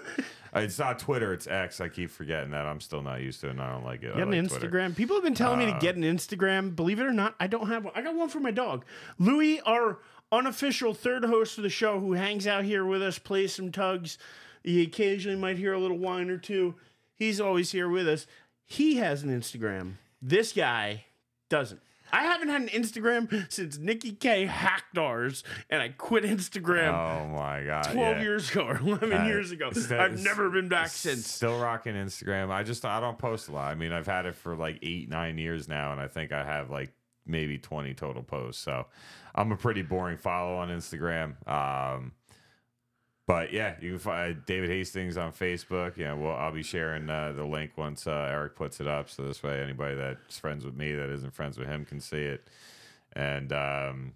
uh, 0.57 0.61
it's 0.61 0.79
not 0.79 0.99
Twitter, 0.99 1.35
it's 1.35 1.47
X. 1.47 1.83
I 1.83 1.89
keep 1.91 2.11
forgetting 2.11 2.53
that. 2.53 2.65
I'm 2.65 2.81
still 2.81 3.03
not 3.03 3.21
used 3.21 3.43
to 3.43 3.49
it. 3.49 3.51
and 3.51 3.61
I 3.61 3.71
don't 3.71 3.85
like 3.85 4.03
it. 4.03 4.13
I 4.15 4.19
Get 4.19 4.29
an 4.29 4.31
like 4.31 4.41
Instagram. 4.41 4.71
Twitter. 4.71 4.91
People 4.97 5.17
have 5.17 5.25
been 5.25 5.35
telling 5.35 5.59
me 5.59 5.67
to 5.67 5.73
Uh, 5.73 5.79
get 5.79 5.97
an 5.97 6.05
Instagram. 6.05 6.75
Believe 6.75 7.01
it 7.01 7.05
or 7.05 7.13
not, 7.13 7.35
I 7.39 7.47
don't 7.47 7.69
have 7.69 7.85
one. 7.85 7.93
I 7.95 8.01
got 8.01 8.15
one 8.17 8.31
for 8.31 8.41
my 8.41 8.51
dog. 8.51 8.87
Louis, 9.19 9.61
our 9.67 9.99
unofficial 10.33 10.95
third 10.95 11.23
host 11.27 11.59
of 11.59 11.65
the 11.65 11.69
show, 11.71 12.01
who 12.01 12.13
hangs 12.15 12.47
out 12.47 12.65
here 12.65 12.87
with 12.87 13.03
us, 13.03 13.19
plays 13.19 13.55
some 13.55 13.71
tugs. 13.71 14.17
You 14.65 14.83
occasionally 14.85 15.37
might 15.39 15.59
hear 15.59 15.75
a 15.75 15.79
little 15.79 15.99
whine 15.99 16.31
or 16.31 16.39
two. 16.39 16.77
He's 17.15 17.43
always 17.43 17.73
here 17.73 17.91
with 17.91 18.09
us. 18.09 18.27
He 18.65 18.97
has 18.97 19.23
an 19.23 19.29
Instagram. 19.39 19.97
This 20.23 20.53
guy 20.53 21.05
doesn't. 21.49 21.81
I 22.13 22.25
haven't 22.25 22.49
had 22.49 22.63
an 22.63 22.69
Instagram 22.69 23.51
since 23.53 23.79
Nikki 23.79 24.11
K 24.13 24.45
hacked 24.47 24.99
ours, 24.99 25.45
and 25.71 25.81
I 25.81 25.91
quit 25.91 26.25
Instagram 26.25 26.93
Oh 26.93 27.29
my 27.29 27.63
god, 27.65 27.85
12 27.85 27.97
yeah. 28.17 28.21
years 28.21 28.51
ago 28.51 28.63
or 28.63 28.77
11 28.79 29.13
Uh, 29.13 29.25
years 29.27 29.53
ago. 29.53 29.71
I've 29.93 30.21
never 30.21 30.51
been 30.51 30.69
back 30.69 30.89
since. 30.89 31.29
Still 31.31 31.61
rocking 31.61 31.95
Instagram. 31.95 32.51
I 32.51 32.65
just 32.65 32.85
I 32.85 32.99
don't 32.99 33.17
post 33.19 33.49
a 33.49 33.53
lot. 33.53 33.71
I 33.71 33.77
mean, 33.77 33.93
I've 33.93 34.09
had 34.09 34.27
it 34.27 34.35
for 34.35 34.57
like 34.57 34.81
eight 34.83 35.09
nine 35.09 35.39
years 35.39 35.69
now, 35.69 35.93
and 35.93 36.01
I 36.01 36.09
think 36.09 36.33
I 36.33 36.45
have 36.45 36.69
like 36.69 36.93
maybe 37.27 37.59
twenty 37.59 37.95
total 37.95 38.25
posts. 38.25 38.61
So 38.61 38.87
I'm 39.33 39.53
a 39.53 39.57
pretty 39.57 39.83
boring 39.83 40.17
follow 40.19 40.57
on 40.57 40.69
Instagram. 40.69 41.37
Um, 41.49 42.11
but 43.31 43.53
yeah, 43.53 43.75
you 43.81 43.91
can 43.91 43.99
find 44.01 44.45
David 44.45 44.71
Hastings 44.71 45.17
on 45.17 45.33
Facebook. 45.33 45.97
Yeah, 45.97 46.15
well, 46.15 46.35
I'll 46.35 46.51
be 46.51 46.65
sharing 46.65 47.09
uh, 47.09 47.33
the 47.33 47.45
link 47.45 47.71
once 47.77 48.09
uh, 48.09 48.29
Erich 48.29 48.57
puts 48.57 48.81
it 48.81 48.89
up, 48.89 49.09
so 49.09 49.23
this 49.23 49.41
way 49.41 49.63
anybody 49.63 49.95
that's 49.95 50.37
friends 50.37 50.65
with 50.65 50.75
me 50.75 50.93
that 50.95 51.09
isn't 51.11 51.33
friends 51.33 51.57
with 51.57 51.69
him 51.69 51.85
can 51.85 52.01
see 52.01 52.23
it. 52.23 52.49
And 53.13 53.53
um, 53.53 54.15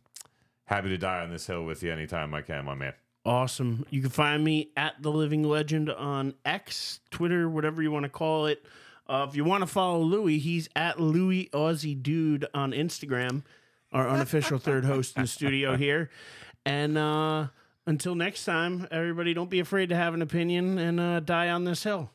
happy 0.64 0.88
to 0.88 0.98
die 0.98 1.20
on 1.20 1.30
this 1.30 1.46
hill 1.46 1.64
with 1.64 1.80
you 1.84 1.92
anytime 1.92 2.34
I 2.34 2.42
can, 2.42 2.64
my 2.64 2.74
man. 2.74 2.92
Awesome. 3.24 3.86
You 3.88 4.00
can 4.00 4.10
find 4.10 4.42
me 4.42 4.70
at 4.76 5.00
the 5.00 5.12
Living 5.12 5.44
Legend 5.44 5.90
on 5.90 6.34
X, 6.44 6.98
Twitter, 7.12 7.48
whatever 7.48 7.82
you 7.82 7.92
want 7.92 8.02
to 8.02 8.10
call 8.10 8.46
it. 8.46 8.64
Uh, 9.06 9.26
if 9.28 9.36
you 9.36 9.44
want 9.44 9.62
to 9.62 9.68
follow 9.68 10.00
Louis, 10.00 10.40
he's 10.40 10.68
at 10.74 10.98
Louis 10.98 11.50
Aussie 11.52 12.02
Dude 12.02 12.46
on 12.52 12.72
Instagram, 12.72 13.44
our 13.92 14.08
unofficial 14.08 14.58
third 14.58 14.84
host 14.84 15.14
in 15.16 15.22
the 15.22 15.28
studio 15.28 15.76
here. 15.76 16.10
And 16.66 16.98
uh, 16.98 17.46
until 17.86 18.14
next 18.14 18.44
time, 18.44 18.86
everybody, 18.90 19.34
don't 19.34 19.50
be 19.50 19.60
afraid 19.60 19.88
to 19.90 19.96
have 19.96 20.14
an 20.14 20.22
opinion 20.22 20.78
and 20.78 20.98
uh, 20.98 21.20
die 21.20 21.50
on 21.50 21.64
this 21.64 21.82
hill. 21.84 22.10